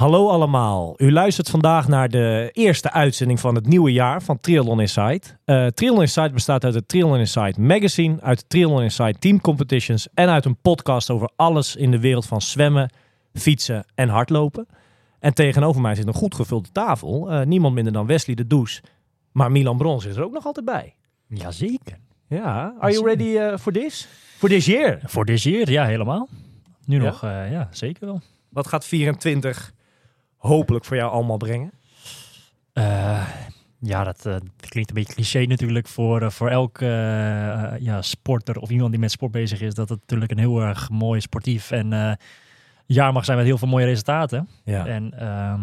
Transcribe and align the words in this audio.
Hallo 0.00 0.28
allemaal. 0.28 0.94
U 0.96 1.12
luistert 1.12 1.50
vandaag 1.50 1.88
naar 1.88 2.08
de 2.08 2.50
eerste 2.52 2.92
uitzending 2.92 3.40
van 3.40 3.54
het 3.54 3.66
nieuwe 3.66 3.92
jaar 3.92 4.22
van 4.22 4.40
Triathlon 4.40 4.80
Insight. 4.80 5.36
Eh 5.44 5.66
Triathlon 5.66 6.00
Insight 6.00 6.32
bestaat 6.32 6.64
uit 6.64 6.74
het 6.74 6.88
Triathlon 6.88 7.18
Insight 7.18 7.58
magazine, 7.58 8.20
uit 8.20 8.38
de 8.38 8.44
Triathlon 8.46 8.82
Insight 8.82 9.20
team 9.20 9.40
competitions 9.40 10.08
en 10.14 10.28
uit 10.28 10.44
een 10.44 10.56
podcast 10.56 11.10
over 11.10 11.30
alles 11.36 11.76
in 11.76 11.90
de 11.90 12.00
wereld 12.00 12.26
van 12.26 12.40
zwemmen, 12.40 12.90
fietsen 13.32 13.84
en 13.94 14.08
hardlopen. 14.08 14.66
En 15.18 15.34
tegenover 15.34 15.80
mij 15.80 15.94
zit 15.94 16.06
een 16.06 16.14
goed 16.14 16.34
gevulde 16.34 16.68
tafel. 16.72 17.30
Eh, 17.30 17.46
niemand 17.46 17.74
minder 17.74 17.92
dan 17.92 18.06
Wesley 18.06 18.36
de 18.36 18.46
Does. 18.46 18.82
Maar 19.32 19.50
Milan 19.50 19.76
Brons 19.76 20.04
is 20.04 20.16
er 20.16 20.24
ook 20.24 20.32
nog 20.32 20.46
altijd 20.46 20.66
bij. 20.66 20.94
Jazeker. 21.26 21.98
Ja, 22.28 22.74
are 22.78 22.92
you 22.92 23.04
ready 23.04 23.36
eh, 23.36 23.56
for 23.56 23.72
this? 23.72 24.08
For 24.36 24.48
this 24.48 24.66
year? 24.66 24.98
Voor 25.04 25.24
dit 25.24 25.42
year, 25.42 25.70
ja, 25.70 25.84
helemaal. 25.84 26.28
Nu 26.84 26.96
Ja? 26.96 27.02
nog, 27.02 27.22
ja, 27.22 27.68
zeker 27.70 28.06
wel. 28.06 28.20
Wat 28.48 28.66
gaat 28.66 28.84
24 28.84 29.72
hopelijk 30.40 30.84
voor 30.84 30.96
jou 30.96 31.10
allemaal 31.10 31.36
brengen? 31.36 31.72
Eh, 32.72 33.28
ja, 33.80 34.04
dat, 34.04 34.26
eh, 34.26 34.32
dat 34.32 34.68
klinkt 34.68 34.90
een 34.90 34.94
beetje 34.94 35.14
cliché 35.14 35.44
natuurlijk 35.44 35.88
voor, 35.88 36.22
eh, 36.22 36.30
voor 36.30 36.48
elke 36.48 36.86
eh, 36.86 37.80
ja, 37.80 38.02
sporter 38.02 38.58
of 38.58 38.70
iemand 38.70 38.90
die 38.90 39.00
met 39.00 39.10
sport 39.10 39.32
bezig 39.32 39.60
is. 39.60 39.74
Dat 39.74 39.88
het 39.88 40.00
natuurlijk 40.00 40.30
een 40.30 40.38
heel 40.38 40.60
erg 40.60 40.90
mooi 40.90 41.20
sportief 41.20 41.70
en 41.70 41.92
eh, 41.92 42.12
jaar 42.86 43.12
mag 43.12 43.24
zijn 43.24 43.36
met 43.36 43.46
heel 43.46 43.58
veel 43.58 43.68
mooie 43.68 43.84
resultaten. 43.84 44.48
Ja. 44.64 44.86
En 44.86 45.18
ehm, 45.18 45.60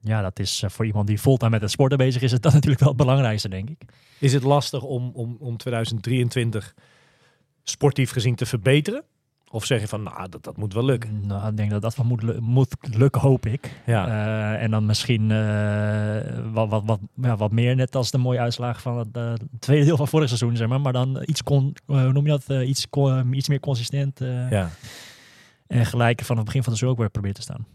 ja, 0.00 0.22
dat 0.22 0.38
is 0.38 0.64
voor 0.66 0.86
iemand 0.86 1.06
die 1.06 1.18
fulltime 1.18 1.50
met 1.50 1.60
het 1.60 1.70
sporten 1.70 1.98
bezig 1.98 2.22
is, 2.22 2.32
is 2.32 2.40
dat 2.40 2.52
natuurlijk 2.58 2.80
wel 2.80 2.88
het 2.88 2.98
belangrijkste, 2.98 3.48
denk 3.48 3.70
ik. 3.70 3.82
Is 4.18 4.32
het 4.32 4.42
lastig 4.42 4.82
om, 4.82 5.10
om, 5.14 5.36
om 5.40 5.56
2023 5.56 6.74
sportief 7.62 8.10
gezien 8.10 8.34
te 8.34 8.46
verbeteren? 8.46 9.04
Of 9.50 9.64
zeg 9.64 9.80
je 9.80 9.88
van, 9.88 10.02
nou, 10.02 10.28
dat, 10.28 10.44
dat 10.44 10.56
moet 10.56 10.74
wel 10.74 10.84
lukken? 10.84 11.26
Nou, 11.26 11.48
ik 11.48 11.56
denk 11.56 11.70
dat 11.70 11.82
dat 11.82 11.96
wel 11.96 12.06
moet, 12.06 12.40
moet 12.40 12.76
lukken, 12.80 13.20
hoop 13.20 13.46
ik. 13.46 13.82
Ja, 13.86 14.06
Eh, 14.06 14.62
en 14.62 14.70
dan 14.70 14.86
misschien 14.86 15.30
eh, 15.30 16.38
wat, 16.52 16.68
wat, 16.68 16.82
wat, 16.86 17.00
ja, 17.14 17.36
wat 17.36 17.52
meer, 17.52 17.76
net 17.76 17.96
als 17.96 18.10
de 18.10 18.18
mooie 18.18 18.38
uitslag 18.38 18.80
van 18.80 18.98
het 18.98 19.08
eh, 19.12 19.32
tweede 19.58 19.84
deel 19.84 19.96
van 19.96 20.08
vorig 20.08 20.28
seizoen, 20.28 20.56
zeg 20.56 20.68
maar. 20.68 20.80
Maar 20.80 20.92
dan 20.92 21.22
iets, 21.26 21.42
eh, 21.42 21.62
hoe 21.86 22.12
noem 22.12 22.26
je 22.26 22.38
dat, 22.38 22.62
iets, 22.62 22.86
iets 23.32 23.48
meer 23.48 23.60
consistent 23.60 24.18
ja. 24.50 24.70
en 25.66 25.86
gelijk 25.86 26.22
van 26.22 26.36
het 26.36 26.44
begin 26.44 26.62
van 26.62 26.72
de 26.72 26.78
seizoen 26.78 26.88
ook 26.88 26.98
weer 26.98 27.10
proberen 27.10 27.36
te 27.36 27.42
staan. 27.42 27.66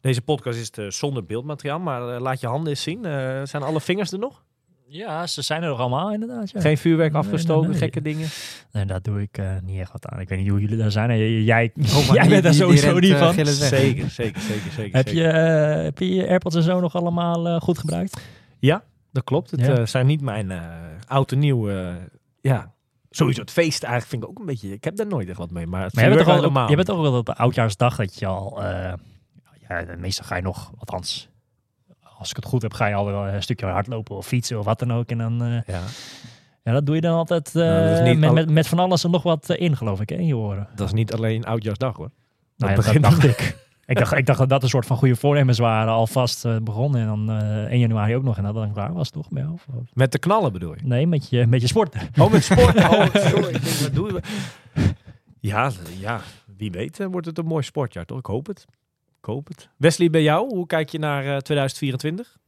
Deze 0.00 0.22
podcast 0.22 0.78
is 0.78 0.98
zonder 0.98 1.24
beeldmateriaal, 1.24 1.78
maar 1.78 2.20
laat 2.20 2.40
je 2.40 2.46
handen 2.46 2.68
eens 2.68 2.82
zien. 2.82 3.02
Zijn 3.46 3.62
alle 3.62 3.80
vingers 3.80 4.12
er 4.12 4.18
nog? 4.18 4.42
Ja, 4.90 5.26
ze 5.26 5.42
zijn 5.42 5.62
er 5.62 5.68
nog 5.68 5.78
allemaal 5.78 6.12
inderdaad. 6.12 6.50
Ja. 6.50 6.60
Geen 6.60 6.78
vuurwerk 6.78 7.14
afgestoken, 7.14 7.60
nee, 7.62 7.70
nee. 7.70 7.78
gekke 7.78 8.02
dingen? 8.02 8.28
Nee, 8.72 8.84
daar 8.84 9.02
doe 9.02 9.20
ik 9.20 9.38
eh, 9.38 9.56
niet 9.62 9.80
echt 9.80 9.92
wat 9.92 10.06
aan. 10.06 10.20
Ik 10.20 10.28
weet 10.28 10.38
niet 10.38 10.48
hoe 10.48 10.60
jullie 10.60 10.76
daar 10.76 10.90
zijn. 10.90 11.10
En 11.10 11.18
j- 11.18 11.44
Jij, 11.44 11.70
maar 11.74 11.86
jij 12.14 12.20
die- 12.22 12.30
bent 12.30 12.42
daar 12.42 12.54
sowieso 12.54 12.98
niet 12.98 13.12
eh, 13.12 13.18
van. 13.18 13.32
Zeker, 13.34 14.10
zeker, 14.10 14.10
zeker, 14.10 14.40
zeker. 14.72 14.96
Heb 14.96 15.08
zeker. 15.08 15.22
je, 15.22 15.28
eh, 15.28 15.82
heb 15.82 15.98
je 15.98 16.14
je 16.14 16.28
AirPods 16.28 16.56
en 16.56 16.62
zo 16.62 16.80
nog 16.80 16.94
allemaal 16.96 17.48
eh, 17.48 17.60
goed 17.60 17.78
gebruikt? 17.78 18.20
Ja, 18.58 18.82
dat 19.12 19.24
klopt. 19.24 19.50
Het 19.50 19.60
Ja. 19.60 19.76
eh, 19.76 19.86
zijn 19.86 20.06
niet 20.06 20.20
mijn 20.20 20.50
eh 20.50 20.60
oud 21.06 21.32
en 21.32 21.38
nieuw... 21.38 21.70
eh, 21.70 21.94
ja, 22.40 22.72
sowieso 23.10 23.40
het 23.40 23.50
feest 23.50 23.82
eigenlijk 23.82 24.10
vind 24.12 24.22
ik 24.22 24.28
ook 24.28 24.38
een 24.38 24.46
beetje... 24.46 24.72
Ik 24.72 24.84
heb 24.84 24.96
daar 24.96 25.06
nooit 25.06 25.28
echt 25.28 25.38
wat 25.38 25.50
mee, 25.50 25.66
maar 25.66 25.82
het 25.82 25.94
Maar 25.94 26.04
jij 26.04 26.12
bent, 26.14 26.26
toch 26.26 26.54
al, 26.54 26.68
je 26.68 26.74
bent 26.74 26.86
toch 26.88 27.00
wel 27.00 27.12
op 27.18 27.26
de 27.26 27.34
oudjaarsdag 27.34 27.96
dat 27.96 28.18
je 28.18 28.26
al... 28.26 28.62
eh, 28.62 28.92
ja, 29.68 29.84
meestal 29.98 30.24
ga 30.26 30.36
je 30.36 30.42
nog, 30.42 30.72
althans, 30.78 31.27
als 32.18 32.30
ik 32.30 32.36
het 32.36 32.44
goed 32.44 32.62
heb, 32.62 32.72
ga 32.72 32.86
je 32.86 32.94
al 32.94 33.04
wel 33.04 33.26
een 33.28 33.42
stukje 33.42 33.66
hardlopen 33.66 34.16
of 34.16 34.26
fietsen 34.26 34.58
of 34.58 34.64
wat 34.64 34.78
dan 34.78 34.92
ook. 34.92 35.08
En 35.10 35.18
dan, 35.18 35.42
eh, 35.42 35.74
Ja, 35.74 35.80
ja, 36.64 36.72
dat 36.72 36.86
doe 36.86 36.94
je 36.94 37.00
dan 37.00 37.16
altijd 37.16 37.46
eh, 37.48 37.54
Nou, 37.62 37.94
dat 37.94 38.04
niet 38.04 38.18
met, 38.18 38.32
met, 38.32 38.50
met 38.50 38.68
van 38.68 38.78
alles 38.78 39.04
en 39.04 39.10
nog 39.10 39.22
wat 39.22 39.50
eh, 39.50 39.60
in, 39.60 39.76
geloof 39.76 40.00
ik, 40.00 40.08
hè, 40.08 40.16
in 40.16 40.26
je 40.26 40.36
oren. 40.36 40.68
dat 40.74 40.86
is 40.86 40.92
niet 40.92 41.12
alleen 41.12 41.44
Oudjaarsdag 41.44 41.96
hoor. 41.96 42.10
Nou 42.56 42.70
ja, 42.70 42.76
Dat 42.76 42.84
dat 42.84 42.94
begint 42.94 43.04
dacht 43.22 43.24
ik. 43.40 43.66
Ik 43.86 43.98
dacht, 43.98 44.12
ik 44.12 44.26
dacht 44.26 44.38
dat 44.38 44.48
dat 44.48 44.62
een 44.62 44.68
soort 44.68 44.86
van 44.86 44.96
goede 44.96 45.16
voornemens 45.16 45.58
waren, 45.58 45.92
alvast 45.92 46.44
eh, 46.44 46.56
begonnen. 46.62 47.00
En 47.00 47.06
dan 47.06 47.30
eh 47.30 47.64
1 47.64 47.78
januari 47.78 48.16
ook 48.16 48.22
nog. 48.22 48.36
En 48.36 48.42
dat 48.42 48.54
dan 48.54 48.72
klaar 48.72 48.92
was, 48.92 49.10
toch? 49.10 49.28
Bij 49.30 49.42
jou? 49.42 49.54
Of- 49.54 49.66
Met 49.92 50.12
de 50.12 50.18
knallen 50.18 50.52
bedoel 50.52 50.74
je? 50.74 50.80
Nee, 50.86 51.06
met 51.06 51.28
je, 51.30 51.46
met 51.46 51.60
je 51.60 51.66
sporten. 51.66 52.00
Oh, 52.18 52.30
met 52.32 52.44
sport. 52.44 52.76
Oh, 52.76 53.06
sorry. 53.30 53.54
Ik 53.54 53.62
denk, 53.64 53.76
wat 53.76 53.94
doen 53.94 54.06
we? 54.12 54.20
Ja, 55.40 55.70
ja, 55.98 56.20
wie 56.56 56.70
weet 56.70 57.00
eh, 57.00 57.06
wordt 57.06 57.26
het 57.26 57.38
een 57.38 57.46
mooi 57.46 57.62
sportjaar, 57.62 58.04
toch? 58.04 58.18
Ik 58.18 58.26
hoop 58.26 58.46
het. 58.46 58.64
Hoop 59.28 59.48
het. 59.48 59.68
Wesley, 59.76 60.10
bij 60.10 60.22
jou, 60.22 60.48
hoe 60.54 60.66
kijk 60.66 60.88
je 60.88 60.98
naar 60.98 61.24
eh, 61.26 61.36
2024? 61.36 62.38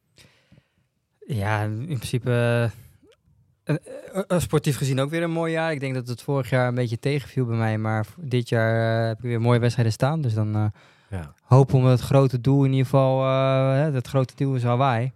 Ja, 1.26 1.62
in 1.62 1.84
principe 1.84 2.30
eh, 2.30 3.74
eh, 3.76 4.22
eh, 4.28 4.38
sportief 4.40 4.76
gezien 4.76 5.00
ook 5.00 5.10
weer 5.10 5.22
een 5.22 5.30
mooi 5.30 5.52
jaar. 5.52 5.72
Ik 5.72 5.80
denk 5.80 5.94
dat 5.94 6.08
het 6.08 6.22
vorig 6.22 6.50
jaar 6.50 6.68
een 6.68 6.74
beetje 6.74 6.98
tegenviel 6.98 7.44
bij 7.44 7.56
mij, 7.56 7.78
maar 7.78 8.06
dit 8.16 8.48
jaar 8.48 9.00
eh, 9.02 9.08
heb 9.08 9.16
ik 9.18 9.22
weer 9.24 9.40
mooie 9.40 9.58
wedstrijden 9.58 9.92
staan. 9.92 10.20
Dus 10.20 10.34
dan 10.34 10.54
eh 10.56 10.64
Ja. 11.10 11.34
hopen 11.42 11.82
we 11.82 11.88
het 11.88 12.00
grote 12.00 12.40
doel 12.40 12.64
in 12.64 12.70
ieder 12.70 12.84
geval, 12.84 13.22
eh, 13.22 13.72
hè, 13.72 13.90
het 13.92 14.06
grote 14.08 14.34
doel 14.36 14.54
is 14.54 14.62
Hawaii, 14.62 15.12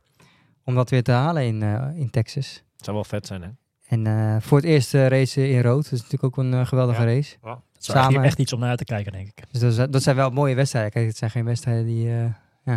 om 0.65 0.75
dat 0.75 0.91
weer 0.91 1.03
te 1.03 1.13
halen 1.13 1.43
in, 1.47 1.63
eh, 1.63 1.89
in 1.95 2.11
Texas. 2.11 2.63
Het 2.77 2.85
zou 2.85 2.97
wel 2.97 3.05
vet 3.05 3.27
zijn, 3.27 3.43
hè? 3.43 3.49
En 3.89 4.07
eh, 4.07 4.37
voor 4.41 4.57
het 4.59 4.67
eerst 4.67 4.95
eh, 4.95 5.07
racen 5.07 5.51
in 5.51 5.61
rood, 5.63 5.83
dat 5.85 5.93
is 5.93 6.03
natuurlijk 6.03 6.25
ook 6.25 6.37
een 6.37 6.55
eh, 6.55 6.67
geweldige 6.67 7.01
Ja. 7.01 7.07
race. 7.07 7.37
Dat 7.87 7.97
is 7.97 8.03
echt, 8.03 8.13
Samen. 8.13 8.27
echt 8.29 8.39
iets 8.39 8.53
om 8.53 8.61
naar 8.61 8.69
uit 8.69 8.79
te 8.79 8.85
kijken, 8.85 9.13
denk 9.13 9.27
ik. 9.29 9.45
Dus 9.51 9.61
dat, 9.61 9.71
is- 9.71 9.91
dat 9.93 10.03
zijn 10.03 10.17
wel 10.17 10.31
mooie 10.31 10.55
wedstrijden. 10.55 10.91
Kijk, 10.93 11.07
het 11.07 11.17
zijn 11.17 11.31
geen 11.31 11.45
wedstrijden 11.45 11.85
die... 11.87 12.11
eh, 12.65 12.75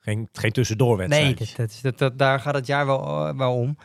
Geen, 0.00 0.28
geen 0.32 0.52
tussendoorwedstrijd. 0.52 1.24
Nee, 1.24 1.34
dat, 1.34 1.56
dat 1.56 1.70
is, 1.70 1.80
dat, 1.80 1.98
dat, 1.98 2.18
daar 2.18 2.40
gaat 2.40 2.54
het 2.54 2.66
jaar 2.66 2.86
wel, 2.86 3.28
eh, 3.28 3.36
wel 3.36 3.54
om. 3.54 3.76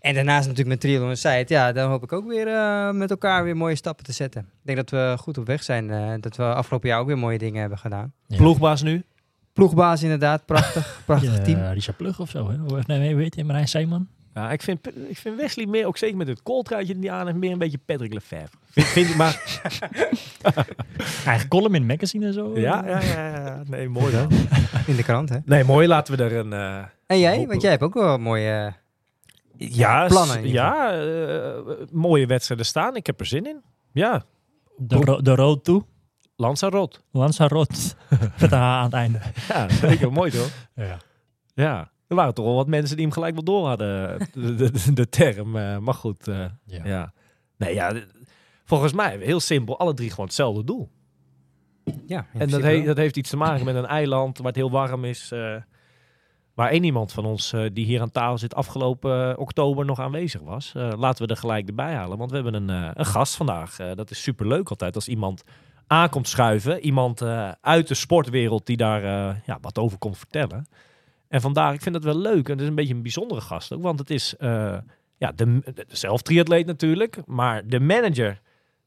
En 0.00 0.14
daarnaast 0.14 0.42
natuurlijk 0.42 0.68
met 0.68 0.80
Triathlon 0.80 1.16
Site, 1.16 1.44
ja, 1.54 1.72
dan 1.72 1.90
hoop 1.90 2.02
ik 2.02 2.12
ook 2.12 2.26
weer 2.28 2.46
eh, 2.48 2.90
met 2.90 3.10
elkaar 3.10 3.44
weer 3.44 3.56
mooie 3.56 3.74
stappen 3.74 4.04
te 4.04 4.12
zetten. 4.12 4.40
Ik 4.40 4.48
denk 4.62 4.76
dat 4.78 4.90
we 4.90 5.14
goed 5.18 5.38
op 5.38 5.46
weg 5.46 5.62
zijn. 5.62 5.90
eh, 5.90 6.12
dat 6.20 6.36
we 6.36 6.54
afgelopen 6.54 6.88
jaar 6.88 7.00
ook 7.00 7.06
weer 7.06 7.18
mooie 7.18 7.38
dingen 7.38 7.60
hebben 7.60 7.78
gedaan. 7.78 8.12
Ja. 8.26 8.36
Ploegbaas 8.36 8.82
nu? 8.82 9.04
Ploegbaas 9.52 10.02
inderdaad, 10.02 10.44
prachtig, 10.46 11.00
prachtig 11.06 11.36
Ja, 11.36 11.42
team. 11.42 11.72
Richard 11.72 11.96
Plug 11.96 12.20
of 12.20 12.30
zo, 12.30 12.50
hè? 12.50 12.56
Hoe- 12.56 12.82
Nee, 12.86 12.98
nee, 12.98 13.16
weet 13.16 13.34
je, 13.34 13.44
Marijn 13.44 13.68
Seeman. 13.68 14.08
Ja, 14.34 14.50
ik 14.50 14.62
vind, 14.62 14.86
ik 15.08 15.18
vind 15.18 15.36
Wesley 15.36 15.66
meer, 15.66 15.86
ook 15.86 15.96
zeker 15.96 16.16
met 16.16 16.28
het 16.28 16.42
kooltruitje 16.42 16.98
die 16.98 17.12
aan 17.12 17.26
heeft, 17.26 17.38
meer 17.38 17.52
een 17.52 17.58
beetje 17.58 17.78
Patrick 17.86 18.12
Lefevre. 18.12 18.48
Vind, 18.70 18.86
vind 18.86 19.08
ik 19.08 19.16
maar... 19.16 19.60
Eigen 21.26 21.48
column 21.48 21.74
in 21.74 21.86
magazine 21.86 22.26
en 22.26 22.32
zo. 22.32 22.58
ja, 22.58 22.84
ja, 22.86 23.00
ja, 23.00 23.28
ja. 23.28 23.62
Nee, 23.66 23.88
mooi 23.88 24.12
dan. 24.12 24.28
In 24.86 24.96
de 24.96 25.02
krant, 25.02 25.28
hè. 25.28 25.36
Nee, 25.44 25.64
mooi. 25.64 25.86
Laten 25.88 26.16
we 26.16 26.24
er 26.24 26.32
een... 26.36 26.52
eh, 26.52 26.84
En 27.06 27.18
jij? 27.18 27.32
Hopen. 27.34 27.48
Want 27.48 27.62
jij 27.62 27.70
hebt 27.70 27.82
ook 27.82 27.94
wel 27.94 28.18
mooie... 28.18 28.74
eh, 29.58 29.68
ja, 29.70 30.06
plannen 30.06 30.48
Ja, 30.48 30.92
eh, 31.00 31.58
mooie 31.90 32.26
wedstrijden 32.26 32.66
staan. 32.66 32.96
Ik 32.96 33.06
heb 33.06 33.20
er 33.20 33.26
zin 33.26 33.46
in. 33.46 33.62
Ja, 33.92 34.22
De, 34.76 34.96
ro 34.96 35.20
de 35.22 35.34
road 35.34 35.64
toe. 35.64 35.84
Lanzarote. 36.36 36.98
Lanzarote. 37.12 37.74
Met 38.40 38.52
een 38.52 38.58
H 38.58 38.62
aan 38.62 38.84
het 38.84 38.92
einde. 38.92 39.20
Ja, 39.48 39.68
zeker. 39.68 40.12
mooi 40.12 40.30
toch? 40.30 40.50
Ja. 40.74 40.96
Ja. 41.54 41.90
Er 42.10 42.16
waren 42.16 42.34
toch 42.34 42.44
wel 42.44 42.54
wat 42.54 42.66
mensen 42.66 42.96
die 42.96 43.04
hem 43.04 43.14
gelijk 43.14 43.34
wel 43.34 43.44
door 43.44 43.66
hadden, 43.66 44.18
de, 44.32 44.54
de, 44.54 44.92
de 44.92 45.08
term. 45.08 45.56
eh, 45.56 45.78
maar 45.78 45.94
goed, 45.94 46.28
eh, 46.28 46.44
Ja. 46.64 46.84
ja. 46.84 47.12
Nee, 47.56 47.74
ja, 47.74 47.92
volgens 48.64 48.92
mij 48.92 49.18
heel 49.18 49.40
simpel. 49.40 49.78
Alle 49.78 49.94
drie 49.94 50.10
gewoon 50.10 50.24
hetzelfde 50.26 50.64
doel. 50.64 50.90
Ja, 52.06 52.26
En 52.32 52.48
dat, 52.48 52.62
he- 52.62 52.82
dat 52.84 52.96
heeft 52.96 53.16
iets 53.16 53.30
te 53.30 53.36
maken 53.36 53.64
met 53.64 53.74
een 53.74 53.86
eiland 53.86 54.38
waar 54.38 54.46
het 54.46 54.56
heel 54.56 54.70
warm 54.70 55.04
is. 55.04 55.32
eh, 55.32 55.56
waar 56.54 56.70
één 56.70 56.84
iemand 56.84 57.12
van 57.12 57.24
ons 57.24 57.52
eh, 57.52 57.64
die 57.72 57.84
hier 57.84 58.00
aan 58.00 58.10
tafel 58.10 58.38
zit 58.38 58.54
afgelopen 58.54 59.30
eh, 59.32 59.38
oktober 59.38 59.84
nog 59.84 59.98
aanwezig 60.00 60.40
was. 60.40 60.72
Eh, 60.76 60.92
laten 60.96 61.26
we 61.26 61.32
er 61.32 61.38
gelijk 61.40 61.68
erbij 61.68 61.94
halen. 61.94 62.18
Want 62.18 62.30
we 62.30 62.36
hebben 62.36 62.54
een, 62.68 62.70
eh, 62.84 62.90
een 62.94 63.06
gast 63.06 63.34
vandaag. 63.36 63.78
Eh, 63.78 63.94
dat 63.94 64.10
is 64.10 64.22
superleuk 64.22 64.68
altijd 64.68 64.94
als 64.94 65.08
iemand 65.08 65.42
aankomt 65.86 66.28
schuiven. 66.28 66.80
Iemand 66.80 67.20
eh, 67.20 67.50
uit 67.60 67.88
de 67.88 67.94
sportwereld 67.94 68.66
die 68.66 68.76
daar 68.76 69.02
eh, 69.04 69.36
ja, 69.46 69.58
wat 69.60 69.78
over 69.78 69.98
komt 69.98 70.18
vertellen. 70.18 70.66
En 71.30 71.40
vandaag, 71.40 71.74
ik 71.74 71.82
vind 71.82 71.94
het 71.94 72.04
wel 72.04 72.16
leuk. 72.18 72.46
En 72.46 72.52
het 72.52 72.60
is 72.60 72.68
een 72.68 72.74
beetje 72.74 72.94
een 72.94 73.02
bijzondere 73.02 73.40
gast 73.40 73.72
ook. 73.72 73.82
Want 73.82 73.98
het 73.98 74.10
is 74.10 74.36
eh, 74.36 74.78
ja, 75.16 75.32
de, 75.32 75.60
de, 75.74 75.84
zelf 75.88 76.22
triatleet 76.22 76.66
natuurlijk. 76.66 77.26
Maar 77.26 77.66
de 77.66 77.80
manager 77.80 78.40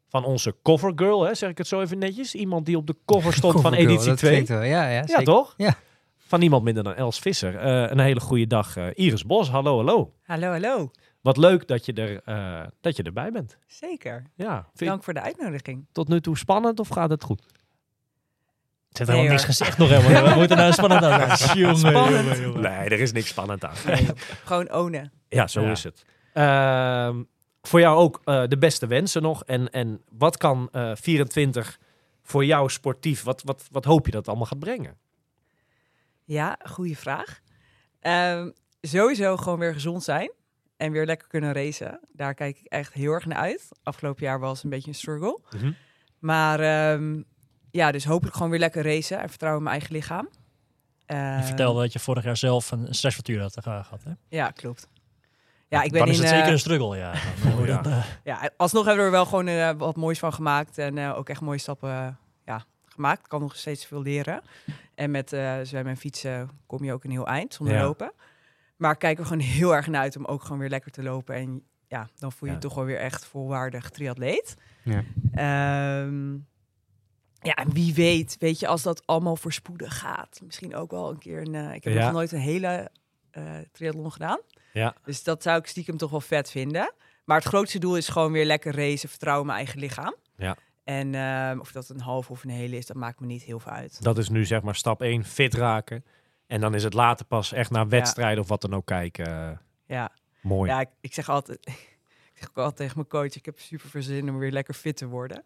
van 0.08 0.26
onze 0.26 0.56
covergirl, 0.64 1.24
hè, 1.24 1.34
zeg 1.36 1.50
ik 1.50 1.58
het 1.58 1.68
zo 1.68 1.82
even 1.82 1.98
netjes. 1.98 2.36
Iemand 2.36 2.66
die 2.66 2.78
op 2.78 2.88
de 2.88 2.96
cover 3.06 3.34
stond 3.34 3.62
van 3.62 3.74
editie 3.84 4.08
dat 4.10 4.18
2. 4.18 4.32
klinkt 4.32 4.50
wel. 4.50 4.62
Ja, 4.62 4.90
ja, 4.90 5.04
Ja, 5.06 5.22
toch? 5.22 5.54
Ja. 5.58 5.76
Van 6.18 6.40
niemand 6.40 6.64
minder 6.64 6.84
dan 6.84 6.94
Els 6.94 7.20
Visser. 7.20 7.56
Eh, 7.56 7.92
een 7.92 8.00
hele 8.00 8.20
goede 8.20 8.48
dag, 8.48 8.78
eh, 8.78 8.88
Iris 8.94 9.26
Bos. 9.26 9.50
Hallo, 9.50 9.76
hallo. 9.76 10.14
Hallo, 10.24 10.48
hallo. 10.48 10.92
wat 11.22 11.38
leuk 11.38 11.68
dat 11.68 11.86
je, 11.86 11.94
er, 11.94 12.22
eh, 12.26 12.68
dat 12.82 12.96
je 12.96 13.04
erbij 13.04 13.32
bent. 13.32 13.58
Zeker. 13.68 14.24
Ja, 14.36 14.70
Dank 14.74 15.04
voor 15.04 15.14
de 15.14 15.22
uitnodiging. 15.22 15.86
tot 15.92 16.08
nu 16.08 16.22
toe 16.22 16.38
spannend 16.38 16.80
of 16.80 16.88
gaat 16.88 17.10
het 17.10 17.24
goed? 17.24 17.42
Ze 18.94 19.04
heeft 19.04 19.10
Nee, 19.12 19.20
helemaal 19.20 19.30
niks 19.32 19.44
gezegd 19.58 19.78
nog 19.78 19.90
helemaal. 19.90 20.30
We 20.30 20.36
moeten 20.40 20.58
nou 20.58 20.72
spannend 20.74 21.04
aan. 21.04 21.20
Jongen, 21.60 21.78
Spannend. 21.78 22.10
jongen, 22.26 22.42
jongen. 22.42 22.62
Nee, 22.62 22.72
er 22.90 23.00
is 23.00 23.12
niks 23.12 23.28
spannend 23.28 23.66
aan. 23.66 23.76
Nee, 23.86 24.08
gewoon 24.44 24.72
ownen. 24.74 25.12
Ja, 25.30 25.48
zo 25.48 25.62
Ja. 25.62 25.72
is 25.72 25.84
het. 25.84 26.06
Ehm, 26.34 27.24
voor 27.62 27.80
jou 27.80 27.98
ook 27.98 28.22
eh, 28.24 28.44
de 28.48 28.58
beste 28.58 28.88
wensen 28.88 29.22
nog. 29.22 29.44
En, 29.44 29.70
en 29.70 30.02
wat 30.10 30.38
kan 30.38 30.70
eh 30.72 30.92
24 30.96 31.80
voor 32.24 32.46
jou 32.46 32.70
sportief, 32.70 33.24
wat, 33.24 33.42
wat, 33.46 33.68
wat 33.72 33.86
hoop 33.86 34.06
je 34.06 34.12
dat 34.12 34.20
het 34.20 34.30
allemaal 34.30 34.46
gaat 34.48 34.60
brengen? 34.60 34.98
Ja, 36.24 36.58
goede 36.64 36.96
vraag. 36.96 37.40
Ehm, 38.00 38.50
sowieso 38.82 39.38
gewoon 39.38 39.60
weer 39.60 39.74
gezond 39.74 40.04
zijn 40.04 40.32
en 40.78 40.92
weer 40.92 41.06
lekker 41.06 41.28
kunnen 41.28 41.54
racen. 41.54 42.00
Daar 42.12 42.34
kijk 42.34 42.60
ik 42.60 42.66
echt 42.66 42.94
heel 42.94 43.12
erg 43.12 43.26
naar 43.26 43.38
uit. 43.38 43.68
Afgelopen 43.84 44.24
jaar 44.24 44.40
was 44.40 44.64
een 44.64 44.70
beetje 44.70 44.90
een 44.90 44.96
struggle. 44.96 45.40
Maar 46.20 46.60
ehm, 46.60 47.22
ja, 47.74 47.92
dus 47.92 48.06
hopelijk 48.06 48.36
gewoon 48.36 48.52
weer 48.52 48.60
lekker 48.60 48.84
racen 48.84 49.20
en 49.20 49.30
vertrouwen 49.30 49.62
in 49.64 49.68
mijn 49.70 49.80
eigen 49.80 49.96
lichaam. 49.96 50.30
Je 51.06 51.14
Ehm, 51.14 51.44
vertelde 51.44 51.82
dat 51.82 51.94
je 51.94 52.00
vorig 52.00 52.24
jaar 52.24 52.38
zelf 52.38 52.72
een 52.72 52.94
stressfactuur 52.94 53.42
had 53.42 53.56
eh, 53.58 53.64
gehad. 53.64 54.04
Hè? 54.04 54.12
Ja, 54.28 54.52
klopt. 54.52 54.88
Ja, 55.68 55.82
ik 55.82 55.92
ben 55.92 56.00
Dan 56.00 56.10
is 56.10 56.18
in, 56.18 56.22
het 56.24 56.32
eh, 56.32 56.38
zeker 56.38 56.54
een 56.54 56.60
struggle, 56.60 56.98
ja. 56.98 57.14
Dan, 57.56 57.66
ja. 57.66 57.82
dan, 57.82 57.92
eh, 57.92 58.04
ja, 58.24 58.50
alsnog 58.58 58.86
hebben 58.86 59.02
we 59.04 59.10
er 59.10 59.16
wel 59.16 59.26
gewoon 59.26 59.48
eh, 59.48 59.72
wat 59.78 59.96
moois 59.96 60.20
van 60.20 60.34
gemaakt. 60.34 60.78
En 60.78 60.98
eh, 60.98 61.18
ook 61.18 61.30
echt 61.30 61.42
mooie 61.42 61.58
stappen 61.58 61.90
eh, 61.92 62.08
ja, 62.46 62.66
gemaakt. 62.86 63.20
Ik 63.24 63.30
kan 63.30 63.42
nog 63.42 63.56
steeds 63.56 63.86
veel 63.86 64.02
leren. 64.02 64.42
En 64.96 65.12
met 65.12 65.34
eh 65.34 65.56
zwemmen 65.64 65.92
en 65.92 65.98
fietsen 66.00 66.50
kom 66.66 66.84
je 66.84 66.94
ook 66.94 67.04
een 67.04 67.12
heel 67.12 67.28
eind 67.28 67.54
zonder 67.54 67.76
Ja. 67.76 67.82
lopen. 67.84 68.12
Maar 68.78 68.92
ik 68.92 69.00
kijk 69.00 69.20
er 69.20 69.26
gewoon 69.26 69.40
heel 69.60 69.76
erg 69.76 69.88
naar 69.88 70.02
uit 70.02 70.18
om 70.18 70.26
ook 70.26 70.42
gewoon 70.44 70.60
weer 70.60 70.70
lekker 70.70 70.92
te 70.92 71.04
lopen. 71.04 71.36
En 71.36 71.64
ja, 71.88 72.08
dan 72.20 72.32
voel 72.32 72.40
je 72.50 72.56
Ja. 72.56 72.62
je 72.62 72.68
toch 72.68 72.76
wel 72.76 72.86
weer 72.86 73.00
echt 73.00 73.26
volwaardig 73.26 73.90
triatleet. 73.90 74.56
Ja. 74.84 75.04
Ehm, 75.34 76.36
ja, 77.44 77.54
en 77.54 77.72
wie 77.74 77.94
weet, 77.94 78.36
weet 78.40 78.60
je, 78.60 78.68
als 78.68 78.82
dat 78.84 79.02
allemaal 79.06 79.36
voorspoedig 79.36 79.98
gaat. 80.00 80.40
Misschien 80.46 80.76
ook 80.76 80.92
wel 80.92 81.10
een 81.10 81.18
keer 81.20 81.42
een... 81.42 81.56
eh, 81.56 81.74
ik 81.74 81.84
heb 81.84 81.94
Ja. 81.94 82.04
nog 82.04 82.12
nooit 82.12 82.32
een 82.32 82.40
hele 82.40 82.90
eh 83.32 83.58
triathlon 83.72 84.12
gedaan. 84.12 84.40
Ja. 84.74 84.96
Dus 85.06 85.24
dat 85.24 85.44
zou 85.44 85.60
ik 85.60 85.68
stiekem 85.68 85.98
toch 85.98 86.12
wel 86.12 86.22
vet 86.22 86.50
vinden. 86.52 86.94
Maar 87.26 87.38
het 87.38 87.48
grootste 87.48 87.80
doel 87.80 87.98
is 87.98 88.08
gewoon 88.08 88.32
weer 88.32 88.46
lekker 88.46 88.76
racen, 88.76 89.10
vertrouwen 89.10 89.42
in 89.48 89.54
mijn 89.54 89.64
eigen 89.66 89.80
lichaam. 89.82 90.16
Ja. 90.38 90.58
En 90.84 91.16
ehm, 91.16 91.60
of 91.60 91.72
dat 91.72 91.90
een 91.90 92.00
half 92.00 92.30
of 92.30 92.44
een 92.44 92.50
hele 92.50 92.78
is, 92.78 92.86
dat 92.86 92.98
maakt 92.98 93.20
me 93.20 93.26
niet 93.26 93.44
heel 93.44 93.60
veel 93.60 93.72
uit. 93.72 94.04
Dat 94.04 94.18
is 94.18 94.30
nu 94.30 94.46
zeg 94.46 94.62
maar 94.62 94.76
stap 94.76 95.02
1, 95.02 95.26
fit 95.26 95.54
raken. 95.54 96.06
En 96.48 96.62
dan 96.62 96.76
is 96.76 96.84
het 96.84 96.94
later 96.94 97.26
pas 97.26 97.52
echt 97.52 97.72
naar 97.72 97.88
wedstrijden 97.88 98.44
of 98.44 98.50
wat 98.50 98.62
dan 98.62 98.76
ook 98.76 98.86
kijken. 98.86 99.62
Ja, 99.86 100.12
mooi. 100.42 100.70
ja 100.72 100.80
ik, 100.82 100.90
ik 101.02 101.14
zeg 101.14 101.30
altijd, 101.30 101.58
ik 102.34 102.34
zeg 102.40 102.50
ook 102.50 102.58
altijd 102.58 102.76
tegen 102.78 102.94
mijn 102.96 103.08
coach, 103.08 103.36
ik 103.36 103.46
heb 103.46 103.60
super 103.60 103.90
veel 103.90 104.02
zin 104.02 104.30
om 104.30 104.38
weer 104.38 104.52
lekker 104.52 104.74
fit 104.74 104.98
te 104.98 105.08
worden. 105.08 105.44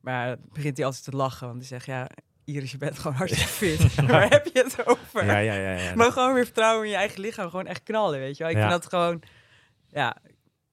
Maar 0.00 0.26
dan 0.26 0.36
begint 0.52 0.76
hij 0.76 0.86
altijd 0.86 1.04
te 1.04 1.10
lachen, 1.16 1.46
want 1.46 1.58
hij 1.58 1.66
zegt, 1.68 1.86
ja, 1.86 2.08
Iris, 2.44 2.70
je 2.70 2.78
bent 2.78 2.98
gewoon 2.98 3.16
hartstikke 3.22 3.48
fit. 3.52 3.94
Waar 3.94 4.28
heb 4.28 4.46
je 4.52 4.62
het 4.62 4.86
over? 4.86 5.24
Ja, 5.24 5.38
ja, 5.38 5.54
ja. 5.54 5.70
ja. 5.72 5.94
Maar 5.94 6.12
gewoon 6.12 6.34
weer 6.34 6.44
vertrouwen 6.44 6.84
in 6.84 6.90
je 6.90 6.96
eigen 6.96 7.20
lichaam, 7.20 7.50
gewoon 7.50 7.66
echt 7.66 7.82
knallen, 7.82 8.18
weet 8.18 8.36
je 8.36 8.42
wel. 8.42 8.52
Ik 8.52 8.58
Ja. 8.58 8.68
vind 8.68 8.82
dat 8.82 8.90
gewoon, 8.92 9.22
ja, 9.88 10.16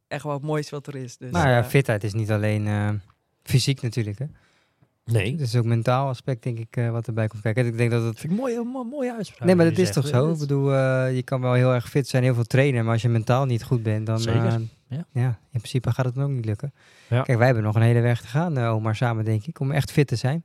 echt 0.07 0.23
wel 0.23 0.33
het 0.33 0.41
mooiste 0.43 0.75
wat 0.75 0.87
er 0.87 0.95
is. 0.95 1.17
Dus, 1.17 1.31
Maar 1.31 1.49
ja, 1.49 1.59
eh, 1.59 1.65
fitheid 1.67 2.03
is 2.03 2.13
niet 2.13 2.31
alleen 2.31 2.67
eh, 2.67 2.89
fysiek 3.43 3.81
natuurlijk. 3.81 4.19
Hè. 4.19 4.25
Nee. 5.11 5.31
Het 5.31 5.41
is 5.41 5.55
ook 5.55 5.65
mentaal 5.65 6.07
aspect, 6.07 6.43
denk 6.43 6.59
ik, 6.59 6.77
eh, 6.77 6.89
wat 6.91 7.07
erbij 7.07 7.27
komt 7.27 7.41
kijken. 7.41 7.65
Ik 7.65 7.77
denk 7.77 7.91
dat 7.91 8.03
het... 8.03 8.19
vind 8.19 8.33
ik 8.33 8.39
mooi, 8.39 8.59
mo- 8.63 8.83
mooie 8.83 9.13
uitspraak. 9.13 9.45
Nee, 9.47 9.55
maar 9.55 9.65
dat 9.65 9.77
is 9.77 9.91
toch 9.91 10.07
zo? 10.07 10.31
Ik 10.31 10.37
bedoel, 10.37 10.73
eh, 10.73 11.15
je 11.15 11.23
kan 11.23 11.41
wel 11.41 11.53
heel 11.53 11.73
erg 11.73 11.89
fit 11.89 12.07
zijn, 12.07 12.23
heel 12.23 12.33
veel 12.33 12.43
trainen. 12.43 12.83
Maar 12.83 12.93
als 12.93 13.01
je 13.01 13.09
mentaal 13.09 13.45
niet 13.45 13.63
goed 13.63 13.83
bent, 13.83 14.05
dan... 14.05 14.19
Zeker, 14.19 14.45
eh, 14.45 14.55
ja. 14.87 15.05
ja, 15.11 15.27
in 15.27 15.59
principe 15.59 15.91
gaat 15.91 16.05
het 16.05 16.15
dan 16.15 16.23
ook 16.23 16.29
niet 16.29 16.45
lukken. 16.45 16.73
Ja. 17.07 17.21
Kijk, 17.21 17.37
wij 17.37 17.45
hebben 17.45 17.63
nog 17.63 17.75
een 17.75 17.81
hele 17.81 17.99
weg 18.01 18.21
te 18.21 18.27
gaan, 18.27 18.57
eh, 18.57 18.73
Omar, 18.73 18.95
samen 18.95 19.25
denk 19.25 19.45
ik, 19.45 19.59
om 19.59 19.71
echt 19.71 19.91
fit 19.91 20.07
te 20.07 20.15
zijn. 20.15 20.43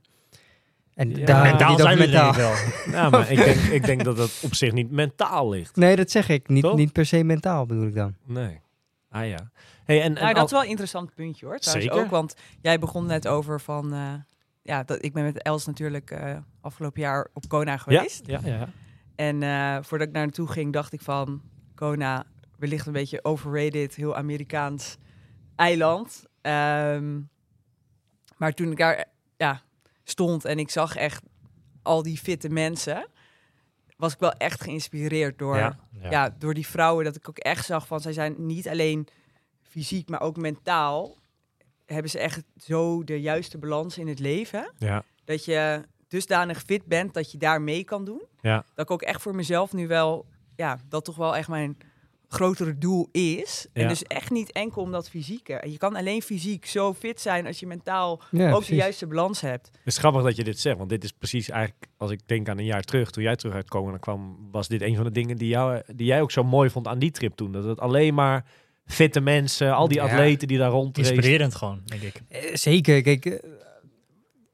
En 0.93 1.09
Ja, 1.15 1.25
daar 1.25 1.43
mentaal 1.43 1.77
zijn 1.79 1.97
we 1.97 2.03
mentaal. 2.03 2.33
denk 2.33 2.47
ik 2.55 2.83
wel. 2.85 2.93
Ja, 3.01 3.09
maar 3.09 3.31
ik 3.31 3.37
denk, 3.37 3.57
ik 3.77 3.85
denk 3.85 4.03
dat 4.03 4.17
het 4.17 4.41
op 4.43 4.55
zich 4.55 4.71
niet 4.71 4.91
mentaal 4.91 5.49
ligt. 5.49 5.75
Nee, 5.75 5.95
dat 5.95 6.11
zeg 6.11 6.29
ik. 6.29 6.47
Niet, 6.49 6.63
Toch? 6.63 6.75
niet 6.77 6.91
per 6.91 7.05
se 7.05 7.23
mentaal 7.23 7.65
bedoel 7.65 7.85
ik 7.87 7.95
dan. 7.95 8.15
Nee. 8.25 8.59
Ah 9.09 9.27
ja. 9.27 9.49
Hey, 9.85 10.01
en, 10.01 10.03
en 10.05 10.13
Nou, 10.13 10.27
dat 10.27 10.37
al- 10.37 10.45
is 10.45 10.51
wel 10.51 10.61
een 10.63 10.67
interessant 10.69 11.13
puntje 11.15 11.45
hoor. 11.45 11.57
Trouwens 11.57 11.87
Zeker. 11.87 12.03
ook, 12.05 12.11
want 12.11 12.35
jij 12.61 12.79
begon 12.79 13.05
net 13.05 13.27
over 13.27 13.61
van... 13.61 13.93
eh, 13.93 14.13
ja, 14.63 14.83
dat, 14.83 15.03
ik 15.03 15.13
ben 15.13 15.23
met 15.23 15.41
Els 15.41 15.65
natuurlijk 15.65 16.11
eh, 16.11 16.37
afgelopen 16.61 17.01
jaar 17.01 17.27
op 17.33 17.47
Kona 17.47 17.71
ja, 17.71 17.77
geweest. 17.77 18.27
ja, 18.27 18.39
ja. 18.43 18.67
En 19.15 19.43
eh, 19.43 19.83
voordat 19.83 20.07
ik 20.07 20.13
daar 20.13 20.23
naartoe 20.23 20.47
ging, 20.47 20.73
dacht 20.73 20.93
ik 20.93 21.01
van... 21.01 21.41
Kona, 21.75 22.25
wellicht 22.57 22.85
een 22.85 22.93
beetje 22.93 23.23
overrated, 23.23 23.95
heel 23.95 24.15
Amerikaans 24.15 24.97
eiland. 25.55 26.25
Ehm, 26.41 27.19
maar 28.37 28.53
toen 28.53 28.71
ik 28.71 28.77
daar 28.77 29.05
ja, 29.37 29.61
stond 30.03 30.45
en 30.45 30.59
ik 30.59 30.69
zag 30.69 30.95
echt 30.95 31.23
al 31.81 32.03
die 32.03 32.17
fitte 32.17 32.49
mensen... 32.49 33.07
was 33.97 34.13
ik 34.13 34.19
wel 34.19 34.33
echt 34.33 34.63
geïnspireerd 34.63 35.37
door 35.37 35.57
Ja. 35.57 35.79
ja. 36.09 36.35
door 36.37 36.53
die 36.53 36.67
vrouwen 36.67 37.05
dat 37.05 37.15
ik 37.15 37.29
ook 37.29 37.37
echt 37.37 37.65
zag 37.65 37.87
van 37.87 37.99
zij 37.99 38.13
zijn 38.13 38.35
niet 38.37 38.67
alleen 38.67 39.07
fysiek, 39.61 40.09
maar 40.09 40.21
ook 40.21 40.37
mentaal 40.37 41.17
hebben 41.91 42.11
ze 42.11 42.19
echt 42.19 42.43
zo 42.57 43.03
de 43.03 43.21
juiste 43.21 43.57
balans 43.57 43.97
in 43.97 44.07
het 44.07 44.19
leven 44.19 44.71
Ja. 44.77 45.03
dat 45.25 45.45
je 45.45 45.81
dusdanig 46.07 46.61
fit 46.61 46.85
bent 46.85 47.13
dat 47.13 47.31
je 47.31 47.37
daar 47.37 47.61
mee 47.61 47.83
kan 47.83 48.05
doen. 48.05 48.21
Ja. 48.41 48.55
Dat 48.75 48.85
ik 48.85 48.91
ook 48.91 49.01
echt 49.01 49.21
voor 49.21 49.35
mezelf 49.35 49.73
nu 49.73 49.87
wel 49.87 50.25
ja, 50.55 50.79
dat 50.89 51.05
toch 51.05 51.15
wel 51.15 51.35
echt 51.35 51.47
mijn 51.47 51.77
grotere 52.27 52.77
doel 52.77 53.07
is. 53.11 53.67
Ja. 53.73 53.81
En 53.81 53.87
dus 53.87 54.03
echt 54.03 54.29
niet 54.31 54.51
enkel 54.51 54.81
om 54.81 54.91
dat 54.91 55.09
fysieke. 55.09 55.63
Je 55.69 55.77
kan 55.77 55.95
alleen 55.95 56.21
fysiek 56.21 56.65
zo 56.65 56.93
fit 56.93 57.21
zijn 57.21 57.45
als 57.47 57.59
je 57.59 57.67
mentaal 57.67 58.21
Ja, 58.31 58.45
ook 58.45 58.49
precies. 58.51 58.67
de 58.69 58.75
juiste 58.75 59.07
balans 59.07 59.41
hebt. 59.41 59.67
Het 59.67 59.79
is 59.83 59.97
grappig 59.97 60.23
dat 60.23 60.35
je 60.35 60.43
dit 60.43 60.59
zegt, 60.59 60.77
want 60.77 60.89
dit 60.89 61.03
is 61.03 61.11
precies 61.11 61.49
eigenlijk, 61.49 61.85
als 61.97 62.11
ik 62.11 62.19
denk 62.25 62.49
aan 62.49 62.57
een 62.57 62.65
jaar 62.65 62.81
terug, 62.83 63.11
toen 63.11 63.23
jij 63.23 63.35
terug 63.35 63.53
uit 63.55 63.69
Koningen 63.69 63.99
kwam, 63.99 64.47
was 64.51 64.67
dit 64.67 64.81
een 64.81 64.95
van 64.95 65.03
de 65.03 65.11
dingen 65.11 65.37
die, 65.37 65.47
jou, 65.47 65.81
die 65.95 66.05
jij 66.07 66.21
ook 66.21 66.31
zo 66.31 66.43
mooi 66.43 66.69
vond 66.69 66.87
aan 66.87 66.99
die 66.99 67.11
trip 67.11 67.35
toen. 67.35 67.51
Dat 67.51 67.63
het 67.63 67.79
alleen 67.79 68.13
maar 68.13 68.45
fitte 68.85 69.19
mensen, 69.19 69.73
al 69.75 69.87
die 69.87 69.97
Ja. 69.97 70.03
atleten 70.03 70.47
die 70.47 70.57
daar 70.57 70.69
rond 70.69 70.97
Inspirerend 70.97 71.55
gewoon, 71.55 71.81
denk 71.85 72.01
ik. 72.01 72.21
Eh, 72.29 72.55
zeker. 72.55 73.01
Kijk, 73.01 73.25
eh, 73.25 73.39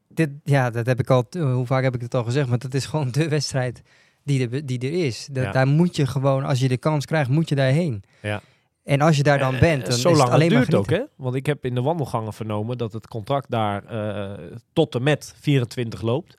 dit, 0.07 0.29
ja, 0.43 0.69
dat 0.69 0.85
heb 0.85 0.99
ik 0.99 1.09
al. 1.09 1.25
hoe 1.39 1.65
vaak 1.65 1.83
heb 1.83 1.95
ik 1.95 2.01
het 2.01 2.15
al 2.15 2.23
gezegd? 2.23 2.47
Maar 2.49 2.57
dat 2.57 2.73
is 2.73 2.85
gewoon 2.85 3.11
de 3.11 3.27
wedstrijd 3.29 3.81
die 4.23 4.49
er, 4.49 4.65
die 4.65 4.79
er 4.79 5.05
is. 5.05 5.27
Dat, 5.31 5.43
Ja. 5.43 5.51
Daar 5.51 5.67
moet 5.67 5.95
je 5.95 6.07
gewoon, 6.07 6.43
als 6.43 6.59
je 6.59 6.67
de 6.67 6.77
kans 6.77 7.05
krijgt, 7.05 7.29
moet 7.29 7.49
je 7.49 7.55
daarheen. 7.55 8.03
Ja. 8.21 8.41
En 8.83 9.01
als 9.01 9.17
je 9.17 9.23
daar 9.23 9.39
dan 9.39 9.53
Eh, 9.53 9.59
bent, 9.59 9.85
dan 9.85 9.93
Zo 9.97 10.09
is 10.09 10.17
lang 10.17 10.23
het 10.29 10.33
alleen 10.33 10.49
het 10.49 10.57
maar 10.57 10.65
duurt 10.65 10.77
ook, 10.77 10.89
hè? 10.89 11.03
Want 11.15 11.35
ik 11.35 11.45
heb 11.45 11.65
in 11.65 11.75
de 11.75 11.81
wandelgangen 11.81 12.33
vernomen 12.33 12.77
dat 12.77 12.93
het 12.93 13.07
contract 13.07 13.49
daar 13.51 13.85
eh, 13.85 14.47
tot 14.73 14.95
en 14.95 15.03
met 15.03 15.33
24 15.39 16.01
loopt. 16.01 16.37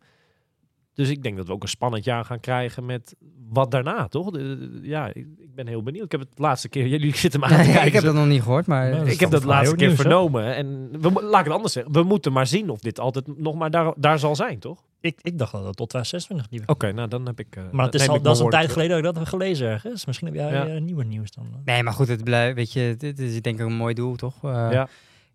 Dus 0.94 1.08
ik 1.08 1.22
denk 1.22 1.36
dat 1.36 1.46
we 1.46 1.52
ook 1.52 1.62
een 1.62 1.68
spannend 1.68 2.04
jaar 2.04 2.24
gaan 2.24 2.40
krijgen 2.40 2.86
met 2.86 3.14
wat 3.48 3.70
daarna, 3.70 4.08
toch? 4.08 4.30
De- 4.30 4.80
ja, 4.82 5.06
ik, 5.06 5.26
ik 5.38 5.54
ben 5.54 5.66
heel 5.66 5.82
benieuwd. 5.82 6.04
Ik 6.04 6.10
heb 6.12 6.20
het 6.20 6.38
laatste 6.38 6.68
keer, 6.68 6.86
jullie 6.96 7.16
zitten 7.16 7.40
maar 7.40 7.50
aan 7.52 7.58
te 7.58 7.64
kijken. 7.64 7.86
ik 7.86 7.92
heb 7.92 8.02
dat 8.02 8.14
nog 8.14 8.26
niet 8.26 8.42
gehoord, 8.42 8.66
maar... 8.66 9.06
Ik 9.06 9.20
heb 9.20 9.30
dat 9.30 9.44
laatste 9.44 9.76
keer 9.76 9.86
nieuws, 9.86 10.02
hoor. 10.02 10.10
vernomen. 10.10 10.54
En 10.54 10.88
we, 11.00 11.10
laat 11.22 11.38
ik 11.40 11.44
het 11.44 11.54
anders 11.54 11.72
zeggen. 11.72 11.92
We 11.92 12.02
moeten 12.02 12.32
maar 12.32 12.46
zien 12.46 12.70
of 12.70 12.80
dit 12.80 13.00
altijd 13.00 13.38
nog 13.38 13.54
maar 13.54 13.70
daar, 13.70 13.92
daar 13.96 14.18
zal 14.18 14.36
zijn, 14.36 14.58
toch? 14.58 14.82
Ik, 15.00 15.18
ik 15.22 15.38
dacht 15.38 15.52
dat 15.52 15.64
het 15.64 15.76
tot 15.76 15.88
2026 15.88 16.46
liep. 16.58 16.70
Oké, 16.70 16.92
nou 16.92 17.08
dan 17.08 17.26
heb 17.26 17.38
ik. 17.40 17.56
eh, 17.56 17.62
Maar 17.72 17.84
het 17.84 17.94
is 17.94 18.08
al, 18.08 18.20
dat 18.22 18.34
is 18.36 18.42
een 18.42 18.50
tijd 18.50 18.70
geleden 18.72 18.90
dat 18.90 18.98
ik 18.98 19.04
dat 19.04 19.16
heb 19.16 19.26
gelezen 19.26 19.68
ergens. 19.68 20.06
Misschien 20.06 20.26
heb 20.26 20.36
jij 20.36 20.50
Ja. 20.52 20.66
eh, 20.66 20.80
nieuwe 20.80 21.04
nieuws 21.04 21.30
dan. 21.30 21.46
Nee, 21.64 21.82
maar 21.82 21.92
goed, 21.92 22.08
het 22.08 22.24
blijft, 22.24 22.54
weet 22.56 22.72
je, 22.72 22.94
dit 22.98 23.18
is 23.18 23.42
denk 23.42 23.60
ik 23.60 23.66
een 23.66 23.72
mooi 23.76 23.94
doel, 23.94 24.16
toch? 24.16 24.44
Eh, 24.44 24.68
Ja. 24.70 24.88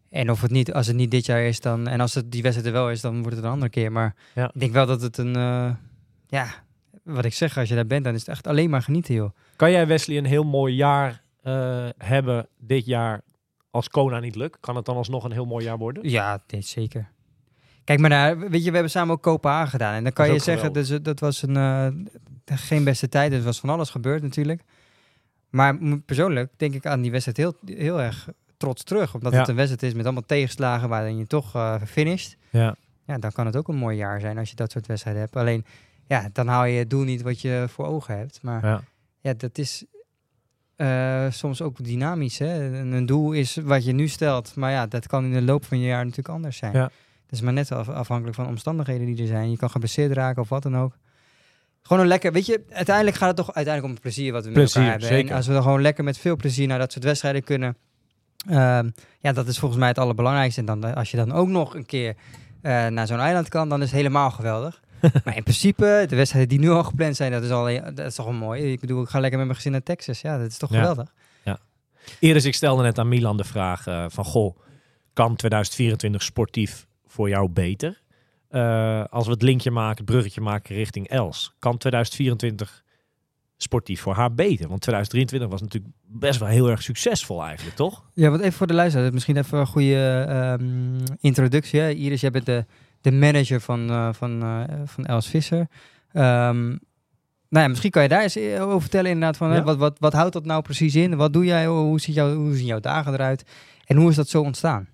En 0.09 0.31
of 0.31 0.41
het 0.41 0.51
niet, 0.51 0.73
als 0.73 0.87
het 0.87 0.95
niet 0.95 1.11
dit 1.11 1.25
jaar 1.25 1.41
is, 1.43 1.59
dan, 1.59 1.87
en 1.87 1.99
als 1.99 2.13
het 2.13 2.31
die 2.31 2.41
wedstrijd 2.41 2.67
er 2.67 2.81
wel 2.81 2.91
is, 2.91 3.01
dan 3.01 3.21
wordt 3.21 3.35
het 3.35 3.45
een 3.45 3.51
andere 3.51 3.69
keer. 3.71 3.91
Maar 3.91 4.15
Ja. 4.35 4.45
ik 4.53 4.59
denk 4.59 4.73
wel 4.73 4.85
dat 4.85 5.01
het 5.01 5.17
een, 5.17 5.35
eh, 5.35 5.71
ja, 6.27 6.45
wat 7.03 7.25
ik 7.25 7.33
zeg, 7.33 7.57
als 7.57 7.69
je 7.69 7.75
daar 7.75 7.87
bent, 7.87 8.03
dan 8.03 8.13
is 8.13 8.19
het 8.19 8.29
echt 8.29 8.47
alleen 8.47 8.69
maar 8.69 8.81
genieten, 8.81 9.13
joh. 9.15 9.29
Kan 9.55 9.71
jij, 9.71 9.87
Wesley, 9.87 10.17
een 10.17 10.25
heel 10.25 10.43
mooi 10.43 10.73
jaar 10.75 11.21
eh, 11.41 11.87
hebben 11.97 12.47
dit 12.57 12.85
jaar 12.85 13.21
als 13.71 13.89
Kona 13.89 14.19
niet 14.19 14.35
lukt? 14.35 14.59
Kan 14.59 14.75
het 14.75 14.85
dan 14.85 14.95
alsnog 14.95 15.23
een 15.23 15.31
heel 15.31 15.45
mooi 15.45 15.65
jaar 15.65 15.77
worden? 15.77 16.09
Ja, 16.09 16.41
dit 16.47 16.65
zeker. 16.65 17.11
Kijk 17.83 17.99
maar 17.99 18.09
naar, 18.09 18.39
weet 18.39 18.59
je, 18.63 18.67
we 18.67 18.73
hebben 18.73 18.91
samen 18.91 19.13
ook 19.13 19.21
Kopenhagen 19.21 19.69
gedaan. 19.69 19.93
En 19.93 20.03
dan 20.03 20.13
kan 20.13 20.33
je 20.33 20.39
zeggen, 20.39 20.73
dus, 20.73 20.87
dat 21.01 21.19
was 21.19 21.41
een, 21.41 21.57
eh, 21.57 21.87
geen 22.45 22.83
beste 22.83 23.09
tijd. 23.09 23.33
Er 23.33 23.41
was 23.43 23.59
van 23.59 23.69
alles 23.69 23.89
gebeurd 23.89 24.21
natuurlijk. 24.21 24.61
Maar 25.49 25.77
persoonlijk 26.05 26.51
denk 26.57 26.73
ik 26.73 26.85
aan 26.85 27.01
die 27.01 27.11
wedstrijd 27.11 27.37
heel, 27.37 27.77
heel 27.77 28.01
erg 28.01 28.29
trots 28.57 28.83
terug. 28.83 29.13
Omdat 29.13 29.33
Ja. 29.33 29.39
het 29.39 29.47
een 29.47 29.55
wedstrijd 29.55 29.83
is 29.83 29.93
met 29.93 30.05
allemaal 30.05 30.25
tegenslagen 30.25 30.89
waarin 30.89 31.17
je 31.17 31.27
toch 31.27 31.55
eh 31.55 31.81
finisht. 31.85 32.37
Ja. 32.49 32.75
Ja, 33.05 33.17
dan 33.17 33.31
kan 33.31 33.45
het 33.45 33.55
ook 33.55 33.67
een 33.67 33.75
mooi 33.75 33.97
jaar 33.97 34.19
zijn 34.19 34.37
als 34.37 34.49
je 34.49 34.55
dat 34.55 34.71
soort 34.71 34.85
wedstrijden 34.87 35.21
hebt. 35.21 35.35
Alleen, 35.35 35.65
ja, 36.13 36.29
dan 36.33 36.47
haal 36.47 36.65
je 36.65 36.77
het 36.79 36.89
doel 36.89 37.03
niet 37.03 37.21
wat 37.21 37.41
je 37.41 37.65
voor 37.69 37.85
ogen 37.85 38.17
hebt. 38.17 38.39
Maar 38.41 38.65
Ja. 38.65 38.81
ja, 39.21 39.33
dat 39.37 39.57
is 39.57 39.83
eh, 40.75 41.25
soms 41.29 41.61
ook 41.61 41.83
dynamisch. 41.83 42.37
Hè? 42.39 42.77
Een, 42.79 43.05
doel 43.05 43.31
is 43.31 43.55
wat 43.63 43.85
je 43.85 43.91
nu 43.91 44.07
stelt, 44.07 44.55
maar 44.55 44.71
ja, 44.71 44.87
dat 44.87 45.07
kan 45.07 45.23
in 45.25 45.33
de 45.33 45.41
loop 45.41 45.65
van 45.65 45.79
je 45.79 45.85
jaar 45.85 46.01
natuurlijk 46.03 46.35
anders 46.35 46.57
zijn. 46.57 46.73
Ja. 46.73 46.83
Het 47.25 47.31
is 47.31 47.41
maar 47.41 47.53
net 47.53 47.71
af- 47.71 47.89
afhankelijk 47.89 48.35
van 48.35 48.47
omstandigheden 48.47 49.05
die 49.05 49.21
er 49.21 49.27
zijn. 49.27 49.51
Je 49.51 49.57
kan 49.57 49.69
geblesseerd 49.69 50.11
raken 50.11 50.41
of 50.41 50.49
wat 50.49 50.63
dan 50.63 50.77
ook. 50.77 50.97
Gewoon 51.81 52.01
een 52.01 52.07
lekker, 52.07 52.31
weet 52.31 52.45
je, 52.45 52.63
uiteindelijk 52.69 53.17
gaat 53.17 53.27
het 53.27 53.37
toch 53.37 53.53
uiteindelijk 53.55 53.85
om 53.85 53.91
het 53.91 54.01
plezier 54.01 54.31
wat 54.31 54.41
we 54.43 54.49
met 54.49 54.57
Plezier, 54.57 54.75
elkaar 54.81 54.91
hebben. 54.91 55.09
zeker. 55.09 55.29
En 55.31 55.35
als 55.35 55.47
we 55.47 55.53
dan 55.53 55.61
gewoon 55.63 55.81
lekker 55.81 56.03
met 56.03 56.17
veel 56.17 56.35
plezier 56.35 56.67
naar 56.67 56.79
dat 56.79 56.91
soort 56.91 57.03
wedstrijden 57.03 57.43
kunnen, 57.43 57.77
ehm, 58.49 58.89
ja, 59.19 59.31
dat 59.31 59.47
is 59.47 59.59
volgens 59.59 59.79
mij 59.79 59.89
het 59.89 59.97
allerbelangrijkste. 59.97 60.59
En 60.59 60.65
dan, 60.65 60.83
eh, 60.83 60.95
als 60.95 61.11
je 61.11 61.17
dan 61.17 61.31
ook 61.31 61.47
nog 61.47 61.75
een 61.75 61.85
keer 61.85 62.15
eh, 62.61 62.87
naar 62.87 63.07
zo'n 63.07 63.19
eiland 63.19 63.49
kan, 63.49 63.69
dan 63.69 63.79
is 63.81 63.87
het 63.87 63.95
helemaal 63.95 64.31
geweldig. 64.31 64.81
maar 65.25 65.35
in 65.35 65.43
principe, 65.43 66.05
de 66.09 66.15
wedstrijden 66.15 66.49
die 66.49 66.59
nu 66.59 66.69
al 66.69 66.83
gepland 66.83 67.15
zijn, 67.15 67.31
dat 67.31 67.43
is, 67.43 67.49
al, 67.49 67.65
dat 67.93 67.99
is 68.05 68.15
toch 68.15 68.25
wel 68.25 68.35
mooi. 68.35 68.71
Ik 68.71 68.79
bedoel, 68.79 69.01
ik 69.03 69.09
ga 69.09 69.19
lekker 69.19 69.37
met 69.37 69.47
mijn 69.47 69.57
gezin 69.57 69.71
naar 69.71 69.83
Texas. 69.83 70.21
Ja, 70.21 70.37
dat 70.37 70.47
is 70.47 70.57
toch 70.57 70.69
Ja. 70.69 70.79
geweldig. 70.79 71.13
Iris, 72.19 72.45
ik 72.45 72.53
stelde 72.53 72.83
net 72.83 72.99
aan 72.99 73.07
Milan 73.07 73.37
de 73.37 73.43
vraag 73.43 73.87
eh, 73.87 74.05
van... 74.07 74.25
Goh, 74.25 74.57
kan 75.13 75.35
2024 75.35 76.23
sportief 76.23 76.87
voor 77.05 77.29
jou 77.29 77.49
beter? 77.49 78.01
Eh, 78.49 79.03
als 79.09 79.25
we 79.25 79.31
het 79.31 79.41
linkje 79.41 79.71
maken, 79.71 79.97
het 79.97 80.05
bruggetje 80.05 80.41
maken 80.41 80.75
richting 80.75 81.07
Els. 81.07 81.53
Kan 81.59 81.77
2024 81.77 82.83
sportief 83.57 84.01
voor 84.01 84.13
haar 84.13 84.33
beter? 84.33 84.67
Want 84.67 84.81
2023 84.81 85.49
was 85.49 85.61
natuurlijk 85.61 85.93
best 86.07 86.39
wel 86.39 86.49
heel 86.49 86.69
erg 86.69 86.81
succesvol 86.81 87.43
eigenlijk, 87.43 87.75
toch? 87.75 88.03
Ja, 88.13 88.29
want 88.29 88.41
even 88.41 88.53
voor 88.53 88.67
de 88.67 88.73
luisteraar, 88.73 89.13
misschien 89.13 89.37
even 89.37 89.59
een 89.59 89.67
goede 89.67 90.25
ehm, 90.27 91.15
introductie. 91.19 91.79
Hè? 91.79 91.89
Iris, 91.89 92.21
jij 92.21 92.31
bent 92.31 92.45
de, 92.45 92.65
de 93.03 93.11
manager 93.11 93.61
van, 93.61 93.89
eh, 93.89 94.13
van, 94.13 94.43
eh, 94.43 94.75
van 94.85 95.05
Els 95.05 95.27
Visser. 95.27 95.67
Ehm, 96.11 96.67
nou 97.49 97.63
ja, 97.65 97.67
misschien 97.67 97.91
kan 97.91 98.03
je 98.03 98.09
daar 98.09 98.21
eens 98.21 98.35
eh, 98.35 98.63
over 98.67 98.81
vertellen 98.81 99.11
inderdaad 99.11 99.37
van, 99.37 99.49
hè, 99.49 99.57
Ja. 99.57 99.63
wat, 99.63 99.77
wat, 99.77 99.99
wat 99.99 100.13
houdt 100.13 100.33
dat 100.33 100.45
nou 100.45 100.61
precies 100.61 100.95
in? 100.95 101.15
Wat 101.15 101.33
doe 101.33 101.45
jij? 101.45 101.65
Hoe, 101.65 101.99
ziet 101.99 102.15
jou, 102.15 102.35
hoe 102.35 102.55
zien 102.55 102.65
jouw 102.65 102.79
dagen 102.79 103.13
eruit? 103.13 103.43
En 103.85 103.95
hoe 103.97 104.09
is 104.09 104.15
dat 104.15 104.27
zo 104.29 104.41
ontstaan? 104.41 104.87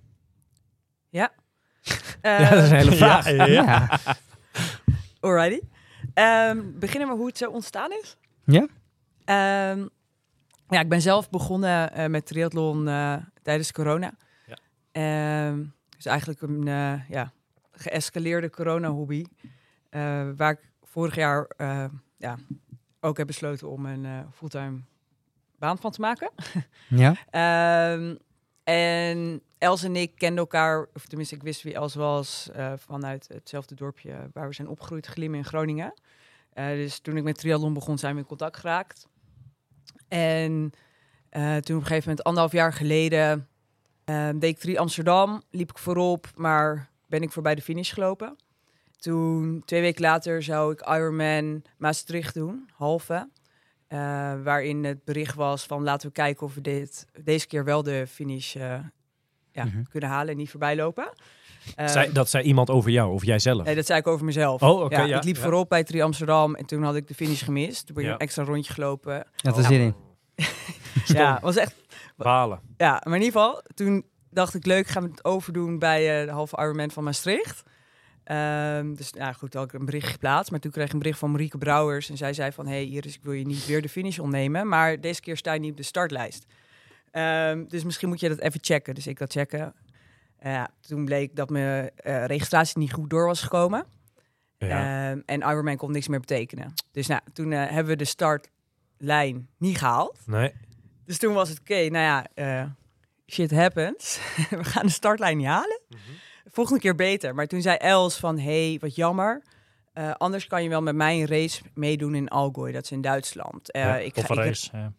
Eh, 2.21 2.39
ja, 2.39 2.49
dat 2.49 2.63
is 2.63 2.69
een 2.69 2.75
hele 2.75 2.91
vraag. 2.95 3.29
Ja, 3.31 3.45
ja. 3.45 3.89
Alrighty. 5.19 5.59
Ehm, 6.13 6.61
beginnen 6.79 7.09
we 7.09 7.15
hoe 7.15 7.27
het 7.27 7.37
zo 7.37 7.49
ontstaan 7.49 7.91
is? 7.91 8.17
Ja? 8.45 8.67
Ehm, 9.25 9.85
ja, 10.69 10.79
ik 10.79 10.89
ben 10.89 11.01
zelf 11.01 11.29
begonnen 11.29 11.93
eh, 11.93 12.07
met 12.07 12.25
triathlon 12.25 12.87
eh, 12.87 13.13
tijdens 13.41 13.71
corona. 13.71 14.11
Ja. 14.47 14.57
Ehm, 14.91 15.63
dus 15.95 16.05
eigenlijk 16.05 16.41
een 16.41 16.67
eh, 16.67 17.09
ja, 17.09 17.31
geëscaleerde 17.79 18.49
corona-hobby. 18.49 19.25
eh, 19.89 20.29
waar 20.35 20.51
ik 20.51 20.59
vorig 20.83 21.15
jaar 21.15 21.45
eh, 21.57 21.85
ja, 22.17 22.37
ook 22.99 23.17
heb 23.17 23.27
besloten 23.27 23.69
om 23.69 23.85
een 23.85 24.05
eh, 24.05 24.19
fulltime 24.33 24.79
baan 25.57 25.77
van 25.77 25.91
te 25.91 26.01
maken. 26.01 26.31
Ja? 26.89 27.15
Ehm, 27.29 28.15
en 28.63 29.41
Els 29.57 29.83
en 29.83 29.95
ik 29.95 30.15
kenden 30.15 30.39
elkaar, 30.39 30.87
of 30.93 31.05
tenminste 31.05 31.35
ik 31.35 31.43
wist 31.43 31.61
wie 31.63 31.73
Els 31.73 31.95
was, 31.95 32.49
vanuit 32.75 33.27
hetzelfde 33.33 33.75
dorpje 33.75 34.29
waar 34.33 34.47
we 34.47 34.53
zijn 34.53 34.67
opgegroeid, 34.67 35.05
Glimmen 35.05 35.39
in 35.39 35.45
Groningen. 35.45 35.93
Dus 36.53 36.99
toen 36.99 37.17
ik 37.17 37.23
met 37.23 37.37
triathlon 37.37 37.73
begon, 37.73 37.97
zijn 37.97 38.13
we 38.13 38.21
in 38.21 38.27
contact 38.27 38.57
geraakt. 38.57 39.07
En 40.07 40.71
toen 41.29 41.75
op 41.75 41.81
een 41.81 41.81
gegeven 41.81 42.09
moment, 42.09 42.23
anderhalf 42.23 42.51
jaar 42.51 42.73
geleden, 42.73 43.47
deed 44.35 44.43
ik 44.43 44.57
Tri 44.57 44.77
Amsterdam, 44.77 45.41
liep 45.49 45.69
ik 45.69 45.77
voorop, 45.77 46.27
maar 46.35 46.89
ben 47.09 47.21
ik 47.21 47.31
voorbij 47.31 47.55
de 47.55 47.61
finish 47.61 47.93
gelopen. 47.93 48.35
Toen, 48.97 49.61
twee 49.65 49.81
weken 49.81 50.01
later, 50.01 50.43
zou 50.43 50.71
ik 50.73 50.81
Ironman 50.87 51.63
Maastricht 51.77 52.33
doen, 52.33 52.69
halve. 52.73 53.29
Eh, 53.87 53.97
waarin 54.43 54.83
het 54.83 55.03
bericht 55.03 55.35
was 55.35 55.65
van 55.65 55.83
laten 55.83 56.07
we 56.07 56.13
kijken 56.13 56.45
of 56.45 56.53
we 56.55 56.61
dit, 56.61 57.05
deze 57.23 57.47
keer 57.47 57.63
wel 57.63 57.83
de 57.83 58.07
finish 58.07 58.55
eh, 58.55 58.79
ja, 59.51 59.63
Mhm. 59.65 59.83
kunnen 59.89 60.09
halen 60.09 60.31
en 60.31 60.37
niet 60.37 60.49
voorbij 60.49 60.75
lopen. 60.75 61.13
Eh, 61.75 61.87
Zei, 61.87 62.11
dat 62.11 62.29
zei 62.29 62.43
iemand 62.43 62.69
over 62.69 62.89
jou, 62.91 63.13
of 63.13 63.25
jij 63.25 63.39
zelf? 63.39 63.63
nee, 63.65 63.75
dat 63.75 63.85
zei 63.85 63.99
ik 63.99 64.07
over 64.07 64.25
mezelf. 64.25 64.61
Oh, 64.61 64.89
ja, 64.89 65.03
ik 65.17 65.23
liep 65.23 65.35
ja. 65.35 65.41
voorop 65.41 65.69
bij 65.69 65.83
Tri 65.83 66.01
Amsterdam 66.01 66.55
en 66.55 66.65
toen 66.65 66.83
had 66.83 66.95
ik 66.95 67.07
de 67.07 67.13
finish 67.13 67.43
gemist. 67.43 67.85
Toen 67.85 67.95
ben 67.95 68.03
ik 68.03 68.09
Ja. 68.09 68.15
een 68.15 68.21
extra 68.21 68.43
rondje 68.43 68.73
gelopen. 68.73 69.27
Dat 69.35 69.57
is 69.57 69.65
zin 69.67 69.79
in. 69.81 69.95
Ja, 71.05 71.39
was 71.41 71.55
echt. 71.55 71.75
Balen. 72.17 72.59
Ja, 72.77 73.01
maar 73.03 73.15
in 73.17 73.23
ieder 73.23 73.41
geval, 73.41 73.61
toen 73.73 74.05
dacht 74.29 74.53
ik 74.53 74.65
leuk, 74.65 74.87
gaan 74.87 75.03
we 75.03 75.09
het 75.09 75.25
overdoen 75.25 75.79
bij 75.79 76.19
eh, 76.19 76.25
de 76.25 76.31
halve 76.31 76.57
Ironman 76.57 76.91
van 76.91 77.03
Maastricht. 77.03 77.63
Ehm, 78.29 78.93
dus 78.93 79.09
ja, 79.13 79.33
goed, 79.33 79.53
had 79.53 79.63
ik 79.63 79.73
een 79.73 79.85
bericht 79.85 80.07
geplaatst. 80.07 80.51
Maar 80.51 80.59
toen 80.59 80.71
kreeg 80.71 80.85
ik 80.85 80.93
een 80.93 80.99
bericht 80.99 81.19
van 81.19 81.31
Marieke 81.31 81.57
Brouwers. 81.57 82.09
En 82.09 82.17
zij 82.17 82.33
zei 82.33 82.51
van, 82.51 82.67
hey 82.67 82.85
Iris, 82.85 83.15
ik 83.15 83.23
wil 83.23 83.33
je 83.33 83.45
niet 83.45 83.65
weer 83.65 83.81
de 83.81 83.89
finish 83.89 84.19
ontnemen. 84.19 84.67
Maar 84.67 85.01
deze 85.01 85.21
keer 85.21 85.37
sta 85.37 85.53
je 85.53 85.59
niet 85.59 85.71
op 85.71 85.77
de 85.77 85.83
startlijst. 85.83 86.45
Ehm, 87.11 87.65
dus 87.67 87.83
misschien 87.83 88.09
moet 88.09 88.19
je 88.19 88.29
dat 88.29 88.39
even 88.39 88.59
checken. 88.63 88.95
Dus 88.95 89.07
ik 89.07 89.17
dat 89.17 89.31
checken. 89.31 89.73
Eh, 90.37 90.63
toen 90.79 91.05
bleek 91.05 91.35
dat 91.35 91.49
mijn 91.49 91.91
eh, 91.95 92.25
registratie 92.25 92.77
niet 92.77 92.93
goed 92.93 93.09
door 93.09 93.25
was 93.25 93.41
gekomen. 93.41 93.85
Ja. 94.57 95.09
Ehm, 95.11 95.19
en 95.25 95.39
Ironman 95.39 95.77
kon 95.77 95.91
niks 95.91 96.07
meer 96.07 96.19
betekenen. 96.19 96.73
Dus 96.91 97.07
nou, 97.07 97.21
toen 97.33 97.51
hebben 97.51 97.85
we 97.85 97.95
de 97.95 98.05
startlijn 98.05 99.49
niet 99.57 99.77
gehaald. 99.77 100.19
nee. 100.25 100.53
Dus 101.05 101.17
toen 101.17 101.33
was 101.33 101.49
het, 101.49 101.59
oké, 101.59 101.89
nou 101.89 102.27
ja, 102.35 102.75
shit 103.31 103.51
happens. 103.51 104.19
we 104.49 104.63
gaan 104.63 104.85
de 104.85 104.91
startlijn 104.91 105.37
niet 105.37 105.45
halen. 105.47 105.81
Volgende 106.51 106.79
keer 106.79 106.95
beter. 106.95 107.35
Maar 107.35 107.47
toen 107.47 107.61
zei 107.61 107.77
Els 107.77 108.17
van, 108.17 108.39
hey, 108.39 108.77
wat 108.81 108.95
jammer. 108.95 109.43
Eh, 109.93 110.11
anders 110.11 110.47
kan 110.47 110.63
je 110.63 110.69
wel 110.69 110.81
met 110.81 110.95
mij 110.95 111.19
een 111.21 111.27
race 111.27 111.61
meedoen 111.73 112.15
in 112.15 112.27
Algoy. 112.27 112.71
Dat 112.71 112.83
is 112.83 112.91
in 112.91 113.01
Duitsland. 113.01 113.71
Eh, 113.71 113.81
Ja, 113.81 113.97
ik 113.97 114.13
Toffe 114.13 114.33
ik- 114.33 114.39
race. 114.39 114.69
ja. 114.77 114.93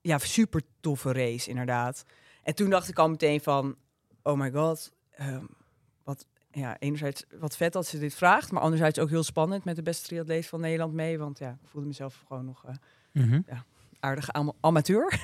ja, 0.00 0.18
super 0.18 0.62
toffe 0.80 1.12
race, 1.12 1.50
inderdaad. 1.50 2.04
En 2.42 2.54
toen 2.54 2.70
dacht 2.70 2.88
ik 2.88 2.98
al 2.98 3.08
meteen 3.08 3.40
van, 3.40 3.76
oh 4.22 4.38
my 4.38 4.50
god, 4.50 4.92
ehm, 5.10 5.44
wat, 6.04 6.26
ja, 6.50 6.78
enerzijds 6.78 7.24
wat 7.38 7.56
vet 7.56 7.72
dat 7.72 7.86
ze 7.86 7.98
dit 7.98 8.14
vraagt, 8.14 8.50
maar 8.52 8.62
anderzijds 8.62 8.98
ook 8.98 9.08
heel 9.10 9.22
spannend 9.22 9.64
met 9.64 9.76
de 9.76 9.82
beste 9.82 10.06
triatleet 10.06 10.46
van 10.46 10.60
Nederland 10.60 10.92
mee, 10.92 11.18
want 11.18 11.38
ja, 11.38 11.50
ik 11.62 11.68
voelde 11.68 11.86
mezelf 11.86 12.22
gewoon 12.26 12.44
nog 12.44 12.64
eh, 12.66 12.74
Mhm. 13.12 13.40
Aardig 14.04 14.32
am- 14.32 14.52
amateur. 14.60 15.12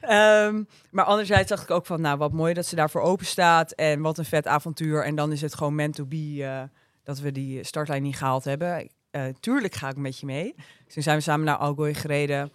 Ehm, 0.00 0.62
maar 0.90 1.04
anderzijds 1.04 1.48
dacht 1.48 1.62
ik 1.62 1.70
ook 1.70 1.86
van, 1.86 2.00
nou, 2.00 2.18
wat 2.18 2.32
mooi 2.32 2.54
dat 2.54 2.66
ze 2.66 2.76
daarvoor 2.76 3.00
open 3.00 3.26
staat 3.26 3.72
en 3.72 4.00
wat 4.00 4.18
een 4.18 4.24
vet 4.24 4.46
avontuur. 4.46 5.04
En 5.04 5.14
dan 5.14 5.32
is 5.32 5.40
het 5.40 5.54
gewoon 5.54 5.74
meant 5.74 5.94
to 5.94 6.04
be 6.06 6.38
eh, 6.40 6.62
dat 7.02 7.18
we 7.18 7.32
die 7.32 7.64
startlijn 7.64 8.02
niet 8.02 8.16
gehaald 8.16 8.44
hebben. 8.44 8.90
Eh, 9.10 9.24
tuurlijk 9.40 9.74
ga 9.74 9.88
ik 9.88 9.96
met 9.96 10.18
je 10.18 10.26
mee. 10.26 10.54
Dus 10.84 10.94
toen 10.94 11.02
zijn 11.02 11.16
we 11.16 11.22
samen 11.22 11.46
naar 11.46 11.56
Algoy 11.56 11.94
gereden 11.94 12.52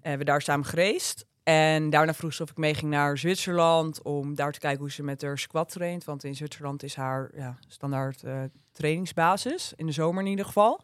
en 0.00 0.18
we 0.18 0.24
daar 0.24 0.42
samen 0.42 0.66
gereisd. 0.66 1.24
En 1.42 1.90
daarna 1.90 2.14
vroeg 2.14 2.32
ze 2.32 2.42
of 2.42 2.50
ik 2.50 2.56
mee 2.56 2.74
ging 2.74 2.90
naar 2.90 3.18
Zwitserland 3.18 4.02
om 4.02 4.34
daar 4.34 4.52
te 4.52 4.58
kijken 4.58 4.80
hoe 4.80 4.90
ze 4.90 5.02
met 5.02 5.22
haar 5.22 5.38
squat 5.38 5.68
traint. 5.68 6.04
Want 6.04 6.24
in 6.24 6.34
Zwitserland 6.34 6.82
is 6.82 6.94
haar 6.94 7.30
ja, 7.34 7.58
standaard 7.68 8.22
eh, 8.22 8.42
trainingsbasis, 8.72 9.72
in 9.76 9.86
de 9.86 9.92
zomer 9.92 10.22
in 10.22 10.28
ieder 10.28 10.44
geval. 10.44 10.80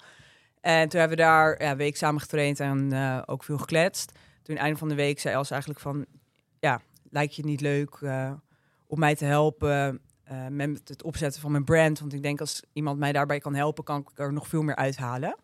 En 0.66 0.88
toen 0.88 1.00
hebben 1.00 1.18
we 1.18 1.24
daar 1.24 1.60
een 1.60 1.76
week 1.76 1.96
samen 1.96 2.20
getraind 2.20 2.60
en 2.60 2.92
eh, 2.92 3.22
ook 3.26 3.44
veel 3.44 3.58
gekletst. 3.58 4.18
Toen 4.42 4.56
einde 4.56 4.78
van 4.78 4.88
de 4.88 4.94
week 4.94 5.20
zei 5.20 5.34
Els 5.34 5.50
eigenlijk 5.50 5.80
van... 5.80 6.06
Ja, 6.60 6.80
lijkt 7.10 7.34
je 7.34 7.42
het 7.42 7.50
niet 7.50 7.60
leuk 7.60 7.98
eh, 8.00 8.32
om 8.86 8.98
mij 8.98 9.14
te 9.14 9.24
helpen 9.24 10.00
eh, 10.24 10.46
met 10.46 10.88
het 10.88 11.02
opzetten 11.02 11.40
van 11.40 11.50
mijn 11.50 11.64
brand? 11.64 12.00
Want 12.00 12.12
ik 12.12 12.22
denk 12.22 12.40
als 12.40 12.62
iemand 12.72 12.98
mij 12.98 13.12
daarbij 13.12 13.38
kan 13.38 13.54
helpen, 13.54 13.84
kan 13.84 14.00
ik 14.00 14.18
er 14.18 14.32
nog 14.32 14.48
veel 14.48 14.62
meer 14.62 14.76
uithalen. 14.76 15.36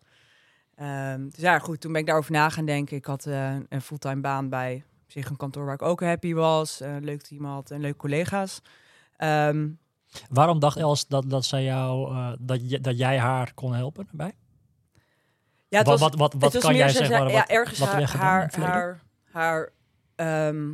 Ehm, 0.75 1.29
dus 1.29 1.41
ja, 1.41 1.59
goed, 1.59 1.81
toen 1.81 1.91
ben 1.91 2.01
ik 2.01 2.07
daarover 2.07 2.31
na 2.31 2.49
gaan 2.49 2.65
denken. 2.65 2.97
Ik 2.97 3.05
had 3.05 3.25
een 3.25 3.81
fulltime 3.81 4.21
baan 4.21 4.49
bij 4.49 4.83
zich 5.07 5.29
een 5.29 5.37
kantoor 5.37 5.65
waar 5.65 5.73
ik 5.73 5.81
ook 5.81 6.01
happy 6.01 6.33
was. 6.33 6.81
leuk 6.99 7.21
team 7.21 7.45
had 7.45 7.71
en 7.71 7.81
leuke 7.81 7.97
collega's. 7.97 8.61
Ehm, 9.17 9.69
Waarom 10.29 10.59
dacht 10.59 10.77
Els 10.77 11.07
dat, 11.07 11.29
dat, 11.29 11.45
zij 11.45 11.63
jou, 11.63 12.13
dat, 12.39 12.59
dat 12.81 12.97
jij 12.97 13.17
haar 13.19 13.53
kon 13.53 13.73
helpen 13.73 14.05
daarbij? 14.05 14.33
Ja, 15.73 15.79
het 15.79 15.87
was, 15.87 15.99
wat, 15.99 16.15
wat, 16.15 16.33
wat 16.33 16.57
kan 16.57 16.75
jij 16.75 16.89
ze 16.89 17.05
zeggen? 17.05 17.27
ja, 17.29 17.47
ergens 17.47 17.79
wat 17.79 17.89
haar, 17.89 18.09
haar, 18.17 18.53
haar, 18.59 19.01
haar, 19.31 19.69
ehm, 20.15 20.71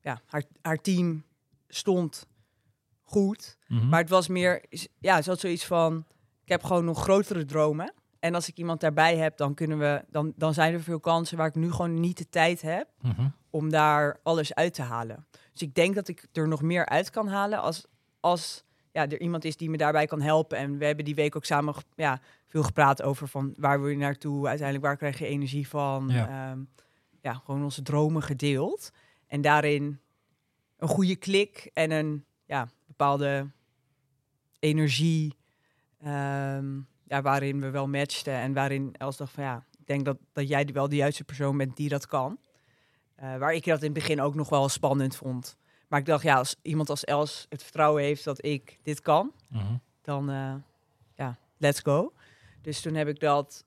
ja, 0.00 0.20
haar, 0.26 0.42
haar 0.62 0.76
team 0.76 1.24
stond 1.68 2.26
goed. 3.02 3.56
Mhm. 3.66 3.88
Maar 3.88 4.00
het 4.00 4.08
was 4.08 4.28
meer, 4.28 4.64
ja, 4.98 5.22
ze 5.22 5.30
had 5.30 5.40
zoiets 5.40 5.66
van, 5.66 6.04
ik 6.44 6.48
heb 6.48 6.64
gewoon 6.64 6.84
nog 6.84 7.02
grotere 7.02 7.44
dromen. 7.44 7.92
En 8.20 8.34
als 8.34 8.48
ik 8.48 8.56
iemand 8.56 8.80
daarbij 8.80 9.16
heb, 9.16 9.36
dan 9.36 9.54
kunnen 9.54 9.78
we, 9.78 10.04
dan, 10.10 10.32
dan 10.36 10.54
zijn 10.54 10.74
er 10.74 10.82
veel 10.82 11.00
kansen 11.00 11.36
waar 11.36 11.46
ik 11.46 11.54
nu 11.54 11.70
gewoon 11.70 12.00
niet 12.00 12.18
de 12.18 12.28
tijd 12.28 12.62
heb 12.62 12.88
Mhm. 13.00 13.28
om 13.50 13.70
daar 13.70 14.20
alles 14.22 14.54
uit 14.54 14.74
te 14.74 14.82
halen. 14.82 15.26
Dus 15.52 15.62
ik 15.62 15.74
denk 15.74 15.94
dat 15.94 16.08
ik 16.08 16.26
er 16.32 16.48
nog 16.48 16.62
meer 16.62 16.86
uit 16.86 17.10
kan 17.10 17.28
halen 17.28 17.60
als, 17.60 17.86
als 18.20 18.64
ja, 18.92 19.08
er 19.08 19.20
iemand 19.20 19.44
is 19.44 19.56
die 19.56 19.70
me 19.70 19.76
daarbij 19.76 20.06
kan 20.06 20.20
helpen. 20.20 20.58
En 20.58 20.78
we 20.78 20.84
hebben 20.84 21.04
die 21.04 21.14
week 21.14 21.36
ook 21.36 21.44
samen 21.44 21.74
ja, 21.94 22.20
veel 22.48 22.62
gepraat 22.62 23.02
over 23.02 23.28
van 23.28 23.54
waar 23.56 23.80
wil 23.80 23.88
je 23.88 23.96
naartoe, 23.96 24.46
uiteindelijk 24.46 24.86
waar 24.86 24.96
krijg 24.96 25.18
je 25.18 25.26
energie 25.26 25.68
van. 25.68 26.08
Ja. 26.08 26.14
Ja, 26.28 26.56
ja 27.20 27.34
gewoon 27.34 27.62
onze 27.62 27.82
dromen 27.82 28.22
gedeeld. 28.22 28.90
En 29.26 29.40
daarin 29.40 30.00
een 30.76 30.88
goede 30.88 31.16
klik 31.16 31.70
en 31.72 31.90
een 31.90 32.24
ja, 32.44 32.68
bepaalde 32.86 33.50
energie 34.58 35.34
ehm, 36.00 36.76
ja, 37.04 37.22
waarin 37.22 37.60
we 37.60 37.70
wel 37.70 37.88
matchten. 37.88 38.32
En 38.34 38.52
waarin 38.52 38.94
Els 38.98 39.16
dacht 39.16 39.32
van 39.32 39.44
ja, 39.44 39.64
ik 39.78 39.86
denk 39.86 40.04
dat, 40.04 40.18
dat 40.32 40.48
jij 40.48 40.68
wel 40.72 40.88
de 40.88 40.96
juiste 40.96 41.24
persoon 41.24 41.56
bent 41.56 41.76
die 41.76 41.88
dat 41.88 42.06
kan. 42.06 42.38
Eh, 43.14 43.36
waar 43.36 43.54
ik 43.54 43.64
dat 43.64 43.78
in 43.78 43.84
het 43.84 43.92
begin 43.92 44.20
ook 44.20 44.34
nog 44.34 44.48
wel 44.48 44.68
spannend 44.68 45.16
vond. 45.16 45.56
Maar 45.88 45.98
ik 45.98 46.06
dacht, 46.06 46.22
ja, 46.22 46.36
als 46.36 46.56
iemand 46.62 46.90
als 46.90 47.04
Els 47.04 47.46
het 47.48 47.62
vertrouwen 47.62 48.02
heeft 48.02 48.24
dat 48.24 48.44
ik 48.44 48.78
dit 48.82 49.00
kan, 49.00 49.32
Mhm. 49.48 49.74
dan 50.02 50.30
eh, 50.30 50.54
ja, 51.14 51.38
let's 51.56 51.80
go. 51.80 52.12
Dus 52.60 52.80
toen 52.80 52.94
heb 52.94 53.08
ik 53.08 53.20
dat 53.20 53.64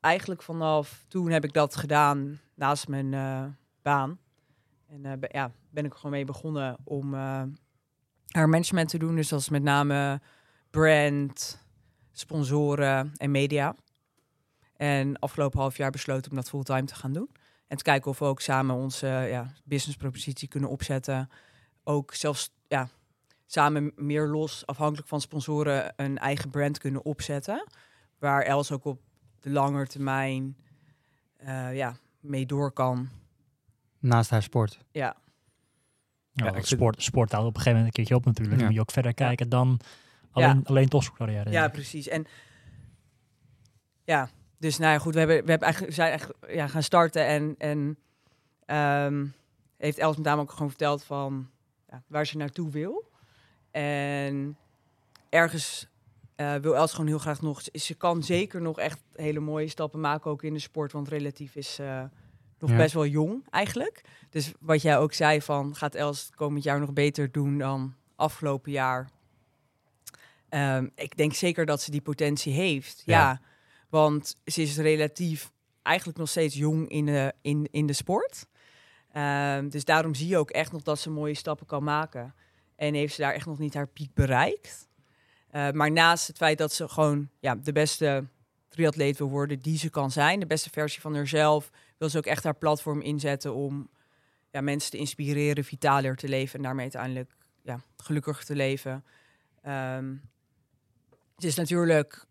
eigenlijk 0.00 0.42
vanaf 0.42 1.04
toen 1.08 1.30
heb 1.30 1.44
ik 1.44 1.52
dat 1.52 1.76
gedaan 1.76 2.40
naast 2.54 2.88
mijn 2.88 3.14
eh, 3.14 3.44
baan. 3.82 4.18
En 4.86 5.20
be- 5.20 5.28
ja, 5.32 5.52
ben 5.70 5.84
ik 5.84 5.94
gewoon 5.94 6.10
mee 6.10 6.24
begonnen 6.24 6.76
om 6.84 7.14
eh 7.14 7.42
haar 8.30 8.48
management 8.48 8.88
te 8.88 8.98
doen. 8.98 9.16
Dus 9.16 9.28
dat 9.28 9.40
is 9.40 9.48
met 9.48 9.62
name 9.62 10.20
brand, 10.70 11.64
sponsoren 12.12 13.12
en 13.16 13.30
media. 13.30 13.74
En 14.76 15.18
afgelopen 15.18 15.60
half 15.60 15.76
jaar 15.76 15.90
besloten 15.90 16.30
om 16.30 16.36
dat 16.36 16.48
fulltime 16.48 16.84
te 16.84 16.94
gaan 16.94 17.12
doen. 17.12 17.30
En 17.66 17.76
te 17.76 17.82
kijken 17.82 18.10
of 18.10 18.18
we 18.18 18.24
ook 18.24 18.40
samen 18.40 18.74
onze 18.74 19.06
ja, 19.06 19.52
businesspropositie 19.64 20.48
kunnen 20.48 20.70
opzetten. 20.70 21.30
Ook 21.84 22.14
zelfs 22.14 22.50
ja, 22.68 22.88
samen 23.46 23.92
meer 23.96 24.26
los, 24.26 24.66
afhankelijk 24.66 25.08
van 25.08 25.20
sponsoren, 25.20 25.92
een 25.96 26.18
eigen 26.18 26.50
brand 26.50 26.78
kunnen 26.78 27.04
opzetten. 27.04 27.66
Waar 28.20 28.42
Els 28.42 28.72
ook 28.72 28.84
op 28.84 29.00
de 29.40 29.50
lange 29.50 29.86
termijn 29.86 30.56
eh, 31.36 31.76
ja, 31.76 31.96
mee 32.20 32.46
door 32.46 32.72
kan. 32.72 33.08
Naast 33.98 34.30
haar 34.30 34.42
sport. 34.42 34.78
Ja, 34.90 35.16
Ja, 36.32 36.62
sport, 36.62 37.02
sport 37.02 37.32
houdt 37.32 37.46
op 37.46 37.54
een 37.54 37.60
gegeven 37.60 37.78
moment 37.78 37.86
een 37.86 37.92
keertje 37.92 38.14
op 38.14 38.24
natuurlijk. 38.24 38.54
Ja. 38.54 38.58
Dan 38.58 38.66
moet 38.66 38.76
je 38.76 38.80
ook 38.80 38.90
verder 38.90 39.14
kijken 39.14 39.48
dan 39.48 39.80
alleen, 40.30 40.64
alleen 40.64 40.88
topsportcarrière. 40.88 41.50
ja 41.50 41.68
precies. 41.68 42.08
En 42.08 42.26
ja, 44.04 44.28
dus 44.58 44.78
nou 44.78 44.92
ja, 44.92 44.98
goed, 44.98 45.12
we 45.12 45.18
hebben, 45.18 45.44
we 45.44 45.50
hebben 45.50 45.66
eigenlijk, 45.66 45.94
zijn 45.94 46.08
eigenlijk 46.08 46.52
ja, 46.52 46.66
gaan 46.66 46.82
starten 46.82 47.26
en, 47.26 47.54
en 47.58 47.98
ehm, 48.66 49.26
heeft 49.76 49.98
Els 49.98 50.16
met 50.16 50.26
name 50.26 50.40
ook 50.40 50.52
gewoon 50.52 50.68
verteld 50.68 51.04
van 51.04 51.50
ja, 51.88 52.02
waar 52.06 52.26
ze 52.26 52.36
naartoe 52.36 52.70
wil. 52.70 53.10
En 53.70 54.56
ergens 55.28 55.89
eh, 56.40 56.54
wil 56.54 56.76
Els 56.76 56.90
gewoon 56.90 57.06
heel 57.06 57.18
graag 57.18 57.40
nog, 57.42 57.62
ze 57.72 57.94
kan 57.94 58.22
zeker 58.22 58.60
nog 58.60 58.78
echt 58.78 59.00
hele 59.12 59.40
mooie 59.40 59.68
stappen 59.68 60.00
maken 60.00 60.30
ook 60.30 60.42
in 60.42 60.52
de 60.52 60.58
sport, 60.58 60.92
want 60.92 61.08
relatief 61.08 61.54
is 61.56 61.78
eh, 61.78 62.02
nog 62.58 62.70
Ja. 62.70 62.76
best 62.76 62.94
wel 62.94 63.06
jong 63.06 63.46
eigenlijk. 63.50 64.00
Dus 64.30 64.52
wat 64.60 64.82
jij 64.82 64.98
ook 64.98 65.12
zei 65.12 65.42
van, 65.42 65.74
gaat 65.76 65.94
Els 65.94 66.30
komend 66.34 66.62
jaar 66.64 66.80
nog 66.80 66.92
beter 66.92 67.32
doen 67.32 67.58
dan 67.58 67.94
afgelopen 68.16 68.72
jaar? 68.72 69.10
Ehm, 70.48 70.88
ik 70.94 71.16
denk 71.16 71.34
zeker 71.34 71.66
dat 71.66 71.80
ze 71.82 71.90
die 71.90 72.00
potentie 72.00 72.52
heeft. 72.52 73.02
Ja. 73.04 73.18
Ja. 73.18 73.40
want 73.88 74.36
ze 74.44 74.62
is 74.62 74.76
relatief 74.76 75.50
eigenlijk 75.82 76.18
nog 76.18 76.28
steeds 76.28 76.54
jong 76.54 76.88
in 76.88 77.06
de, 77.06 77.32
in, 77.42 77.68
in 77.70 77.86
de 77.86 77.92
sport. 77.92 78.46
Ehm, 79.12 79.68
dus 79.68 79.84
daarom 79.84 80.14
zie 80.14 80.28
je 80.28 80.36
ook 80.38 80.50
echt 80.50 80.72
nog 80.72 80.82
dat 80.82 80.98
ze 80.98 81.10
mooie 81.10 81.34
stappen 81.34 81.66
kan 81.66 81.84
maken. 81.84 82.34
En 82.76 82.94
heeft 82.94 83.14
ze 83.14 83.20
daar 83.20 83.32
echt 83.34 83.46
nog 83.46 83.58
niet 83.58 83.74
haar 83.74 83.88
piek 83.88 84.14
bereikt. 84.14 84.88
Eh, 85.50 85.70
maar 85.70 85.90
naast 85.92 86.26
het 86.26 86.36
feit 86.36 86.58
dat 86.58 86.72
ze 86.72 86.88
gewoon 86.88 87.28
ja, 87.40 87.54
de 87.54 87.72
beste 87.72 88.24
triatleet 88.68 89.18
wil 89.18 89.28
worden 89.28 89.58
die 89.60 89.78
ze 89.78 89.90
kan 89.90 90.10
zijn, 90.10 90.40
de 90.40 90.46
beste 90.46 90.70
versie 90.70 91.00
van 91.00 91.14
haarzelf, 91.14 91.70
wil 91.98 92.08
ze 92.08 92.18
ook 92.18 92.26
echt 92.26 92.44
haar 92.44 92.54
platform 92.54 93.00
inzetten 93.00 93.54
om 93.54 93.88
ja, 94.50 94.60
mensen 94.60 94.90
te 94.90 94.96
inspireren, 94.96 95.64
vitaler 95.64 96.16
te 96.16 96.28
leven 96.28 96.56
en 96.56 96.62
daarmee 96.62 96.82
uiteindelijk 96.82 97.36
ja, 97.62 97.80
gelukkiger 97.96 98.44
te 98.44 98.56
leven. 98.56 99.04
Ehm, 99.62 100.14
ze 101.36 101.46
is 101.46 101.54
natuurlijk 101.54 102.26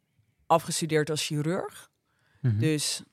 afgestudeerd 0.45 1.09
als 1.09 1.25
chirurg. 1.25 1.89
Mhm. 2.41 2.59
Dus 2.59 3.03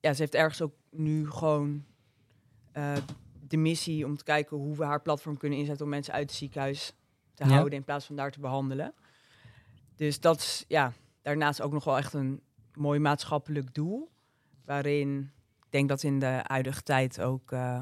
ja, 0.00 0.12
ze 0.12 0.20
heeft 0.20 0.34
ergens 0.34 0.62
ook 0.62 0.74
nu 0.90 1.30
gewoon 1.30 1.84
eh, 2.72 2.96
de 3.40 3.56
missie 3.56 4.06
om 4.06 4.16
te 4.16 4.24
kijken 4.24 4.56
hoe 4.56 4.76
we 4.76 4.84
haar 4.84 5.02
platform 5.02 5.36
kunnen 5.36 5.58
inzetten 5.58 5.84
om 5.84 5.90
mensen 5.90 6.14
uit 6.14 6.28
het 6.30 6.38
ziekenhuis 6.38 6.92
te 7.34 7.44
Ja. 7.44 7.50
houden 7.50 7.78
in 7.78 7.84
plaats 7.84 8.06
van 8.06 8.16
daar 8.16 8.30
te 8.30 8.40
behandelen. 8.40 8.94
Dus 9.96 10.20
dat 10.20 10.38
is 10.38 10.64
ja, 10.68 10.92
daarnaast 11.22 11.60
ook 11.62 11.72
nog 11.72 11.84
wel 11.84 11.96
echt 11.98 12.12
een 12.12 12.40
mooi 12.74 12.98
maatschappelijk 12.98 13.74
doel. 13.74 14.10
Waarin 14.64 15.32
ik 15.64 15.70
denk 15.70 15.88
dat 15.88 16.02
in 16.02 16.18
de 16.18 16.40
huidige 16.42 16.82
tijd 16.82 17.20
ook 17.20 17.52
eh, 17.52 17.80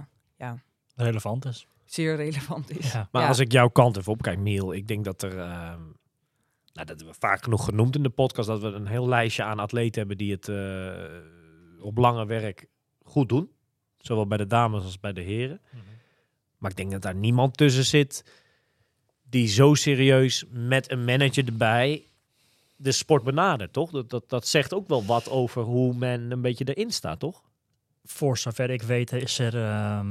Relevant 0.97 1.45
is. 1.45 1.66
zeer 1.85 2.16
relevant 2.16 2.78
is. 2.78 2.92
Ja. 2.92 3.09
Maar 3.12 3.23
Ja. 3.23 3.28
als 3.28 3.38
ik 3.38 3.52
jouw 3.52 3.69
kant 3.69 3.97
even 3.97 4.12
opkijk, 4.12 4.38
Miel, 4.38 4.73
ik 4.73 4.88
denk 4.88 5.04
dat 5.04 5.23
er, 5.23 5.38
ehm, 5.38 5.81
nou, 5.81 5.92
dat 6.72 6.88
hebben 6.88 7.07
we 7.07 7.14
vaak 7.14 7.42
genoeg 7.42 7.64
genoemd 7.64 7.96
in 7.96 8.03
de 8.03 8.11
podcast, 8.11 8.48
dat 8.48 8.61
we 8.61 8.66
een 8.66 8.87
heel 8.87 9.09
lijstje 9.09 9.42
aan 9.42 9.59
atleten 9.59 9.98
hebben 9.98 10.18
die 10.18 10.33
het 10.33 10.48
eh, 10.48 11.85
op 11.85 11.96
lange 11.98 12.27
werk 12.27 12.66
goed 13.03 13.29
doen. 13.29 13.51
Zowel 13.98 14.27
bij 14.27 14.38
de 14.38 14.46
dames 14.46 14.83
als 14.83 15.01
bij 15.01 15.12
de 15.12 15.20
heren. 15.20 15.61
Maar 16.59 16.70
ik 16.70 16.77
denk 16.77 16.90
dat 16.90 17.03
daar 17.03 17.14
niemand 17.14 17.57
tussen 17.57 17.85
zit 17.85 18.41
die 19.33 19.47
zo 19.49 19.75
serieus 19.75 20.45
met 20.51 20.90
een 20.90 21.05
manager 21.05 21.47
erbij 21.47 22.07
de 22.77 22.92
sport 22.92 23.23
benadert, 23.23 23.73
toch? 23.73 23.90
Dat, 23.90 24.11
dat, 24.11 24.29
dat 24.29 24.47
zegt 24.47 24.75
ook 24.75 24.88
wel 24.88 25.05
wat 25.05 25.31
over 25.31 25.62
hoe 25.62 25.95
men 25.95 26.31
een 26.31 26.40
beetje 26.40 26.75
erin 26.75 26.90
staat, 26.90 27.18
toch? 27.21 27.42
Voor 28.05 28.38
zover 28.38 28.71
ik 28.71 28.83
weet 28.83 29.12
is 29.12 29.38
er 29.38 29.64
ehm, 29.64 30.07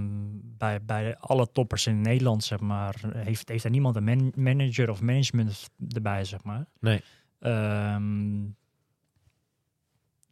bij, 0.58 0.82
bij 0.86 1.18
alle 1.18 1.52
toppers 1.52 1.88
in 1.88 2.02
Nederland, 2.02 2.44
zeg 2.44 2.60
maar, 2.60 2.96
heeft, 3.16 3.50
heeft 3.50 3.64
er 3.64 3.70
niemand 3.70 3.96
een 3.96 4.04
man- 4.04 4.32
manager 4.36 4.90
of 4.90 5.02
management 5.02 5.70
erbij, 5.90 6.26
zeg 6.26 6.44
maar. 6.44 6.66
Nee. 6.80 7.02
Ehm, 7.40 8.42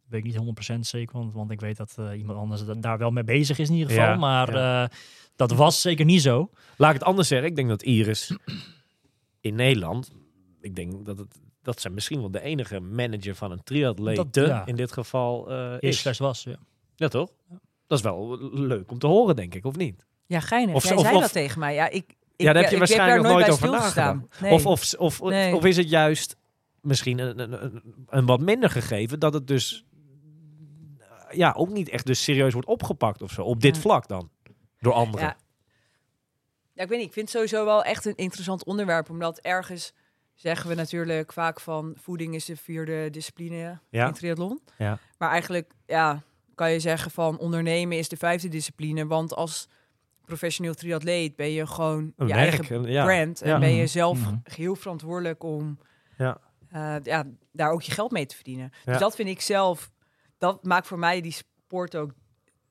weet 0.08 0.24
ik 0.24 0.24
niet 0.24 0.74
100% 0.74 0.78
zeker, 0.80 1.16
want, 1.18 1.32
want 1.32 1.50
ik 1.50 1.60
weet 1.60 1.76
dat 1.76 1.94
eh, 1.98 2.18
iemand 2.18 2.38
anders 2.38 2.64
da- 2.64 2.74
daar 2.74 2.98
wel 2.98 3.10
mee 3.10 3.24
bezig 3.24 3.58
is 3.58 3.68
in 3.68 3.74
ieder 3.74 3.90
geval. 3.90 4.04
Ja, 4.08 4.16
maar 4.16 4.52
ja. 4.54 4.82
eh, 4.84 4.96
dat 5.36 5.50
was 5.52 5.80
zeker 5.80 6.04
niet 6.04 6.22
zo. 6.22 6.50
Laat 6.76 6.92
ik 6.94 6.98
het 6.98 7.08
anders 7.08 7.28
zeggen. 7.28 7.48
Ik 7.48 7.56
denk 7.56 7.68
dat 7.68 7.82
Iris 7.82 8.36
in 9.40 9.54
Nederland, 9.54 10.10
ik 10.60 10.76
denk 10.76 11.04
dat 11.06 11.18
het 11.18 11.40
dat 11.62 11.80
zij 11.80 11.90
misschien 11.90 12.20
wel 12.20 12.30
de 12.30 12.40
enige 12.40 12.80
manager 12.80 13.34
van 13.34 13.50
een 13.50 13.62
triatleet 13.62 14.16
Dat- 14.16 14.46
ja. 14.46 14.66
in 14.66 14.76
dit 14.76 14.92
geval 14.92 15.50
eh, 15.50 15.70
Eerst 15.70 15.82
is. 15.82 15.98
slash 16.00 16.18
was, 16.18 16.42
ja. 16.42 16.56
Ja, 16.96 17.08
toch? 17.08 17.30
Dat 17.86 17.98
is 17.98 18.04
wel 18.04 18.38
leuk 18.52 18.90
om 18.90 18.98
te 18.98 19.06
horen, 19.06 19.36
denk 19.36 19.54
ik, 19.54 19.64
of 19.64 19.76
niet? 19.76 20.06
Ja, 20.26 20.40
geinig. 20.40 20.74
Of- 20.74 20.84
Jij 20.84 20.94
of- 20.96 21.00
zei 21.02 21.14
of- 21.14 21.20
dat 21.22 21.32
tegen 21.32 21.58
mij. 21.60 21.74
Ja, 21.74 21.88
ik, 21.88 22.14
ik, 22.36 22.46
daar 22.46 22.54
heb 22.54 22.64
je 22.64 22.70
ik 22.70 22.78
waarschijnlijk 22.78 23.22
nog 23.22 23.32
nooit 23.32 23.44
bij 23.44 23.54
over 23.54 23.70
nagedacht. 23.70 24.40
Nee. 24.40 24.52
Of, 24.52 24.66
of, 24.66 24.94
of, 24.98 25.20
Nee. 25.22 25.54
of 25.56 25.64
is 25.64 25.76
het 25.76 25.90
juist 25.90 26.36
misschien 26.80 27.18
een, 27.18 27.38
een, 27.38 27.64
een, 27.64 27.82
een 28.08 28.26
wat 28.26 28.40
minder 28.40 28.70
gegeven 28.70 29.18
dat 29.20 29.34
het 29.34 29.46
dus 29.46 29.84
ja, 31.30 31.54
ook 31.56 31.68
niet 31.68 31.88
echt 31.88 32.06
dus 32.06 32.22
serieus 32.22 32.52
wordt 32.52 32.68
opgepakt 32.68 33.22
of 33.22 33.30
zo, 33.32 33.42
op 33.42 33.60
dit 33.60 33.74
Ja. 33.74 33.80
vlak 33.80 34.08
dan, 34.08 34.30
door 34.78 34.92
anderen. 34.92 35.26
Ja. 35.26 35.36
Ja, 36.80 36.86
ik 36.86 36.92
weet 36.92 36.98
niet. 36.98 37.08
Ik 37.08 37.14
vind 37.14 37.26
het 37.32 37.34
sowieso 37.36 37.64
wel 37.64 37.84
echt 37.84 38.04
een 38.04 38.16
interessant 38.16 38.64
onderwerp. 38.64 39.10
Omdat 39.10 39.38
ergens 39.38 39.92
zeggen 40.34 40.68
we 40.68 40.74
natuurlijk 40.74 41.32
vaak 41.32 41.60
van 41.60 41.94
voeding 42.00 42.34
is 42.34 42.44
de 42.44 42.56
vierde 42.56 43.10
discipline 43.10 43.78
Ja. 43.90 44.06
in 44.06 44.12
triathlon. 44.12 44.60
Ja. 44.78 44.98
Maar 45.18 45.30
eigenlijk 45.30 45.72
ja, 45.86 46.22
kan 46.54 46.70
je 46.72 46.80
zeggen 46.80 47.10
van 47.10 47.38
ondernemen 47.38 47.98
is 47.98 48.08
de 48.08 48.16
vijfde 48.16 48.48
discipline. 48.48 49.06
Want 49.06 49.34
als 49.34 49.68
professioneel 50.24 50.74
triatleet 50.74 51.36
ben 51.36 51.50
je 51.50 51.66
gewoon 51.66 52.12
Een 52.16 52.26
je 52.26 52.34
werk, 52.34 52.48
eigen 52.58 52.82
ja. 52.90 53.04
brand. 53.04 53.42
En 53.42 53.60
ben 53.60 53.70
je 53.70 53.76
Mhm. 53.82 53.86
zelf 53.86 54.18
Mhm. 54.20 54.34
geheel 54.44 54.74
verantwoordelijk 54.76 55.42
om 55.42 55.78
Ja. 56.18 56.38
eh, 56.70 56.96
ja, 57.02 57.24
daar 57.52 57.70
ook 57.70 57.82
je 57.82 57.92
geld 57.92 58.10
mee 58.10 58.26
te 58.26 58.34
verdienen. 58.34 58.72
Dus 58.84 58.98
dat 58.98 59.14
vind 59.14 59.28
ik 59.28 59.40
zelf, 59.40 59.90
dat 60.38 60.64
maakt 60.64 60.86
voor 60.86 60.98
mij 60.98 61.20
die 61.20 61.32
sport 61.32 61.96
ook 61.96 62.10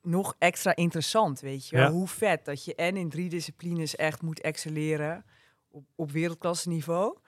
nog 0.02 0.34
extra 0.38 0.76
interessant, 0.76 1.40
weet 1.40 1.68
je. 1.68 1.76
wel. 1.76 1.84
Ja. 1.84 1.90
Hoe 1.90 2.08
vet 2.08 2.44
dat 2.44 2.64
je 2.64 2.74
en 2.74 2.96
in 2.96 3.08
drie 3.08 3.28
disciplines 3.28 3.96
echt 3.96 4.22
moet 4.22 4.40
excelleren 4.40 5.24
op, 5.68 5.84
op 5.94 6.10
wereldklasse 6.10 6.68
niveau. 6.68 7.18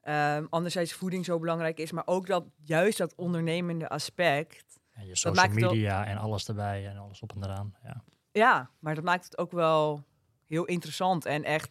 Ehm, 0.00 0.46
anderzijds 0.50 0.92
voeding 0.92 1.24
zo 1.24 1.38
belangrijk 1.38 1.78
is, 1.78 1.92
maar 1.92 2.06
ook 2.06 2.26
dat 2.26 2.44
juist 2.62 2.98
dat 2.98 3.14
ondernemende 3.14 3.88
aspect. 3.88 4.78
En 4.92 5.02
je 5.06 5.30
maakt 5.32 5.52
social 5.52 5.70
media 5.70 6.06
en 6.06 6.16
alles 6.16 6.48
erbij 6.48 6.86
en 6.86 6.96
alles 6.96 7.20
op 7.20 7.32
en 7.34 7.44
eraan. 7.44 7.74
Ja. 7.84 8.04
Ja, 8.32 8.70
maar 8.78 8.94
dat 8.94 9.04
maakt 9.04 9.24
het 9.24 9.38
ook 9.38 9.52
wel 9.52 10.04
heel 10.46 10.64
interessant 10.64 11.24
en 11.24 11.44
echt 11.44 11.70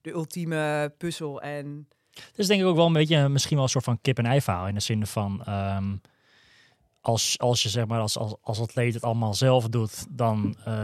de 0.00 0.10
ultieme 0.10 0.94
puzzel. 0.98 1.42
En 1.42 1.88
Het 2.10 2.38
is 2.38 2.46
denk 2.46 2.60
ik 2.60 2.66
ook 2.66 2.76
wel 2.76 2.86
een 2.86 2.92
beetje 2.92 3.28
misschien 3.28 3.54
wel 3.56 3.64
een 3.64 3.70
soort 3.70 3.84
van 3.84 4.00
kip-en-ei 4.00 4.40
verhaal. 4.40 4.68
In 4.68 4.74
de 4.74 4.80
zin 4.80 5.06
van, 5.06 5.44
ehm, 5.44 5.96
als, 7.08 7.38
als 7.38 7.62
je 7.62 7.68
zeg 7.68 7.86
maar 7.86 8.00
als, 8.00 8.18
als, 8.18 8.34
als 8.40 8.60
atleet 8.60 8.94
het 8.94 9.02
allemaal 9.02 9.34
zelf 9.34 9.68
doet, 9.68 10.06
dan 10.10 10.56
eh, 10.64 10.74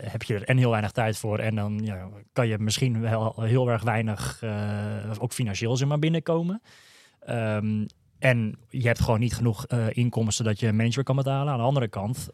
heb 0.00 0.22
je 0.22 0.34
er 0.34 0.44
en 0.44 0.56
heel 0.56 0.70
weinig 0.70 0.90
tijd 0.90 1.18
voor. 1.18 1.38
En 1.38 1.54
dan 1.54 1.80
ja, 1.82 2.08
kan 2.32 2.48
je 2.48 2.58
misschien 2.58 3.00
wel 3.00 3.34
heel 3.40 3.68
erg 3.68 3.82
weinig, 3.82 4.42
eh, 4.42 5.12
ook 5.18 5.32
financieel 5.32 5.76
zeg 5.76 5.88
maar, 5.88 5.98
binnenkomen. 5.98 6.62
Ehm, 7.20 7.86
en 8.18 8.58
je 8.68 8.86
hebt 8.86 9.00
gewoon 9.00 9.20
niet 9.20 9.34
genoeg 9.34 9.66
eh, 9.66 9.86
inkomsten 9.90 10.44
dat 10.44 10.60
je 10.60 10.66
een 10.66 10.76
manager 10.76 11.02
kan 11.02 11.16
betalen. 11.16 11.52
Aan 11.52 11.58
de 11.58 11.64
andere 11.64 11.88
kant, 11.88 12.28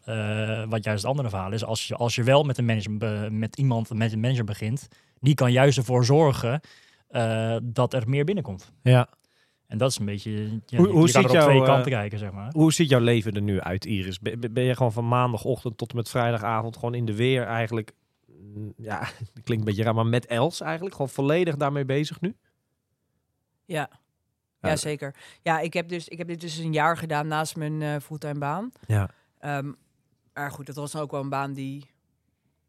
wat 0.68 0.84
juist 0.84 1.02
het 1.02 1.11
andere 1.11 1.28
verhaal 1.28 1.52
is, 1.52 1.64
als 1.64 1.88
je, 1.88 1.94
als 1.94 2.14
je 2.14 2.22
wel 2.22 2.42
met 2.42 2.58
een 2.58 2.64
manager, 2.64 3.32
met 3.32 3.56
iemand 3.56 3.94
met 3.94 4.12
een 4.12 4.20
manager 4.20 4.44
begint, 4.44 4.88
die 5.20 5.34
kan 5.34 5.52
juist 5.52 5.78
ervoor 5.78 6.04
zorgen 6.04 6.61
dat 7.62 7.94
er 7.94 8.08
meer 8.08 8.24
binnenkomt. 8.24 8.72
Ja. 8.82 9.08
En 9.68 9.78
dat 9.78 9.90
is 9.90 9.98
een 9.98 10.04
beetje, 10.07 10.31
ja, 10.66 10.78
Hoe- 10.78 10.87
je, 10.87 10.92
hoe 10.92 11.07
je 11.07 11.12
kan 11.12 11.22
er 11.22 11.28
ziet 11.31 11.38
op 11.38 11.44
twee 11.44 11.57
jouw, 11.57 11.64
eh, 11.66 11.72
kanten 11.72 11.90
kijken, 11.92 12.18
zeg 12.18 12.33
maar. 12.33 12.52
Hoe 12.52 12.72
ziet 12.72 12.88
jouw 12.88 13.00
leven 13.00 13.33
er 13.33 13.42
nu 13.42 13.61
uit, 13.61 13.85
Iris? 13.85 14.20
Ben, 14.20 14.62
je 14.64 14.74
gewoon 14.76 14.92
van 14.92 15.09
maandagochtend 15.09 15.76
tot 15.78 15.90
en 15.90 15.96
met 15.96 16.09
vrijdagavond 16.09 16.74
gewoon 16.74 16.94
in 16.94 17.04
de 17.04 17.14
weer 17.14 17.42
eigenlijk... 17.44 17.92
mm, 18.26 18.72
Ja, 18.76 18.98
dat 19.35 19.44
klinkt 19.44 19.48
een 19.50 19.64
beetje 19.64 19.83
raar, 19.83 19.94
maar 19.94 20.07
met 20.07 20.26
Els 20.26 20.61
eigenlijk? 20.61 20.94
Gewoon 20.94 21.11
volledig 21.11 21.57
daarmee 21.57 21.85
bezig 21.85 22.20
nu? 22.20 22.37
ja, 23.64 23.88
Ja, 24.61 24.68
Ja. 24.68 24.76
zeker. 24.76 25.14
Ja, 25.42 25.61
ik 25.61 25.72
heb, 25.72 25.88
dus, 25.88 26.09
ik 26.09 26.18
heb 26.18 26.26
dit 26.28 26.40
dus 26.40 26.57
een 26.57 26.72
jaar 26.72 26.96
gedaan 26.96 27.26
naast 27.26 27.57
mijn 27.57 27.83
eh, 27.83 27.96
fulltime 28.02 28.38
baan. 28.38 28.70
Ja. 28.87 29.11
Ehm, 29.38 29.72
maar 30.35 30.50
goed, 30.50 30.66
dat 30.66 30.74
was 30.76 30.96
ook 30.96 31.11
wel 31.11 31.20
een 31.20 31.28
baan 31.28 31.52
die 31.52 31.90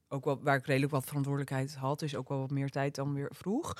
ook 0.10 0.26
wel, 0.26 0.40
waar 0.44 0.56
ik 0.58 0.66
redelijk 0.66 0.92
wat 0.92 1.06
verantwoordelijkheid 1.06 1.76
had. 1.76 2.00
Dus 2.00 2.16
ook 2.16 2.30
wel 2.30 2.40
wat 2.40 2.50
meer 2.52 2.70
tijd 2.70 2.96
dan 2.96 3.14
weer 3.14 3.32
vroeg. 3.34 3.74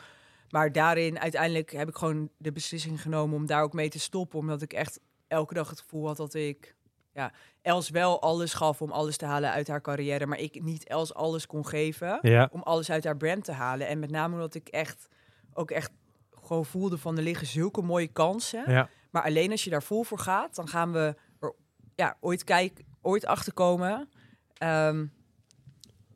Maar 0.50 0.72
daarin 0.72 1.20
uiteindelijk 1.20 1.72
heb 1.72 1.88
ik 1.90 1.96
gewoon 1.96 2.30
de 2.38 2.52
beslissing 2.52 3.02
genomen 3.02 3.36
om 3.36 3.46
daar 3.46 3.64
ook 3.64 3.74
mee 3.74 3.90
te 3.90 4.00
stoppen. 4.00 4.40
Omdat 4.40 4.62
ik 4.62 4.74
echt 4.74 5.00
elke 5.28 5.54
dag 5.54 5.70
het 5.70 5.80
gevoel 5.80 6.08
had 6.08 6.18
dat 6.18 6.34
ik 6.34 6.76
ja, 7.14 7.32
Els 7.62 7.90
wel 7.90 8.22
alles 8.22 8.54
gaf 8.54 8.82
om 8.82 8.92
alles 8.92 9.18
te 9.18 9.26
halen 9.26 9.52
uit 9.52 9.68
haar 9.68 9.82
carrière. 9.82 10.26
Maar 10.26 10.40
ik 10.40 10.64
niet 10.64 10.88
Els 10.88 11.14
alles 11.14 11.46
kon 11.48 11.66
geven 11.68 12.20
Ja. 12.22 12.50
om 12.52 12.62
alles 12.62 12.92
uit 12.92 13.04
haar 13.04 13.18
brand 13.18 13.44
te 13.44 13.52
halen. 13.52 13.88
En 13.88 14.00
met 14.00 14.12
name 14.12 14.34
omdat 14.34 14.56
ik 14.56 14.68
echt 14.68 15.08
ook 15.54 15.72
echt 15.72 15.92
gewoon 16.32 16.66
voelde 16.66 16.98
van 16.98 17.18
er 17.18 17.24
liggen 17.24 17.48
zulke 17.48 17.82
mooie 17.82 18.08
kansen. 18.08 18.72
Ja. 18.72 18.90
Maar 19.12 19.24
alleen 19.24 19.52
als 19.52 19.64
je 19.64 19.70
daar 19.70 19.84
vol 19.84 20.04
voor 20.04 20.20
gaat, 20.20 20.56
dan 20.56 20.68
gaan 20.68 20.92
we 20.92 21.16
er 21.40 21.54
ja, 21.96 22.18
ooit 22.20 22.44
kijken, 22.44 22.86
ooit 23.02 23.26
achterkomen. 23.26 24.10
ehm 24.54 25.06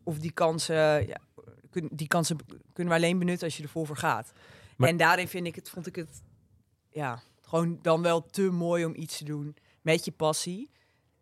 of 0.06 0.20
die 0.20 0.32
kansen, 0.32 1.08
ja, 1.08 1.18
kun, 1.74 1.90
die 1.92 2.08
kansen 2.08 2.38
kunnen 2.74 2.94
we 2.94 3.00
alleen 3.00 3.20
benutten 3.20 3.48
als 3.48 3.58
je 3.58 3.64
er 3.64 3.70
vol 3.70 3.86
voor 3.86 3.98
gaat. 3.98 4.32
Maar- 4.78 4.90
en 4.90 4.98
daarin 4.98 5.28
vind 5.28 5.48
ik 5.48 5.56
het, 5.56 5.70
vond 5.70 5.88
ik 5.88 5.96
het, 5.96 6.22
ja, 6.90 7.22
gewoon 7.42 7.80
dan 7.82 8.02
wel 8.02 8.26
te 8.26 8.42
mooi 8.42 8.86
om 8.86 8.94
iets 8.96 9.18
te 9.18 9.24
doen 9.24 9.56
met 9.82 10.06
je 10.06 10.12
passie. 10.12 10.70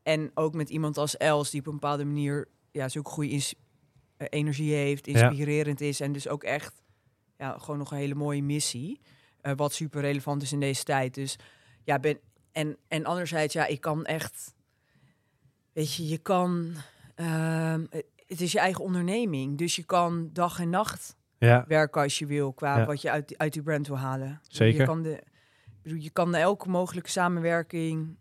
En 0.04 0.32
ook 0.34 0.54
met 0.54 0.70
iemand 0.70 0.98
als 0.98 1.18
Els, 1.18 1.50
die 1.50 1.60
op 1.60 1.66
een 1.68 1.74
bepaalde 1.74 2.06
manier 2.06 2.48
ja, 2.72 2.90
zulke 2.90 3.10
goede 3.10 3.36
eh, 4.18 4.28
energie 4.30 4.74
heeft, 4.74 5.06
Ja. 5.06 5.12
inspirerend 5.30 5.82
is. 5.82 6.00
En 6.00 6.12
dus 6.12 6.28
ook 6.28 6.44
echt 6.44 6.82
ja, 7.38 7.58
gewoon 7.58 7.78
nog 7.78 7.92
een 7.92 7.98
hele 7.98 8.16
mooie 8.16 8.44
missie. 8.44 9.00
eh, 9.42 9.54
wat 9.56 9.74
super 9.74 10.02
relevant 10.02 10.42
is 10.42 10.52
in 10.52 10.60
deze 10.60 10.84
tijd. 10.84 11.14
Dus 11.14 11.36
ja, 11.84 12.00
ben. 12.00 12.20
En, 12.52 12.78
en 12.88 13.06
anderzijds, 13.06 13.54
ja, 13.54 13.66
ik 13.66 13.82
kan 13.82 14.06
echt. 14.06 14.54
Weet 15.74 15.94
je, 15.96 16.08
je 16.08 16.18
kan. 16.18 16.74
ehm, 17.16 17.86
het 18.32 18.42
is 18.42 18.52
je 18.52 18.60
eigen 18.60 18.84
onderneming. 18.84 19.58
Dus 19.58 19.76
je 19.76 19.84
kan 19.84 20.30
dag 20.34 20.60
en 20.60 20.70
nacht 20.70 21.16
Ja. 21.38 21.66
werken 21.68 22.02
als 22.02 22.20
je 22.20 22.26
wil. 22.26 22.54
Qua 22.54 22.78
Ja. 22.78 22.86
wat 22.86 23.02
je 23.02 23.10
uit, 23.12 23.38
uit 23.38 23.54
die 23.54 23.62
brand 23.62 23.88
wil 23.88 23.98
halen. 23.98 24.40
Zeker. 24.48 24.80
Je 24.80 24.86
kan, 24.86 25.02
de, 25.04 25.24
je 25.84 26.10
kan 26.10 26.36
elke 26.36 26.70
mogelijke 26.70 27.10
samenwerking 27.10 28.16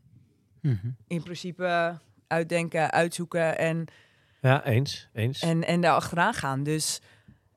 Mhm. 0.63 0.89
in 1.07 1.23
principe 1.23 1.99
uitdenken, 2.27 2.91
uitzoeken 2.91 3.59
en, 3.59 3.85
Ja, 4.41 4.65
eens. 4.65 5.09
Eens. 5.13 5.41
en, 5.43 5.65
en 5.67 5.81
daar 5.81 5.95
achteraan 5.95 6.35
gaan. 6.35 6.63
Dus 6.63 7.01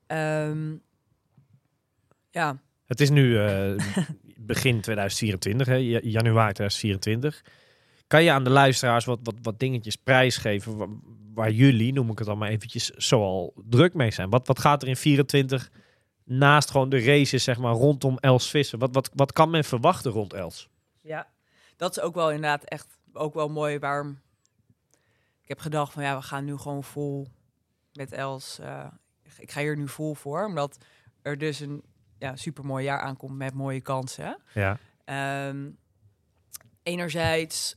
ehm, 0.06 0.74
ja, 2.30 2.58
Het 2.86 3.00
is 3.00 3.10
nu 3.10 3.38
eh, 3.38 3.74
begin 4.38 4.80
2024, 4.80 5.66
hè, 5.66 5.74
ja- 5.74 6.00
januari 6.02 6.52
2024. 6.52 7.42
Kan 8.06 8.24
je 8.24 8.32
aan 8.32 8.44
de 8.44 8.50
luisteraars 8.50 9.04
wat, 9.04 9.18
wat, 9.22 9.34
wat 9.42 9.58
dingetjes 9.58 9.96
prijsgeven 9.96 11.00
waar, 11.34 11.50
jullie, 11.50 11.92
noem 11.92 12.10
ik 12.10 12.18
het 12.18 12.26
dan 12.26 12.38
maar 12.38 12.48
eventjes, 12.48 12.90
zoal 12.90 13.52
druk 13.68 13.94
mee 13.94 14.10
zijn? 14.10 14.30
Wat, 14.30 14.46
wat 14.46 14.58
gaat 14.58 14.82
er 14.82 14.88
in 14.88 14.96
24 14.96 15.70
naast 16.24 16.70
gewoon 16.70 16.88
de 16.88 17.04
races 17.04 17.44
zeg 17.44 17.58
maar, 17.58 17.72
rondom 17.74 18.18
Els 18.18 18.50
Vissen? 18.50 18.78
Wat, 18.78 18.94
wat, 18.94 19.10
wat 19.14 19.32
kan 19.32 19.50
men 19.50 19.64
verwachten 19.64 20.10
rond 20.10 20.32
Els? 20.32 20.68
ja, 21.00 21.26
dat 21.76 21.96
is 21.96 22.02
ook 22.02 22.14
wel 22.14 22.30
inderdaad 22.30 22.64
echt 22.64 22.86
ook 23.12 23.34
wel 23.34 23.48
mooi 23.48 23.78
waarom 23.78 24.20
ik 25.42 25.48
heb 25.48 25.58
gedacht 25.58 25.92
van 25.92 26.02
ja, 26.02 26.16
we 26.16 26.22
gaan 26.22 26.44
nu 26.44 26.56
gewoon 26.56 26.84
vol 26.84 27.28
met 27.92 28.12
Els. 28.12 28.58
eh, 28.58 28.86
ik 29.38 29.50
ga 29.50 29.60
hier 29.60 29.76
nu 29.76 29.88
vol 29.88 30.14
voor, 30.14 30.44
omdat 30.46 30.78
er 31.22 31.38
dus 31.38 31.60
een 31.60 31.82
ja, 32.18 32.36
super 32.36 32.64
mooi 32.64 32.84
jaar 32.84 33.00
aankomt 33.00 33.36
met 33.36 33.54
mooie 33.54 33.80
kansen. 33.80 34.36
Ja, 34.54 34.78
Ehm, 35.04 35.70
enerzijds 36.82 37.76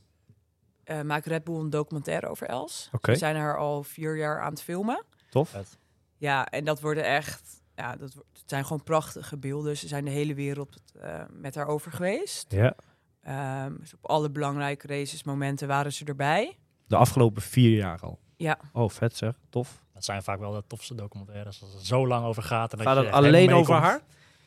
eh 0.88 1.00
maakt 1.02 1.26
Red 1.26 1.44
Bull 1.44 1.58
een 1.60 1.70
documentaire 1.70 2.26
over 2.28 2.46
Els. 2.46 2.88
oké. 2.92 3.12
We 3.12 3.18
zijn 3.18 3.36
er 3.36 3.58
al 3.58 3.82
vier 3.82 4.16
jaar 4.16 4.40
aan 4.42 4.50
het 4.50 4.62
filmen. 4.62 5.04
Tof. 5.30 5.48
Vet. 5.48 5.78
Ja, 6.16 6.46
en 6.46 6.64
dat 6.64 6.80
worden 6.80 7.04
echt, 7.04 7.62
ja, 7.76 7.96
dat 7.96 8.12
het 8.14 8.42
zijn 8.46 8.62
gewoon 8.64 8.82
prachtige 8.82 9.36
beelden. 9.36 9.76
Ze 9.76 9.88
zijn 9.88 10.04
de 10.04 10.10
hele 10.10 10.34
wereld 10.34 10.82
eh, 11.00 11.22
met 11.30 11.54
haar 11.54 11.66
over 11.66 11.92
geweest. 11.92 12.52
Ja. 12.52 12.74
Ehm, 13.22 13.76
dus 13.78 13.94
op 13.94 14.06
alle 14.10 14.30
belangrijke 14.30 14.86
races, 14.86 15.22
momenten 15.24 15.68
waren 15.68 15.92
ze 15.92 16.04
erbij. 16.04 16.56
De 16.86 16.96
afgelopen 16.96 17.42
vier 17.42 17.76
jaar 17.76 18.00
al. 18.00 18.18
Ja, 18.36 18.58
Oh, 18.72 18.90
vet 18.90 19.16
zeg. 19.16 19.34
Tof. 19.48 19.84
Dat 19.94 20.04
zijn 20.04 20.22
vaak 20.22 20.38
wel 20.38 20.52
de 20.52 20.64
tofste 20.66 20.94
documentaires. 20.94 21.62
Als 21.62 21.72
het 21.72 21.86
zo 21.86 22.06
lang 22.06 22.24
over 22.26 22.42
gaat. 22.42 22.72
En 22.72 22.78
dat 22.78 22.86
Gaat 22.86 23.04
het 23.04 23.12
alleen 23.12 23.52
over 23.52 23.74
haar? 23.74 24.00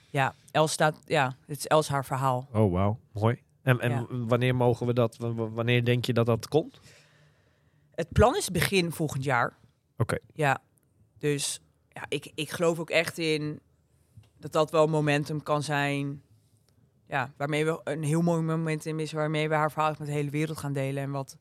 ja, 0.10 0.34
Els 0.52 0.72
staat, 0.72 0.98
ja, 1.06 1.36
het 1.46 1.58
is 1.58 1.68
Els 1.68 1.88
haar 1.90 2.06
verhaal. 2.06 2.48
Oh, 2.54 2.72
wauw. 2.72 3.00
Mooi. 3.12 3.42
En, 3.62 3.80
en 3.80 3.92
Ja. 3.92 4.06
wanneer 4.10 4.56
mogen 4.56 4.88
we 4.88 4.94
dat, 4.94 5.18
wanneer 5.36 5.86
denk 5.86 6.06
je 6.06 6.14
dat 6.14 6.26
dat 6.26 6.48
komt? 6.48 6.80
Het 7.96 8.12
plan 8.12 8.36
is 8.36 8.50
begin 8.50 8.92
volgend 8.92 9.24
jaar. 9.24 9.58
Oké. 9.98 10.18
Ja, 10.34 10.62
dus 11.18 11.60
ja, 11.90 12.06
ik, 12.08 12.32
ik 12.36 12.50
geloof 12.50 12.80
ook 12.80 12.90
echt 12.90 13.18
in 13.18 13.60
dat 14.38 14.52
dat 14.52 14.72
wel 14.72 14.88
momentum 14.88 15.44
kan 15.44 15.64
zijn. 15.64 16.22
Ja, 17.08 17.34
waarmee 17.38 17.66
we 17.66 17.82
een 17.84 18.04
heel 18.04 18.22
mooi 18.22 18.42
momentum 18.42 19.00
is, 19.00 19.12
waarmee 19.12 19.50
we 19.50 19.56
haar 19.56 19.72
verhaal 19.72 19.96
met 19.98 20.08
de 20.08 20.14
hele 20.14 20.30
wereld 20.30 20.58
gaan 20.58 20.74
delen. 20.74 21.04
En 21.04 21.12
wat 21.12 21.38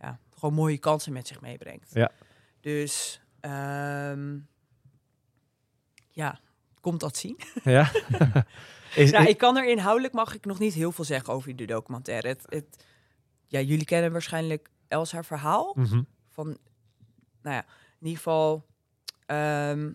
ja, 0.00 0.18
gewoon 0.38 0.54
mooie 0.54 0.78
kansen 0.78 1.12
met 1.12 1.26
zich 1.26 1.40
meebrengt. 1.40 1.90
Ja. 1.94 2.10
Dus 2.60 3.20
ehm, 3.40 4.38
ja, 6.10 6.40
komt 6.80 7.00
dat 7.00 7.16
zien. 7.16 7.38
Ja. 7.64 7.90
is, 8.94 9.10
Ja, 9.10 9.26
ik 9.26 9.38
kan 9.38 9.56
er 9.56 9.68
inhoudelijk 9.68 10.14
mag 10.14 10.34
ik 10.34 10.44
nog 10.44 10.58
niet 10.58 10.74
heel 10.74 10.92
veel 10.92 11.04
zeggen 11.04 11.32
over 11.34 11.56
de 11.56 11.64
documentaire. 11.64 12.28
Het, 12.28 12.42
het, 12.48 12.84
ja, 13.46 13.60
jullie 13.60 13.84
kennen 13.84 14.12
waarschijnlijk 14.12 14.68
Els 14.88 15.12
haar 15.12 15.24
verhaal 15.24 15.72
Mhm. 15.78 16.02
van, 16.28 16.46
nou 17.42 17.56
ja, 17.56 17.64
in 18.00 18.06
ieder 18.06 18.16
geval, 18.16 18.66
ehm, 19.26 19.92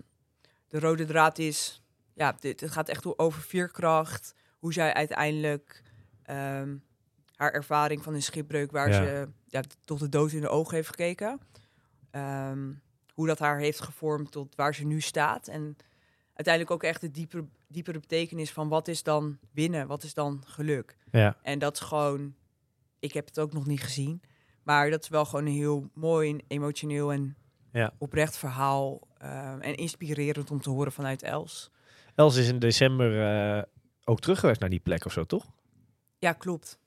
de 0.68 0.80
rode 0.80 1.06
draad 1.06 1.38
is, 1.38 1.84
ja, 2.14 2.36
dit, 2.40 2.60
het 2.60 2.72
gaat 2.72 2.90
echt 2.90 3.18
over 3.20 3.42
veerkracht, 3.42 4.34
hoe 4.60 4.74
zij 4.74 4.94
uiteindelijk 4.94 5.84
ehm, 6.24 6.76
haar 7.36 7.52
ervaring 7.52 8.04
van 8.04 8.14
een 8.14 8.22
schipbreuk, 8.24 8.72
waar 8.72 8.90
Ja. 8.90 9.04
ze 9.06 9.28
ja, 9.48 9.62
tot 9.86 10.00
de 10.00 10.10
dood 10.10 10.32
in 10.32 10.42
de 10.42 10.50
ogen 10.50 10.76
heeft 10.76 10.88
gekeken, 10.90 11.40
ehm, 12.12 12.72
hoe 13.14 13.28
dat 13.28 13.40
haar 13.40 13.58
heeft 13.60 13.82
gevormd 13.82 14.32
tot 14.32 14.56
waar 14.56 14.76
ze 14.76 14.86
nu 14.86 15.02
staat 15.02 15.48
en 15.48 15.78
uiteindelijk 16.38 16.72
ook 16.72 16.84
echt 16.84 17.02
de 17.02 17.12
diepere, 17.12 17.46
diepere 17.68 18.00
betekenis 18.00 18.52
van 18.52 18.68
wat 18.68 18.88
is 18.88 19.04
dan 19.04 19.38
winnen, 19.52 19.88
wat 19.88 20.04
is 20.04 20.14
dan 20.14 20.44
geluk. 20.46 20.98
Ja. 21.12 21.38
En 21.42 21.60
dat 21.60 21.74
is 21.74 21.80
gewoon, 21.80 22.36
ik 23.00 23.14
heb 23.14 23.26
het 23.26 23.40
ook 23.40 23.54
nog 23.54 23.66
niet 23.66 23.82
gezien. 23.84 24.22
Maar 24.64 24.90
dat 24.90 25.04
is 25.04 25.10
wel 25.10 25.26
gewoon 25.26 25.46
een 25.46 25.52
heel 25.54 25.90
mooi, 25.94 26.30
en 26.32 26.42
emotioneel 26.48 27.12
en 27.12 27.36
Ja. 27.72 27.94
oprecht 27.98 28.38
verhaal. 28.38 29.06
eh, 29.18 29.52
en 29.52 29.76
inspirerend 29.76 30.52
om 30.52 30.62
te 30.62 30.70
horen 30.70 30.92
vanuit 30.92 31.24
Els. 31.24 31.72
Els 32.16 32.36
is 32.36 32.48
in 32.48 32.60
december 32.60 33.22
eh, 33.58 33.64
ook 34.04 34.20
terug 34.20 34.40
geweest 34.40 34.60
naar 34.60 34.70
die 34.70 34.80
plek 34.80 35.06
of 35.06 35.12
zo, 35.12 35.24
toch? 35.24 35.46
Ja, 36.20 36.34
klopt. 36.34 36.80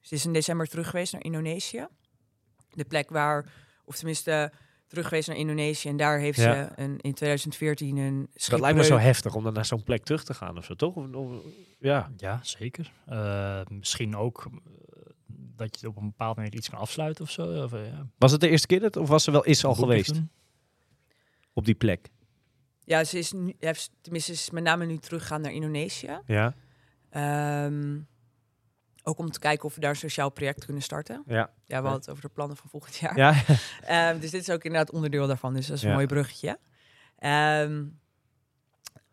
Ze 0.00 0.14
is 0.14 0.24
in 0.24 0.32
december 0.32 0.66
terug 0.66 0.90
geweest 0.90 1.12
naar 1.12 1.24
Indonesië. 1.24 1.86
De 2.70 2.84
plek 2.84 3.10
waar, 3.10 3.52
of 3.84 3.96
tenminste 3.96 4.52
terug 4.94 5.08
geweest 5.08 5.28
naar 5.28 5.36
Indonesië. 5.36 5.88
En 5.88 5.96
daar 5.96 6.18
heeft 6.18 6.38
Ja. 6.40 6.54
ze 6.54 6.82
een, 6.82 6.98
in 7.00 7.14
2014 7.14 7.96
een 7.96 8.28
Dat 8.32 8.60
lijkt 8.60 8.64
me 8.64 8.70
zo 8.72 8.72
schipbreuk- 8.82 9.00
heftig 9.06 9.34
om 9.34 9.44
dan 9.44 9.52
naar 9.52 9.64
zo'n 9.64 9.82
plek 9.82 10.04
terug 10.04 10.24
te 10.24 10.34
gaan 10.34 10.58
of 10.58 10.64
zo, 10.64 10.74
toch? 10.74 10.94
Of, 10.96 11.06
of- 11.14 11.42
ja. 11.78 12.10
Ja, 12.16 12.40
zeker. 12.42 12.92
Eh, 13.06 13.60
misschien 13.68 14.16
ook 14.16 14.44
eh, 14.46 14.52
dat 15.56 15.80
je 15.80 15.88
op 15.88 15.96
een 15.96 16.06
bepaald 16.06 16.36
moment 16.36 16.54
iets 16.54 16.68
kan 16.70 16.78
afsluiten 16.78 17.24
of 17.24 17.30
zo. 17.30 17.62
Of, 17.64 17.72
eh, 17.72 17.86
ja, 17.86 18.06
Was 18.18 18.32
het 18.32 18.40
de 18.40 18.48
eerste 18.48 18.66
keer 18.66 18.80
dat, 18.80 18.96
of 18.96 19.08
was 19.08 19.24
ze 19.24 19.30
wel 19.30 19.44
is 19.44 19.64
al 19.64 19.74
geweest 19.74 20.14
doen. 20.14 20.30
op 21.52 21.64
die 21.64 21.74
plek? 21.74 22.08
Ja, 22.84 23.04
ze 23.04 23.18
is 23.18 23.32
nu, 23.32 23.54
heeft, 23.58 23.90
tenminste, 24.00 24.34
ze 24.34 24.40
is 24.40 24.50
met 24.50 24.62
name 24.62 24.86
nu 24.86 24.96
teruggegaan 24.98 25.40
naar 25.40 25.52
Indonesië. 25.52 26.20
Ja. 26.26 26.54
Ehm, 27.10 27.98
ook 29.06 29.18
om 29.18 29.30
te 29.30 29.38
kijken 29.38 29.64
of 29.64 29.74
we 29.74 29.80
daar 29.80 29.90
een 29.90 29.96
sociaal 29.96 30.30
project 30.30 30.64
kunnen 30.64 30.82
starten. 30.82 31.22
Ja. 31.26 31.36
Ja, 31.36 31.50
we 31.66 31.74
hadden 31.74 31.92
het 31.92 32.10
over 32.10 32.22
de 32.22 32.28
plannen 32.28 32.56
van 32.56 32.70
volgend 32.70 32.96
jaar. 32.96 33.16
Ja. 33.16 33.34
Ehm, 33.84 34.20
dus 34.20 34.30
dit 34.30 34.40
is 34.40 34.50
ook 34.50 34.64
inderdaad 34.64 34.90
onderdeel 34.90 35.26
daarvan. 35.26 35.54
Dus 35.54 35.66
dat 35.66 35.76
is 35.76 35.82
een 35.82 35.88
Ja. 35.88 35.94
mooi 35.94 36.06
bruggetje. 36.06 36.58
Ehm, 37.18 37.84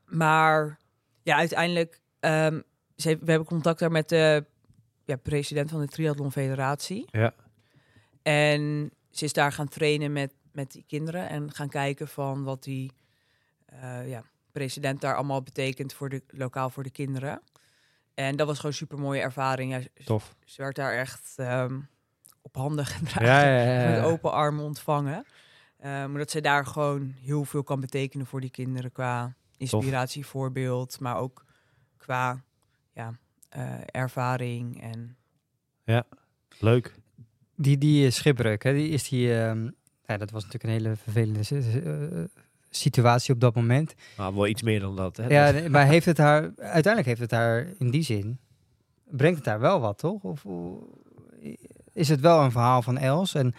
maar 0.06 0.80
ja, 1.24 1.36
uiteindelijk, 1.36 2.00
ehm, 2.20 2.62
ze 2.96 3.08
heeft- 3.08 3.22
we 3.24 3.30
hebben 3.30 3.48
contact 3.48 3.80
daar 3.80 3.92
met 3.92 4.10
de 4.10 4.46
ja, 5.06 5.16
president 5.16 5.70
van 5.70 5.80
de 5.80 5.88
Triathlon 5.88 6.32
Federatie. 6.32 7.08
Ja. 7.12 7.34
En 8.22 8.92
ze 9.10 9.26
is 9.26 9.34
daar 9.34 9.52
gaan 9.52 9.68
trainen 9.68 10.12
met, 10.14 10.34
met 10.52 10.72
die 10.72 10.84
kinderen 10.88 11.30
en 11.30 11.52
gaan 11.54 11.70
kijken 11.70 12.08
van 12.08 12.44
wat 12.44 12.64
die 12.64 12.92
eh, 13.66 14.10
ja, 14.10 14.24
president 14.52 15.02
daar 15.02 15.16
allemaal 15.16 15.42
betekent 15.42 15.94
voor 15.94 16.10
de 16.10 16.24
lokaal 16.28 16.70
voor 16.70 16.84
de 16.84 16.90
kinderen. 16.92 17.42
En 18.14 18.36
dat 18.36 18.48
was 18.48 18.56
gewoon 18.56 18.72
een 18.72 18.78
super 18.78 19.00
mooie 19.00 19.22
ervaring. 19.22 19.72
Ja, 19.72 19.82
ze- 19.82 19.92
Tof. 20.06 20.36
ze 20.46 20.62
werd 20.62 20.76
daar 20.76 20.94
echt 20.94 21.34
ehm, 21.36 21.80
op 22.42 22.56
handen 22.56 22.86
gedragen 22.86 23.26
Ja, 23.26 23.42
ja, 23.44 23.64
ja, 23.64 23.82
ja. 23.90 23.96
met 23.96 24.04
open 24.04 24.32
armen 24.32 24.64
ontvangen. 24.64 25.26
Maar 25.82 26.14
dat 26.18 26.32
ze 26.32 26.42
daar 26.42 26.66
gewoon 26.66 27.14
heel 27.22 27.46
veel 27.46 27.64
kan 27.64 27.80
betekenen 27.80 28.26
voor 28.26 28.42
die 28.42 28.50
kinderen 28.50 28.92
qua 28.92 29.36
inspiratie, 29.58 30.26
voorbeeld, 30.26 31.00
maar 31.00 31.18
ook 31.18 31.46
qua 31.98 32.44
ja, 32.94 33.18
eh, 33.50 33.74
ervaring. 33.86 34.82
En 34.82 35.16
Leuk. 36.60 36.94
Die, 37.56 37.78
die 37.78 38.06
eh, 38.06 38.12
schipbreuk, 38.12 38.64
hè, 38.64 38.74
die 38.74 38.90
is 38.90 39.10
die... 39.10 39.40
ehm, 39.40 39.70
ja, 40.06 40.18
dat 40.18 40.32
was 40.32 40.44
natuurlijk 40.46 40.64
een 40.64 40.80
hele 40.84 40.96
vervelende 40.96 41.40
eh, 41.40 42.24
situatie 42.72 43.34
op 43.34 43.40
dat 43.40 43.56
moment. 43.56 43.94
Maar 44.18 44.34
wel 44.36 44.48
iets 44.48 44.62
meer 44.62 44.80
dan 44.80 44.96
dat. 44.96 45.18
Hè? 45.18 45.28
Ja, 45.28 45.70
maar 45.70 45.86
heeft 45.86 46.06
het 46.06 46.18
haar... 46.18 46.42
Uiteindelijk 46.58 47.06
heeft 47.06 47.20
het 47.22 47.32
haar 47.32 47.68
in 47.78 47.90
die 47.92 48.04
zin... 48.04 48.40
Brengt 49.10 49.38
het 49.38 49.46
haar 49.48 49.60
wel 49.60 49.80
wat, 49.80 49.98
toch? 49.98 50.24
Of 50.24 50.46
is 51.94 52.10
het 52.10 52.20
wel 52.20 52.42
een 52.44 52.52
verhaal 52.52 52.82
van 52.82 52.98
Els? 52.98 53.34
En 53.36 53.54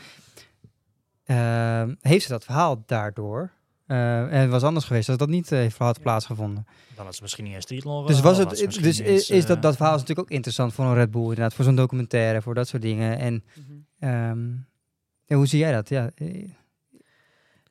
ehm, 1.25 1.95
heeft 2.01 2.25
ze 2.25 2.31
dat 2.31 2.45
verhaal 2.45 2.83
daardoor... 2.87 3.51
eh, 3.87 4.21
en 4.23 4.41
het 4.41 4.51
was 4.51 4.63
anders 4.63 4.85
geweest 4.85 5.09
als 5.09 5.19
dat 5.19 5.29
niet 5.29 5.53
eh, 5.53 5.73
had 5.79 6.01
plaatsgevonden. 6.01 6.67
Dan 6.97 7.07
is 7.07 7.13
het 7.13 7.23
misschien 7.23 7.45
niet 7.45 7.55
eens 7.55 7.65
triathlon. 7.65 8.07
Dus, 8.07 8.21
was 8.21 8.39
het, 8.39 8.59
ze 8.59 8.67
dus 8.81 9.01
is, 9.01 9.31
is 9.31 9.47
dat, 9.47 9.57
eh, 9.57 9.63
dat 9.63 9.77
verhaal 9.77 9.95
is 9.95 10.01
natuurlijk 10.01 10.29
ook 10.29 10.35
interessant 10.35 10.73
voor 10.73 10.85
een 10.85 10.95
Red 10.95 11.11
Bull, 11.11 11.23
inderdaad, 11.23 11.55
voor 11.55 11.65
zo'n 11.65 11.75
documentaire, 11.75 12.43
voor 12.43 12.55
dat 12.55 12.69
soort 12.69 12.83
dingen. 12.83 13.19
En 13.19 13.45
Mhm. 13.55 13.73
ehm, 13.99 15.37
hoe 15.37 15.47
zie 15.47 15.59
jij 15.59 15.73
dat? 15.73 15.89
Ja, 15.89 16.11
eh, 16.15 16.45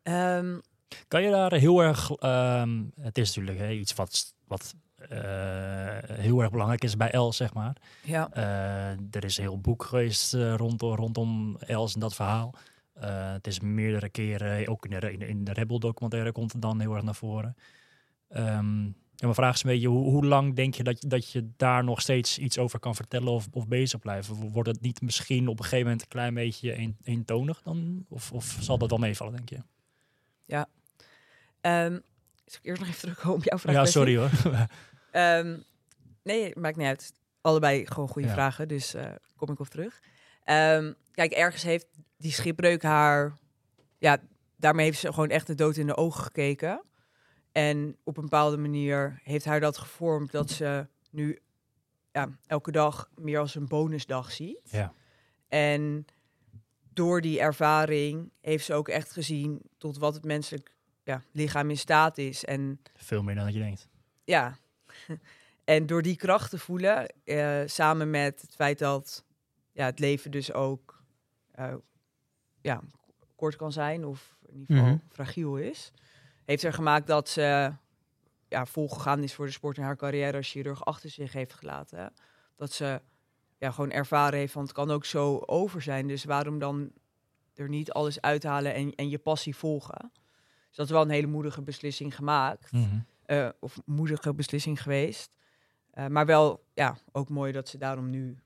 Ehm, 0.04 0.58
Kan 1.08 1.22
je 1.22 1.30
daar 1.30 1.54
heel 1.54 1.80
erg... 1.80 2.12
ehm, 2.12 2.84
het 3.02 3.18
is 3.18 3.36
natuurlijk 3.36 3.60
hè, 3.60 3.72
iets 3.72 3.94
wat, 3.94 4.36
wat 4.48 4.76
eh, 5.10 5.98
heel 6.10 6.42
erg 6.42 6.52
belangrijk 6.52 6.84
is 6.84 6.98
bij 6.98 7.12
Els, 7.12 7.38
zeg 7.38 7.54
maar. 7.54 7.76
ja. 8.04 8.30
Eh, 8.34 9.16
er 9.16 9.24
is 9.24 9.38
een 9.38 9.44
heel 9.44 9.60
boek 9.60 9.84
geweest 9.84 10.34
eh, 10.34 10.56
rondom, 10.56 10.96
rondom 10.96 11.58
Els 11.58 11.94
en 11.94 12.00
dat 12.00 12.16
verhaal. 12.16 12.54
Het 13.00 13.48
is 13.48 13.60
meerdere 13.60 14.10
keren, 14.10 14.68
ook 14.68 14.86
in 14.86 15.00
de, 15.00 15.28
in 15.28 15.44
de, 15.44 15.54
Rebel 15.54 15.80
documentaire 15.80 16.32
komt 16.32 16.52
het 16.52 16.62
dan 16.62 16.80
heel 16.80 16.94
erg 16.96 17.04
naar 17.04 17.16
voren. 17.16 17.56
Ehm 18.30 18.86
ja, 19.22 19.28
mijn 19.28 19.40
vraag 19.40 19.56
is 19.56 19.64
een 19.64 19.70
beetje, 19.70 19.88
hoe, 19.88 20.10
hoe 20.10 20.26
lang 20.26 20.56
denk 20.56 20.74
je 20.74 20.84
dat, 20.84 21.02
je 21.02 21.08
dat 21.08 21.32
je 21.32 21.50
daar 21.58 21.84
nog 21.84 22.02
steeds 22.02 22.38
iets 22.38 22.58
over 22.58 22.80
kan 22.80 22.96
vertellen 22.96 23.32
of, 23.32 23.48
of 23.52 23.68
bezig 23.68 24.00
blijven? 24.00 24.36
Wordt 24.36 24.70
het 24.70 24.82
niet 24.82 25.02
misschien 25.02 25.48
op 25.48 25.58
een 25.58 25.64
gegeven 25.64 25.84
moment 25.84 26.02
een 26.02 26.08
klein 26.08 26.34
beetje 26.34 26.78
een, 26.78 26.98
eentonig 27.04 27.62
dan? 27.62 28.06
Of, 28.10 28.32
of 28.32 28.58
zal 28.60 28.78
dat 28.78 28.90
wel 28.90 29.00
meevallen, 29.00 29.36
denk 29.36 29.50
je? 29.50 29.60
Ehm, 31.62 32.00
zal 32.46 32.60
ik 32.62 32.66
eerst 32.66 32.80
nog 32.80 32.90
even 32.90 33.00
terugkomen 33.02 33.38
op 33.38 33.44
jouw 33.44 33.58
vraag? 33.58 33.74
ja, 33.76 33.86
sorry 33.86 34.18
hoor. 34.18 34.30
Ehm, 35.12 35.60
nee, 36.24 36.54
maakt 36.60 36.76
niet 36.78 36.88
uit. 36.88 37.14
Allebei 37.42 37.86
gewoon 37.88 38.08
goede 38.10 38.28
Ja. 38.28 38.34
vragen, 38.34 38.68
dus 38.68 38.94
eh, 38.94 39.12
kom 39.36 39.50
ik 39.52 39.60
op 39.60 39.68
terug. 39.68 40.00
Ehm, 40.44 40.94
kijk, 41.12 41.32
ergens 41.32 41.64
heeft 41.64 41.88
die 42.18 42.32
schipbreuk 42.32 42.84
haar... 42.84 43.38
Ja, 43.98 44.18
daarmee 44.58 44.86
heeft 44.86 45.00
ze 45.00 45.14
gewoon 45.14 45.30
echt 45.30 45.48
de 45.48 45.56
dood 45.56 45.76
in 45.78 45.88
de 45.88 45.98
ogen 45.98 46.24
gekeken. 46.24 46.84
En 47.52 47.98
op 48.04 48.18
een 48.18 48.24
bepaalde 48.24 48.58
manier 48.58 49.20
heeft 49.24 49.46
haar 49.46 49.60
dat 49.60 49.78
gevormd 49.78 50.32
dat 50.32 50.50
ze 50.50 50.88
nu 51.10 51.40
ja, 52.12 52.30
elke 52.48 52.72
dag 52.72 53.10
meer 53.16 53.40
als 53.40 53.56
een 53.56 53.68
bonusdag 53.68 54.32
ziet. 54.32 54.60
Ja. 54.72 54.94
En 55.48 56.06
door 56.94 57.22
die 57.22 57.40
ervaring 57.40 58.32
heeft 58.42 58.66
ze 58.66 58.74
ook 58.74 58.88
echt 58.88 59.12
gezien 59.12 59.62
tot 59.78 59.98
wat 59.98 60.14
het 60.14 60.24
menselijk 60.24 60.76
ja, 61.04 61.24
lichaam 61.32 61.70
in 61.70 61.78
staat 61.78 62.18
is. 62.18 62.46
En 62.46 62.82
Veel 62.96 63.24
meer 63.24 63.36
dan 63.36 63.44
dat 63.46 63.54
je 63.54 63.60
denkt. 63.60 63.88
ja. 64.24 64.58
En 65.64 65.86
door 65.86 66.02
die 66.02 66.16
kracht 66.16 66.50
te 66.50 66.58
voelen, 66.60 67.08
eh, 67.24 67.62
samen 67.66 68.10
met 68.10 68.42
het 68.42 68.56
feit 68.56 68.80
dat 68.80 69.24
ja, 69.72 69.86
het 69.86 70.00
leven 70.00 70.32
dus 70.32 70.54
ook 70.54 71.04
eh, 71.52 71.74
ja, 72.62 72.82
kort 73.36 73.56
kan 73.56 73.72
zijn 73.72 74.06
of 74.06 74.38
in 74.48 74.60
ieder 74.60 74.76
geval 74.76 74.92
Mhm. 74.92 75.00
fragiel 75.10 75.58
is, 75.58 75.92
heeft 76.46 76.64
er 76.64 76.74
gemaakt 76.74 77.08
dat 77.08 77.30
ze 77.30 77.74
ja, 78.48 78.66
volgegaan 78.66 79.24
is 79.24 79.34
voor 79.34 79.46
de 79.46 79.52
sport 79.52 79.78
en 79.78 79.84
haar 79.84 79.96
carrière 79.98 80.38
als 80.38 80.50
chirurg 80.50 80.86
achter 80.86 81.10
zich 81.10 81.34
heeft 81.34 81.54
gelaten. 81.54 82.14
Dat 82.56 82.72
ze 82.72 83.02
ja, 83.58 83.72
gewoon 83.72 83.92
ervaren 83.92 84.40
heeft 84.40 84.54
van 84.54 84.64
het 84.64 84.72
kan 84.72 84.92
ook 84.92 85.06
zo 85.06 85.38
over 85.38 85.82
zijn, 85.82 86.08
dus 86.08 86.24
waarom 86.24 86.60
dan 86.60 86.92
er 87.56 87.70
niet 87.70 87.92
alles 87.92 88.22
uithalen 88.22 88.74
en, 88.74 88.96
en 88.96 89.10
je 89.10 89.20
passie 89.20 89.56
volgen. 89.56 90.12
Dus 90.72 90.80
dat 90.80 90.86
is 90.86 90.92
wel 90.92 91.02
een 91.02 91.10
hele 91.10 91.28
moedige 91.28 91.62
beslissing 91.62 92.16
gemaakt 92.16 92.70
eh, 93.26 93.50
of 93.60 93.82
moedige 93.86 94.34
beslissing 94.34 94.82
geweest. 94.82 95.32
Eh, 95.92 96.08
maar 96.08 96.26
wel, 96.26 96.64
ja, 96.74 96.98
ook 97.12 97.30
mooi 97.30 97.52
dat 97.52 97.70
ze 97.70 97.78
daarom 97.78 98.10
nu 98.10 98.38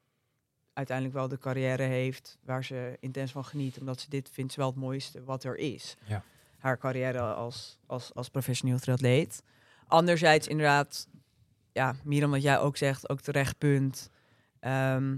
uiteindelijk 0.73 1.17
wel 1.17 1.27
de 1.27 1.37
carrière 1.37 1.83
heeft 1.83 2.37
waar 2.43 2.63
ze 2.63 2.97
intens 2.99 3.31
van 3.31 3.45
geniet. 3.45 3.79
Omdat 3.79 3.99
ze 3.99 4.09
dit 4.09 4.29
vindt 4.29 4.53
ze 4.53 4.59
wel 4.59 4.69
het 4.69 4.77
mooiste 4.77 5.23
wat 5.23 5.43
er 5.43 5.57
is. 5.57 5.95
Ja. 6.05 6.23
Haar 6.57 6.77
carrière 6.77 7.19
als, 7.21 7.79
als, 7.85 8.13
als 8.13 8.29
professioneel 8.29 8.79
triatleet. 8.79 9.43
Anderzijds 9.87 10.47
inderdaad, 10.47 11.07
ja, 11.71 11.95
dan 12.03 12.29
wat 12.29 12.41
jij 12.41 12.59
ook 12.59 12.77
zegt, 12.77 13.09
ook 13.09 13.21
terecht 13.21 13.57
punt. 13.57 14.09
ehm, 14.59 15.17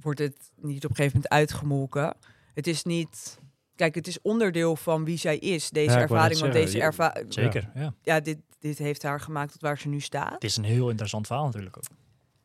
wordt 0.00 0.18
het 0.18 0.52
niet 0.54 0.84
op 0.84 0.90
een 0.90 0.96
gegeven 0.96 1.16
moment 1.16 1.32
uitgemolken. 1.32 2.16
Het 2.54 2.66
is 2.66 2.84
niet... 2.84 3.38
Kijk, 3.78 3.94
het 3.94 4.06
is 4.06 4.20
onderdeel 4.22 4.76
van 4.76 5.04
wie 5.04 5.16
zij 5.16 5.38
is, 5.38 5.70
deze 5.70 5.94
Ja, 5.94 6.00
ervaring. 6.00 6.40
Want 6.40 6.52
deze 6.52 6.80
ervaring 6.80 7.32
Zeker, 7.32 7.70
ja. 7.74 7.94
ja, 8.02 8.20
dit, 8.20 8.38
dit 8.58 8.78
heeft 8.78 9.02
haar 9.02 9.20
gemaakt 9.20 9.52
tot 9.52 9.60
waar 9.60 9.78
ze 9.78 9.88
nu 9.88 10.00
staat. 10.00 10.32
Het 10.32 10.44
is 10.44 10.56
een 10.56 10.64
heel 10.64 10.88
interessant 10.88 11.26
verhaal 11.26 11.44
natuurlijk 11.44 11.76
ook. 11.76 11.84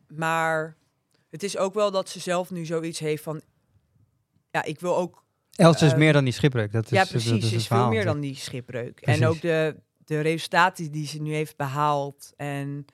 Maar 0.08 0.78
het 1.30 1.44
is 1.44 1.58
ook 1.58 1.74
wel 1.74 1.92
dat 1.92 2.10
ze 2.10 2.20
zelf 2.20 2.52
nu 2.52 2.66
zoiets 2.66 3.00
heeft 3.00 3.24
van... 3.24 3.42
Ja, 4.52 4.64
ik 4.64 4.80
wil 4.80 4.98
ook... 4.98 5.24
Els 5.56 5.82
is 5.82 5.92
Eh, 5.92 5.98
meer 5.98 6.14
dan 6.14 6.24
die 6.24 6.34
schipbreuk. 6.34 6.72
Dat 6.72 6.84
is, 6.84 6.90
ja, 6.90 7.00
dat 7.00 7.10
precies. 7.10 7.32
is 7.32 7.44
het 7.44 7.54
is 7.54 7.68
veel 7.68 7.88
meer 7.88 8.06
dan 8.06 8.20
die 8.20 8.36
schipbreuk. 8.36 9.02
Precies. 9.02 9.22
En 9.22 9.28
ook 9.28 9.42
de, 9.42 9.76
de 10.06 10.20
resultaten 10.20 10.92
die 10.92 11.08
ze 11.08 11.22
nu 11.22 11.34
heeft 11.34 11.56
behaald... 11.56 12.34
en 12.36 12.86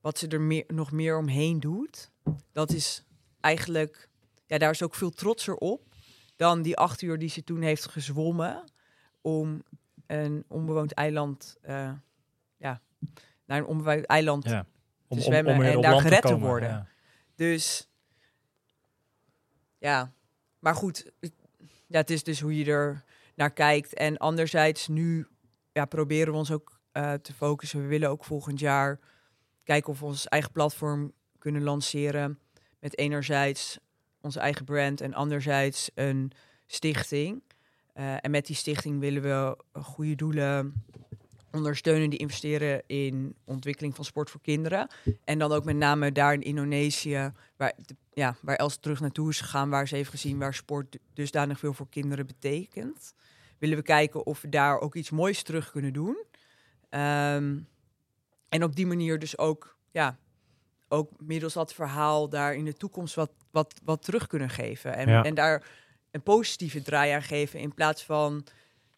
wat 0.00 0.18
ze 0.18 0.28
er 0.28 0.40
meer, 0.40 0.64
nog 0.66 0.92
meer 0.92 1.18
omheen 1.18 1.60
doet... 1.60 2.10
dat 2.52 2.72
is 2.72 3.04
eigenlijk... 3.40 4.08
Ja, 4.46 4.58
daar 4.58 4.70
is 4.70 4.82
ook 4.82 4.94
veel 4.94 5.10
trotser 5.10 5.54
op... 5.54 5.94
dan 6.36 6.62
die 6.62 6.76
acht 6.76 7.02
uur 7.02 7.18
die 7.18 7.28
ze 7.28 7.44
toen 7.44 7.60
heeft 7.62 7.88
gezwommen... 7.88 8.64
om 9.20 9.62
een 10.06 10.44
onbewoond 10.48 10.92
eiland... 10.92 11.56
eh, 11.62 11.92
ja, 12.56 12.80
naar 13.44 13.58
een 13.58 13.66
onbewoond 13.66 14.04
eiland 14.06 14.44
Ja. 14.44 14.66
te 15.08 15.20
zwemmen 15.20 15.62
en 15.62 15.80
daar 15.80 16.00
gered 16.00 16.22
te 16.22 16.28
komen, 16.28 16.48
worden. 16.48 16.68
ja. 16.68 16.86
Dus 17.34 17.88
ja, 19.78 20.12
maar 20.58 20.74
goed, 20.74 21.10
het- 21.20 21.32
ja, 21.86 21.98
het 21.98 22.10
is 22.10 22.22
dus 22.22 22.40
hoe 22.40 22.56
je 22.58 22.64
er 22.72 23.04
naar 23.34 23.52
kijkt. 23.52 23.94
En 23.94 24.16
anderzijds, 24.16 24.88
nu 24.88 25.26
ja, 25.72 25.84
proberen 25.84 26.32
we 26.32 26.38
ons 26.38 26.50
ook 26.50 26.80
eh, 26.92 27.12
te 27.12 27.32
focussen. 27.32 27.80
We 27.80 27.86
willen 27.86 28.08
ook 28.10 28.24
volgend 28.24 28.58
jaar 28.60 28.98
kijken 29.64 29.92
of 29.92 29.98
we 30.00 30.04
ons 30.06 30.28
eigen 30.28 30.52
platform 30.52 31.12
kunnen 31.38 31.62
lanceren. 31.62 32.38
Met 32.78 32.98
enerzijds 32.98 33.78
onze 34.26 34.40
eigen 34.40 34.64
brand 34.64 35.00
en 35.00 35.14
anderzijds 35.14 35.90
een 35.94 36.32
stichting. 36.66 37.42
Eh, 37.92 38.24
en 38.24 38.30
met 38.30 38.46
die 38.46 38.56
stichting 38.56 39.00
willen 39.00 39.22
we 39.22 39.56
goede 39.80 40.14
doelen 40.14 40.84
ondersteunen 41.50 42.10
die 42.10 42.18
investeren 42.18 42.82
in 42.86 43.36
ontwikkeling 43.44 43.94
van 43.94 44.04
sport 44.04 44.30
voor 44.30 44.40
kinderen. 44.40 44.88
En 45.24 45.38
dan 45.38 45.52
ook 45.52 45.64
met 45.64 45.76
name 45.76 46.12
daar 46.12 46.32
in 46.32 46.42
Indonesië, 46.42 47.32
waar, 47.56 47.72
ja, 48.12 48.36
waar 48.40 48.56
Els 48.56 48.76
terug 48.76 49.00
naartoe 49.00 49.28
is 49.28 49.40
gegaan, 49.40 49.70
waar 49.70 49.88
ze 49.88 49.94
heeft 49.94 50.10
gezien 50.10 50.38
waar 50.38 50.54
sport 50.54 50.92
du- 50.92 50.98
dusdanig 51.14 51.58
veel 51.58 51.72
voor 51.72 51.88
kinderen 51.88 52.26
betekent. 52.26 53.14
Willen 53.58 53.76
we 53.76 53.82
kijken 53.82 54.26
of 54.26 54.40
we 54.40 54.48
daar 54.48 54.80
ook 54.80 54.94
iets 54.94 55.10
moois 55.10 55.42
terug 55.42 55.70
kunnen 55.70 55.92
doen. 55.92 56.16
Ehm, 56.88 57.58
en 58.48 58.62
op 58.62 58.76
die 58.76 58.86
manier 58.86 59.18
dus 59.18 59.38
ook, 59.38 59.76
ja, 59.90 60.18
ook 60.88 61.10
middels 61.18 61.52
dat 61.52 61.74
verhaal 61.74 62.28
daar 62.28 62.54
in 62.54 62.64
de 62.64 62.72
toekomst 62.72 63.14
wat, 63.14 63.30
wat, 63.50 63.74
wat 63.84 64.02
terug 64.02 64.26
kunnen 64.26 64.50
geven. 64.50 64.94
En, 64.94 65.08
Ja. 65.08 65.22
en 65.22 65.34
daar 65.34 65.66
een 66.10 66.22
positieve 66.22 66.82
draai 66.82 67.12
aan 67.12 67.22
geven 67.22 67.60
in 67.60 67.74
plaats 67.74 68.04
van 68.04 68.44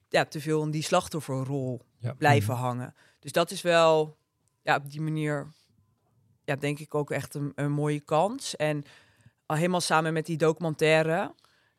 ja, 0.09 0.25
te 0.25 0.41
veel 0.41 0.63
in 0.63 0.71
die 0.71 0.83
slachtofferrol 0.83 1.81
Ja. 1.99 2.13
blijven 2.13 2.55
hangen. 2.55 2.95
Dus 3.21 3.33
dat 3.33 3.51
is 3.51 3.63
wel 3.63 4.17
ja, 4.63 4.77
op 4.77 4.91
die 4.91 5.01
manier, 5.01 5.47
ja, 6.45 6.57
denk 6.57 6.79
ik 6.79 6.95
ook 6.95 7.11
echt 7.11 7.35
een, 7.35 7.53
een 7.55 7.73
mooie 7.73 8.01
kans. 8.01 8.57
En 8.57 8.85
al 9.47 9.57
helemaal 9.57 9.81
samen 9.81 10.13
met 10.13 10.27
die 10.27 10.37
documentaire, 10.37 11.35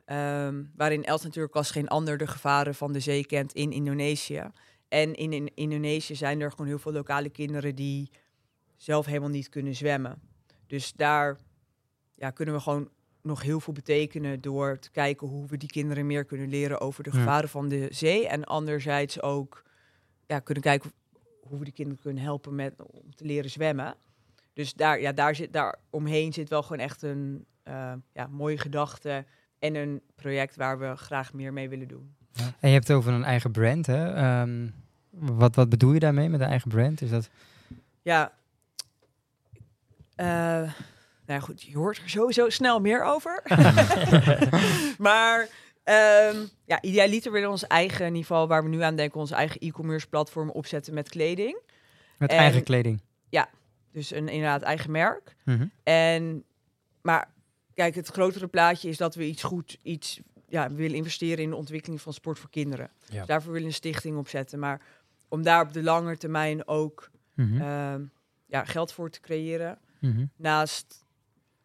ehm, 0.06 0.64
waarin 0.76 1.04
Els 1.06 1.24
natuurlijk 1.24 1.56
als 1.56 1.72
geen 1.72 1.88
ander 1.88 2.18
de 2.18 2.28
gevaren 2.28 2.76
van 2.76 2.94
de 2.94 3.00
zee 3.00 3.26
kent 3.26 3.54
in 3.54 3.72
Indonesië. 3.72 4.52
En 4.88 5.14
in, 5.16 5.34
in 5.34 5.52
Indonesië 5.56 6.16
zijn 6.16 6.42
er 6.42 6.50
gewoon 6.52 6.68
heel 6.68 6.80
veel 6.80 6.92
lokale 6.92 7.30
kinderen 7.30 7.76
die 7.76 8.12
zelf 8.80 9.06
helemaal 9.06 9.30
niet 9.30 9.50
kunnen 9.50 9.76
zwemmen. 9.76 10.22
Dus 10.68 10.94
daar 10.94 11.38
ja, 12.16 12.30
kunnen 12.30 12.56
we 12.56 12.62
gewoon 12.62 12.90
nog 13.22 13.42
heel 13.42 13.60
veel 13.60 13.74
betekenen 13.74 14.42
door 14.42 14.80
te 14.80 14.92
kijken 14.92 15.28
hoe 15.28 15.48
we 15.48 15.58
die 15.58 15.70
kinderen 15.70 16.06
meer 16.08 16.26
kunnen 16.26 16.50
leren 16.50 16.82
over 16.82 17.04
de 17.04 17.10
Ja. 17.14 17.18
gevaren 17.18 17.50
van 17.50 17.70
de 17.70 17.88
zee. 17.90 18.28
En 18.28 18.44
anderzijds 18.44 19.22
ook 19.22 19.64
ja, 20.28 20.40
kunnen 20.40 20.64
kijken 20.64 20.92
hoe 21.42 21.58
we 21.58 21.64
die 21.64 21.74
kinderen 21.74 22.02
kunnen 22.02 22.24
helpen 22.24 22.56
met, 22.56 22.74
om 22.82 23.16
te 23.16 23.26
leren 23.26 23.50
zwemmen. 23.50 23.96
Dus 24.54 24.74
daar, 24.74 25.02
ja, 25.02 25.12
daar, 25.12 25.36
zit, 25.36 25.54
daar 25.54 25.76
omheen 25.90 26.34
zit 26.34 26.50
wel 26.50 26.62
gewoon 26.62 26.80
echt 26.80 27.02
een 27.02 27.46
eh, 27.64 27.94
ja, 28.14 28.28
mooie 28.28 28.58
gedachte 28.58 29.26
en 29.60 29.76
een 29.76 30.02
project 30.16 30.56
waar 30.56 30.80
we 30.80 30.96
graag 30.96 31.34
meer 31.34 31.54
mee 31.54 31.70
willen 31.70 31.88
doen. 31.88 32.16
En 32.60 32.68
je 32.70 32.74
hebt 32.74 32.88
het 32.88 32.98
over 32.98 33.14
een 33.14 33.24
eigen 33.24 33.52
brand, 33.52 33.86
hè? 33.86 34.14
Ehm, 34.14 34.68
wat, 35.10 35.56
wat 35.56 35.70
bedoel 35.70 35.94
je 35.94 36.00
daarmee 36.00 36.30
met 36.30 36.40
een 36.40 36.48
eigen 36.48 36.70
brand? 36.70 37.02
Is 37.02 37.10
dat... 37.10 37.30
Ja, 38.02 38.32
nou 40.26 40.70
ja, 41.26 41.40
goed, 41.40 41.62
je 41.62 41.78
hoort 41.78 41.98
er 41.98 42.10
sowieso 42.10 42.50
snel 42.50 42.80
meer 42.80 43.04
over. 43.04 43.44
maar 45.08 45.48
ehm, 45.84 46.38
ja, 46.66 46.82
idealiter 46.82 47.32
willen 47.32 47.48
we 47.48 47.54
ons 47.54 47.68
eigen, 47.68 48.16
geval 48.16 48.48
waar 48.48 48.64
we 48.64 48.70
nu 48.70 48.82
aan 48.82 48.96
denken, 48.96 49.20
onze 49.20 49.36
eigen 49.36 49.60
e-commerce 49.62 50.08
platform 50.08 50.50
opzetten 50.50 50.94
met 50.94 51.10
kleding. 51.10 51.58
Met 52.18 52.32
En- 52.32 52.38
eigen 52.38 52.64
kleding. 52.64 53.02
Dus 53.92 54.12
een 54.12 54.28
inderdaad 54.28 54.62
eigen 54.62 54.92
merk. 54.92 55.36
Mhm. 55.46 55.66
En, 55.84 56.44
maar 57.02 57.28
kijk, 57.74 57.96
het 57.96 58.08
grotere 58.08 58.48
plaatje 58.48 58.90
is 58.90 58.98
dat 58.98 59.16
we 59.16 59.26
iets 59.26 59.44
goed, 59.44 59.78
iets, 59.84 60.20
ja, 60.48 60.68
we 60.70 60.76
willen 60.76 60.96
investeren 60.98 61.44
in 61.44 61.50
de 61.50 61.56
ontwikkeling 61.56 62.02
van 62.02 62.14
sport 62.14 62.40
voor 62.40 62.50
kinderen. 62.50 62.90
Ja. 63.06 63.18
Dus 63.18 63.28
daarvoor 63.28 63.52
willen 63.52 63.68
we 63.68 63.74
een 63.74 63.80
stichting 63.80 64.18
opzetten. 64.18 64.60
Maar 64.60 64.82
om 65.28 65.44
daar 65.44 65.62
op 65.62 65.74
de 65.74 65.84
lange 65.84 66.18
termijn 66.18 66.68
ook 66.68 67.10
Mhm. 67.34 67.62
ehm, 67.62 68.02
ja, 68.46 68.66
geld 68.66 68.92
voor 68.94 69.10
te 69.10 69.20
creëren, 69.20 69.78
Mhm. 70.00 70.26
naast 70.36 71.06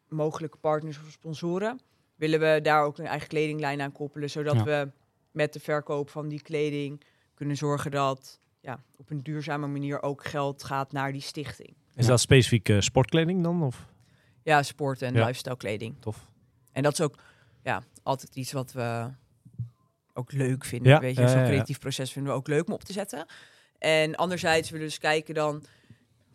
mogelijke 0.09 0.57
partners 0.59 0.99
of 0.99 1.11
sponsoren, 1.11 1.81
willen 2.15 2.41
we 2.41 2.61
daar 2.63 2.83
ook 2.85 2.99
een 2.99 3.07
eigen 3.07 3.29
kledinglijn 3.29 3.81
aan 3.81 3.93
koppelen, 3.93 4.31
zodat 4.31 4.55
Ja. 4.55 4.65
we 4.65 4.91
met 5.31 5.53
de 5.53 5.61
verkoop 5.61 6.11
van 6.11 6.29
die 6.29 6.43
kleding 6.43 7.03
kunnen 7.35 7.57
zorgen 7.57 7.91
dat 7.91 8.39
ja, 8.61 8.83
op 8.97 9.11
een 9.11 9.23
duurzame 9.23 9.67
manier 9.67 10.03
ook 10.03 10.25
geld 10.25 10.65
gaat 10.65 10.93
naar 10.93 11.13
die 11.13 11.21
stichting. 11.21 11.75
Is 11.95 12.05
Ja. 12.05 12.11
dat 12.11 12.21
specifiek 12.21 12.69
eh, 12.69 12.81
sportkleding 12.81 13.43
dan? 13.43 13.63
Of? 13.63 13.87
Ja, 14.43 14.63
sport 14.63 15.03
en 15.03 15.15
Ja. 15.15 15.25
lifestyle 15.27 15.57
kleding. 15.57 15.97
Tof. 16.01 16.29
En 16.73 16.83
dat 16.83 16.93
is 16.93 17.01
ook 17.01 17.19
ja, 17.63 17.83
altijd 18.03 18.35
iets 18.37 18.53
wat 18.53 18.73
we 18.73 19.11
ook 20.13 20.33
leuk 20.33 20.65
vinden. 20.65 20.93
Ja, 20.93 21.01
weet 21.01 21.17
je, 21.17 21.29
zo'n 21.29 21.45
creatief 21.45 21.79
proces 21.79 22.13
vinden 22.13 22.33
we 22.33 22.39
ook 22.39 22.49
leuk 22.49 22.67
om 22.67 22.73
op 22.73 22.85
te 22.85 22.93
zetten. 22.93 23.27
En 23.79 24.15
anderzijds 24.15 24.71
willen 24.71 24.85
we 24.87 24.91
dus 24.93 25.01
kijken 25.01 25.35
dan 25.35 25.65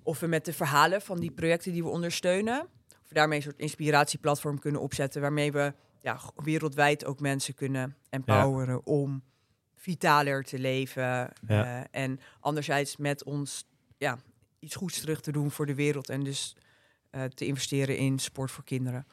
of 0.09 0.19
we 0.19 0.27
met 0.27 0.45
de 0.45 0.53
verhalen 0.53 1.01
van 1.01 1.19
die 1.19 1.31
projecten 1.31 1.71
die 1.71 1.83
we 1.83 1.89
ondersteunen, 1.89 2.61
of 2.61 3.07
we 3.07 3.13
daarmee 3.13 3.37
een 3.37 3.43
soort 3.43 3.59
inspiratieplatform 3.59 4.59
kunnen 4.59 4.81
opzetten, 4.81 5.21
waarmee 5.21 5.51
we 5.51 5.73
ja, 6.01 6.19
wereldwijd 6.35 7.05
ook 7.05 7.19
mensen 7.19 7.53
kunnen 7.53 7.95
empoweren 8.09 8.85
om 8.85 9.23
vitaler 9.75 10.43
te 10.43 10.59
leven. 10.59 11.03
Ja. 11.03 11.31
eh, 11.47 11.83
en 11.91 12.19
anderzijds 12.39 12.97
met 12.97 13.23
ons 13.23 13.67
ja, 13.97 14.17
iets 14.59 14.75
goeds 14.75 14.99
terug 14.99 15.21
te 15.21 15.31
doen 15.31 15.51
voor 15.51 15.65
de 15.65 15.75
wereld 15.75 16.09
en 16.09 16.23
dus 16.23 16.55
eh, 17.09 17.23
te 17.23 17.45
investeren 17.45 17.97
in 17.97 18.19
sport 18.19 18.51
voor 18.51 18.63
kinderen. 18.63 19.05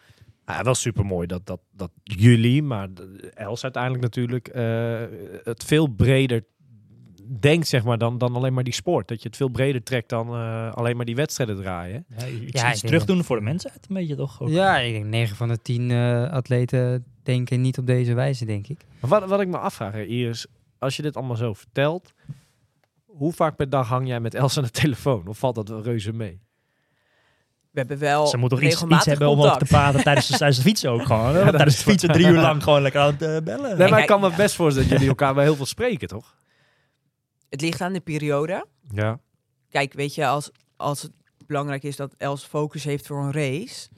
Ja, 0.47 0.63
wel 0.63 0.75
super 0.75 1.07
mooi 1.07 1.27
dat, 1.27 1.47
dat, 1.47 1.61
dat 1.71 1.91
jullie, 2.03 2.63
maar 2.63 2.89
Els 3.35 3.63
uiteindelijk 3.63 4.03
natuurlijk, 4.03 4.49
eh, 4.49 5.05
het 5.43 5.65
veel 5.65 5.87
breder 5.87 6.45
denkt, 7.41 7.67
zeg 7.69 7.85
maar, 7.85 7.99
dan, 7.99 8.19
dan 8.19 8.35
alleen 8.35 8.55
maar 8.55 8.65
die 8.65 8.73
sport. 8.73 9.09
Dat 9.09 9.23
je 9.23 9.29
het 9.29 9.37
veel 9.37 9.49
breder 9.49 9.83
trekt 9.83 10.09
dan 10.09 10.29
eh, 10.35 10.73
alleen 10.73 10.97
maar 10.97 11.05
die 11.05 11.15
wedstrijden 11.17 11.57
draaien. 11.57 12.05
Ja, 12.09 12.17
iets, 12.17 12.27
Ja, 12.27 12.37
ik 12.41 12.45
iets 12.45 12.61
denk 12.61 12.79
terug 12.81 13.05
doen 13.05 13.25
voor 13.25 13.37
de 13.37 13.43
mensheid, 13.43 13.87
een 13.89 13.95
beetje 13.95 14.17
toch? 14.17 14.41
Ook. 14.43 14.49
Ja, 14.49 14.79
ik 14.79 14.93
denk 14.93 15.05
9 15.05 15.37
van 15.37 15.49
de 15.49 15.63
10 15.63 15.91
eh, 15.91 16.31
atleten 16.31 17.05
denken 17.23 17.61
niet 17.61 17.79
op 17.79 17.87
deze 17.87 18.15
wijze, 18.15 18.45
denk 18.45 18.67
ik. 18.67 18.81
Maar 19.01 19.11
wat, 19.11 19.29
wat 19.29 19.41
ik 19.41 19.49
me 19.49 19.59
afvraag, 19.59 19.93
hè, 19.93 20.03
Iris, 20.03 20.47
als 20.79 20.97
je 20.97 21.03
dit 21.03 21.17
allemaal 21.17 21.37
zo 21.37 21.53
vertelt, 21.55 22.13
hoe 23.07 23.33
vaak 23.33 23.57
per 23.57 23.71
dag 23.71 23.89
hang 23.89 24.07
jij 24.07 24.21
met 24.21 24.35
Els 24.35 24.57
aan 24.57 24.65
de 24.65 24.71
telefoon? 24.71 25.27
Of 25.27 25.39
valt 25.39 25.55
dat 25.55 25.69
wel 25.69 25.83
reuze 25.83 26.13
mee? 26.13 26.41
We 27.71 27.83
hebben 27.83 27.99
wel 27.99 28.27
Ze 28.27 28.37
moeten 28.37 28.59
toch 28.59 28.91
iets, 28.91 29.05
hebben 29.05 29.29
om 29.29 29.39
over 29.41 29.59
te 29.59 29.65
praten 29.65 30.03
tijdens, 30.03 30.27
de- 30.27 30.37
tijdens 30.39 30.59
het 30.59 30.67
fietsen 30.67 30.91
ook 30.91 31.03
gewoon. 31.07 31.33
dat 31.35 31.43
tijdens 31.43 31.65
is 31.73 31.79
het 31.81 31.89
fietsen 31.91 32.09
drie 32.13 32.27
uur 32.27 32.41
lang 32.41 32.63
gewoon 32.63 32.83
lekker 32.83 33.01
aan 33.01 33.13
het 33.13 33.23
eh, 33.23 33.37
bellen. 33.45 33.79
Nee, 33.79 33.89
maar 33.89 34.01
ik 34.01 34.07
kan 34.07 34.21
me 34.21 34.31
best 34.37 34.55
voorstellen 34.55 34.89
dat 34.89 34.99
jullie 34.99 35.09
elkaar 35.09 35.35
wel 35.35 35.45
heel 35.45 35.57
veel 35.57 35.67
spreken, 35.67 36.09
toch? 36.09 36.35
Het 37.49 37.61
ligt 37.61 37.81
aan 37.81 37.93
de 37.93 38.01
periode. 38.01 38.67
Ja. 38.93 39.19
Kijk, 39.69 39.93
weet 39.93 40.15
je, 40.15 40.27
als, 40.27 40.51
als 40.77 41.03
het 41.03 41.13
belangrijk 41.47 41.83
is 41.83 41.97
dat 41.97 42.15
Els 42.19 42.45
focus 42.45 42.85
heeft 42.85 43.07
voor 43.07 43.23
een 43.25 43.33
race, 43.33 43.89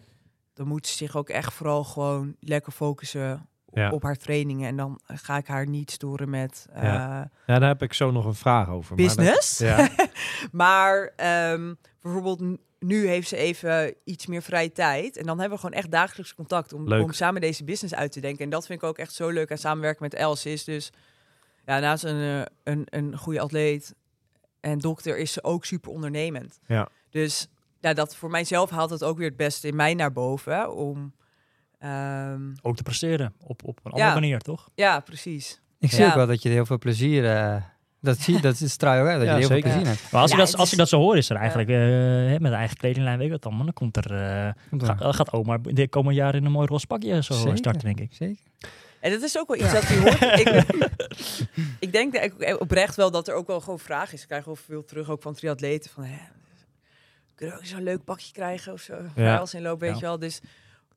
dan 0.54 0.66
moet 0.66 0.86
ze 0.86 0.96
zich 0.96 1.16
ook 1.16 1.28
echt 1.28 1.52
vooral 1.52 1.84
gewoon 1.84 2.36
lekker 2.40 2.72
focussen 2.72 3.48
op, 3.64 3.76
Ja. 3.76 3.90
op 3.90 4.02
haar 4.02 4.16
trainingen. 4.16 4.68
En 4.68 4.76
dan 4.76 5.00
ga 5.04 5.36
ik 5.36 5.46
haar 5.46 5.66
niet 5.68 5.90
storen 5.90 6.30
met 6.30 6.66
eh, 6.72 6.82
Ja. 6.82 7.30
ja, 7.46 7.58
daar 7.58 7.68
heb 7.68 7.82
ik 7.82 7.92
zo 7.92 8.10
nog 8.10 8.24
een 8.24 8.34
vraag 8.34 8.68
over. 8.68 8.96
maar 8.96 9.06
dat- 9.06 9.16
business. 9.16 9.58
ja. 9.58 9.88
Maar 10.52 11.12
ehm, 11.16 11.74
bijvoorbeeld 12.00 12.42
n- 12.42 12.60
nu 12.78 13.06
heeft 13.06 13.28
ze 13.28 13.36
even 13.36 13.94
iets 14.04 14.26
meer 14.26 14.42
vrije 14.42 14.72
tijd. 14.72 15.16
En 15.16 15.26
dan 15.26 15.38
hebben 15.40 15.58
we 15.58 15.64
gewoon 15.64 15.78
echt 15.80 15.90
dagelijks 15.90 16.34
contact 16.34 16.72
om, 16.72 16.88
Leuk. 16.88 17.02
om 17.02 17.12
samen 17.12 17.40
deze 17.40 17.64
business 17.64 17.94
uit 17.94 18.12
te 18.12 18.20
denken. 18.20 18.44
En 18.44 18.50
dat 18.50 18.66
vind 18.66 18.82
ik 18.82 18.88
ook 18.88 18.98
echt 18.98 19.12
zo 19.12 19.28
leuk 19.28 19.50
aan 19.50 19.58
samenwerken 19.58 20.02
met 20.02 20.14
Els. 20.14 20.46
Is 20.46 20.64
dus 20.64 20.92
ja, 21.68 21.78
naast 21.78 22.04
een, 22.04 22.20
eh, 22.20 22.42
een, 22.64 22.86
een 22.90 23.16
goede 23.16 23.40
atleet 23.40 23.94
en 24.60 24.78
dokter 24.78 25.18
is 25.18 25.32
ze 25.32 25.44
ook 25.44 25.64
super 25.64 25.90
ondernemend. 25.90 26.58
Ja. 26.66 26.88
Dus 27.10 27.46
ja, 27.80 27.92
dat 27.92 28.16
voor 28.16 28.30
mijzelf 28.30 28.70
haalt 28.70 28.90
het 28.90 29.04
ook 29.04 29.18
weer 29.18 29.28
het 29.28 29.36
beste 29.36 29.68
in 29.68 29.76
mij 29.76 29.94
naar 29.94 30.12
boven. 30.12 30.74
Om, 30.76 31.12
ehm, 31.78 32.40
Ook 32.62 32.76
te 32.76 32.82
presteren 32.82 33.34
op, 33.40 33.64
op 33.64 33.78
een 33.82 33.90
andere 33.92 34.08
Ja. 34.08 34.14
manier, 34.14 34.38
toch? 34.40 34.68
ja, 34.74 35.00
precies. 35.00 35.60
Ik 35.78 35.90
zie 35.90 36.00
Ja. 36.00 36.08
ook 36.08 36.14
wel 36.14 36.26
dat 36.26 36.42
je 36.42 36.48
heel 36.48 36.66
veel 36.66 36.78
plezier... 36.78 37.30
eh, 37.36 37.62
dat 38.00 38.18
zie 38.18 38.40
dat 38.40 38.60
is 38.60 38.76
trouw 38.76 39.00
ook 39.02 39.08
uit, 39.08 39.18
dat 39.18 39.26
Ja, 39.26 39.32
je 39.32 39.38
heel 39.38 39.46
zeker. 39.48 39.70
veel 39.70 39.80
plezier 39.80 39.98
hebt. 40.00 40.12
Maar 40.12 40.20
als, 40.20 40.30
Ja, 40.30 40.38
ik, 40.38 40.44
dat, 40.44 40.56
als 40.56 40.72
ik 40.72 40.78
dat 40.78 40.88
zo 40.88 40.98
hoor, 40.98 41.16
is 41.16 41.30
er 41.30 41.36
eigenlijk 41.36 41.68
eh, 41.68 41.76
hè, 41.76 42.40
met 42.40 42.50
de 42.50 42.56
eigen 42.56 42.76
kledinglijn, 42.76 43.16
weet 43.18 43.26
ik 43.26 43.32
wat 43.32 43.46
allemaal. 43.46 43.64
Dan 43.64 43.72
komt 43.74 43.96
er, 43.96 44.54
Komt 44.70 44.84
ga- 44.84 44.96
wel. 44.98 45.12
gaat 45.12 45.32
oma 45.32 45.58
de 45.62 45.88
komende 45.88 46.18
jaren 46.18 46.40
in 46.40 46.44
een 46.46 46.52
mooi 46.52 46.66
roze 46.66 46.86
pakje 46.86 47.22
zo 47.22 47.34
Zeker. 47.34 47.56
starten, 47.56 47.82
denk 47.82 48.00
ik. 48.00 48.14
Zeker. 48.14 48.44
En 49.00 49.10
dat 49.10 49.22
is 49.22 49.38
ook 49.38 49.48
wel 49.48 49.56
iets 49.56 49.72
dat 49.72 49.88
je 49.88 50.00
hoort. 50.00 50.22
ik, 50.22 50.66
ik 51.88 51.92
denk 51.92 52.12
dat 52.12 52.22
ik, 52.22 52.60
oprecht 52.60 52.96
wel 52.96 53.10
dat 53.10 53.28
er 53.28 53.34
ook 53.34 53.46
wel 53.46 53.60
gewoon 53.60 53.78
vraag 53.78 54.12
is. 54.12 54.20
Ik 54.22 54.28
krijg 54.28 54.44
wel 54.44 54.56
veel 54.56 54.84
terug 54.84 55.10
ook 55.10 55.22
van 55.22 55.34
triatleten. 55.34 55.90
Van, 55.90 56.04
hè, 56.04 56.18
kunnen 57.34 57.54
we 57.56 57.60
ook 57.60 57.68
zo'n 57.68 57.82
leuk 57.82 58.04
pakje 58.04 58.32
krijgen 58.32 58.72
of 58.72 58.80
zo? 58.80 58.98
Ja. 59.14 59.44
In 59.52 59.62
loop, 59.62 59.80
weet 59.80 59.94
je 59.94 60.00
wel. 60.00 60.18
Dus 60.18 60.40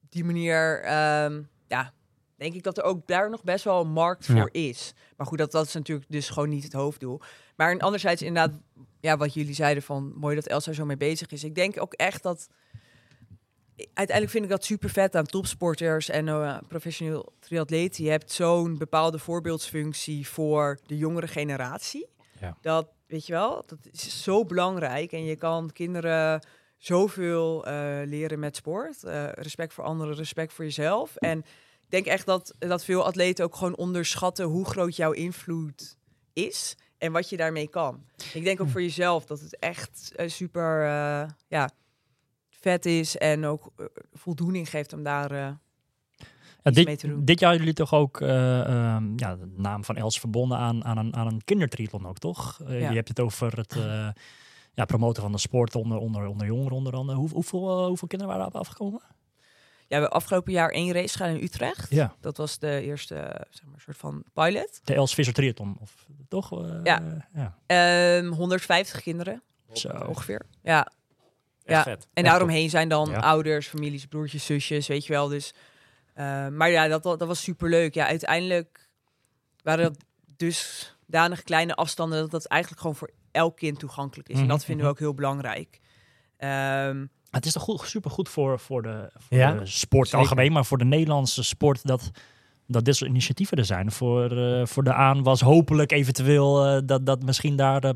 op 0.03 0.11
die 0.11 0.23
manier, 0.23 0.81
ehm, 0.83 1.41
ja, 1.67 1.93
denk 2.35 2.53
ik 2.53 2.63
dat 2.63 2.77
er 2.77 2.83
ook 2.83 3.07
daar 3.07 3.29
nog 3.29 3.43
best 3.43 3.63
wel 3.63 3.81
een 3.81 3.91
markt 3.91 4.25
Ja. 4.25 4.33
voor 4.33 4.49
is. 4.51 4.93
Maar 5.17 5.27
goed, 5.27 5.37
dat, 5.37 5.51
dat 5.51 5.65
is 5.65 5.73
natuurlijk 5.73 6.07
dus 6.09 6.29
gewoon 6.29 6.49
niet 6.49 6.63
het 6.63 6.73
hoofddoel. 6.73 7.21
Maar 7.55 7.79
anderzijds 7.79 8.21
inderdaad, 8.21 8.59
ja, 8.99 9.17
wat 9.17 9.33
jullie 9.33 9.53
zeiden 9.53 9.83
van 9.83 10.13
mooi 10.15 10.35
dat 10.35 10.47
Elsa 10.47 10.73
zo 10.73 10.85
mee 10.85 10.97
bezig 10.97 11.27
is. 11.31 11.43
Ik 11.43 11.55
denk 11.55 11.81
ook 11.81 11.93
echt 11.93 12.23
dat 12.23 12.47
uiteindelijk 13.93 14.29
vind 14.29 14.43
ik 14.43 14.49
dat 14.49 14.65
super 14.65 14.89
vet 14.89 15.15
aan 15.15 15.25
topsporters 15.25 16.09
en 16.09 16.27
eh, 16.27 16.57
professioneel 16.67 17.33
triatleten. 17.39 18.03
Je 18.03 18.09
hebt 18.09 18.31
zo'n 18.31 18.77
bepaalde 18.77 19.19
voorbeeldsfunctie 19.19 20.27
voor 20.27 20.79
de 20.85 20.97
jongere 20.97 21.27
generatie. 21.27 22.07
Ja. 22.39 22.57
Dat, 22.61 22.87
weet 23.07 23.25
je 23.25 23.33
wel, 23.33 23.63
dat 23.65 23.77
is 23.91 24.23
zo 24.23 24.45
belangrijk. 24.45 25.11
En 25.11 25.23
je 25.23 25.35
kan 25.35 25.71
kinderen 25.73 26.47
zoveel 26.77 27.65
eh, 27.65 27.73
leren 28.05 28.39
met 28.39 28.55
sport. 28.55 29.03
Eh, 29.03 29.31
respect 29.31 29.73
voor 29.73 29.83
anderen, 29.83 30.15
respect 30.15 30.53
voor 30.53 30.65
jezelf. 30.65 31.15
En 31.15 31.37
ik 31.81 31.89
denk 31.89 32.05
echt 32.05 32.25
dat, 32.25 32.55
dat 32.59 32.85
veel 32.85 33.05
atleten 33.05 33.45
ook 33.45 33.55
gewoon 33.55 33.75
onderschatten 33.75 34.45
hoe 34.45 34.65
groot 34.65 34.95
jouw 34.95 35.11
invloed 35.11 35.97
is. 36.33 36.75
En 36.97 37.11
wat 37.11 37.29
je 37.29 37.37
daarmee 37.37 37.67
kan. 37.67 38.05
Ik 38.33 38.43
denk 38.43 38.61
ook 38.61 38.69
voor 38.69 38.81
jezelf 38.81 39.25
dat 39.25 39.39
het 39.39 39.59
echt 39.59 40.13
super 40.25 40.85
ja, 41.47 41.69
vet 42.61 42.85
is. 42.85 43.17
En 43.17 43.45
ook 43.45 43.71
eh, 43.77 43.85
voldoening 44.13 44.69
geeft 44.69 44.93
om 44.93 45.03
daar... 45.03 45.31
eh, 45.31 45.37
Ja, 46.63 46.71
iets 46.71 46.83
mee 46.83 46.97
te 46.97 47.07
doen. 47.07 47.17
dit, 47.17 47.27
dit 47.27 47.39
jaar 47.39 47.55
jullie 47.55 47.73
toch 47.73 47.93
ook 47.93 48.21
eh, 48.21 48.59
ehm, 48.59 49.13
ja, 49.15 49.35
de 49.35 49.53
naam 49.57 49.83
van 49.83 49.95
Els 49.95 50.19
verbonden 50.19 50.57
aan, 50.57 50.85
aan 50.85 50.97
een, 50.97 51.15
aan 51.15 51.27
een 51.27 51.43
kindertriathlon 51.43 52.07
ook, 52.07 52.17
toch? 52.17 52.59
Ja. 52.67 52.73
Je 52.89 52.95
hebt 52.95 53.07
het 53.07 53.19
over 53.19 53.57
het 53.57 53.75
ja, 54.73 54.85
promoten 54.85 55.21
van 55.21 55.31
de 55.31 55.37
sport 55.37 55.75
onder, 55.75 55.97
onder, 55.97 56.25
onder 56.27 56.47
jongeren 56.47 56.77
onder 56.77 56.93
andere. 56.93 57.17
Hoe, 57.17 57.29
hoeveel, 57.29 57.87
hoeveel 57.87 58.07
kinderen 58.07 58.35
waren 58.35 58.51
daarop 58.51 58.67
afgekomen? 58.67 59.01
Ja, 59.87 59.97
we 59.97 60.03
hebben 60.03 60.11
afgelopen 60.11 60.51
jaar 60.53 60.69
één 60.69 60.93
race 60.93 61.17
gedaan 61.17 61.35
in 61.35 61.43
Utrecht. 61.43 61.89
Ja. 61.89 62.15
Dat 62.19 62.37
was 62.37 62.59
de 62.59 62.81
eerste 62.81 63.45
zeg 63.49 63.65
maar, 63.65 63.79
soort 63.79 63.97
van 63.97 64.23
pilot. 64.33 64.81
De 64.83 64.93
Els 64.93 65.13
Visser 65.13 65.33
Triathlon, 65.33 65.77
of 65.79 66.05
toch? 66.27 66.49
Ja. 66.83 67.23
ja. 67.33 67.57
Ehm 67.65 68.31
150 68.31 69.01
kinderen 69.01 69.41
Zo. 69.73 69.87
ongeveer. 69.89 70.45
Ja. 70.63 70.91
Echt 71.71 71.85
Ja. 71.85 71.91
vet. 71.91 72.03
En 72.13 72.23
Echt 72.23 72.25
daaromheen 72.31 72.69
zijn 72.69 72.89
dan 72.89 73.09
Ja. 73.09 73.19
ouders, 73.19 73.67
families, 73.67 74.05
broertjes, 74.05 74.45
zusjes, 74.45 74.87
weet 74.87 75.05
je 75.05 75.13
wel. 75.13 75.27
Dus, 75.27 75.53
eh, 76.13 76.47
maar 76.47 76.69
ja, 76.69 76.87
dat, 76.87 77.03
dat 77.03 77.23
was 77.25 77.41
super 77.43 77.69
leuk. 77.69 77.93
Ja, 77.93 78.07
uiteindelijk 78.07 78.89
waren 79.63 79.83
dat 79.83 79.97
dus 80.37 80.91
danig 81.07 81.43
kleine 81.43 81.75
afstanden 81.75 82.19
dat 82.19 82.31
dat 82.31 82.45
eigenlijk 82.45 82.81
gewoon 82.81 82.95
voor 82.97 83.11
elk 83.31 83.55
kind 83.57 83.79
toegankelijk 83.79 84.29
is. 84.29 84.35
En 84.35 84.41
Mhm, 84.41 84.49
dat 84.51 84.65
vinden 84.65 84.85
we 84.85 84.91
mhm. 84.91 84.91
ook 84.91 84.99
heel 85.05 85.13
belangrijk. 85.15 85.79
Ehm, 86.37 87.05
Het 87.31 87.45
is 87.45 87.51
toch 87.53 87.63
goed, 87.63 87.81
super 87.81 88.11
goed 88.11 88.29
voor, 88.29 88.59
voor, 88.59 88.81
de, 88.81 89.09
voor 89.17 89.37
Ja. 89.37 89.51
de 89.53 89.65
sport 89.65 90.07
Zeker. 90.07 90.19
algemeen, 90.19 90.51
maar 90.51 90.65
voor 90.65 90.77
de 90.77 90.85
Nederlandse 90.85 91.43
sport 91.43 91.87
dat, 91.87 92.11
dat 92.67 92.85
dit 92.85 92.95
soort 92.95 93.09
initiatieven 93.09 93.57
er 93.57 93.65
zijn. 93.65 93.91
Voor, 93.91 94.37
eh, 94.37 94.65
voor 94.65 94.83
de 94.83 94.93
aanwas 94.93 95.41
hopelijk 95.41 95.91
eventueel 95.91 96.65
eh, 96.65 96.81
dat, 96.85 97.05
dat 97.05 97.23
misschien 97.23 97.55
daar, 97.55 97.93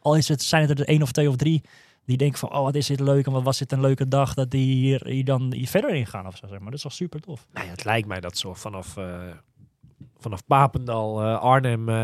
al 0.00 0.16
is 0.16 0.28
het, 0.28 0.42
zijn 0.42 0.68
het 0.68 0.80
er 0.80 0.86
één 0.88 1.02
of 1.02 1.12
twee 1.12 1.28
of 1.28 1.36
drie, 1.36 1.62
die 2.08 2.16
denken 2.16 2.38
van, 2.38 2.52
oh 2.52 2.62
wat 2.62 2.74
is 2.74 2.86
dit 2.86 3.00
leuk 3.00 3.26
en 3.26 3.32
wat 3.32 3.42
was 3.42 3.58
dit 3.58 3.72
een 3.72 3.80
leuke 3.80 4.08
dag, 4.08 4.34
dat 4.34 4.50
die 4.50 4.74
hier, 4.74 5.06
hier 5.06 5.24
dan 5.24 5.52
hier 5.52 5.68
verder 5.68 5.90
in 5.94 6.06
gaan 6.06 6.26
of 6.26 6.36
zo. 6.36 6.46
Zeg 6.46 6.58
maar. 6.58 6.66
Dat 6.70 6.74
is 6.76 6.82
toch 6.82 6.92
super 6.92 7.20
tof. 7.20 7.46
Nou 7.52 7.64
ja, 7.66 7.72
het 7.72 7.84
lijkt 7.84 8.08
mij 8.08 8.20
dat 8.20 8.38
zo 8.38 8.54
vanaf 8.54 8.96
eh, 8.96 9.20
vanaf 10.18 10.46
Papendal, 10.46 11.22
eh, 11.22 11.38
Arnhem, 11.40 11.88
eh, 11.88 11.94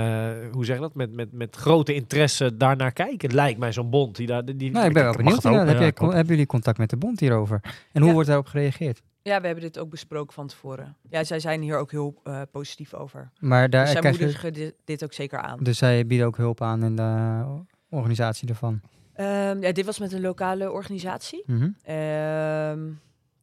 hoe 0.52 0.64
zeg 0.64 0.74
je 0.76 0.82
dat? 0.82 0.94
Met, 0.94 1.12
met, 1.12 1.32
met 1.32 1.56
grote 1.56 1.94
interesse 1.94 2.56
daarnaar 2.56 2.92
kijken. 2.92 3.34
Lijkt 3.34 3.58
mij 3.58 3.72
zo'n 3.72 3.90
bond 3.90 4.16
die 4.16 4.26
daar. 4.26 4.44
Die, 4.44 4.56
die- 4.56 4.70
Nou, 4.70 4.86
ik 4.86 4.92
ben 4.92 5.02
wel 5.04 5.12
benieuwd. 5.12 5.34
het 5.42 5.42
Heb 5.54 5.78
ja, 5.78 5.78
jij- 5.78 5.92
hebben 6.08 6.26
jullie 6.26 6.46
contact 6.46 6.78
met 6.78 6.90
de 6.90 6.96
bond 6.96 7.20
hierover? 7.20 7.60
En 7.92 7.98
hoe 8.00 8.06
Ja. 8.06 8.12
wordt 8.12 8.28
daarop 8.28 8.46
gereageerd? 8.46 9.02
Ja, 9.22 9.40
we 9.40 9.46
hebben 9.46 9.64
dit 9.64 9.78
ook 9.78 9.90
besproken 9.90 10.34
van 10.34 10.46
tevoren. 10.46 10.96
Ja, 11.10 11.24
zij 11.24 11.40
zijn 11.40 11.60
hier 11.60 11.78
ook 11.78 11.90
heel 11.90 12.20
eh, 12.24 12.40
positief 12.50 12.94
over. 12.94 13.30
Maar 13.40 13.70
daar 13.70 13.84
Dus 13.84 13.92
zij 13.92 14.02
je, 14.02 14.08
moedigen 14.18 14.52
dit, 14.52 14.74
dit 14.84 15.04
ook 15.04 15.12
zeker 15.12 15.38
aan. 15.38 15.58
dus 15.62 15.78
zij 15.78 16.06
bieden 16.06 16.26
ook 16.26 16.36
hulp 16.36 16.60
aan 16.62 16.82
in 16.84 16.96
de 16.96 17.44
organisatie 17.90 18.48
ervan. 18.48 18.80
Ehm, 19.14 19.62
ja, 19.62 19.72
dit 19.72 19.84
was 19.84 19.98
met 19.98 20.12
een 20.12 20.20
lokale 20.20 20.70
organisatie. 20.70 21.42
Mhm. 21.46 21.70
Ehm, 21.82 22.90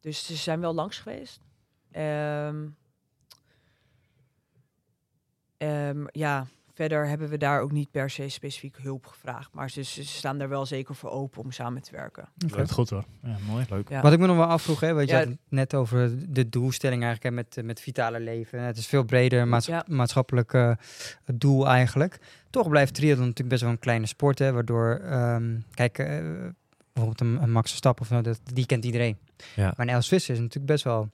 dus 0.00 0.26
ze 0.26 0.36
zijn 0.36 0.60
wel 0.60 0.74
langs 0.74 0.98
geweest. 0.98 1.40
Ehm, 1.90 2.66
ja, 6.12 6.46
verder 6.88 7.08
hebben 7.08 7.28
we 7.28 7.36
daar 7.36 7.60
ook 7.60 7.72
niet 7.72 7.90
per 7.90 8.10
se 8.10 8.28
specifiek 8.28 8.76
hulp 8.82 9.06
gevraagd. 9.06 9.52
Maar 9.52 9.70
ze, 9.70 9.82
ze 9.82 10.04
staan 10.04 10.38
daar 10.38 10.48
wel 10.48 10.66
zeker 10.66 10.94
voor 10.94 11.10
open 11.10 11.42
om 11.42 11.50
samen 11.52 11.82
te 11.82 11.90
werken. 11.92 12.28
Goed 12.70 12.90
hoor. 12.90 13.04
Ja, 13.22 13.36
mooi. 13.46 13.64
Leuk. 13.68 13.88
Ja. 13.88 14.00
Wat 14.02 14.12
ik 14.12 14.18
me 14.18 14.26
nog 14.26 14.36
wel 14.36 14.46
afvroeg, 14.46 14.80
hè, 14.80 14.94
want 14.94 15.08
je 15.08 15.12
Ja. 15.14 15.18
had 15.20 15.28
het 15.28 15.38
net 15.48 15.74
over 15.74 16.10
de 16.32 16.48
doelstelling 16.48 17.02
eigenlijk 17.04 17.34
hè, 17.34 17.42
met, 17.42 17.66
met 17.66 17.80
vitale 17.80 18.20
leven. 18.20 18.62
Het 18.62 18.76
is 18.76 18.86
veel 18.86 19.04
breder 19.04 19.48
maats- 19.48 19.70
maatschappelijk 19.86 20.52
eh, 20.54 20.72
doel 21.34 21.68
eigenlijk. 21.68 22.18
Toch 22.50 22.68
blijft 22.68 22.94
triathlon 22.94 23.20
natuurlijk 23.26 23.48
best 23.48 23.62
wel 23.62 23.70
een 23.70 23.78
kleine 23.78 24.06
sport, 24.06 24.38
hè, 24.38 24.52
waardoor, 24.52 24.94
ehm, 24.94 25.56
kijk, 25.74 25.98
eh, 25.98 26.06
bijvoorbeeld 26.92 27.20
een, 27.20 27.42
een 27.42 27.52
Max 27.52 27.68
Verstappen, 27.68 28.02
of 28.02 28.08
zo, 28.10 28.20
dat, 28.20 28.40
die 28.44 28.66
kent 28.66 28.84
iedereen. 28.84 29.16
Ja. 29.54 29.72
Maar 29.76 29.86
een 29.86 29.94
Els 29.94 30.08
Visser 30.08 30.34
is 30.34 30.40
natuurlijk 30.40 30.66
best 30.72 30.84
wel 30.84 31.10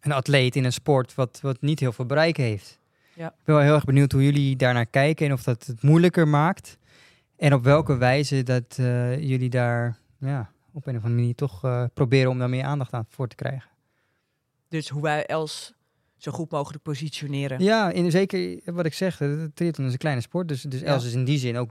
een 0.00 0.12
atleet 0.12 0.56
in 0.56 0.64
een 0.64 0.72
sport 0.72 1.14
wat, 1.14 1.38
wat 1.42 1.60
niet 1.60 1.80
heel 1.80 1.92
veel 1.92 2.06
bereik 2.06 2.36
heeft. 2.36 2.78
Ja. 3.16 3.26
Ik 3.26 3.44
ben 3.44 3.54
wel 3.54 3.64
heel 3.64 3.74
erg 3.74 3.84
benieuwd 3.84 4.12
hoe 4.12 4.24
jullie 4.24 4.56
daarnaar 4.56 4.86
kijken 4.86 5.26
en 5.26 5.32
of 5.32 5.42
dat 5.42 5.66
het 5.66 5.82
moeilijker 5.82 6.28
maakt. 6.28 6.78
En 7.36 7.54
op 7.54 7.64
welke 7.64 7.96
wijze 7.96 8.42
dat 8.42 8.76
eh, 8.78 9.18
jullie 9.20 9.50
daar 9.50 9.98
ja, 10.18 10.50
op 10.72 10.86
een 10.86 10.96
of 10.96 11.02
andere 11.02 11.20
manier 11.20 11.34
toch 11.34 11.64
eh, 11.64 11.84
proberen 11.94 12.30
om 12.30 12.38
daar 12.38 12.48
meer 12.48 12.64
aandacht 12.64 12.92
aan 12.92 13.06
voor 13.08 13.28
te 13.28 13.36
krijgen. 13.36 13.70
Dus 14.68 14.88
hoe 14.88 15.02
wij 15.02 15.26
Els 15.26 15.74
zo 16.16 16.32
goed 16.32 16.50
mogelijk 16.50 16.82
positioneren. 16.82 17.62
Ja, 17.62 17.90
in, 17.90 18.10
zeker 18.10 18.60
wat 18.64 18.86
ik 18.86 18.94
zeg, 18.94 19.16
triathlon 19.54 19.86
is 19.86 19.92
een 19.92 19.98
kleine 19.98 20.20
sport. 20.20 20.48
Dus, 20.48 20.62
dus 20.62 20.80
Ja. 20.80 20.86
Els 20.86 21.04
is 21.04 21.12
in 21.12 21.24
die 21.24 21.38
zin 21.38 21.56
ook 21.56 21.70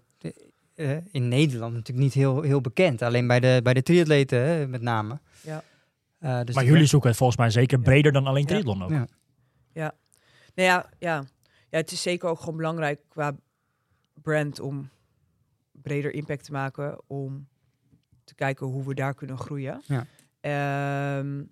eh, 0.76 0.98
in 1.12 1.28
Nederland 1.28 1.74
natuurlijk 1.74 2.06
niet 2.06 2.14
heel, 2.14 2.42
heel 2.42 2.62
bekend. 2.62 3.02
Alleen 3.02 3.28
bij 3.28 3.40
de, 3.40 3.60
bij 3.64 3.74
de 3.74 3.84
triatleten 3.84 4.70
met 4.70 4.82
name. 4.82 5.20
Ja. 5.42 5.64
Eh, 6.20 6.42
dus 6.44 6.56
maar 6.56 6.66
jullie 6.66 6.86
zoeken 6.86 7.10
het 7.10 7.18
volgens 7.18 7.40
mij 7.40 7.50
zeker 7.50 7.80
breder 7.80 8.12
dan 8.12 8.28
alleen 8.28 8.42
Ja. 8.42 8.48
triathlon 8.48 8.84
ook. 8.84 8.90
Ja. 8.90 9.94
Nou 10.56 10.70
ja, 10.70 10.90
ja. 11.00 11.24
Ja, 11.70 11.78
het 11.78 11.92
is 11.92 12.02
zeker 12.02 12.30
ook 12.30 12.40
gewoon 12.40 12.56
belangrijk 12.58 13.00
qua 13.08 13.36
brand 14.22 14.60
om 14.60 14.90
breder 15.72 16.14
impact 16.14 16.44
te 16.44 16.52
maken. 16.52 17.02
Om 17.08 17.48
te 18.24 18.36
kijken 18.36 18.68
hoe 18.68 18.84
we 18.88 18.94
daar 18.94 19.14
kunnen 19.14 19.38
groeien. 19.38 19.82
Ja. 19.86 20.06
Ehm, 20.40 21.44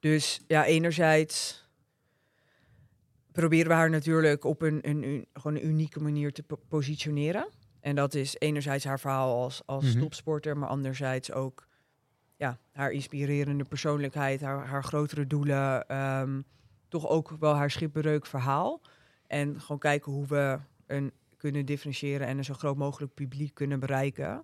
dus 0.00 0.40
ja, 0.46 0.64
enerzijds 0.64 1.64
proberen 3.32 3.68
we 3.68 3.74
haar 3.74 3.90
natuurlijk 3.90 4.44
op 4.44 4.62
een, 4.62 4.88
een, 4.88 5.02
een- 5.02 5.26
gewoon 5.32 5.56
een 5.56 5.66
unieke 5.66 6.00
manier 6.00 6.32
te 6.32 6.42
po- 6.42 6.60
positioneren. 6.68 7.48
En 7.80 7.94
dat 7.94 8.14
is 8.14 8.36
enerzijds 8.38 8.84
haar 8.84 9.00
verhaal 9.00 9.42
als, 9.42 9.62
als 9.66 9.84
Mhm. 9.84 10.00
topsporter, 10.00 10.56
maar 10.56 10.68
anderzijds 10.68 11.32
ook 11.32 11.66
ja, 12.36 12.58
haar 12.72 12.90
inspirerende 12.90 13.64
persoonlijkheid, 13.64 14.40
haar, 14.40 14.66
haar 14.66 14.84
grotere 14.84 15.26
doelen, 15.26 15.88
ehm, 15.88 16.40
toch 16.88 17.08
ook 17.08 17.30
wel 17.30 17.54
haar 17.54 17.70
schipbreuk 17.70 18.26
verhaal. 18.26 18.80
En 19.26 19.60
gewoon 19.60 19.78
kijken 19.78 20.12
hoe 20.12 20.26
we 20.26 20.58
een 20.86 21.12
kunnen 21.36 21.66
differentiëren 21.66 22.26
en 22.26 22.38
een 22.38 22.44
zo 22.44 22.54
groot 22.54 22.76
mogelijk 22.76 23.14
publiek 23.14 23.54
kunnen 23.54 23.80
bereiken. 23.80 24.40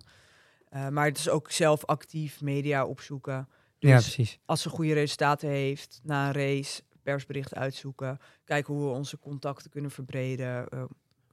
Eh, 0.69 0.87
maar 0.87 1.05
het 1.05 1.17
is 1.17 1.29
ook 1.29 1.51
zelf 1.51 1.85
actief 1.85 2.41
media 2.41 2.85
opzoeken. 2.85 3.49
Dus 3.79 3.89
ja, 3.89 3.97
precies. 3.97 4.39
als 4.45 4.61
ze 4.61 4.69
goede 4.69 4.93
resultaten 4.93 5.49
heeft 5.49 5.99
na 6.03 6.27
een 6.27 6.33
race, 6.33 6.83
persbericht 7.03 7.55
uitzoeken. 7.55 8.19
Kijken 8.43 8.73
hoe 8.73 8.83
we 8.83 8.89
onze 8.95 9.19
contacten 9.19 9.71
kunnen 9.71 9.91
verbreden. 9.91 10.69
eh, 10.69 10.83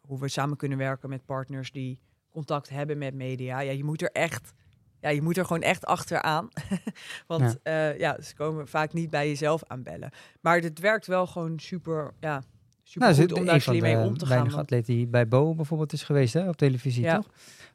hoe 0.01 0.21
we 0.21 0.29
samen 0.29 0.57
kunnen 0.57 0.79
werken 0.79 1.09
met 1.09 1.25
partners 1.25 1.73
die 1.73 2.01
contact 2.31 2.69
hebben 2.69 2.99
met 2.99 3.15
media. 3.15 3.61
Ja, 3.61 3.71
je 3.71 3.85
moet 3.85 4.03
er 4.03 4.11
echt, 4.13 4.53
ja, 5.01 5.09
je 5.09 5.22
moet 5.22 5.36
er 5.36 5.44
gewoon 5.44 5.62
echt 5.62 5.86
achteraan. 5.86 6.48
Want 7.26 7.59
ja. 7.62 7.88
ja, 7.88 8.20
ze 8.22 8.34
komen 8.34 8.68
vaak 8.68 8.92
niet 8.92 9.11
bij 9.11 9.28
jezelf 9.28 9.64
aanbellen. 9.64 10.11
Maar 10.40 10.59
het 10.61 10.78
werkt 10.78 11.07
wel 11.07 11.26
gewoon 11.26 11.59
super, 11.59 12.12
ja, 12.20 12.42
super 12.82 13.01
Nou, 13.09 13.14
ze- 13.14 13.20
goed 13.28 13.32
om 13.38 13.44
daar 13.44 13.55
een 13.55 13.61
slim 13.61 13.80
mee 13.82 13.94
de 13.96 14.01
om 14.03 14.16
te 14.18 14.26
gaan. 14.26 14.38
want- 14.38 14.55
atleten 14.55 14.94
die 14.94 15.07
bij 15.07 15.28
Bo 15.28 15.55
bijvoorbeeld 15.55 15.92
is 15.92 16.03
geweest 16.03 16.34
hè, 16.34 16.48
op 16.48 16.57
televisie, 16.57 17.03
Ja. 17.03 17.16
toch? 17.16 17.26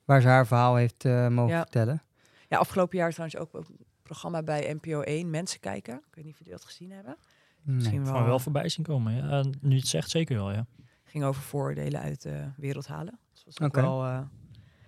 Waar 0.05 0.21
ze 0.21 0.27
haar 0.27 0.47
verhaal 0.47 0.75
heeft 0.75 1.05
eh, 1.05 1.27
mogen 1.27 1.53
Ja. 1.53 1.61
vertellen. 1.61 2.03
Ja, 2.47 2.57
afgelopen 2.57 2.97
jaar 2.97 3.11
trouwens 3.11 3.37
ook 3.39 3.53
een 3.53 3.65
programma 4.03 4.43
bij 4.43 4.73
NPO 4.81 5.01
1, 5.01 5.29
Mensen 5.29 5.59
kijken. 5.59 5.95
Ik 5.95 6.15
weet 6.15 6.23
niet 6.23 6.33
of 6.33 6.39
jullie 6.39 6.53
dat 6.53 6.65
gezien 6.65 6.91
hebben. 6.91 7.17
Nee. 7.61 7.75
Misschien 7.75 8.05
Van 8.05 8.13
wel, 8.13 8.25
wel 8.25 8.39
voorbij 8.39 8.69
zien 8.69 8.85
komen. 8.85 9.13
Ja. 9.15 9.43
Nu 9.61 9.75
het 9.75 9.87
zegt, 9.87 10.09
zeker 10.09 10.35
wel, 10.35 10.51
ja. 10.51 10.65
ging 11.03 11.23
over 11.23 11.41
vooroordelen 11.41 12.01
uit 12.01 12.21
de 12.21 12.45
wereld 12.57 12.87
halen. 12.87 13.19
Dus 13.33 13.43
dat 13.43 13.57
was 13.59 13.67
ook 13.67 13.75
Oké. 13.77 13.81
wel, 13.87 14.05
eh, 14.05 14.19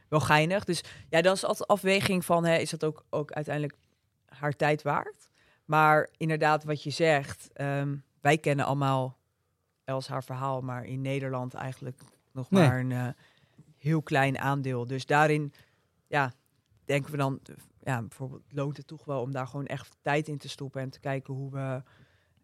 wel 0.07 0.19
geinig. 0.19 0.63
Dus 0.63 0.83
ja, 1.09 1.21
dan 1.21 1.33
is 1.33 1.45
altijd 1.45 1.67
afweging 1.67 2.25
van, 2.25 2.45
hè, 2.45 2.57
is 2.57 2.69
dat 2.69 2.83
ook, 2.83 3.05
ook 3.09 3.31
uiteindelijk 3.31 3.75
haar 4.25 4.55
tijd 4.55 4.81
waard? 4.81 5.29
Maar 5.65 6.09
inderdaad, 6.17 6.63
wat 6.63 6.83
je 6.83 6.89
zegt, 6.89 7.49
ehm, 7.53 7.95
wij 8.21 8.37
kennen 8.37 8.65
allemaal 8.65 9.17
Els 9.83 10.07
haar 10.07 10.23
verhaal, 10.23 10.61
maar 10.61 10.85
in 10.85 11.01
Nederland 11.01 11.53
eigenlijk 11.53 12.01
nog 12.31 12.49
Nee. 12.49 12.67
maar 12.67 12.79
een 12.79 12.91
eh, 12.91 13.07
heel 13.77 14.01
klein 14.01 14.37
aandeel. 14.37 14.85
Dus 14.85 15.05
daarin, 15.05 15.53
ja, 16.07 16.33
denken 16.85 17.11
we 17.11 17.17
dan, 17.17 17.39
ja, 17.83 18.01
bijvoorbeeld 18.01 18.43
loont 18.49 18.77
het 18.77 18.87
toch 18.87 19.05
wel 19.05 19.21
om 19.21 19.31
daar 19.31 19.47
gewoon 19.47 19.65
echt 19.65 19.97
tijd 20.01 20.27
in 20.27 20.37
te 20.37 20.49
stoppen 20.49 20.81
en 20.81 20.89
te 20.89 20.99
kijken 20.99 21.33
hoe 21.33 21.51
we 21.51 21.83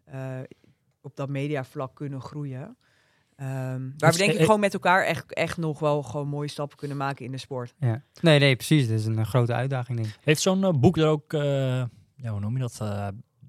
eh, 0.04 0.40
op 1.00 1.16
dat 1.16 1.28
mediavlak 1.28 1.94
kunnen 1.94 2.20
groeien. 2.20 2.76
Ehm, 3.36 3.50
waar 3.98 4.12
we 4.12 4.18
denk 4.18 4.32
ik 4.32 4.38
e- 4.38 4.44
gewoon 4.44 4.60
met 4.60 4.74
elkaar 4.74 5.04
echt, 5.04 5.32
echt 5.34 5.56
nog 5.56 5.78
wel 5.78 6.02
gewoon 6.02 6.28
mooie 6.28 6.48
stappen 6.48 6.76
kunnen 6.78 6.96
maken 6.96 7.24
in 7.24 7.30
de 7.32 7.38
sport. 7.38 7.74
Ja. 7.78 8.02
Nee, 8.20 8.38
nee, 8.38 8.56
precies. 8.56 8.88
Dat 8.88 8.98
is 8.98 9.06
een 9.06 9.18
eh, 9.18 9.24
grote 9.24 9.52
uitdaging, 9.54 9.98
denk 9.98 10.10
ik. 10.14 10.18
Heeft 10.24 10.40
zo'n 10.40 10.64
eh, 10.64 10.70
boek 10.72 10.96
er 10.96 11.06
ook, 11.06 11.32
eh, 11.32 11.42
ja, 12.14 12.30
hoe 12.30 12.40
noem 12.40 12.52
je 12.54 12.60
dat, 12.60 12.78
eh, 12.82 13.06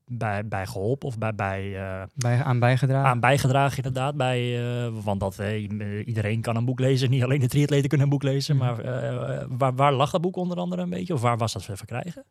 bij, 0.07 0.47
bij 0.47 0.65
geholpen 0.65 1.07
of 1.07 1.17
bij, 1.17 1.35
bij 1.35 1.75
eh, 1.83 2.03
Bij, 2.15 2.43
aan 2.43 2.59
bijgedragen. 2.59 3.09
aan 3.09 3.19
bijgedragen 3.19 3.77
inderdaad? 3.77 4.15
Bij, 4.15 4.67
eh, 4.85 4.91
want 5.03 5.19
dat, 5.19 5.39
eh, 5.39 5.61
iedereen 6.07 6.41
kan 6.41 6.55
een 6.55 6.65
boek 6.65 6.79
lezen, 6.79 7.09
niet 7.09 7.23
alleen 7.23 7.39
de 7.39 7.47
triatleten 7.47 7.87
kunnen 7.89 8.07
een 8.07 8.13
boek 8.13 8.23
lezen. 8.23 8.55
Mhm. 8.55 8.65
Maar 8.65 8.79
eh, 8.79 9.45
waar, 9.49 9.75
waar 9.75 9.93
lag 9.93 10.11
dat 10.11 10.21
boek 10.21 10.35
onder 10.35 10.57
andere 10.57 10.81
een 10.81 10.89
beetje? 10.89 11.13
Of 11.13 11.21
waar 11.21 11.37
was 11.37 11.53
dat 11.53 11.65
te 11.65 11.77
verkrijgen? 11.77 12.23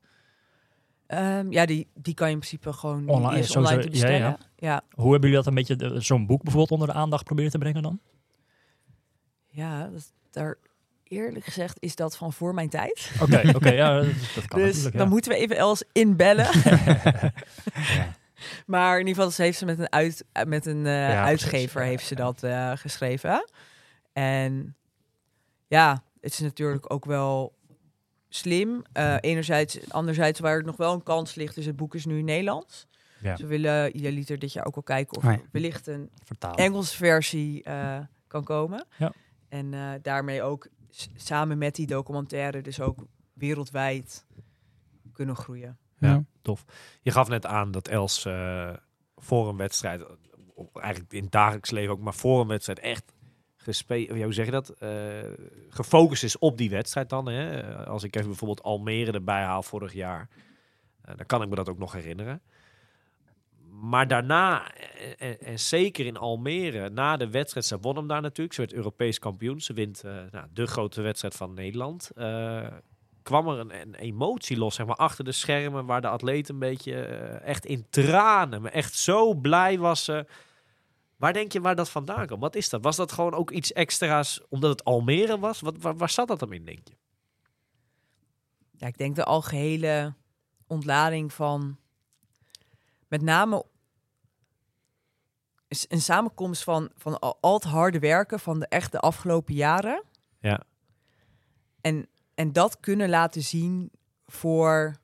Ehm, 1.06 1.52
ja, 1.52 1.66
die, 1.66 1.86
die 1.94 2.14
kan 2.14 2.26
je 2.26 2.32
in 2.32 2.38
principe 2.38 2.72
gewoon 2.72 3.08
Online, 3.08 3.38
is 3.38 3.56
online 3.56 3.82
te 3.82 3.82
ja, 3.82 3.84
ja. 3.84 3.90
bestellen. 3.90 4.38
Ja, 4.56 4.82
Hoe 4.90 5.12
hebben 5.12 5.30
jullie 5.30 5.44
dat 5.44 5.46
een 5.46 5.54
beetje, 5.54 5.76
eh, 5.76 6.00
zo'n 6.00 6.26
boek 6.26 6.42
bijvoorbeeld 6.42 6.72
onder 6.72 6.88
de 6.88 7.00
aandacht 7.00 7.24
proberen 7.24 7.50
te 7.50 7.58
brengen 7.58 7.82
dan? 7.82 8.00
ja, 9.54 9.88
dat, 9.88 10.12
daar 10.30 10.56
eerlijk 11.02 11.44
gezegd 11.44 11.76
is 11.80 11.96
dat 11.96 12.16
van 12.16 12.32
voor 12.32 12.54
mijn 12.54 12.68
tijd. 12.68 13.10
Oké, 13.20 13.52
oké, 13.54 13.70
ja, 13.70 13.94
dat, 13.94 14.06
dat 14.34 14.46
kan 14.46 14.58
dus 14.60 14.68
natuurlijk. 14.68 14.96
dan 14.96 15.08
moeten 15.08 15.32
we 15.32 15.38
even 15.38 15.56
Els 15.56 15.84
inbellen. 15.92 16.48
Ja. 17.74 18.14
Maar 18.66 18.92
in 18.92 19.06
ieder 19.06 19.14
geval, 19.14 19.30
ze 19.30 19.42
heeft 19.42 19.58
ze 19.58 19.64
met 19.64 19.78
een, 19.78 19.92
uit, 19.92 20.24
eh, 20.32 20.44
met 20.44 20.66
een 20.66 20.86
eh, 20.86 21.08
Ja, 21.08 21.24
uitgever 21.24 21.82
heeft 21.82 22.06
ze 22.06 22.16
ja. 22.16 22.24
dat 22.24 22.42
eh, 22.42 22.72
geschreven. 22.74 23.48
En 24.12 24.76
ja, 25.66 26.02
het 26.20 26.32
is 26.32 26.38
natuurlijk 26.38 26.92
ook 26.92 27.04
wel 27.04 27.52
slim. 28.36 28.82
Eh, 28.92 29.16
enerzijds, 29.20 29.90
anderzijds 29.90 30.40
waar 30.40 30.56
het 30.56 30.66
nog 30.66 30.76
wel 30.76 30.92
een 30.92 31.02
kans 31.02 31.34
ligt, 31.34 31.56
is 31.56 31.66
het 31.66 31.76
boek 31.76 31.94
is 31.94 32.04
nu 32.04 32.18
in 32.18 32.24
Nederlands. 32.24 32.86
Ja. 33.20 33.30
Dus 33.30 33.40
we 33.40 33.46
willen 33.46 33.96
idealiter 33.96 34.38
dit 34.38 34.52
jaar 34.52 34.66
ook 34.66 34.74
wel 34.74 34.84
kijken 34.84 35.16
of 35.16 35.24
er 35.24 35.42
wellicht 35.52 35.86
een. 35.86 36.10
Engelse 36.54 36.96
versie 36.96 37.62
eh, 37.62 37.98
kan 38.26 38.44
komen. 38.44 38.86
Ja. 38.98 39.12
En 39.48 39.74
eh, 39.74 39.90
daarmee 40.02 40.42
ook 40.42 40.68
samen 41.14 41.58
met 41.58 41.74
die 41.74 41.86
documentaire 41.86 42.60
dus 42.62 42.80
ook 42.80 43.06
wereldwijd 43.32 44.26
kunnen 45.12 45.36
groeien. 45.36 45.78
Ja, 45.98 46.24
tof. 46.42 46.64
Je 47.02 47.10
gaf 47.10 47.28
net 47.28 47.46
aan 47.46 47.70
dat 47.70 47.88
Els 47.88 48.24
eh, 48.24 48.72
voor 49.16 49.48
een 49.48 49.56
wedstrijd, 49.56 50.02
eigenlijk 50.74 51.12
in 51.12 51.22
het 51.22 51.32
dagelijks 51.32 51.70
leven 51.70 51.92
ook, 51.92 52.00
maar 52.00 52.14
voor 52.14 52.40
een 52.40 52.46
wedstrijd 52.46 52.78
echt 52.78 53.13
gespe 53.64 54.22
hoe 54.22 54.32
zeg 54.32 54.44
je 54.44 54.50
dat? 54.50 54.68
Eh, 54.68 54.90
gefocust 55.68 56.24
is 56.24 56.38
op 56.38 56.58
die 56.58 56.70
wedstrijd 56.70 57.08
dan. 57.08 57.28
Hè? 57.28 57.60
Eh, 57.60 57.86
Als 57.86 58.02
ik 58.02 58.16
even 58.16 58.28
bijvoorbeeld 58.28 58.62
Almere 58.62 59.12
erbij 59.12 59.42
haal 59.42 59.62
vorig 59.62 59.92
jaar, 59.92 60.28
eh, 61.04 61.16
dan 61.16 61.26
kan 61.26 61.42
ik 61.42 61.48
me 61.48 61.54
dat 61.54 61.68
ook 61.68 61.78
nog 61.78 61.92
herinneren. 61.92 62.42
Maar 63.80 64.08
daarna, 64.08 64.72
en, 65.18 65.40
en, 65.40 65.58
zeker 65.58 66.06
in 66.06 66.16
Almere, 66.16 66.90
na 66.90 67.16
de 67.16 67.30
wedstrijd, 67.30 67.66
ze 67.66 67.78
won 67.78 67.96
hem 67.96 68.06
daar 68.06 68.20
natuurlijk. 68.20 68.54
Ze 68.54 68.60
werd 68.60 68.72
Europees 68.72 69.18
kampioen. 69.18 69.60
Ze 69.60 69.72
wint 69.72 70.04
eh, 70.04 70.12
nou, 70.30 70.46
de 70.52 70.66
grote 70.66 71.02
wedstrijd 71.02 71.34
van 71.34 71.54
Nederland. 71.54 72.10
Eh, 72.14 72.66
kwam 73.22 73.48
er 73.48 73.58
een, 73.58 73.94
emotie 73.94 74.56
los, 74.56 74.74
zeg 74.74 74.86
maar, 74.86 74.96
achter 74.96 75.24
de 75.24 75.32
schermen, 75.32 75.86
waar 75.86 76.00
de 76.00 76.08
atleet 76.08 76.48
een 76.48 76.58
beetje 76.58 76.94
eh, 76.94 77.48
echt 77.48 77.66
in 77.66 77.86
tranen, 77.90 78.62
maar 78.62 78.72
echt 78.72 78.94
zo 78.94 79.34
blij 79.34 79.78
was 79.78 80.04
ze 80.04 80.26
Waar 81.16 81.32
denk 81.32 81.52
je 81.52 81.60
waar 81.60 81.76
dat 81.76 81.90
vandaan 81.90 82.26
komt? 82.26 82.40
Wat 82.40 82.54
is 82.54 82.68
dat? 82.68 82.82
Was 82.82 82.96
dat 82.96 83.12
gewoon 83.12 83.34
ook 83.34 83.50
iets 83.50 83.72
extra's 83.72 84.40
omdat 84.48 84.70
het 84.70 84.84
Almere 84.84 85.38
was? 85.38 85.60
Wat, 85.60 85.76
waar, 85.78 85.96
waar 85.96 86.10
zat 86.10 86.28
dat 86.28 86.38
dan 86.38 86.52
in, 86.52 86.64
denk 86.64 86.88
je? 86.88 86.94
Ja, 88.70 88.86
ik 88.86 88.98
denk 88.98 89.16
de 89.16 89.24
algehele 89.24 90.14
ontlading 90.66 91.32
van 91.32 91.78
met 93.08 93.22
name 93.22 93.64
een 95.88 96.00
samenkomst 96.00 96.64
van, 96.64 96.90
van 96.96 97.18
al, 97.18 97.38
al 97.40 97.54
het 97.54 97.64
harde 97.64 97.98
werken 97.98 98.40
van 98.40 98.58
de 98.58 98.66
echt 98.66 98.92
de 98.92 99.00
afgelopen 99.00 99.54
jaren. 99.54 100.02
Ja. 100.40 100.62
En, 101.80 102.08
en 102.34 102.52
dat 102.52 102.80
kunnen 102.80 103.08
laten 103.08 103.42
zien 103.42 103.90
voor 104.26 104.96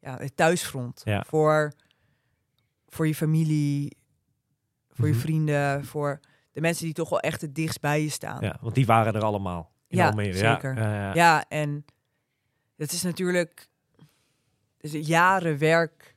ja, 0.00 0.18
het 0.18 0.36
thuisfront. 0.36 1.00
Ja. 1.04 1.24
Voor, 1.26 1.72
voor 2.86 3.06
je 3.06 3.14
familie, 3.14 3.96
voor 4.98 5.06
Mhm. 5.06 5.14
je 5.14 5.20
vrienden, 5.20 5.84
voor 5.84 6.20
de 6.52 6.60
mensen 6.60 6.84
die 6.84 6.94
toch 6.94 7.08
wel 7.08 7.20
echt 7.20 7.40
het 7.40 7.54
dichtst 7.54 7.80
bij 7.80 8.02
je 8.02 8.08
staan. 8.08 8.38
Ja, 8.40 8.56
want 8.60 8.74
die 8.74 8.86
waren 8.86 9.14
er 9.14 9.22
allemaal 9.24 9.72
in 9.88 9.96
Ja, 9.98 10.08
Almere. 10.08 10.36
zeker. 10.36 10.74
Ja, 10.76 10.94
ja, 10.94 11.02
ja. 11.02 11.14
Ja, 11.14 11.44
en 11.48 11.84
het 12.76 12.92
is 12.92 13.02
natuurlijk 13.02 13.68
is 14.80 14.92
jaren 14.92 15.58
werk 15.58 16.16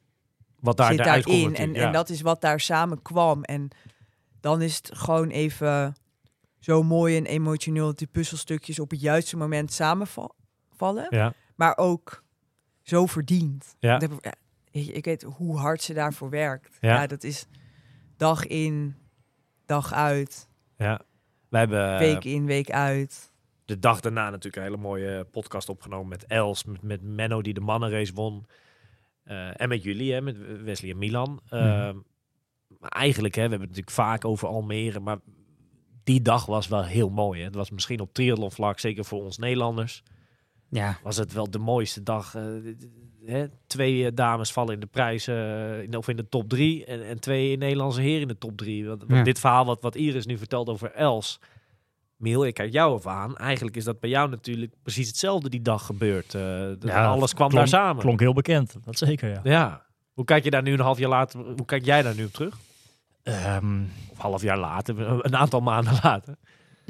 Wat 0.59 0.77
daar 0.77 0.87
zit 0.93 0.97
daarin. 1.03 1.55
En, 1.55 1.73
en 1.75 1.91
dat 1.91 2.09
is 2.09 2.21
wat 2.21 2.41
daar 2.41 2.59
samen 2.59 3.01
kwam. 3.01 3.43
En 3.43 3.67
dan 4.39 4.61
is 4.61 4.75
het 4.75 4.89
gewoon 4.93 5.29
even 5.29 5.95
zo 6.59 6.83
mooi 6.83 7.17
en 7.17 7.25
emotioneel 7.25 7.85
dat 7.85 7.97
die 7.97 8.07
puzzelstukjes 8.07 8.79
op 8.79 8.89
het 8.91 9.01
juiste 9.01 9.37
moment 9.37 9.73
samenvallen. 9.73 11.05
Ja, 11.09 11.33
Maar 11.55 11.77
ook 11.77 12.23
zo 12.81 13.05
verdiend. 13.05 13.75
Ja. 13.79 13.99
Ik- 14.71 14.87
ik 14.87 15.05
weet 15.05 15.21
hoe 15.21 15.57
hard 15.57 15.81
ze 15.81 15.93
daarvoor 15.93 16.29
werkt. 16.29 16.77
Ja, 16.79 17.07
dat 17.07 17.23
is 17.23 17.45
dag 18.21 18.47
in, 18.47 18.95
dag 19.65 19.93
uit, 19.93 20.49
ja. 20.77 21.01
We 21.49 21.57
hebben 21.57 21.93
eh, 21.93 21.99
week 21.99 22.25
in, 22.25 22.45
week 22.45 22.71
uit. 22.71 23.33
de 23.65 23.79
dag 23.79 23.99
daarna 23.99 24.29
natuurlijk 24.29 24.55
een 24.55 24.63
hele 24.63 24.77
mooie 24.77 25.23
podcast 25.23 25.69
opgenomen 25.69 26.07
met 26.07 26.25
Els, 26.25 26.63
met, 26.63 26.81
met 26.81 27.01
Menno 27.01 27.41
die 27.41 27.53
de 27.53 27.59
mannenrace 27.59 28.13
won. 28.13 28.45
Eh, 29.23 29.61
en 29.61 29.69
met 29.69 29.83
jullie, 29.83 30.13
hè, 30.13 30.21
met 30.21 30.61
Wesley 30.63 30.91
en 30.91 30.97
Milan. 30.97 31.41
Ehm, 31.49 31.97
Maar 32.79 32.89
eigenlijk, 32.89 33.35
hè, 33.35 33.43
we 33.43 33.49
hebben 33.49 33.67
het 33.67 33.77
natuurlijk 33.77 34.07
vaak 34.07 34.25
over 34.25 34.47
Almere, 34.47 34.99
maar 34.99 35.19
die 36.03 36.21
dag 36.21 36.45
was 36.45 36.67
wel 36.67 36.83
heel 36.83 37.09
mooi. 37.09 37.39
Hè. 37.39 37.45
Het 37.45 37.55
was 37.55 37.69
misschien 37.69 37.99
op 37.99 38.13
triathlonvlak, 38.13 38.79
zeker 38.79 39.05
voor 39.05 39.23
ons 39.23 39.37
Nederlanders, 39.37 40.03
Ja, 40.73 40.97
was 41.03 41.17
het 41.17 41.33
wel 41.33 41.49
de 41.51 41.59
mooiste 41.59 42.03
dag. 42.03 42.35
eh, 42.35 42.43
hè. 43.25 43.45
Twee 43.67 44.05
eh, 44.05 44.11
dames 44.13 44.51
vallen 44.51 44.73
in 44.73 44.79
de 44.79 44.85
prijs, 44.85 45.27
eh, 45.27 45.81
in, 45.81 45.97
of 45.97 46.07
in 46.07 46.15
de 46.15 46.29
top 46.29 46.49
drie, 46.49 46.85
en, 46.85 47.05
en 47.07 47.19
twee 47.19 47.57
Nederlandse 47.57 48.01
heren 48.01 48.21
in 48.21 48.27
de 48.27 48.37
top 48.37 48.57
drie. 48.57 48.87
Want, 48.87 49.03
Ja. 49.07 49.23
dit 49.23 49.39
verhaal 49.39 49.65
wat, 49.65 49.81
wat 49.81 49.95
Iris 49.95 50.25
nu 50.25 50.37
vertelt 50.37 50.69
over 50.69 50.91
Els, 50.91 51.39
Miel, 52.15 52.45
ik 52.45 52.53
kijk 52.53 52.71
jou 52.71 52.97
even 52.97 53.11
aan. 53.11 53.37
Eigenlijk 53.37 53.75
is 53.77 53.83
dat 53.83 53.99
bij 53.99 54.09
jou 54.09 54.29
natuurlijk 54.29 54.73
precies 54.83 55.07
hetzelfde 55.07 55.49
die 55.49 55.61
dag 55.61 55.85
gebeurd. 55.85 56.31
Ja, 56.31 57.05
alles 57.05 57.33
kwam 57.33 57.49
klonk- 57.49 57.53
daar 57.53 57.81
samen. 57.81 58.01
Klonk 58.01 58.19
heel 58.19 58.33
bekend, 58.33 58.75
dat 58.85 58.97
zeker, 58.97 59.29
ja. 59.29 59.39
Ja. 59.43 59.85
Hoe 60.13 60.25
kijk 60.25 60.43
je 60.43 60.49
daar 60.49 60.61
nu 60.61 60.73
een 60.73 60.79
half 60.79 60.97
jaar 60.97 61.09
later, 61.09 61.39
hoe 61.39 61.65
kijk 61.65 61.85
jij 61.85 62.01
daar 62.01 62.15
nu 62.15 62.25
op 62.25 62.31
terug? 62.33 62.57
Ehm, 63.23 63.81
Of 64.11 64.17
half 64.17 64.41
jaar 64.41 64.57
later, 64.59 64.99
een 65.25 65.35
aantal 65.35 65.59
maanden 65.61 65.93
later. 66.03 66.35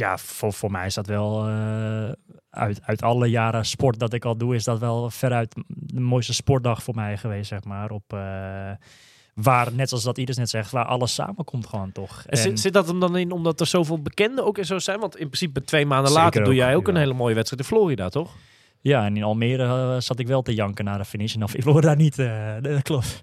Ja, 0.02 0.18
voor, 0.18 0.54
voor 0.54 0.72
mij 0.72 0.86
is 0.86 0.94
dat 0.94 1.08
wel 1.08 1.48
eh, 1.48 2.12
uit, 2.50 2.82
uit 2.84 3.02
alle 3.02 3.28
jaren 3.28 3.66
sport 3.66 4.00
dat 4.00 4.14
ik 4.14 4.26
al 4.26 4.38
doe, 4.38 4.56
is 4.56 4.64
dat 4.64 4.80
wel 4.80 5.10
veruit 5.10 5.56
de 5.68 6.00
mooiste 6.00 6.34
sportdag 6.34 6.84
voor 6.84 6.96
mij 6.96 7.18
geweest, 7.18 7.48
zeg 7.48 7.64
maar. 7.64 7.92
Op, 7.92 8.14
eh, 8.14 8.72
waar, 9.34 9.74
net 9.74 9.90
zoals 9.90 10.04
dat 10.04 10.18
Iris 10.18 10.38
net 10.38 10.50
zegt, 10.50 10.72
waar 10.72 10.86
alles 10.86 11.14
samenkomt 11.14 11.68
gewoon 11.68 11.92
toch. 11.92 12.24
En 12.26 12.38
zit, 12.38 12.60
zit 12.60 12.74
dat 12.74 12.88
hem 12.88 13.00
dan 13.00 13.18
in 13.18 13.32
omdat 13.32 13.60
er 13.60 13.66
zoveel 13.66 14.02
bekenden 14.02 14.46
ook 14.46 14.58
in 14.58 14.66
zo 14.66 14.80
zijn? 14.80 15.00
Want 15.00 15.18
in 15.18 15.26
principe 15.26 15.64
twee 15.64 15.86
maanden 15.86 16.12
later 16.12 16.44
doe 16.44 16.56
jij 16.56 16.76
ook 16.76 16.88
een 16.88 16.94
ja. 16.94 17.00
hele 17.00 17.14
mooie 17.14 17.36
wedstrijd 17.36 17.62
in 17.62 17.76
Florida, 17.76 18.10
toch? 18.10 18.36
Ja, 18.80 19.06
en 19.06 19.18
in 19.18 19.24
Almere 19.24 19.64
eh, 19.64 20.00
zat 20.00 20.20
ik 20.20 20.28
wel 20.28 20.42
te 20.42 20.54
janken 20.54 20.86
na 20.86 20.98
de 20.98 21.06
finish. 21.06 21.36
En 21.36 21.44
of 21.44 21.56
ik 21.56 21.82
daar 21.82 21.96
niet. 21.96 22.20
eh, 22.20 22.56
dat 22.62 22.82
klopt. 22.82 23.22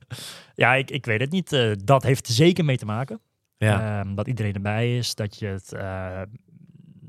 Ja, 0.54 0.74
ik, 0.74 0.90
ik 0.90 1.06
weet 1.06 1.20
het 1.20 1.30
niet. 1.30 1.56
Dat 1.84 2.02
heeft 2.02 2.26
er 2.26 2.32
zeker 2.34 2.64
mee 2.64 2.76
te 2.76 2.84
maken. 2.84 3.20
Ehm, 3.58 4.14
dat 4.14 4.26
iedereen 4.26 4.54
erbij 4.54 4.96
is. 4.96 5.14
Dat 5.14 5.38
je 5.38 5.46
het. 5.46 5.72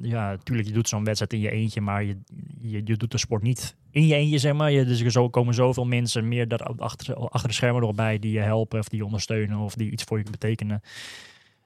Ja, 0.02 0.30
natuurlijk, 0.30 0.68
je 0.68 0.74
doet 0.74 0.90
zo'n 0.90 1.04
wedstrijd 1.04 1.34
in 1.34 1.40
je 1.40 1.52
eentje, 1.52 1.82
maar 1.82 2.04
je, 2.04 2.18
je, 2.60 2.82
je 2.84 2.98
doet 2.98 3.12
de 3.12 3.18
sport 3.18 3.44
niet 3.44 3.76
in 3.92 4.08
je 4.08 4.16
eentje, 4.16 4.38
zeg 4.38 4.54
maar. 4.54 4.72
Je, 4.72 4.86
dus 4.86 5.16
er 5.16 5.30
komen 5.30 5.54
zoveel 5.54 5.86
mensen 5.86 6.28
meer 6.28 6.48
daar 6.48 6.64
achter, 6.64 7.16
achter 7.16 7.50
de 7.50 7.56
schermen 7.56 7.82
nog 7.82 7.96
bij 7.96 8.20
die 8.20 8.32
je 8.32 8.40
helpen 8.40 8.80
of 8.80 8.90
die 8.90 9.00
je 9.00 9.06
ondersteunen 9.06 9.58
of 9.58 9.76
die 9.76 9.92
iets 9.92 10.04
voor 10.04 10.18
je 10.18 10.24
betekenen. 10.32 10.82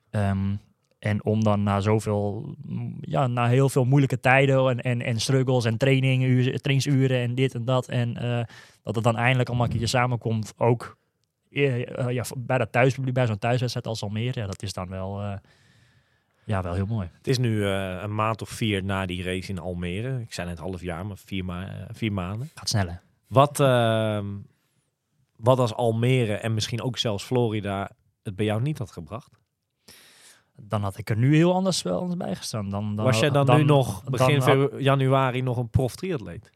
Ehm, 0.10 0.56
en 1.00 1.26
om 1.26 1.44
dan 1.44 1.64
na 1.64 1.80
zoveel, 1.80 2.56
ja, 3.02 3.28
na 3.28 3.48
heel 3.48 3.70
veel 3.70 3.86
moeilijke 3.86 4.20
tijden 4.20 4.70
en, 4.70 4.82
en, 4.82 5.02
en 5.02 5.20
struggles 5.20 5.66
en 5.66 5.78
training, 5.78 6.24
uur- 6.24 6.60
trainingsuren 6.62 7.22
en 7.22 7.36
dit 7.36 7.56
en 7.56 7.66
dat. 7.66 7.88
En 7.88 8.18
eh, 8.18 8.44
dat 8.84 8.96
het 8.96 9.04
dan 9.04 9.18
eindelijk 9.18 9.48
allemaal 9.48 9.66
een 9.66 9.72
keertje 9.72 9.98
samenkomt. 9.98 10.54
Ook 10.58 10.98
eh, 11.52 12.10
ja, 12.10 12.24
bij 12.38 12.58
dat 12.58 12.72
thuispubliek, 12.72 13.14
bij 13.14 13.28
zo'n 13.28 13.40
thuiswedstrijd 13.40 13.88
als 13.88 14.04
Almere. 14.04 14.40
Ja, 14.40 14.46
dat 14.46 14.62
is 14.62 14.74
dan 14.74 14.90
wel, 14.90 15.22
eh, 15.22 15.34
ja, 16.46 16.62
wel 16.62 16.74
heel 16.74 16.86
mooi. 16.86 17.10
Het 17.18 17.28
is 17.28 17.38
nu 17.38 17.66
eh, 17.66 17.98
een 18.02 18.16
maand 18.16 18.42
of 18.42 18.50
vier 18.50 18.84
na 18.84 19.06
die 19.06 19.24
race 19.24 19.50
in 19.50 19.60
Almere. 19.60 20.20
Ik 20.22 20.34
zei 20.34 20.48
net 20.48 20.60
half 20.60 20.82
jaar, 20.82 21.06
maar 21.06 21.18
vier, 21.18 21.46
ma 21.46 21.68
eh, 21.68 21.86
vier 21.92 22.14
maanden. 22.14 22.50
Gaat 22.56 22.70
sneller. 22.70 23.02
Wat, 23.28 23.60
ehm, 23.60 24.26
wat 25.36 25.60
als 25.60 25.74
Almere 25.74 26.34
en 26.34 26.54
misschien 26.54 26.82
ook 26.82 26.98
zelfs 26.98 27.24
Florida 27.24 27.90
het 28.24 28.36
bij 28.36 28.46
jou 28.46 28.62
niet 28.62 28.78
had 28.78 28.92
gebracht? 28.92 29.40
Dan 30.62 30.82
had 30.84 30.98
ik 30.98 31.10
er 31.10 31.18
nu 31.18 31.36
heel 31.36 31.54
anders 31.54 31.82
wel 31.82 32.00
anders 32.00 32.18
bij 32.20 32.36
gestaan. 32.36 32.70
Dan, 32.70 32.96
dan, 32.96 33.06
Was 33.06 33.20
jij 33.20 33.30
dan, 33.30 33.58
nu 33.58 33.64
nog 33.64 34.04
begin 34.04 34.40
dan- 34.40 34.70
januari 34.78 35.42
nog 35.42 35.58
een 35.58 35.70
prof 35.70 35.96
triatleet? 35.96 36.52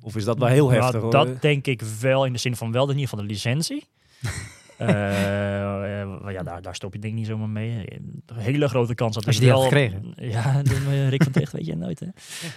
Of 0.00 0.16
is 0.16 0.24
dat 0.24 0.38
wel 0.38 0.48
heel 0.48 0.68
Nou, 0.68 0.80
heftig? 0.82 1.00
hoor? 1.00 1.10
Dat 1.10 1.42
denk 1.42 1.66
ik 1.66 1.82
wel 1.82 2.24
in 2.24 2.32
de 2.32 2.38
zin 2.38 2.56
van 2.56 2.72
wel 2.72 2.82
in 2.84 2.88
ieder 2.98 3.08
geval 3.08 3.24
de 3.24 3.30
licentie. 3.30 3.84
Eh, 4.76 6.00
eh, 6.02 6.32
ja, 6.32 6.42
daar, 6.42 6.62
daar 6.62 6.74
stop 6.74 6.92
je 6.92 6.98
denk 6.98 7.12
ik 7.12 7.18
niet 7.18 7.28
zomaar 7.28 7.48
mee. 7.48 7.84
Een 8.26 8.36
hele 8.36 8.68
grote 8.68 8.94
kans 8.94 9.14
dat 9.14 9.26
Als 9.26 9.34
je 9.34 9.40
die 9.40 9.50
had 9.50 9.60
wel... 9.60 9.68
gekregen. 9.68 10.12
Ja, 10.16 10.62
de, 10.62 11.08
Rick 11.08 11.22
van 11.22 11.32
Ticht 11.32 11.52
weet 11.52 11.66
je 11.66 11.76
nooit. 11.76 12.00
Hè? 12.00 12.06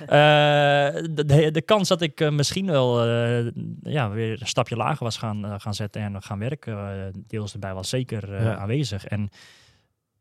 Eh, 0.05 1.03
de, 1.11 1.25
de, 1.25 1.51
de 1.51 1.61
kans 1.61 1.87
dat 1.87 2.01
ik 2.01 2.31
misschien 2.31 2.65
wel 2.65 3.05
eh, 3.05 3.51
ja, 3.81 4.09
weer 4.09 4.41
een 4.41 4.47
stapje 4.47 4.75
lager 4.75 5.03
was 5.03 5.17
gaan, 5.17 5.61
gaan 5.61 5.73
zetten 5.73 6.01
en 6.01 6.23
gaan 6.23 6.39
werken, 6.39 7.13
deels 7.27 7.53
erbij 7.53 7.73
was 7.73 7.89
zeker 7.89 8.33
eh, 8.33 8.43
Ja. 8.43 8.55
aanwezig. 8.57 9.05
En 9.05 9.29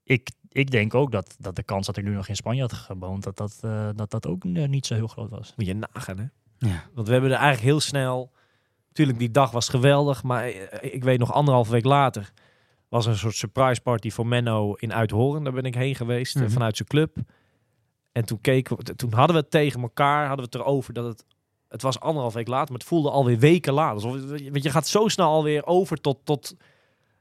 ik, 0.05 0.31
ik 0.49 0.71
denk 0.71 0.95
ook 0.95 1.13
dat, 1.13 1.37
dat 1.39 1.57
de 1.57 1.63
kans 1.63 1.87
dat 1.87 1.97
ik 1.97 2.05
nu 2.05 2.11
nog 2.15 2.29
in 2.29 2.37
Spanje 2.37 2.61
had 2.61 2.73
gewoond, 2.73 3.23
dat 3.23 3.37
dat, 3.37 3.59
eh, 3.61 3.89
dat, 3.95 4.11
dat 4.11 4.27
ook 4.27 4.45
niet 4.45 4.87
zo 4.87 4.95
heel 4.95 5.07
groot 5.09 5.31
was. 5.31 5.53
Moet 5.57 5.67
je 5.67 5.75
nagaan, 5.75 6.19
hè? 6.19 6.25
Ja. 6.69 6.85
Want 6.95 7.07
we 7.07 7.13
hebben 7.13 7.31
er 7.31 7.37
eigenlijk 7.37 7.67
heel 7.67 7.81
snel... 7.81 8.33
Tuurlijk, 8.99 9.19
die 9.19 9.31
dag 9.31 9.51
was 9.51 9.69
geweldig, 9.69 10.23
maar 10.23 10.45
eh, 10.45 10.95
ik 10.95 11.05
weet 11.05 11.19
nog 11.19 11.33
anderhalf 11.33 11.69
week 11.69 11.85
later... 11.85 12.33
was 12.89 13.05
er 13.05 13.13
een 13.13 13.19
soort 13.19 13.35
surprise 13.35 13.81
party 13.81 14.11
voor 14.11 14.27
Menno 14.27 14.73
in 14.75 14.93
Uithoren. 14.93 15.45
Daar 15.45 15.53
ben 15.53 15.65
ik 15.65 15.75
heen 15.75 15.95
geweest, 15.95 16.37
eh, 16.37 16.43
Mhm. 16.43 16.51
vanuit 16.51 16.77
zijn 16.77 16.89
club. 16.89 17.17
En 18.13 18.25
toen, 18.25 18.41
keken 18.41 18.77
we, 18.77 18.97
toen 18.97 19.13
hadden 19.13 19.37
we 19.37 19.43
het 19.43 19.51
tegen 19.51 19.83
elkaar, 19.83 20.27
hadden 20.27 20.51
we 20.51 20.59
het 20.59 20.67
erover 20.67 20.93
dat 20.93 21.05
het... 21.05 21.25
Het 21.69 21.83
was 21.83 22.01
anderhalf 22.01 22.35
week 22.35 22.49
later, 22.49 22.69
maar 22.69 22.79
het 22.79 22.89
voelde 22.89 23.11
alweer 23.11 23.39
weken 23.39 23.73
later. 23.73 23.95
Alsof, 23.95 24.29
weet 24.29 24.45
je, 24.45 24.63
je 24.63 24.71
gaat 24.71 24.87
zo 24.87 25.09
snel 25.09 25.29
alweer 25.29 25.67
over 25.67 26.01
tot... 26.01 26.19
tot 26.25 26.55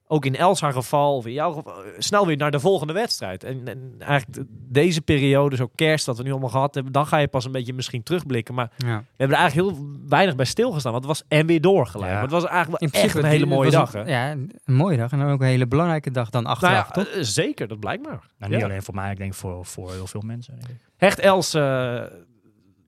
ook 0.10 0.26
in 0.26 0.36
Els 0.36 0.62
haar 0.62 0.74
geval, 0.74 1.16
of 1.16 1.26
in 1.26 1.34
jouw 1.34 1.52
geval, 1.54 1.84
eh, 1.84 1.92
snel 1.98 2.26
weer 2.26 2.38
naar 2.38 2.52
de 2.52 2.60
volgende 2.60 2.94
wedstrijd. 2.94 3.44
En, 3.44 3.68
en 3.68 3.96
eigenlijk 4.00 4.34
de- 4.34 4.46
deze 4.70 5.02
periode, 5.02 5.56
zo 5.56 5.70
kerst 5.76 6.06
dat 6.06 6.18
we 6.18 6.24
nu 6.24 6.32
allemaal 6.32 6.50
gehad 6.50 6.74
hebben, 6.76 6.94
dan 6.94 7.08
ga 7.08 7.18
je 7.18 7.28
pas 7.28 7.46
een 7.46 7.52
beetje 7.52 7.74
misschien 7.74 8.04
terugblikken. 8.04 8.54
Maar 8.54 8.72
Ja. 8.78 8.98
we 8.98 9.04
hebben 9.18 9.38
er 9.38 9.42
eigenlijk 9.44 9.78
heel 9.78 9.88
weinig 10.08 10.36
bij 10.36 10.46
stilgestaan. 10.46 10.92
Want 10.92 11.06
het 11.06 11.14
was 11.18 11.28
en 11.28 11.46
weer 11.46 11.62
doorgeleid. 11.62 12.08
Ja. 12.10 12.14
Maar 12.14 12.24
het 12.24 12.32
was 12.32 12.46
eigenlijk 12.46 12.94
wel 12.94 13.02
echt 13.04 13.16
een 13.16 13.24
hele 13.26 13.46
mooie 13.46 13.72
dag. 13.72 13.94
een-? 13.94 14.08
Ja, 14.08 14.32
een 14.32 14.52
mooie 14.66 14.98
dag. 14.98 15.12
En 15.12 15.20
dan 15.20 15.30
ook 15.32 15.42
een 15.42 15.48
hele 15.48 15.68
belangrijke 15.68 16.12
dag 16.12 16.30
dan 16.30 16.44
Nou 16.44 16.56
achteraf, 16.56 16.88
ja, 16.88 16.92
toch? 16.94 17.06
eh, 17.06 17.22
zeker, 17.22 17.68
dat 17.68 17.80
blijkt 17.80 18.04
maar. 18.06 18.20
Nou, 18.38 18.52
niet 18.52 18.60
Ja. 18.62 18.66
alleen 18.68 18.84
voor 18.84 18.96
mij, 18.96 19.12
ik 19.12 19.18
denk 19.18 19.34
voor, 19.34 19.66
voor 19.66 19.92
heel 19.92 20.08
veel 20.08 20.22
mensen. 20.26 20.54
Denk 20.60 20.68
ik. 20.70 20.76
Hecht 20.98 21.20
Els, 21.20 21.54
eh, 21.54 21.62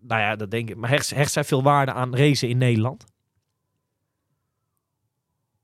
nou 0.01 0.21
ja, 0.21 0.35
dat 0.35 0.51
denk 0.51 0.69
ik. 0.69 0.75
Maar 0.75 0.89
hecht, 0.89 1.09
hecht 1.13 1.31
zij 1.31 1.43
veel 1.43 1.63
waarde 1.63 1.93
aan 1.93 2.15
racen 2.15 2.49
in 2.49 2.57
Nederland? 2.57 3.05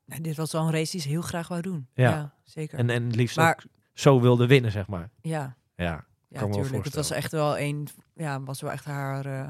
Dit 0.05 0.35
was 0.35 0.51
wel 0.51 0.61
een 0.65 0.71
race 0.71 0.91
die 0.91 1.01
ze 1.01 1.07
heel 1.07 1.21
graag 1.21 1.47
wou 1.47 1.61
doen. 1.61 1.87
Ja. 1.93 2.09
Ja, 2.09 2.33
zeker. 2.43 2.79
En, 2.79 2.89
en 2.89 3.09
liefst 3.11 3.37
Maar- 3.37 3.51
ook 3.51 3.71
zo 3.93 4.21
wilde 4.21 4.47
winnen, 4.47 4.71
zeg 4.71 4.87
maar. 4.87 5.09
ja, 5.21 5.55
Ja, 5.75 6.05
ja 6.27 6.39
Kan 6.39 6.49
me. 6.49 6.79
Het 6.81 6.95
was 6.95 7.11
echt 7.11 7.31
wel 7.31 7.59
een, 7.59 7.87
ja, 8.15 8.41
was 8.41 8.61
wel 8.61 8.71
echt 8.71 8.85
haar 8.85 9.25
eh, 9.25 9.49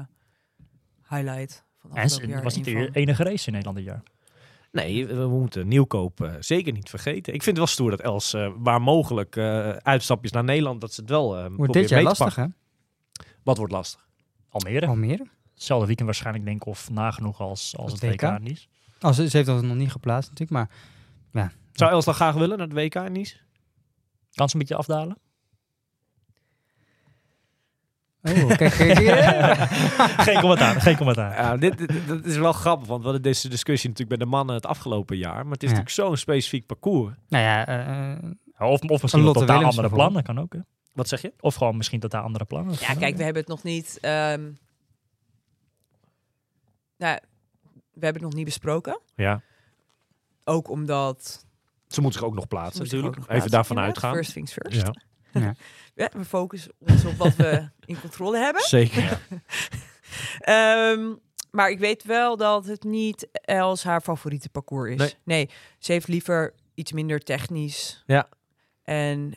highlight 1.08 1.64
van 1.78 1.90
En 1.96 2.28
jaar. 2.28 2.42
was 2.42 2.56
niet 2.56 2.64
de 2.64 2.72
van- 2.72 2.88
enige 2.92 3.22
race 3.22 3.46
in 3.46 3.52
Nederland 3.52 3.76
dit 3.78 3.86
jaar. 3.86 4.02
Nee, 4.72 5.06
we 5.06 5.28
moeten 5.28 5.68
nieuwkoop 5.68 6.20
eh, 6.20 6.34
zeker 6.40 6.72
niet 6.72 6.90
vergeten. 6.90 7.34
Ik 7.34 7.42
vind 7.42 7.44
het 7.46 7.56
wel 7.56 7.66
stoer 7.66 7.90
dat 7.90 8.00
Els, 8.00 8.34
eh, 8.34 8.52
waar 8.56 8.80
mogelijk, 8.82 9.36
eh, 9.36 9.70
uitstapjes 9.70 10.32
naar 10.32 10.44
Nederland, 10.44 10.80
dat 10.80 10.92
ze 10.92 11.00
het 11.00 11.10
wel 11.10 11.36
eh 11.38 11.46
Wordt 11.56 11.72
dit 11.72 11.88
jaar 11.88 12.02
mee 12.02 12.12
te 12.12 12.18
lastig, 12.18 12.34
pakken. 12.44 12.56
hè? 13.22 13.32
Wat 13.42 13.56
wordt 13.56 13.72
lastig? 13.72 14.06
Almere. 14.48 14.86
Almere. 14.86 15.26
Hetzelfde 15.54 15.86
weekend 15.86 16.06
waarschijnlijk 16.08 16.44
denk 16.44 16.56
ik 16.60 16.66
of 16.66 16.90
nagenoeg 16.90 17.40
als, 17.40 17.76
als 17.76 17.92
Het 17.92 18.00
het 18.00 18.10
WK 18.10 18.20
WK? 18.30 18.38
niet. 18.40 18.68
Oh, 19.06 19.12
ze, 19.12 19.28
ze 19.28 19.36
heeft 19.36 19.48
dat 19.48 19.62
nog 19.62 19.76
niet 19.76 19.90
geplaatst 19.90 20.30
natuurlijk, 20.30 20.68
maar 21.32 21.50
Zou 21.72 21.90
Els 21.90 22.04
dan 22.04 22.14
graag 22.14 22.34
willen 22.34 22.58
naar 22.58 22.66
het 22.66 22.76
WK 22.76 22.94
in 22.94 23.12
Nice? 23.12 23.36
Kan 24.34 24.48
ze 24.48 24.54
een 24.54 24.60
beetje 24.60 24.76
afdalen? 24.76 25.16
Oh, 28.22 28.48
kijk, 28.56 28.72
geen 30.28 30.40
commentaar, 30.40 30.80
geen 30.80 30.96
commentaar. 30.96 31.32
Ja, 31.42 31.56
dit, 31.56 31.78
dit, 31.78 32.08
dat 32.08 32.24
is 32.24 32.36
wel 32.36 32.52
grappig, 32.52 32.86
want 32.86 32.98
we 32.98 33.04
hadden 33.04 33.22
deze 33.22 33.48
discussie 33.48 33.88
natuurlijk 33.90 34.18
bij 34.18 34.26
de 34.26 34.32
mannen 34.34 34.54
het 34.54 34.66
afgelopen 34.66 35.16
jaar. 35.16 35.42
Maar 35.44 35.52
het 35.52 35.62
is 35.62 35.70
Ja. 35.70 35.76
natuurlijk 35.76 36.08
zo'n 36.08 36.16
specifiek 36.16 36.66
parcours. 36.66 37.14
nou 37.28 37.44
ja, 37.44 37.66
eh, 37.66 38.30
Of, 38.70 38.80
of 38.80 39.02
misschien 39.02 39.22
Lotte 39.22 39.40
totaal 39.40 39.56
Willems 39.56 39.76
andere 39.76 39.94
plannen, 39.94 40.22
kan 40.22 40.38
ook. 40.40 40.52
Hè? 40.52 40.58
Wat 40.92 41.08
zeg 41.08 41.22
je? 41.22 41.32
Of 41.40 41.54
gewoon 41.54 41.76
misschien 41.76 42.00
totaal 42.00 42.22
andere 42.22 42.44
plannen. 42.44 42.74
Ja, 42.80 42.94
kijk, 42.94 43.10
ook, 43.12 43.16
we 43.16 43.22
hebben 43.24 43.42
het 43.42 43.50
nog 43.50 43.62
niet. 43.62 43.98
ehm, 44.00 44.50
nou, 46.96 47.18
we 47.96 48.04
hebben 48.04 48.22
het 48.22 48.30
nog 48.30 48.34
niet 48.34 48.44
besproken. 48.44 49.00
Ja. 49.14 49.42
Ook 50.44 50.68
omdat. 50.68 51.46
Ze 51.88 52.00
moeten 52.00 52.20
zich 52.20 52.28
ook 52.28 52.34
nog 52.34 52.48
plaatsen 52.48 52.82
natuurlijk. 52.82 53.16
Even 53.28 53.50
daarvan 53.50 53.78
uitgaan. 53.78 54.14
First 54.14 54.32
things 54.32 54.52
first. 54.52 54.82
Ja. 55.32 55.54
Ja, 55.94 56.10
we 56.12 56.24
focussen 56.24 56.72
ons 56.78 57.04
op 57.04 57.16
wat 57.16 57.34
we 57.34 57.68
in 57.84 58.00
controle 58.00 58.38
hebben. 58.38 58.62
Zeker. 58.62 59.20
Ehm, 60.38 61.14
maar 61.50 61.70
ik 61.70 61.78
weet 61.78 62.04
wel 62.04 62.36
dat 62.36 62.66
het 62.66 62.84
niet 62.84 63.28
Els 63.32 63.84
haar 63.84 64.00
favoriete 64.00 64.48
parcours 64.48 64.90
is. 64.90 64.98
Nee. 64.98 65.14
Nee, 65.24 65.50
ze 65.78 65.92
heeft 65.92 66.08
liever 66.08 66.54
iets 66.74 66.92
minder 66.92 67.20
technisch. 67.20 68.02
Ja. 68.06 68.28
En 68.82 69.36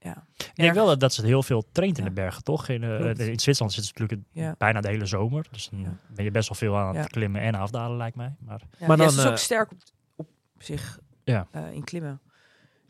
ja. 0.00 0.24
Ik 0.36 0.52
denk 0.54 0.74
wel 0.74 0.86
dat, 0.86 1.00
dat 1.00 1.12
ze 1.12 1.26
heel 1.26 1.42
veel 1.42 1.64
traint 1.72 1.98
in 1.98 2.02
Ja. 2.04 2.08
de 2.08 2.14
bergen, 2.14 2.42
toch? 2.44 2.68
In, 2.68 2.82
eh, 2.82 2.96
Klopt. 2.96 3.18
in 3.18 3.40
Zwitserland 3.40 3.72
zit 3.72 3.84
ze 3.84 3.92
natuurlijk 3.94 4.28
Ja. 4.32 4.54
bijna 4.58 4.80
de 4.80 4.88
hele 4.88 5.06
zomer. 5.06 5.46
Dus 5.50 5.68
dan 5.68 5.80
Ja. 5.80 5.98
ben 6.14 6.24
je 6.24 6.30
best 6.30 6.48
wel 6.48 6.58
veel 6.58 6.78
aan 6.78 6.86
het 6.88 6.96
Ja. 6.96 7.04
klimmen 7.04 7.40
en 7.40 7.54
afdalen, 7.54 7.96
lijkt 7.96 8.16
mij. 8.16 8.34
Maar 8.38 8.60
Ja, 8.78 8.86
Maar 8.86 8.96
ja, 8.96 9.02
dan, 9.04 9.12
ze 9.12 9.18
is 9.20 9.26
ook 9.26 9.32
eh, 9.32 9.36
sterk 9.38 9.70
op, 9.72 9.78
op 10.16 10.28
zich 10.58 10.98
Ja. 11.24 11.46
eh, 11.50 11.72
in 11.72 11.84
klimmen. 11.84 12.20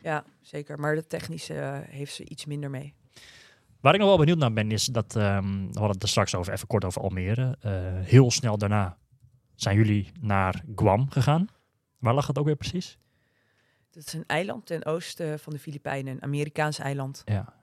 Ja, 0.01 0.23
zeker. 0.41 0.79
Maar 0.79 0.95
de 0.95 1.07
technische 1.07 1.53
eh, 1.59 1.77
heeft 1.83 2.13
ze 2.13 2.23
iets 2.29 2.45
minder 2.45 2.69
mee. 2.69 2.93
waar 3.79 3.93
ik 3.93 3.99
nog 3.99 4.09
wel 4.09 4.17
benieuwd 4.17 4.37
naar 4.37 4.53
ben, 4.53 4.71
is 4.71 4.85
dat... 4.85 5.15
ehm, 5.15 5.43
we 5.61 5.67
hadden 5.73 5.91
het 5.91 6.03
er 6.03 6.09
straks 6.09 6.35
over, 6.35 6.53
even 6.53 6.67
kort 6.67 6.85
over 6.85 7.01
Almere. 7.01 7.57
Eh, 7.59 7.71
heel 7.99 8.31
snel 8.31 8.57
daarna 8.57 8.97
zijn 9.55 9.75
jullie 9.75 10.11
naar 10.19 10.63
Guam 10.75 11.09
gegaan. 11.09 11.47
Waar 11.99 12.13
lag 12.13 12.27
het 12.27 12.37
ook 12.37 12.45
weer 12.45 12.55
precies? 12.55 12.97
Het 13.93 14.05
is 14.05 14.13
een 14.13 14.23
eiland 14.27 14.65
ten 14.65 14.85
oosten 14.85 15.39
van 15.39 15.53
de 15.53 15.59
Filipijnen, 15.59 16.13
een 16.13 16.23
Amerikaans 16.23 16.79
eiland. 16.79 17.21
Ja. 17.25 17.53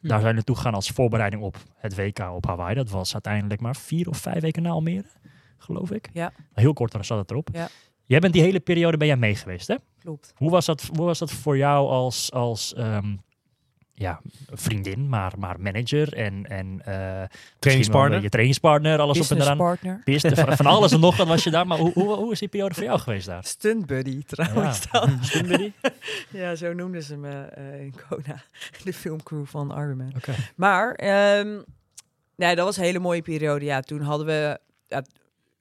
Daar 0.00 0.20
zijn 0.20 0.22
we 0.30 0.32
naartoe 0.32 0.56
gegaan 0.56 0.74
als 0.74 0.90
voorbereiding 0.90 1.42
op 1.42 1.56
het 1.76 1.96
WK 1.96 2.18
op 2.18 2.46
Hawaii. 2.46 2.74
Dat 2.74 2.90
was 2.90 3.12
uiteindelijk 3.12 3.60
maar 3.60 3.76
vier 3.76 4.08
of 4.08 4.18
vijf 4.18 4.40
weken 4.40 4.62
na 4.62 4.70
Almere, 4.70 5.10
geloof 5.58 5.90
ik. 5.90 6.08
Ja. 6.12 6.32
Heel 6.52 6.72
kort, 6.72 6.92
dan 6.92 7.04
zat 7.04 7.18
het 7.18 7.30
erop. 7.30 7.48
Ja. 7.52 7.68
Jij 8.04 8.18
bent 8.18 8.32
die 8.32 8.42
hele 8.42 8.60
periode 8.60 8.96
ben 8.96 9.06
jij 9.06 9.16
mee 9.16 9.34
geweest, 9.34 9.68
hè? 9.68 9.76
Klopt. 9.98 10.32
Hoe 10.36 10.50
was 10.50 10.66
dat, 10.66 10.90
hoe 10.96 11.06
was 11.06 11.18
dat 11.18 11.32
voor 11.32 11.56
jou 11.56 11.88
als, 11.88 12.32
als 12.32 12.74
ehm, 12.74 13.16
ja, 13.98 14.20
vriendin, 14.52 15.08
maar, 15.08 15.32
maar 15.38 15.60
manager 15.60 16.12
en, 16.14 16.46
en 16.46 16.80
eh, 16.84 17.28
Trainingspartner. 17.58 18.22
Je 18.22 18.28
trainingspartner, 18.28 18.98
alles 18.98 19.20
op 19.30 19.36
en 19.36 19.42
eraan. 19.44 19.56
partner. 19.56 20.00
Business, 20.04 20.40
van, 20.40 20.56
van 20.56 20.66
alles 20.66 20.92
en 20.92 21.00
nog 21.00 21.16
wat 21.16 21.26
was 21.26 21.44
je 21.44 21.50
daar. 21.50 21.66
Maar 21.66 21.78
hoe, 21.78 21.92
hoe, 21.92 22.14
hoe 22.14 22.32
is 22.32 22.38
die 22.38 22.48
periode 22.48 22.74
voor 22.74 22.84
jou 22.84 22.98
geweest 22.98 23.26
daar? 23.26 23.44
Stunt 23.44 23.86
buddy 23.86 24.22
trouwens. 24.24 24.82
Ja. 24.92 25.00
dan. 25.00 25.18
Stunt 25.24 25.48
buddy? 25.48 25.72
Ja, 26.30 26.54
zo 26.54 26.72
noemden 26.72 27.02
ze 27.02 27.16
me 27.16 27.40
eh, 27.40 27.80
in 27.80 27.94
Kona. 28.08 28.42
De 28.84 28.92
filmcrew 28.92 29.44
van 29.46 29.70
Iron 29.70 29.96
Man. 29.96 30.12
Maar 30.56 30.92
ehm, 30.94 31.58
nee, 32.36 32.54
dat 32.56 32.64
was 32.64 32.76
een 32.76 32.84
hele 32.84 32.98
mooie 32.98 33.22
periode. 33.22 33.64
Ja, 33.64 33.80
toen 33.80 34.00
hadden 34.00 34.26
we... 34.26 34.58
Ja, 34.86 35.02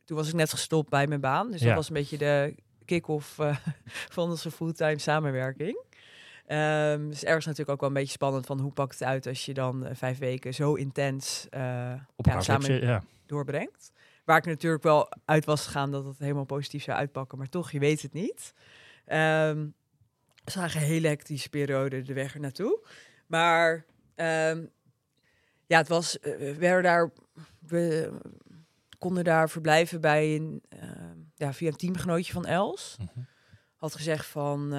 toen 0.06 0.18
was 0.18 0.28
ik 0.28 0.34
net 0.34 0.50
gestopt 0.50 0.90
bij 0.90 1.08
mijn 1.08 1.22
baan. 1.22 1.52
Dus 1.52 1.62
Ja. 1.62 1.68
dat 1.68 1.76
was 1.76 1.88
een 1.88 1.94
beetje 1.94 2.18
de 2.18 2.56
kick-off 2.86 3.40
eh, 3.40 3.56
van 4.16 4.30
onze 4.30 4.52
fulltime 4.52 5.00
samenwerking. 5.00 5.84
Ehm 6.46 7.08
dus 7.08 7.24
ergens 7.24 7.46
natuurlijk 7.46 7.72
ook 7.72 7.80
wel 7.80 7.89
een 7.89 7.96
beetje 7.96 8.12
spannend 8.12 8.46
van 8.46 8.60
hoe 8.60 8.72
pakt 8.72 9.00
het 9.00 9.08
uit 9.08 9.28
als 9.28 9.46
je 9.46 9.54
dan 9.54 9.86
eh, 9.86 9.96
vijf 9.96 10.18
weken 10.18 10.54
zo 10.54 10.74
intens 10.74 11.46
Op 12.16 12.26
ja, 12.26 12.41
samen 12.41 12.66
zit 12.66 12.80
je, 12.80 12.86
ja. 12.86 13.04
doorbrengt. 13.26 13.91
Waar 14.26 14.38
ik 14.38 14.46
natuurlijk 14.46 14.84
wel 14.84 15.10
uit 15.26 15.46
was 15.46 15.66
gegaan 15.66 15.91
dat 15.91 16.06
het 16.06 16.20
helemaal 16.20 16.46
positief 16.46 16.84
zou 16.84 16.98
uitpakken, 16.98 17.38
maar 17.38 17.50
toch, 17.50 17.72
je 17.72 17.80
weet 17.80 18.02
het 18.02 18.14
niet. 18.14 18.54
Ehm 19.06 19.66
we 20.46 20.52
zagen 20.52 20.82
een 20.82 20.88
hele 20.88 21.08
hectische 21.08 21.50
periode 21.50 22.02
de 22.02 22.14
weg 22.14 22.34
er 22.34 22.39
naartoe. 22.39 22.88
Maar 23.28 23.86
ehm, 24.16 24.66
ja, 25.66 25.78
het 25.78 25.88
was, 25.88 26.20
eh, 26.20 26.38
we 26.38 26.56
werden 26.56 26.84
daar, 26.84 27.12
we 27.60 28.14
konden 29.00 29.24
daar 29.24 29.50
verblijven 29.50 30.02
bij 30.02 30.36
een, 30.36 30.64
ehm, 30.70 31.18
ja, 31.36 31.54
via 31.54 31.68
een 31.68 31.76
teamgenootje 31.76 32.34
van 32.34 32.46
Els. 32.46 32.96
Mhm. 33.00 33.26
Had 33.76 33.96
gezegd 33.96 34.26
van, 34.26 34.74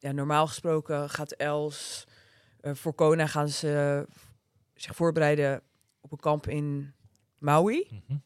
ja, 0.00 0.12
normaal 0.12 0.46
gesproken 0.46 1.10
gaat 1.10 1.32
Els, 1.32 2.06
eh, 2.60 2.74
voor 2.74 2.94
Kona 2.94 3.26
gaan 3.26 3.48
ze 3.48 4.06
zich 4.74 4.94
voorbereiden 4.94 5.62
op 6.00 6.12
een 6.12 6.18
kamp 6.18 6.46
in 6.46 6.94
Maui. 7.38 7.86
Mhm. 7.90 8.18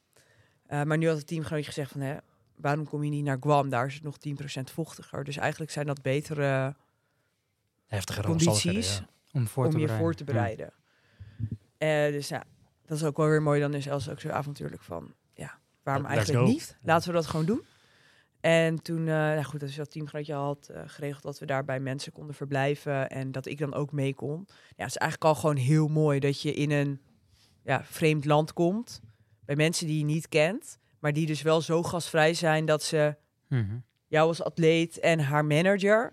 Uh, 0.68 0.82
maar 0.82 0.98
nu 0.98 1.08
had 1.08 1.16
het 1.16 1.26
teamgenootje 1.26 1.66
gezegd 1.66 1.90
van, 1.90 2.00
hè, 2.00 2.16
waarom 2.56 2.88
kom 2.88 3.04
je 3.04 3.10
niet 3.10 3.24
naar 3.24 3.36
Guam? 3.40 3.68
Daar 3.68 3.86
is 3.86 3.94
het 3.94 4.02
nog 4.02 4.18
10% 4.18 4.70
vochtiger. 4.70 5.24
Dus 5.24 5.36
eigenlijk 5.36 5.70
zijn 5.70 5.86
dat 5.86 6.02
betere 6.02 6.74
Heftige 7.86 8.22
condities 8.22 8.50
omstandigheden, 8.54 9.08
om 9.32 9.46
voor 9.46 9.64
om 9.64 9.70
te 9.70 9.78
je 9.78 9.82
bereiden. 9.84 10.06
voor 10.06 10.14
te 10.14 10.24
bereiden. 10.24 10.72
Eh, 11.78 12.12
dus 12.12 12.28
ja, 12.28 12.44
dat 12.86 12.96
is 12.96 13.04
ook 13.04 13.16
wel 13.16 13.28
weer 13.28 13.42
mooi. 13.42 13.60
Dan 13.60 13.74
is 13.74 13.86
Els 13.86 14.08
ook 14.08 14.20
zo 14.20 14.28
avontuurlijk 14.28 14.82
van, 14.82 15.14
ja, 15.34 15.58
waarom 15.82 16.06
eigenlijk 16.06 16.38
go. 16.38 16.46
niet? 16.46 16.76
Laten 16.82 17.08
we 17.08 17.14
dat 17.14 17.26
gewoon 17.26 17.46
doen. 17.46 17.62
En 18.44 18.82
toen, 18.82 18.98
eh 18.98 19.04
nou 19.14 19.42
goed, 19.42 19.60
dus 19.60 19.74
dat 19.76 19.90
teamgenootje 19.90 20.34
had 20.34 20.68
eh, 20.72 20.82
geregeld 20.86 21.22
dat 21.22 21.38
we 21.38 21.46
daar 21.46 21.64
bij 21.64 21.80
mensen 21.80 22.12
konden 22.12 22.34
verblijven 22.34 23.10
en 23.10 23.32
dat 23.32 23.46
ik 23.46 23.58
dan 23.58 23.74
ook 23.74 23.92
mee 23.92 24.14
kon. 24.14 24.44
Ja, 24.48 24.54
het 24.84 24.88
is 24.90 24.96
eigenlijk 24.96 25.24
al 25.34 25.40
gewoon 25.40 25.56
heel 25.56 25.88
mooi 25.88 26.18
dat 26.20 26.40
je 26.42 26.52
in 26.54 26.70
een 26.70 27.00
ja, 27.64 27.84
vreemd 27.84 28.24
land 28.24 28.52
komt, 28.52 29.00
bij 29.44 29.56
mensen 29.56 29.86
die 29.86 29.98
je 29.98 30.04
niet 30.04 30.28
kent, 30.28 30.78
maar 30.98 31.12
die 31.12 31.26
dus 31.26 31.42
wel 31.42 31.60
zo 31.60 31.82
gastvrij 31.82 32.34
zijn 32.34 32.64
dat 32.64 32.82
ze 32.82 33.16
Mhm. 33.48 33.76
jou 34.06 34.28
als 34.28 34.42
atleet 34.42 34.98
en 35.00 35.20
haar 35.20 35.44
manager 35.44 36.12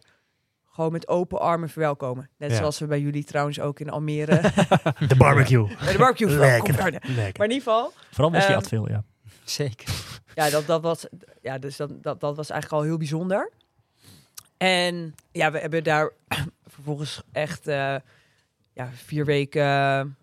gewoon 0.65 0.91
met 0.91 1.07
open 1.07 1.39
armen 1.39 1.69
verwelkomen. 1.69 2.29
Net 2.37 2.51
Ja. 2.51 2.57
zoals 2.57 2.79
we 2.79 2.87
bij 2.87 2.99
jullie 3.01 3.23
trouwens 3.23 3.59
ook 3.59 3.79
in 3.79 3.89
Almere. 3.89 4.41
De 5.07 5.15
barbecue. 5.17 5.67
de 5.91 5.95
barbecue 5.97 6.29
Lekker. 6.37 6.73
Maar 6.77 7.47
in 7.47 7.53
ieder 7.53 7.55
geval, 7.55 7.93
Vooral 8.11 8.31
whisky 8.31 8.49
Ehm, 8.49 8.57
at 8.59 8.67
veel, 8.67 8.89
ja. 8.89 9.03
Zeker. 9.43 10.20
Ja, 10.35 10.49
dat, 10.49 10.65
dat 10.65 10.81
was, 10.81 11.05
ja, 11.41 11.57
dus 11.57 11.75
dat, 11.75 12.03
dat, 12.03 12.19
dat 12.19 12.35
was 12.35 12.49
eigenlijk 12.49 12.81
al 12.81 12.87
heel 12.87 12.97
bijzonder. 12.97 13.51
En 14.57 15.15
ja, 15.31 15.51
we 15.51 15.59
hebben 15.59 15.83
daar 15.83 16.11
vervolgens 16.73 17.21
echt 17.31 17.67
eh, 17.67 17.95
ja, 18.73 18.89
vier 18.91 19.25
weken 19.25 20.17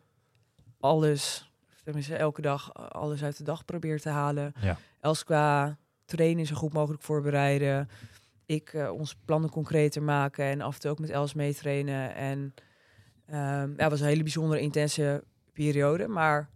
alles, 0.80 1.50
tenminste 1.84 2.16
elke 2.16 2.40
dag, 2.40 2.70
eh, 2.72 2.86
alles 2.86 3.22
uit 3.22 3.36
de 3.36 3.44
dag 3.44 3.64
proberen 3.64 4.00
te 4.00 4.08
halen. 4.08 4.52
Ja. 4.60 4.76
Els 5.00 5.24
qua 5.24 5.78
trainen 6.04 6.46
zo 6.46 6.54
goed 6.54 6.72
mogelijk 6.72 7.02
voorbereiden. 7.02 7.88
Ik 8.46 8.72
eh, 8.72 8.90
onze 8.90 9.14
plannen 9.24 9.50
concreter 9.50 10.02
maken 10.02 10.44
en 10.44 10.60
af 10.60 10.74
en 10.74 10.80
toe 10.80 10.90
ook 10.90 10.98
met 10.98 11.10
Els 11.10 11.34
meetrainen. 11.34 12.14
En 12.14 12.54
ehm, 13.26 13.68
ja, 13.68 13.82
het 13.82 13.90
was 13.90 14.00
een 14.00 14.06
hele 14.06 14.22
bijzondere, 14.22 14.60
intense 14.60 15.24
periode. 15.52 16.08
Maar 16.08 16.48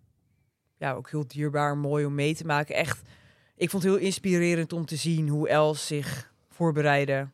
ja, 0.76 0.92
ook 0.92 1.10
heel 1.10 1.26
dierbaar, 1.26 1.76
mooi 1.76 2.04
om 2.04 2.14
mee 2.14 2.34
te 2.34 2.44
maken. 2.44 2.74
Echt, 2.74 3.02
ik 3.62 3.70
vond 3.70 3.82
het 3.82 3.92
heel 3.92 4.02
inspirerend 4.02 4.72
om 4.72 4.86
te 4.86 4.96
zien 4.96 5.28
hoe 5.28 5.48
Els 5.48 5.86
zich 5.86 6.32
voorbereidde 6.48 7.28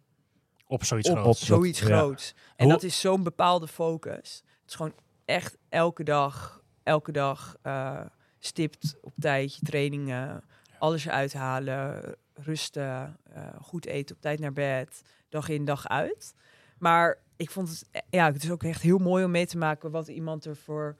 Op 0.66 0.84
zoiets 0.84 1.08
op 1.10 1.18
groots. 1.18 1.46
zoiets 1.46 1.80
ja. 1.80 1.86
groots. 1.86 2.34
En 2.56 2.64
Hoe- 2.64 2.72
dat 2.72 2.82
is 2.82 3.00
zo'n 3.00 3.22
bepaalde 3.22 3.68
focus. 3.68 4.42
Het 4.60 4.68
is 4.70 4.74
gewoon 4.74 4.94
echt 5.24 5.56
elke 5.68 6.02
dag, 6.04 6.62
elke 6.82 7.12
dag 7.12 7.56
eh, 7.62 8.00
stipt 8.38 8.96
op 9.00 9.12
tijd, 9.18 9.58
trainingen, 9.62 10.44
alles 10.78 11.04
eruit 11.04 11.32
halen, 11.32 12.16
rusten, 12.34 13.16
eh, 13.32 13.46
goed 13.62 13.86
eten, 13.86 14.16
op 14.16 14.20
tijd 14.22 14.38
naar 14.40 14.52
bed, 14.52 15.02
dag 15.28 15.48
in, 15.48 15.64
dag 15.64 15.88
uit. 15.88 16.34
Maar 16.78 17.18
ik 17.36 17.50
vond 17.50 17.68
het, 17.68 17.84
eh, 17.90 18.00
ja, 18.10 18.32
het 18.32 18.42
is 18.42 18.50
ook 18.50 18.62
echt 18.62 18.82
heel 18.82 18.98
mooi 18.98 19.24
om 19.24 19.30
mee 19.30 19.46
te 19.46 19.58
maken 19.58 19.90
wat 19.90 20.08
iemand 20.08 20.46
ervoor 20.46 20.96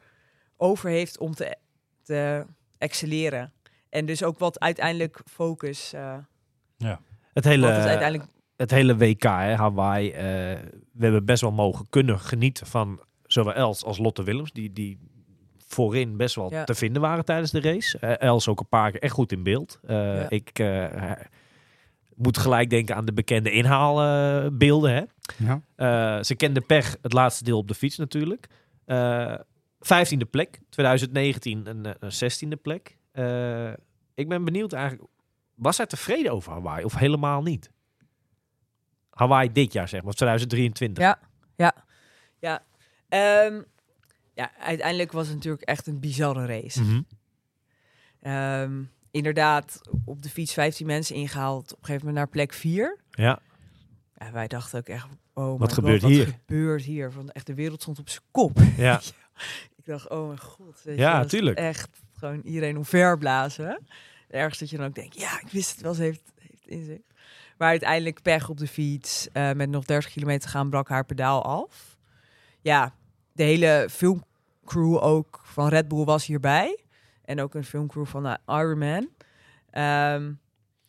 over 0.57 0.91
heeft 0.91 1.18
om 1.18 1.35
te, 1.35 1.57
te 2.03 2.47
excelleren. 2.79 3.53
En 3.91 4.07
dus 4.07 4.22
ook 4.22 4.39
wat 4.39 4.61
uiteindelijk 4.61 5.20
focus, 5.30 5.93
eh 5.93 6.16
Het 7.32 7.45
hele, 7.45 7.66
het 7.66 7.86
uiteindelijk 7.86 8.30
het 8.57 8.70
hele 8.70 8.97
WK, 8.97 9.22
hè, 9.22 9.55
Hawaii. 9.55 10.11
eh, 10.11 10.22
we 10.93 11.05
hebben 11.05 11.24
best 11.24 11.41
wel 11.41 11.53
mogen 11.53 11.86
kunnen 11.91 12.20
genieten 12.20 12.66
van 12.66 13.01
zowel 13.22 13.55
Els 13.55 13.84
als 13.84 13.99
Lotte 13.99 14.22
Willems. 14.22 14.53
Die, 14.53 14.72
die 14.72 14.99
voorin 15.66 16.16
best 16.16 16.34
wel 16.34 16.51
Ja. 16.51 16.64
te 16.64 16.74
vinden 16.74 17.03
waren 17.03 17.24
tijdens 17.24 17.51
de 17.51 17.61
race. 17.61 17.99
Eh, 17.99 18.28
Els 18.28 18.49
ook 18.49 18.61
een 18.61 18.68
paar 18.68 18.91
keer 18.91 19.01
echt 19.03 19.12
goed 19.12 19.32
in 19.32 19.43
beeld. 19.43 19.78
Eh, 19.86 19.97
Ja. 19.97 20.30
Ik 20.30 20.59
eh, 20.59 21.12
moet 22.14 22.39
gelijk 22.39 22.70
denken 22.70 22.95
aan 22.97 23.05
de 23.05 23.12
bekende 23.12 23.51
inhaalbeelden. 23.51 24.93
hè. 24.95 25.03
Ja. 25.47 25.61
Eh, 26.16 26.22
ze 26.22 26.34
kende 26.34 26.61
pech 26.61 26.97
het 27.03 27.12
laatste 27.12 27.45
deel 27.45 27.59
op 27.59 27.68
de 27.68 27.74
fiets 27.74 27.97
natuurlijk. 27.99 28.47
Eh 28.84 29.34
vijftiende 29.80 30.24
plek. 30.24 30.61
2019 30.68 31.66
een, 31.66 31.95
een 32.01 32.12
zestiende 32.12 32.57
plek. 32.57 32.97
Eh, 33.11 33.72
ik 34.14 34.28
ben 34.28 34.44
benieuwd 34.44 34.72
eigenlijk. 34.72 35.11
Was 35.54 35.76
zij 35.76 35.86
tevreden 35.86 36.32
over 36.32 36.52
Hawaii 36.52 36.84
of 36.84 36.94
helemaal 36.94 37.42
niet? 37.42 37.70
Hawaii 39.11 39.52
dit 39.52 39.72
jaar 39.72 39.88
zeg 39.88 40.00
maar, 40.00 40.09
of 40.11 40.14
2023. 40.14 41.04
Ja. 41.04 41.18
Ja. 42.40 42.62
Ehm, 43.09 43.62
ja, 44.34 44.50
uiteindelijk 44.59 45.12
was 45.12 45.26
het 45.26 45.36
natuurlijk 45.36 45.62
echt 45.62 45.86
een 45.86 46.00
bizarre 46.00 46.46
race. 46.46 46.82
Mhm. 46.82 47.00
Ehm, 48.20 48.82
inderdaad, 49.11 49.80
op 50.04 50.22
de 50.22 50.28
fiets 50.28 50.52
15 50.52 50.86
mensen 50.86 51.14
ingehaald. 51.16 51.72
Op 51.72 51.78
een 51.78 51.84
gegeven 51.84 52.06
moment 52.06 52.16
naar 52.24 52.28
plek 52.32 52.52
4. 52.52 52.98
Ja, 53.11 53.38
En 54.14 54.32
wij 54.32 54.48
dachten 54.48 54.78
ook 54.78 54.88
echt, 54.88 55.06
oh 55.32 55.48
Wat 55.50 55.61
God, 55.61 55.72
gebeurt 55.72 56.02
wat 56.02 56.11
hier? 56.11 56.26
gebeurt 56.26 56.82
hier? 56.84 57.12
Want 57.12 57.32
echt 57.32 57.46
de 57.46 57.54
wereld 57.54 57.82
stond 57.82 57.98
op 57.98 58.09
zijn 58.09 58.24
kop. 58.30 58.59
ja. 58.76 59.00
Ik 59.76 59.84
dacht, 59.84 60.09
oh 60.09 60.26
mijn 60.26 60.40
god. 60.40 60.82
Ja, 60.84 61.24
tuurlijk. 61.24 61.59
Echt 61.59 62.00
gewoon 62.19 62.41
iedereen 62.41 62.77
omverblazen. 62.77 63.87
Ergens 64.31 64.59
dat 64.59 64.71
je 64.71 64.77
dan 64.77 64.87
ook 64.87 64.95
denkt, 64.95 65.21
ja, 65.21 65.41
ik 65.41 65.49
wist 65.51 65.71
het 65.71 65.81
wel, 65.81 65.95
ze 65.95 66.03
heeft, 66.03 66.33
heeft 66.39 66.66
inzicht. 66.66 67.12
Maar 67.59 67.69
uiteindelijk 67.69 68.23
pech 68.23 68.49
op 68.49 68.59
de 68.59 68.66
fiets. 68.66 69.29
eh, 69.33 69.53
met 69.53 69.69
nog 69.71 69.85
30 69.85 70.11
kilometer 70.12 70.41
te 70.41 70.49
gaan, 70.49 70.71
brak 70.71 70.89
haar 70.89 71.05
pedaal 71.05 71.45
af. 71.45 71.97
Ja, 72.61 72.95
de 73.33 73.43
hele 73.43 73.87
filmcrew 73.91 75.03
ook 75.03 75.41
van 75.45 75.69
Red 75.69 75.89
Bull 75.89 76.05
was 76.05 76.27
hierbij. 76.27 76.79
En 77.25 77.41
ook 77.41 77.55
een 77.55 77.64
filmcrew 77.64 78.07
van 78.07 78.27
uh, 78.27 78.35
Ironman. 78.47 79.09
Ehm, 79.71 80.33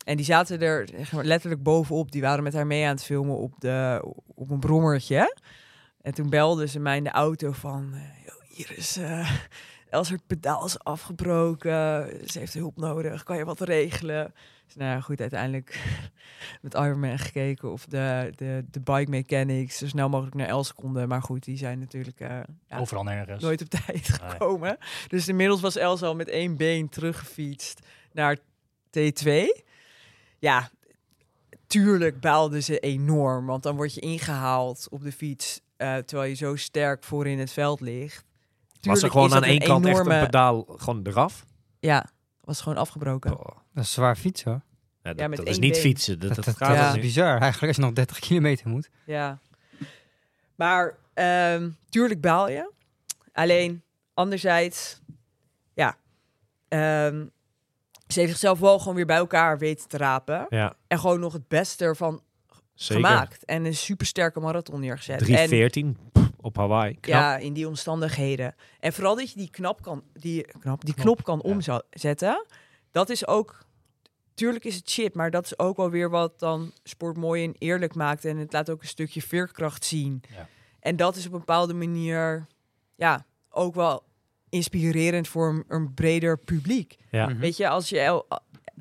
en 0.05 0.15
die 0.17 0.25
zaten 0.25 0.61
er 0.61 0.89
letterlijk 1.11 1.63
bovenop. 1.63 2.11
Die 2.11 2.21
waren 2.21 2.43
met 2.43 2.53
haar 2.53 2.67
mee 2.67 2.83
aan 2.85 2.89
het 2.95 3.03
filmen 3.03 3.35
op, 3.37 3.53
de, 3.59 4.01
op 4.35 4.49
een 4.49 4.59
brommertje. 4.59 5.35
En 6.01 6.13
toen 6.13 6.29
belden 6.29 6.69
ze 6.69 6.79
mij 6.79 6.97
in 6.97 7.03
de 7.03 7.11
auto 7.11 7.51
van... 7.51 7.93
eh, 7.93 8.25
"Yo, 8.25 8.33
hier 8.47 8.77
is... 8.77 8.97
eh 8.97 9.31
Els, 9.89 10.09
haar 10.09 10.19
pedaal 10.27 10.65
is 10.65 10.79
afgebroken. 10.79 12.09
Ze 12.29 12.39
heeft 12.39 12.53
hulp 12.53 12.77
nodig. 12.77 13.23
Kan 13.23 13.37
je 13.37 13.45
wat 13.45 13.59
regelen? 13.59 14.33
Dus 14.65 14.75
nou 14.75 14.89
ja, 14.91 15.01
goed, 15.01 15.21
uiteindelijk 15.21 15.79
met 16.61 16.73
Ironman 16.73 17.19
gekeken 17.19 17.71
of 17.71 17.85
de, 17.85 18.31
de, 18.35 18.65
de 18.71 18.79
bike 18.79 19.09
mechanics 19.09 19.77
zo 19.77 19.87
snel 19.87 20.09
mogelijk 20.09 20.35
naar 20.35 20.47
Els 20.47 20.73
konden. 20.73 21.07
Maar 21.07 21.21
goed, 21.21 21.43
die 21.43 21.57
zijn 21.57 21.79
natuurlijk 21.79 22.19
eh, 22.19 22.39
ja, 22.67 22.77
Overal 22.79 23.03
nergens. 23.03 23.43
nooit 23.43 23.61
op 23.61 23.69
tijd 23.69 24.09
gekomen. 24.09 24.77
Dus 25.07 25.27
inmiddels 25.27 25.61
was 25.61 25.75
Els 25.75 26.01
al 26.01 26.15
met 26.15 26.27
één 26.29 26.57
been 26.57 26.89
teruggefietst 26.89 27.79
naar 28.11 28.37
T2. 28.99 29.29
Ja, 30.39 30.69
tuurlijk 31.67 32.19
baalden 32.19 32.63
ze 32.63 32.79
enorm. 32.79 33.45
Want 33.45 33.63
dan 33.63 33.75
word 33.75 33.93
je 33.93 34.01
ingehaald 34.01 34.87
op 34.89 35.03
de 35.03 35.11
fiets 35.11 35.61
eh, 35.77 35.97
terwijl 35.97 36.29
je 36.29 36.35
zo 36.35 36.55
sterk 36.55 37.03
voor 37.03 37.27
in 37.27 37.39
het 37.39 37.51
veld 37.51 37.79
ligt. 37.81 38.25
Was 38.81 39.03
er 39.03 39.11
gewoon 39.11 39.33
aan 39.33 39.43
één 39.43 39.59
kant 39.59 39.85
echt 39.85 39.93
enorme- 39.95 40.15
een 40.19 40.25
pedaal 40.25 40.65
gewoon 40.77 40.99
eraf? 41.03 41.45
Ja, 41.79 42.05
was 42.43 42.61
gewoon 42.61 42.77
afgebroken. 42.77 43.31
Oh. 43.39 43.57
Dat 43.73 43.83
is 43.83 43.91
zwaar 43.91 44.15
fiets 44.15 44.43
hoor. 44.43 44.61
Ja, 45.03 45.13
dat, 45.13 45.19
Ja, 45.19 45.27
dat 45.27 45.47
is 45.47 45.59
niet 45.59 45.71
been. 45.71 45.81
fietsen. 45.81 46.19
Dat, 46.19 46.27
Dat, 46.27 46.35
dat, 46.35 46.45
dat, 46.57 46.57
gaat 46.57 46.75
ja. 46.75 46.93
is 46.93 46.99
bizar. 47.01 47.29
Eigenlijk 47.39 47.61
als 47.67 47.75
je 47.75 47.81
nog 47.81 47.93
30 47.93 48.19
kilometer 48.19 48.67
moet. 48.69 48.89
Ja. 49.05 49.39
Maar 50.55 50.97
ehm, 51.13 51.69
tuurlijk 51.89 52.21
baal 52.21 52.49
je. 52.49 52.71
Alleen, 53.33 53.81
anderzijds, 54.13 54.99
ja. 55.73 55.97
ehm, 56.67 57.25
ze 58.07 58.19
heeft 58.19 58.31
zichzelf 58.31 58.59
wel 58.59 58.79
gewoon 58.79 58.95
weer 58.95 59.05
bij 59.05 59.17
elkaar 59.17 59.57
weten 59.57 59.87
te 59.87 59.97
rapen. 59.97 60.45
Ja, 60.49 60.73
En 60.87 60.99
gewoon 60.99 61.19
nog 61.19 61.33
het 61.33 61.47
beste 61.47 61.85
ervan 61.85 62.21
zeker. 62.73 63.05
gemaakt. 63.05 63.45
En 63.45 63.65
een 63.65 63.75
supersterke 63.75 64.39
marathon 64.39 64.79
neergezet. 64.79 65.21
En 65.29 65.95
3.14 65.97 66.11
pff, 66.11 66.28
op 66.41 66.55
Hawaii. 66.55 66.93
Knap. 66.99 67.19
ja, 67.19 67.37
in 67.37 67.53
die 67.53 67.67
omstandigheden. 67.67 68.55
En 68.79 68.93
vooral 68.93 69.15
dat 69.15 69.31
je 69.31 69.37
die, 69.37 69.49
knap 69.49 69.81
kan, 69.81 70.03
die, 70.13 70.41
knap, 70.59 70.85
die 70.85 70.93
knop 70.93 71.23
kan 71.23 71.41
ja. 71.43 71.51
omzetten. 71.51 72.45
Dat 72.91 73.09
is 73.09 73.27
ook... 73.27 73.67
Tuurlijk 74.33 74.65
is 74.65 74.75
het 74.75 74.89
shit, 74.89 75.13
maar 75.15 75.31
dat 75.31 75.45
is 75.45 75.59
ook 75.59 75.77
wel 75.77 75.89
weer 75.89 76.09
wat 76.09 76.39
dan 76.39 76.71
sport 76.83 77.17
mooi 77.17 77.43
en 77.43 77.55
eerlijk 77.57 77.95
maakt. 77.95 78.25
En 78.25 78.37
het 78.37 78.53
laat 78.53 78.69
ook 78.69 78.81
een 78.81 78.87
stukje 78.87 79.21
veerkracht 79.21 79.85
zien. 79.85 80.21
Ja. 80.29 80.47
En 80.79 80.95
dat 80.95 81.15
is 81.15 81.25
op 81.25 81.33
een 81.33 81.39
bepaalde 81.39 81.73
manier... 81.73 82.47
Ja, 82.95 83.25
ook 83.49 83.75
wel 83.75 84.03
inspirerend 84.49 85.27
voor 85.27 85.49
een, 85.49 85.63
een 85.67 85.93
breder 85.93 86.37
publiek. 86.37 86.97
Ja. 87.11 87.27
Mhm. 87.27 87.39
Weet 87.39 87.57
je, 87.57 87.69
als 87.69 87.89
je 87.89 87.99
el- 87.99 88.27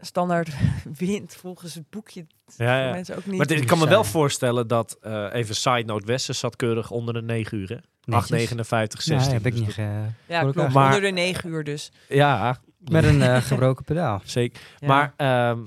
standaard 0.01 0.49
wint 0.99 1.37
volgens 1.41 1.75
het 1.75 1.91
boekje... 1.91 2.27
Ja, 2.57 2.85
ja. 2.87 2.91
mensen 2.93 3.17
ook 3.17 3.27
niet... 3.27 3.37
Maar 3.37 3.47
dit- 3.47 3.61
ik 3.61 3.67
kan 3.67 3.79
me 3.79 3.89
wel 3.89 4.05
voorstellen 4.05 4.67
dat, 4.69 4.97
eh, 5.01 5.27
even 5.33 5.55
side 5.55 5.83
note, 5.85 6.07
Westen 6.07 6.35
zat 6.35 6.57
keurig 6.57 6.91
onder 6.91 7.15
de 7.15 7.23
9 7.23 7.59
uur. 7.59 7.69
Hè? 8.05 8.15
8, 8.15 8.31
59, 8.31 9.03
16. 9.03 9.27
Nee, 9.31 9.37
heb 9.43 9.47
ik 9.47 9.53
Dus 9.53 9.61
niet. 9.67 9.75
ge- 9.75 10.05
ja, 10.27 10.41
klopt. 10.51 10.73
Maar- 10.73 10.87
Onder 10.87 11.01
de 11.01 11.11
negen 11.11 11.51
uur 11.51 11.65
dus. 11.65 11.93
Ja, 12.09 12.59
Met 12.79 13.05
een 13.05 13.23
eh, 13.23 13.37
gebroken 13.37 13.85
pedaal. 13.85 14.21
zeker. 14.39 14.61
Ja. 14.79 14.87
Maar 14.87 15.13
ehm, 15.17 15.59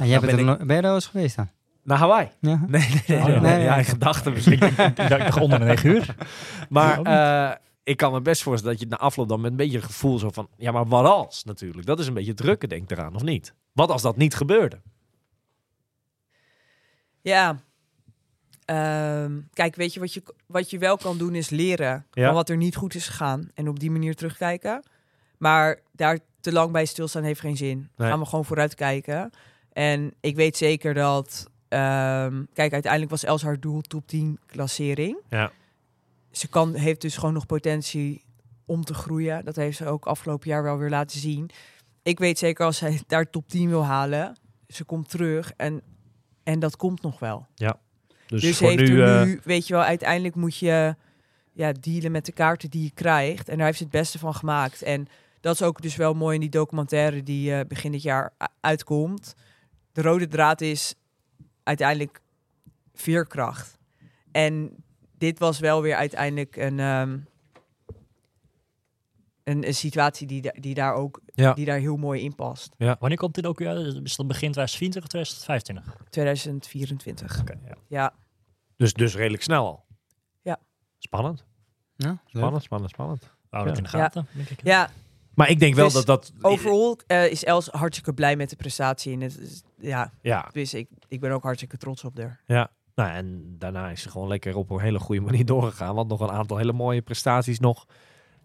En 0.00 0.06
jij 0.08 0.20
ben 0.20 0.28
bent 0.28 0.32
er 0.32 0.38
ik- 0.38 0.58
no- 0.58 0.66
ben 0.66 0.76
je 0.76 0.82
al 0.88 0.94
eens 0.94 1.06
geweest 1.06 1.36
dan? 1.36 1.48
naar 1.82 1.98
Hawaii? 1.98 2.28
Ja. 2.40 2.60
Nee, 2.66 2.88
nee, 2.88 3.02
nee. 3.06 3.18
Oh, 3.18 3.24
nee, 3.26 3.34
ja. 3.34 3.40
nee, 3.40 3.52
Nee, 3.54 3.64
ja, 3.64 3.70
nee. 3.70 3.78
in 3.78 3.84
gedachten 3.84 4.32
misschien. 4.32 4.62
Ik 4.62 5.08
dacht, 5.08 5.40
onder 5.40 5.58
de 5.58 5.64
9 5.64 5.90
uur. 5.90 6.14
Maar 6.68 7.02
eh, 7.02 7.56
ik 7.86 7.96
kan 7.96 8.12
me 8.12 8.20
best 8.20 8.42
voorstellen 8.42 8.76
dat 8.76 8.88
je 8.88 8.90
na 8.90 8.98
afloop 8.98 9.28
dan 9.28 9.40
met 9.40 9.50
een 9.50 9.56
beetje 9.56 9.82
gevoel 9.82 10.18
zo 10.18 10.30
van... 10.30 10.48
Ja, 10.56 10.72
maar 10.72 10.86
wat 10.86 11.04
als 11.06 11.44
natuurlijk? 11.44 11.86
Dat 11.86 11.98
is 11.98 12.06
een 12.06 12.14
beetje 12.14 12.34
drukken, 12.34 12.68
denk 12.68 12.82
ik 12.82 12.90
eraan, 12.98 13.14
of 13.14 13.22
niet? 13.22 13.54
Wat 13.72 13.90
als 13.90 14.02
dat 14.02 14.16
niet 14.16 14.34
gebeurde? 14.34 14.80
Ja. 17.20 17.58
Ehm, 18.64 19.40
kijk, 19.52 19.74
weet 19.76 19.94
je 19.94 20.00
wat, 20.00 20.14
je 20.14 20.22
wat 20.46 20.70
je 20.70 20.78
wel 20.78 20.96
kan 20.96 21.18
doen 21.18 21.34
is 21.34 21.50
leren 21.50 22.06
Ja. 22.10 22.24
van 22.24 22.34
wat 22.34 22.48
er 22.48 22.56
niet 22.56 22.76
goed 22.76 22.94
is 22.94 23.06
gegaan. 23.08 23.50
En 23.54 23.68
op 23.68 23.80
die 23.80 23.90
manier 23.90 24.14
terugkijken. 24.14 24.82
Maar 25.38 25.80
daar 25.92 26.18
te 26.40 26.52
lang 26.52 26.72
bij 26.72 26.84
stilstaan 26.86 27.22
heeft 27.22 27.40
geen 27.40 27.56
zin. 27.56 27.88
Nee. 27.96 28.08
Gaan 28.08 28.18
we 28.18 28.26
gewoon 28.26 28.44
vooruit 28.44 28.74
kijken. 28.74 29.30
En 29.72 30.14
ik 30.20 30.36
weet 30.36 30.56
zeker 30.56 30.94
dat... 30.94 31.50
ehm, 31.68 32.44
kijk, 32.52 32.72
uiteindelijk 32.72 33.10
was 33.10 33.24
Els 33.24 33.42
haar 33.42 33.60
doel 33.60 33.80
top 33.80 34.06
10 34.06 34.38
klassering. 34.46 35.16
Ja. 35.30 35.50
Ze 36.36 36.48
kan, 36.48 36.74
heeft 36.74 37.00
dus 37.00 37.16
gewoon 37.16 37.34
nog 37.34 37.46
potentie 37.46 38.24
om 38.64 38.84
te 38.84 38.94
groeien. 38.94 39.44
Dat 39.44 39.56
heeft 39.56 39.76
ze 39.76 39.86
ook 39.86 40.06
afgelopen 40.06 40.48
jaar 40.48 40.62
wel 40.62 40.78
weer 40.78 40.90
laten 40.90 41.20
zien. 41.20 41.50
Ik 42.02 42.18
weet 42.18 42.38
zeker 42.38 42.64
als 42.64 42.76
zij 42.76 43.00
daar 43.06 43.30
top 43.30 43.48
10 43.48 43.68
wil 43.68 43.84
halen... 43.84 44.36
Ze 44.68 44.84
komt 44.84 45.10
terug 45.10 45.52
en, 45.56 45.82
en 46.42 46.58
dat 46.58 46.76
komt 46.76 47.02
nog 47.02 47.18
wel. 47.18 47.46
Dus, 48.26 48.42
Dus, 48.42 48.56
voor 48.56 48.68
heeft 48.68 48.90
nu... 48.90 49.00
er 49.00 49.20
eh, 49.20 49.26
nu, 49.26 49.40
weet 49.44 49.66
je 49.66 49.74
wel, 49.74 49.82
uiteindelijk 49.82 50.34
moet 50.34 50.56
je 50.56 50.94
ja, 51.52 51.72
dealen 51.72 52.12
met 52.12 52.26
de 52.26 52.32
kaarten 52.32 52.70
die 52.70 52.82
je 52.82 52.90
krijgt. 52.90 53.48
En 53.48 53.56
daar 53.56 53.66
heeft 53.66 53.78
ze 53.78 53.84
het 53.84 53.92
beste 53.92 54.18
van 54.18 54.34
gemaakt. 54.34 54.82
En 54.82 55.06
dat 55.40 55.54
is 55.54 55.62
ook 55.62 55.82
dus 55.82 55.96
wel 55.96 56.14
mooi 56.14 56.34
in 56.34 56.40
die 56.40 56.50
documentaire 56.50 57.22
die 57.22 57.54
eh, 57.54 57.66
begin 57.66 57.92
dit 57.92 58.02
jaar 58.02 58.32
uitkomt. 58.60 59.34
De 59.92 60.02
rode 60.02 60.28
draad 60.28 60.60
is 60.60 60.94
uiteindelijk 61.62 62.20
veerkracht. 62.94 63.78
En 64.32 64.84
dit 65.18 65.38
was 65.38 65.58
wel 65.58 65.82
weer 65.82 65.94
uiteindelijk 65.94 66.56
een, 66.56 66.80
ehm, 66.80 67.18
een, 69.44 69.66
een 69.66 69.74
situatie 69.74 70.26
die, 70.26 70.42
da- 70.42 70.54
die, 70.60 70.74
daar 70.74 70.94
ook, 70.94 71.20
Ja. 71.34 71.52
die 71.54 71.64
daar 71.64 71.78
heel 71.78 71.96
mooi 71.96 72.22
in 72.22 72.34
past. 72.34 72.74
Wanneer 72.78 73.16
komt 73.18 73.34
dit 73.34 73.46
ook 73.46 73.58
weer? 73.58 73.68
uit? 73.68 73.94
Is 74.04 74.16
dat 74.16 74.26
begin 74.26 74.52
2024 74.52 75.02
of 75.02 75.08
2025? 75.08 76.10
2024. 76.10 77.40
Oké, 77.40 77.58
ja. 77.68 77.76
Ja, 77.88 78.12
dus, 78.76 78.92
dus 78.92 79.14
redelijk 79.14 79.42
snel 79.42 79.66
al. 79.66 79.84
Ja. 80.42 80.58
Spannend, 80.98 81.44
Ja, 81.96 82.20
spannend, 82.26 82.62
spannend, 82.62 82.90
spannend. 82.90 83.30
Hou 83.50 83.64
dat 83.66 83.72
Ja. 83.76 83.82
in 83.84 83.90
de 83.90 83.96
gaten, 83.98 84.26
denk 84.34 84.48
ik. 84.48 84.62
ja 84.64 84.90
Maar 85.34 85.50
ik 85.50 85.58
denk 85.58 85.74
wel 85.74 85.84
Dus 85.84 85.94
dat 85.94 86.06
dat... 86.06 86.32
Overal 86.40 86.98
eh, 87.06 87.30
is 87.30 87.44
Els 87.44 87.66
hartstikke 87.68 88.12
blij 88.14 88.36
met 88.36 88.50
de 88.50 88.56
prestatie. 88.56 89.12
En 89.12 89.20
het 89.20 89.38
is, 89.38 89.62
ja, 89.78 90.12
Ja, 90.22 90.48
dus 90.52 90.74
ik, 90.74 90.88
ik 91.08 91.20
ben 91.20 91.30
ook 91.30 91.42
hartstikke 91.42 91.76
trots 91.76 92.04
op 92.04 92.16
haar. 92.18 92.40
Ja, 92.46 92.70
nou, 92.96 93.10
en 93.10 93.54
daarna 93.58 93.90
is 93.90 94.02
ze 94.02 94.10
gewoon 94.10 94.28
lekker 94.28 94.56
op 94.56 94.70
een 94.70 94.80
hele 94.80 94.98
goede 94.98 95.20
manier 95.20 95.44
doorgegaan. 95.54 95.94
Want 95.94 96.08
nog 96.08 96.20
een 96.20 96.30
aantal 96.30 96.56
hele 96.56 96.72
mooie 96.72 97.02
prestaties 97.02 97.58
nog 97.58 97.86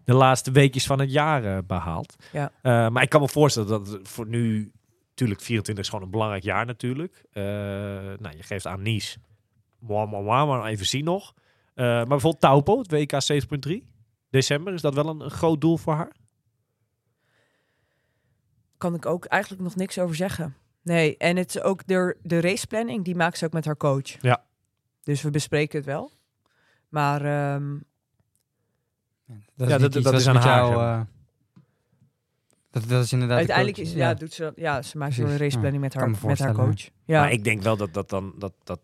de 0.04 0.14
laatste 0.14 0.50
weekjes 0.50 0.86
van 0.86 1.00
het 1.00 1.12
jaar 1.12 1.44
eh, 1.44 1.58
behaald. 1.66 2.16
Ja. 2.32 2.52
Eh, 2.62 2.88
maar 2.88 3.02
ik 3.02 3.08
kan 3.08 3.20
me 3.20 3.28
voorstellen 3.28 3.68
dat 3.68 3.98
voor 4.02 4.26
nu... 4.26 4.72
Natuurlijk, 5.08 5.40
24 5.40 5.84
is 5.84 5.90
gewoon 5.90 6.04
een 6.04 6.10
belangrijk 6.10 6.42
jaar 6.42 6.66
natuurlijk. 6.66 7.24
Eh, 7.32 7.42
nou, 7.42 8.36
je 8.36 8.42
geeft 8.42 8.66
aan 8.66 8.82
Nice. 8.82 9.18
Mwah, 9.78 10.08
mwah, 10.08 10.22
mwah, 10.22 10.48
maar 10.48 10.64
even 10.64 10.86
zien 10.86 11.04
nog. 11.04 11.34
Maar 11.74 12.06
bijvoorbeeld 12.06 12.40
Taupo, 12.40 12.78
het 12.78 12.90
WK 12.90 13.12
7.3. 13.68 13.72
December, 14.30 14.72
is 14.72 14.80
dat 14.80 14.94
wel 14.94 15.06
een, 15.06 15.20
een 15.20 15.30
groot 15.30 15.60
doel 15.60 15.76
voor 15.76 15.94
haar? 15.94 16.12
Kan 18.76 18.94
ik 18.94 19.06
ook 19.06 19.24
eigenlijk 19.24 19.62
nog 19.62 19.76
niks 19.76 19.98
over 19.98 20.16
zeggen. 20.16 20.56
Nee, 20.82 21.16
en 21.16 21.36
het 21.36 21.54
is 21.54 21.62
ook 21.62 21.86
de, 21.86 22.16
de 22.22 22.40
raceplanning, 22.40 23.04
die 23.04 23.14
maakt 23.16 23.38
ze 23.38 23.44
ook 23.44 23.52
met 23.52 23.64
haar 23.64 23.76
coach. 23.76 24.22
Ja. 24.22 24.44
Dus 25.02 25.22
we 25.22 25.30
bespreken 25.30 25.76
het 25.78 25.86
wel. 25.86 26.10
Maar 26.88 27.24
ehm, 27.24 27.76
Dat 29.54 29.68
Ja, 29.68 29.74
is, 29.76 29.80
dat- 29.80 29.80
niet 29.80 29.94
iets 29.94 30.04
dat 30.04 30.12
wat 30.12 30.20
is 30.20 30.26
aan 30.28 30.36
haar, 30.36 30.44
jou, 30.66 30.74
eh, 30.82 31.00
dat, 32.70 32.88
dat 32.88 33.04
is 33.04 33.12
inderdaad 33.12 33.36
de 33.36 33.52
uiteindelijk 33.52 33.76
coach. 33.76 33.86
is, 33.86 33.92
ja, 33.94 34.14
doet 34.14 34.32
ze, 34.32 34.52
ja, 34.56 34.82
ze 34.82 34.98
maakt 34.98 35.18
een 35.18 35.36
raceplanning 35.36 35.82
met, 35.82 35.94
haar, 35.94 36.10
me 36.10 36.16
met 36.26 36.38
haar 36.38 36.52
coach. 36.54 36.88
Ja, 37.04 37.20
Maar 37.20 37.32
ik 37.32 37.44
denk 37.44 37.62
wel 37.62 37.76
dat 37.76 37.94
dat 37.94 38.08
dan... 38.10 38.34
Dat, 38.38 38.52
dat 38.64 38.80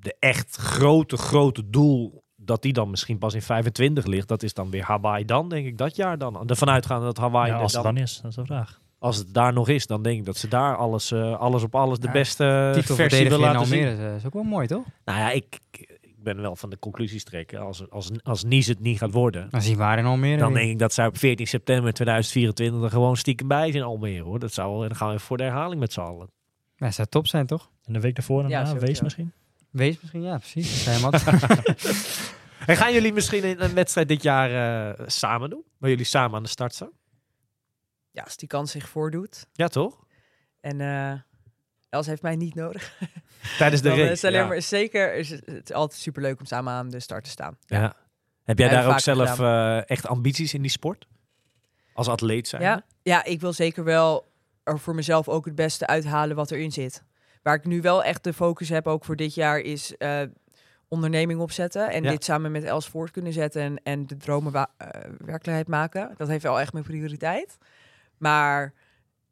de 0.00 0.16
echt 0.18 0.56
grote, 0.56 1.16
grote 1.16 1.70
doel... 1.70 2.22
Dat 2.36 2.62
die 2.62 2.72
dan 2.72 2.90
misschien 2.90 3.18
pas 3.18 3.34
in 3.34 3.42
25 3.42 4.06
ligt. 4.06 4.28
Dat 4.28 4.42
is 4.42 4.54
dan 4.54 4.70
weer 4.70 4.82
Hawaii 4.84 5.24
dan, 5.24 5.48
denk 5.48 5.66
ik, 5.66 5.78
dat 5.78 5.96
jaar 5.96 6.18
dan. 6.18 6.48
Ervan 6.48 6.68
uitgaande 6.70 7.04
dat 7.04 7.16
Hawaii 7.16 7.52
Ja, 7.52 7.58
als 7.58 7.72
dan, 7.72 7.82
dan 7.82 7.96
is, 7.96 8.20
dat 8.20 8.30
is 8.30 8.36
de 8.36 8.44
vraag. 8.44 8.80
Als 9.04 9.16
het 9.16 9.34
daar 9.34 9.52
nog 9.52 9.68
is, 9.68 9.86
dan 9.86 10.02
denk 10.02 10.18
ik 10.18 10.24
dat 10.24 10.36
ze 10.36 10.48
daar 10.48 10.76
alles, 10.76 11.10
eh, 11.10 11.38
alles 11.38 11.62
op 11.62 11.74
alles 11.74 11.98
de 11.98 12.06
Ja, 12.06 12.12
beste 12.12 12.44
versie 12.44 12.80
Titelverdediger 12.80 13.30
willen 13.38 13.52
laten 13.54 13.66
zien. 13.66 13.84
Almere 13.86 14.08
eh, 14.08 14.14
is 14.16 14.24
ook 14.26 14.32
wel 14.32 14.42
mooi, 14.42 14.66
toch? 14.66 14.84
Nou 15.04 15.18
ja, 15.18 15.30
ik, 15.30 15.58
ik 16.00 16.22
ben 16.22 16.40
wel 16.40 16.56
van 16.56 16.70
de 16.70 16.78
conclusies 16.78 17.24
trekken. 17.24 17.60
Als, 17.60 17.90
als, 17.90 18.10
als 18.22 18.44
Nice 18.44 18.70
het 18.70 18.80
niet 18.80 18.98
gaat 18.98 19.12
worden, 19.12 19.48
Dan 19.50 19.62
zien 19.62 19.72
we 19.72 19.78
waar 19.78 19.98
in 19.98 20.04
Almere. 20.04 20.38
dan 20.38 20.52
denk 20.52 20.70
ik 20.70 20.78
dat 20.78 20.92
zij 20.92 21.06
op 21.06 21.18
14 21.18 21.46
september 21.46 21.92
2024 21.92 22.82
er 22.82 22.90
gewoon 22.90 23.16
stiekem 23.16 23.48
bij 23.48 23.68
is 23.68 23.74
in 23.74 23.82
Almere. 23.82 24.22
Hoor. 24.22 24.38
Dat 24.38 24.52
zou, 24.52 24.82
en 24.82 24.88
dan 24.88 24.96
gaan 24.96 25.10
we 25.10 25.18
voor 25.18 25.36
de 25.36 25.42
herhaling 25.42 25.80
met 25.80 25.92
z'n 25.92 26.00
allen. 26.00 26.30
Ja, 26.76 26.90
zou 26.90 27.08
top 27.08 27.26
zijn, 27.26 27.46
toch? 27.46 27.70
En 27.84 27.92
de 27.92 28.00
week 28.00 28.14
daarvoor 28.14 28.42
Ja, 28.42 28.48
daarna, 28.48 28.66
sowieso. 28.66 28.86
wees 28.86 29.00
misschien. 29.00 29.32
Wees 29.70 30.00
misschien, 30.00 30.22
ja, 30.22 30.38
precies. 30.38 30.84
Dat 30.84 31.20
zijn 31.20 31.38
En 32.66 32.76
gaan 32.76 32.92
jullie 32.92 33.12
misschien 33.12 33.62
een, 33.62 33.74
wedstrijd 33.74 34.08
dit 34.08 34.22
jaar 34.22 34.50
eh, 34.50 35.06
samen 35.06 35.50
doen? 35.50 35.62
Waar 35.78 35.90
jullie 35.90 36.04
samen 36.04 36.36
aan 36.36 36.42
de 36.42 36.48
start 36.48 36.74
staan? 36.74 36.90
Ja, 38.14 38.22
als 38.22 38.36
die 38.36 38.48
kans 38.48 38.70
zich 38.70 38.88
voordoet. 38.88 39.46
Ja, 39.52 39.68
toch? 39.68 40.04
En 40.60 40.80
eh 40.80 41.12
Els 41.88 42.06
heeft 42.06 42.22
mij 42.22 42.36
niet 42.36 42.54
nodig. 42.54 42.98
Tijdens 43.58 43.82
de 43.82 43.88
Dan 43.88 43.98
race. 43.98 44.10
is 44.12 44.22
het 44.22 44.30
alleen 44.30 44.42
ja. 44.42 44.48
maar 44.48 44.62
zeker. 44.62 45.14
Is 45.14 45.30
het, 45.30 45.46
het 45.46 45.68
is 45.70 45.74
altijd 45.76 46.00
superleuk 46.00 46.40
om 46.40 46.46
samen 46.46 46.72
aan 46.72 46.88
de 46.90 47.00
start 47.00 47.24
te 47.24 47.30
staan. 47.30 47.58
Ja. 47.66 47.96
Heb 48.42 48.58
jij 48.58 48.68
Ja, 48.70 48.72
daar 48.82 48.92
ook 48.92 49.00
zelf 49.00 49.40
eh, 49.40 49.90
echt 49.90 50.06
ambities 50.06 50.54
in 50.54 50.62
die 50.62 50.70
sport? 50.70 51.06
Als 51.92 52.08
atleet 52.08 52.48
zijn? 52.48 52.62
Ja, 52.62 52.84
ja, 53.02 53.24
ik 53.24 53.40
wil 53.40 53.52
zeker 53.52 53.84
wel 53.84 54.32
er 54.62 54.78
voor 54.78 54.94
mezelf 54.94 55.28
ook 55.28 55.44
het 55.44 55.54
beste 55.54 55.86
uithalen 55.86 56.36
wat 56.36 56.50
erin 56.50 56.72
zit. 56.72 57.02
Waar 57.42 57.54
ik 57.54 57.64
nu 57.64 57.80
wel 57.80 58.04
echt 58.04 58.24
de 58.24 58.32
focus 58.32 58.68
heb, 58.68 58.86
ook 58.86 59.04
voor 59.04 59.16
dit 59.16 59.34
jaar, 59.34 59.58
is 59.58 59.96
eh, 59.96 60.20
onderneming 60.88 61.40
opzetten. 61.40 61.90
En 61.90 62.02
dit 62.02 62.24
samen 62.24 62.52
met 62.52 62.64
Els 62.64 62.88
voort 62.88 63.10
kunnen 63.10 63.32
zetten 63.32 63.62
en, 63.62 63.80
en 63.82 64.06
de 64.06 64.16
dromen 64.16 64.52
wa- 64.52 64.70
werkelijkheid 65.18 65.68
maken. 65.68 66.14
Dat 66.16 66.28
heeft 66.28 66.42
wel 66.42 66.60
echt 66.60 66.72
mijn 66.72 66.84
prioriteit. 66.84 67.58
Maar 68.18 68.74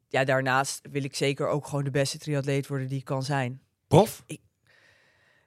ja, 0.07 0.23
daarnaast 0.23 0.81
wil 0.91 1.03
ik 1.03 1.15
zeker 1.15 1.47
ook 1.47 1.67
gewoon 1.67 1.83
de 1.83 1.91
beste 1.91 2.17
triatleet 2.17 2.67
worden 2.67 2.87
die 2.87 2.99
ik 2.99 3.05
kan 3.05 3.23
zijn. 3.23 3.61
Prof? 3.87 4.23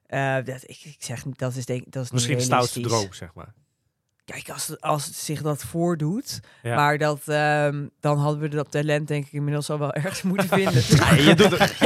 Eh, 0.06 0.34
dat, 0.44 0.62
ik, 0.62 0.80
ik 0.84 0.96
zeg 0.98 1.22
dat 1.22 1.54
is 1.54 1.66
denk 1.66 1.92
dat 1.92 2.04
is 2.04 2.10
Misschien 2.10 2.36
de 2.36 2.42
stoutste 2.42 2.80
droom, 2.80 3.12
zeg 3.12 3.34
maar. 3.34 3.52
Kijk, 4.24 4.50
als, 4.50 4.80
als 4.80 5.06
het 5.06 5.14
zich 5.14 5.42
dat 5.42 5.64
voordoet, 5.64 6.40
Ja. 6.62 6.74
maar 6.74 6.98
dat, 6.98 7.20
ehm, 7.28 7.86
dan 8.00 8.18
hadden 8.18 8.40
we 8.40 8.48
dat 8.48 8.70
talent 8.70 9.08
denk 9.08 9.26
ik 9.26 9.32
inmiddels 9.32 9.70
al 9.70 9.78
wel 9.78 9.92
ergens 9.92 10.22
moeten 10.22 10.48
vinden. 10.48 10.82
Ja, 10.98 11.14
je, 11.14 11.34
doet 11.34 11.58
het, 11.58 11.76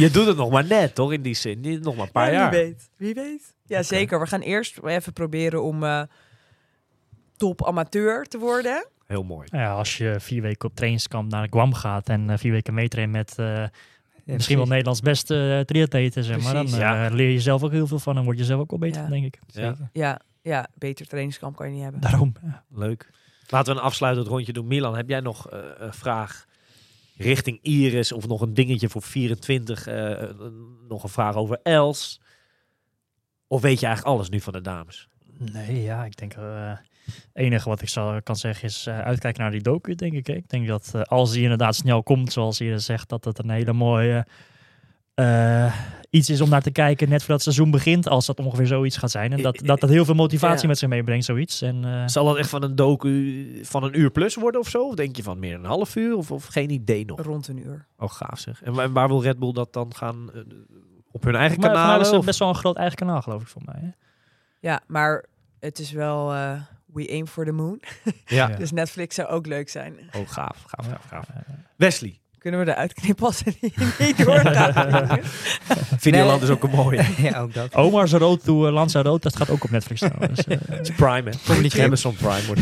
je 0.00 0.10
doet 0.10 0.26
het 0.26 0.36
nog 0.36 0.50
maar 0.50 0.64
net, 0.64 0.94
toch? 0.94 1.12
In 1.12 1.22
die 1.22 1.34
zin. 1.34 1.60
Nog 1.82 1.96
maar 1.96 2.06
een 2.06 2.12
paar 2.12 2.32
Ja, 2.32 2.32
jaar. 2.32 2.50
Wie 2.50 2.60
weet. 2.60 2.90
Wie 2.96 3.14
weet. 3.14 3.54
Ja, 3.64 3.82
zeker. 3.82 4.20
We 4.20 4.26
gaan 4.26 4.40
eerst 4.40 4.78
even 4.84 5.12
proberen 5.12 5.62
om 5.62 5.84
eh, 5.84 6.02
top 7.36 7.66
amateur 7.66 8.24
te 8.24 8.38
worden. 8.38 8.86
Heel 9.10 9.22
mooi. 9.22 9.48
Ja, 9.50 9.72
als 9.72 9.96
je 9.96 10.16
vier 10.20 10.42
weken 10.42 10.68
op 10.68 10.74
trainingskamp 10.74 11.30
naar 11.30 11.46
Guam 11.50 11.74
gaat 11.74 12.08
en 12.08 12.30
eh, 12.30 12.38
vier 12.38 12.52
weken 12.52 12.74
meetraint 12.74 13.12
met 13.12 13.38
eh, 13.38 13.46
Ja, 13.46 13.70
misschien 14.24 14.56
wel. 14.56 14.66
Nederlands 14.66 15.00
beste 15.00 15.34
uh, 15.58 15.64
triatleten, 15.64 16.24
zeg 16.24 16.42
maar, 16.42 16.54
dan 16.54 16.66
eh, 16.66 16.78
ja. 16.78 17.08
leer 17.08 17.30
je 17.30 17.40
zelf 17.40 17.62
ook 17.62 17.70
heel 17.70 17.86
veel 17.86 17.98
van 17.98 18.16
en 18.16 18.24
word 18.24 18.38
je 18.38 18.44
zelf 18.44 18.60
ook 18.60 18.70
wel 18.70 18.78
beter 18.78 19.02
Ja. 19.02 19.08
denk 19.08 19.24
ik. 19.24 19.38
Ja. 19.46 19.52
Zeker. 19.68 19.88
Ja, 19.92 20.20
ja, 20.42 20.68
beter 20.74 21.06
trainingskamp 21.06 21.56
kan 21.56 21.66
je 21.66 21.72
niet 21.72 21.82
hebben. 21.82 22.00
Daarom. 22.00 22.32
Ja. 22.42 22.64
Leuk. 22.70 23.10
Laten 23.48 23.72
we 23.74 23.78
een 23.80 23.86
afsluitend 23.86 24.26
rondje 24.26 24.52
doen. 24.52 24.66
Milan, 24.66 24.96
heb 24.96 25.08
jij 25.08 25.20
nog 25.20 25.48
eh, 25.50 25.58
een 25.78 25.94
vraag 25.94 26.44
richting 27.16 27.58
Iris 27.62 28.12
of 28.12 28.26
nog 28.28 28.40
een 28.40 28.54
dingetje 28.54 28.88
voor 28.88 29.02
24? 29.02 29.86
eh, 29.86 29.94
een- 30.20 30.76
nog 30.88 31.02
een 31.02 31.08
vraag 31.08 31.34
over 31.34 31.58
Els? 31.62 32.20
Of 33.46 33.60
weet 33.60 33.80
je 33.80 33.86
eigenlijk 33.86 34.16
alles 34.16 34.28
nu 34.28 34.40
van 34.40 34.52
de 34.52 34.60
dames? 34.60 35.08
Nee, 35.38 35.82
ja, 35.82 36.04
ik 36.04 36.16
denk 36.16 36.32
eh 36.34 36.72
het 37.04 37.14
enige 37.32 37.68
wat 37.68 37.82
ik 37.82 37.88
zal, 37.88 38.22
kan 38.22 38.36
zeggen 38.36 38.68
is 38.68 38.86
eh, 38.86 38.98
uitkijken 39.00 39.42
naar 39.42 39.50
die 39.50 39.62
docu, 39.62 39.94
denk 39.94 40.12
ik. 40.12 40.26
hè. 40.26 40.32
Ik 40.34 40.48
denk 40.48 40.66
dat 40.66 40.90
eh, 40.94 41.02
als 41.02 41.32
die 41.32 41.42
inderdaad 41.42 41.74
snel 41.74 42.02
komt, 42.02 42.32
zoals 42.32 42.58
je 42.58 42.78
zegt, 42.78 43.08
dat 43.08 43.24
het 43.24 43.38
een 43.38 43.50
hele 43.50 43.72
mooie 43.72 44.26
eh, 45.14 45.74
iets 46.10 46.30
is 46.30 46.40
om 46.40 46.48
naar 46.48 46.62
te 46.62 46.70
kijken 46.70 47.08
net 47.08 47.18
voordat 47.18 47.44
het 47.44 47.54
seizoen 47.54 47.70
begint, 47.70 48.08
als 48.08 48.26
dat 48.26 48.38
ongeveer 48.38 48.66
zoiets 48.66 48.96
gaat 48.96 49.10
zijn. 49.10 49.32
En 49.32 49.42
dat 49.42 49.58
dat, 49.64 49.80
dat 49.80 49.90
heel 49.90 50.04
veel 50.04 50.14
motivatie 50.14 50.62
Ja. 50.62 50.66
met 50.68 50.78
zich 50.78 50.88
meebrengt, 50.88 51.24
zoiets. 51.24 51.62
En, 51.62 51.84
eh, 51.84 52.02
Zal 52.06 52.24
dat 52.24 52.36
echt 52.36 52.48
van 52.48 52.62
een 52.62 52.76
docu 52.76 53.60
van 53.64 53.84
een 53.84 53.98
uur 54.00 54.10
plus 54.10 54.34
worden 54.34 54.60
of 54.60 54.68
zo? 54.68 54.86
Of 54.86 54.94
denk 54.94 55.16
je 55.16 55.22
van 55.22 55.38
meer 55.38 55.52
dan 55.52 55.60
een 55.64 55.70
half 55.70 55.96
uur? 55.96 56.16
Of, 56.16 56.30
of 56.30 56.46
geen 56.46 56.70
idee 56.70 57.04
nog? 57.04 57.20
Rond 57.20 57.48
een 57.48 57.58
uur. 57.66 57.86
Oh, 57.98 58.10
gaaf 58.10 58.38
zeg. 58.38 58.62
En 58.62 58.72
waar, 58.72 58.92
waar 58.92 59.08
wil 59.08 59.22
Red 59.22 59.38
Bull 59.38 59.52
dat 59.52 59.72
dan 59.72 59.94
gaan? 59.94 60.30
op 61.12 61.24
hun 61.24 61.34
eigen 61.34 62.18
of- 62.18 62.24
best 62.24 62.38
wel 62.38 62.48
een 62.48 62.54
groot 62.54 62.76
eigen 62.76 62.96
kanaal, 62.96 63.22
geloof 63.22 63.42
ik, 63.42 63.48
voor 63.48 63.62
mij. 63.64 63.80
Hè? 63.80 63.88
Ja, 64.60 64.80
maar 64.86 65.24
het 65.60 65.78
is 65.78 65.92
wel 65.92 66.32
eh, 66.32 66.60
we 66.92 67.08
aim 67.10 67.26
for 67.26 67.44
the 67.44 67.52
moon. 67.52 67.80
Ja. 68.04 68.48
Ja. 68.50 68.56
Dus 68.56 68.70
Netflix 68.72 69.14
zou 69.14 69.28
ook 69.28 69.46
leuk 69.46 69.68
zijn. 69.68 69.94
Oh, 70.16 70.28
gaaf, 70.28 70.56
gaaf, 70.66 70.86
gaaf, 70.86 71.04
gaaf. 71.08 71.26
Wesley, 71.76 72.18
Kunnen 72.38 72.64
we 72.64 72.70
eruit 72.70 72.92
knippen 72.94 73.26
als 73.26 73.42
het 73.44 73.56
niet 73.98 74.24
doorgaat? 74.24 75.18
Videoland 75.98 76.40
Nee. 76.40 76.48
is 76.50 76.56
ook 76.56 76.62
een 76.62 76.70
mooie. 76.70 77.04
ja, 77.30 77.38
ook 77.40 77.54
dat. 77.54 77.74
Omar's 77.74 78.12
Road 78.12 78.44
to 78.44 78.66
uh, 78.66 78.72
Lanzarote, 78.72 79.20
dat 79.28 79.36
gaat 79.36 79.50
ook 79.50 79.64
op 79.64 79.70
Netflix 79.70 80.00
trouwens. 80.00 80.44
Eh, 80.44 80.58
Het 80.68 80.88
is 80.88 80.94
Prime, 80.96 81.30
hè? 81.30 81.36
Comedy 81.54 81.82
Amazon 81.82 82.14
Prime 82.16 82.46
wordt. 82.46 82.60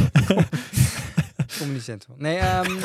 Comedy 1.58 1.80
Central. 1.80 2.16
Nee, 2.18 2.36
ehm 2.36 2.64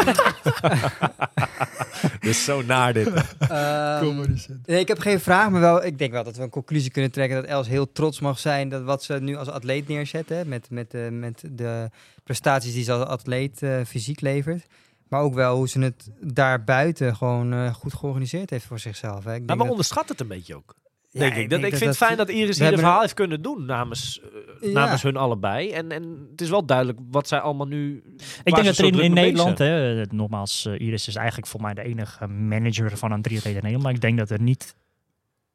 Dit 2.20 2.32
is 2.32 2.44
zo 2.44 2.62
naar 2.62 2.94
dit. 2.94 3.10
ehm, 3.40 4.24
nee, 4.66 4.80
ik 4.80 4.88
heb 4.88 5.00
geen 5.00 5.20
vraag, 5.20 5.50
maar 5.50 5.62
wel, 5.62 5.84
ik 5.86 5.98
denk 5.98 6.12
wel 6.12 6.24
dat 6.24 6.36
we 6.36 6.44
een 6.44 6.50
conclusie 6.50 6.92
kunnen 6.92 7.12
trekken 7.12 7.42
dat 7.42 7.50
Els 7.50 7.68
heel 7.68 7.92
trots 7.92 8.20
mag 8.20 8.40
zijn 8.40 8.70
dat 8.70 8.84
wat 8.84 9.04
ze 9.04 9.14
nu 9.14 9.36
als 9.36 9.48
atleet 9.48 9.88
neerzet, 9.88 10.30
hè, 10.30 10.46
met, 10.46 10.70
met, 10.70 10.92
de 10.92 11.08
met 11.12 11.44
de 11.52 11.90
prestaties 12.24 12.74
die 12.74 12.84
ze 12.84 12.92
als 12.94 13.06
atleet 13.08 13.62
eh, 13.64 13.82
fysiek 13.88 14.22
levert. 14.22 14.66
Maar 15.08 15.22
ook 15.22 15.34
wel 15.34 15.56
hoe 15.56 15.70
ze 15.70 15.80
het 15.80 16.10
daarbuiten 16.22 17.16
gewoon 17.16 17.54
eh, 17.54 17.74
goed 17.74 17.94
georganiseerd 17.94 18.50
heeft 18.50 18.66
voor 18.66 18.80
zichzelf. 18.80 19.24
Hè. 19.24 19.34
Ik 19.34 19.38
Nou, 19.38 19.38
denk 19.38 19.48
maar 19.48 19.58
dat- 19.58 19.70
onderschat 19.70 20.10
het 20.10 20.20
een 20.20 20.28
beetje 20.28 20.56
ook. 20.56 20.76
Ja, 21.14 21.34
ik. 21.34 21.50
Dat, 21.50 21.60
ik 21.64 21.70
vind 21.76 21.86
het 21.86 21.98
fijn 21.98 22.18
dat 22.18 22.30
Iris 22.30 22.46
hier 22.46 22.56
een 22.58 22.62
hebben 22.64 22.80
verhaal 22.80 23.02
heeft 23.02 23.14
kunnen 23.14 23.42
doen 23.42 23.66
namens, 23.66 24.22
eh, 24.62 24.68
Ja. 24.72 24.80
namens 24.80 25.02
hun 25.02 25.18
allebei. 25.18 25.72
En, 25.72 25.92
en 25.92 26.28
het 26.32 26.42
is 26.42 26.50
wel 26.50 26.66
duidelijk 26.66 27.00
wat 27.12 27.28
zij 27.28 27.40
allemaal 27.40 27.68
nu... 27.68 28.04
Ik 28.44 28.54
denk 28.56 28.66
dat 28.66 28.78
er 28.78 28.86
in, 28.86 29.00
in 29.00 29.14
Nederland. 29.14 29.58
Hè, 29.58 30.02
eh, 30.02 30.08
nogmaals, 30.10 30.66
eh, 30.66 30.80
Iris 30.80 31.08
is 31.08 31.16
eigenlijk 31.16 31.48
voor 31.48 31.62
mij 31.62 31.74
de 31.74 31.82
enige 31.84 32.28
manager 32.28 32.98
van 32.98 33.12
een 33.12 33.22
triatleet 33.22 33.46
in 33.56 33.62
Nederland. 33.62 33.84
Maar 33.84 33.94
ik 33.94 34.02
denk 34.02 34.18
dat 34.18 34.30
er 34.30 34.42
niet 34.42 34.76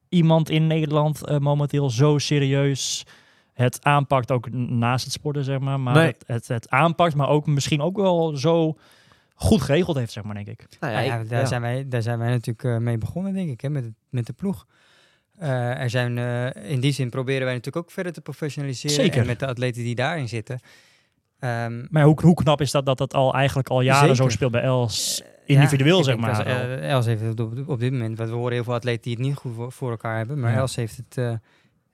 iemand 0.09 0.51
in 0.51 0.67
Nederland 0.67 1.39
momenteel 1.41 1.91
zo 1.91 2.19
serieus 2.19 3.07
het 3.53 3.85
aanpakt, 3.85 4.31
ook 4.31 4.51
naast 4.53 5.05
het 5.05 5.13
sporten, 5.13 5.45
zeg 5.45 5.59
maar. 5.59 5.81
Maar 5.81 5.95
Nee. 5.95 6.07
het, 6.07 6.25
het, 6.27 6.49
het 6.49 6.69
aanpakt, 6.71 7.15
maar 7.15 7.29
ook 7.29 7.47
misschien 7.47 7.81
ook 7.81 7.97
wel 7.97 8.37
zo 8.37 8.77
goed 9.35 9.63
geregeld 9.63 9.97
heeft, 9.97 10.13
zeg 10.13 10.23
maar, 10.25 10.35
denk 10.35 10.47
ik. 10.49 10.67
Nou 10.81 10.93
Ja, 10.93 10.99
ik- 11.01 11.29
daar, 11.29 11.41
ja. 11.41 11.47
Zijn 11.47 11.61
wij, 11.61 11.89
daar 11.89 12.03
zijn 12.03 12.19
wij 12.19 12.31
natuurlijk 12.31 12.81
mee 12.81 12.99
begonnen, 12.99 13.33
denk 13.35 13.51
ik, 13.51 13.61
hè, 13.61 13.69
met, 13.71 13.85
het- 13.85 13.95
met 14.09 14.27
de 14.27 14.33
ploeg. 14.33 14.67
Eh, 15.39 15.81
er 15.81 15.91
zijn, 15.91 16.19
eh, 16.19 16.71
in 16.71 16.81
die 16.81 16.93
zin 16.93 17.11
proberen 17.11 17.45
wij 17.45 17.55
natuurlijk 17.55 17.85
ook 17.87 17.93
verder 17.93 18.13
te 18.13 18.21
professionaliseren. 18.21 18.97
Zeker. 18.97 19.21
En 19.21 19.27
met 19.27 19.39
de 19.39 19.47
atleten 19.47 19.83
die 19.83 19.95
daarin 19.95 20.29
zitten. 20.29 20.61
Ehm, 21.39 21.85
Maar 21.91 22.03
hoe, 22.05 22.21
hoe 22.23 22.35
knap 22.35 22.61
is 22.61 22.71
dat 22.71 22.87
dat 22.87 22.99
het 22.99 23.15
al 23.15 23.35
eigenlijk 23.35 23.69
al 23.69 23.81
jaren 23.81 24.17
zo 24.17 24.29
speelt 24.29 24.53
bij 24.53 24.63
Els? 24.63 25.23
ja, 25.47 25.55
individueel, 25.55 26.05
zeg 26.05 26.17
maar. 26.17 26.37
dat, 26.37 26.47
eh, 26.47 26.91
Els 26.91 27.07
heeft 27.07 27.23
het 27.23 27.41
op, 27.41 27.69
op 27.69 27.81
dit 27.81 27.93
moment, 27.93 28.19
want 28.19 28.31
we 28.31 28.37
horen 28.37 28.53
heel 28.53 28.65
veel 28.65 28.75
atleten 28.75 29.03
die 29.03 29.13
het 29.13 29.23
niet 29.23 29.35
goed 29.37 29.55
voor, 29.55 29.73
voor 29.73 29.91
elkaar 29.91 30.17
hebben. 30.17 30.41
Maar 30.41 30.53
Ja. 30.53 30.59
Els 30.59 30.77
heeft 30.77 30.97
het 30.97 31.17
eh, 31.19 31.33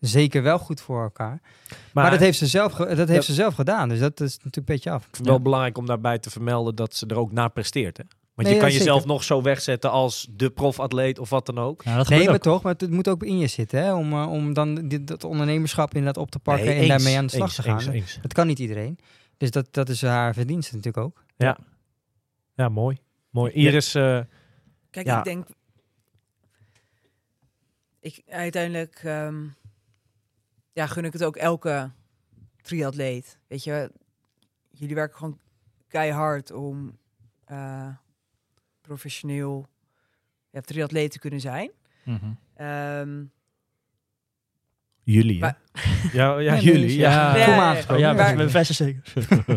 zeker 0.00 0.42
wel 0.42 0.58
goed 0.58 0.80
voor 0.80 1.02
elkaar. 1.02 1.38
Maar, 1.40 1.78
Maar, 1.92 2.10
dat 2.10 2.20
heeft, 2.20 2.38
ze 2.38 2.46
zelf, 2.46 2.72
dat 2.74 2.96
heeft 2.96 3.10
Ja. 3.12 3.20
ze 3.20 3.34
zelf 3.34 3.54
gedaan. 3.54 3.88
Dus 3.88 3.98
dat 3.98 4.20
is 4.20 4.30
natuurlijk 4.36 4.56
een 4.56 4.64
beetje 4.64 4.90
af. 4.90 5.08
wel 5.22 5.40
belangrijk 5.40 5.78
om 5.78 5.86
daarbij 5.86 6.18
te 6.18 6.30
vermelden 6.30 6.74
dat 6.74 6.94
ze 6.94 7.06
er 7.06 7.16
ook 7.16 7.32
naar 7.32 7.50
presteert. 7.50 7.96
Hè? 7.96 8.04
Want 8.34 8.48
Nee, 8.48 8.56
je 8.56 8.62
kan 8.62 8.72
ja, 8.72 8.78
jezelf 8.78 9.04
nog 9.04 9.24
zo 9.24 9.42
wegzetten 9.42 9.90
als 9.90 10.28
de 10.30 10.50
profatleet 10.50 11.18
of 11.18 11.30
wat 11.30 11.46
dan 11.46 11.58
ook. 11.58 11.82
Ja, 11.82 11.96
dat 11.96 12.08
Nee, 12.08 12.24
maar 12.24 12.34
ook. 12.34 12.40
toch, 12.42 12.62
maar 12.62 12.74
het 12.78 12.90
moet 12.90 13.08
ook 13.08 13.22
in 13.22 13.38
je 13.38 13.46
zitten. 13.46 13.78
Hè? 13.82 13.94
Om, 13.94 14.12
eh, 14.12 14.30
om 14.30 14.52
dan 14.52 14.88
dit, 14.88 15.06
dat 15.06 15.24
ondernemerschap 15.24 15.94
inderdaad 15.94 16.22
op 16.22 16.30
te 16.30 16.38
pakken 16.38 16.64
Nee, 16.64 16.74
en 16.74 16.80
eens, 16.80 16.88
daarmee 16.90 17.16
aan 17.18 17.26
de 17.26 17.32
slag 17.32 17.46
eens, 17.46 17.54
te 17.54 17.62
gaan. 17.62 17.76
eens, 17.78 17.86
eens. 17.86 18.18
Dat 18.22 18.32
kan 18.32 18.46
niet 18.46 18.58
iedereen. 18.58 18.98
Dus 19.36 19.50
dat, 19.50 19.68
dat 19.70 19.88
is 19.88 20.02
haar 20.02 20.34
verdienste 20.34 20.76
natuurlijk 20.76 21.04
ook. 21.04 21.24
Ja, 22.56 22.68
mooi. 22.68 22.98
Mooi. 23.30 23.52
Iris, 23.52 23.94
eh, 23.94 24.20
Kijk, 24.90 25.06
Ja. 25.06 25.18
ik 25.18 25.24
denk... 25.24 25.46
Ik, 28.00 28.22
uiteindelijk 28.28 29.00
ehm, 29.04 29.44
ja, 30.72 30.86
gun 30.86 31.04
ik 31.04 31.12
het 31.12 31.24
ook 31.24 31.36
elke 31.36 31.90
triatleet. 32.62 33.38
Weet 33.48 33.64
je, 33.64 33.92
jullie 34.70 34.94
werken 34.94 35.16
gewoon 35.18 35.38
keihard 35.88 36.52
om 36.52 36.98
eh, 37.44 37.88
professioneel 38.86 39.66
ja, 40.50 40.60
triatleet 40.60 41.10
te 41.10 41.18
kunnen 41.18 41.40
zijn. 41.40 41.70
Ehm, 42.56 43.24
jullie? 45.02 45.40
Maar- 45.40 45.58
Ja, 46.12 46.38
ja 46.38 46.58
jullie. 46.60 46.96
Ja. 46.98 47.32
Nee, 47.32 47.44
aangesproken. 47.44 48.02
ja, 48.04 48.12
Maar- 48.12 48.36
we 48.36 48.50
best 48.52 48.74
zeker. 48.74 49.12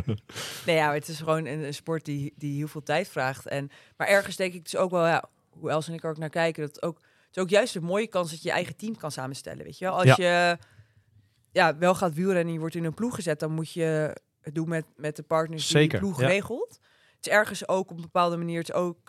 Nee, 0.65 0.75
ja, 0.75 0.93
het 0.93 1.07
is 1.07 1.17
gewoon 1.17 1.45
een, 1.45 1.63
een 1.63 1.73
sport 1.73 2.05
die, 2.05 2.34
die 2.36 2.57
heel 2.57 2.67
veel 2.67 2.84
tijd 2.84 3.07
vraagt. 3.07 3.47
En, 3.47 3.69
maar 3.97 4.07
ergens 4.07 4.36
denk 4.36 4.53
ik 4.53 4.63
dus 4.63 4.75
ook 4.75 4.91
wel, 4.91 5.05
ja, 5.07 5.23
hoe 5.49 5.69
Els 5.69 5.88
en 5.88 5.93
ik 5.93 6.03
er 6.03 6.09
ook 6.09 6.17
naar 6.17 6.30
kijken, 6.30 6.61
dat 6.65 6.75
het 6.75 6.84
ook, 6.84 6.97
het 7.28 7.36
is 7.38 7.41
ook 7.41 7.49
juist 7.49 7.75
een 7.75 7.84
mooie 7.84 8.07
kans 8.07 8.30
dat 8.32 8.41
je 8.41 8.47
je 8.47 8.53
eigen 8.53 8.75
team 8.75 8.95
kan 8.97 9.11
samenstellen. 9.11 9.63
Weet 9.63 9.78
je 9.78 9.86
wel? 9.86 9.93
Als 9.95 10.15
Ja. 10.15 10.15
je 10.49 10.57
ja, 11.51 11.78
wel 11.78 11.95
gaat 11.95 12.13
wielrennen 12.13 12.45
en 12.45 12.53
je 12.53 12.59
wordt 12.59 12.75
in 12.75 12.84
een 12.84 12.93
ploeg 12.93 13.15
gezet, 13.15 13.39
dan 13.39 13.51
moet 13.51 13.71
je 13.71 14.15
het 14.41 14.55
doen 14.55 14.69
met, 14.69 14.86
met 14.95 15.15
de 15.15 15.23
partners 15.23 15.67
die 15.67 15.78
Zeker, 15.78 15.99
die 15.99 16.07
ploeg 16.07 16.21
ja. 16.21 16.28
regelt. 16.28 16.80
Het 17.15 17.25
is 17.28 17.32
ergens 17.32 17.67
ook 17.67 17.89
op 17.91 17.95
een 17.95 18.01
bepaalde 18.01 18.38
manier 18.38 18.59
het 18.59 18.69
is 18.69 18.75
ook 18.75 19.07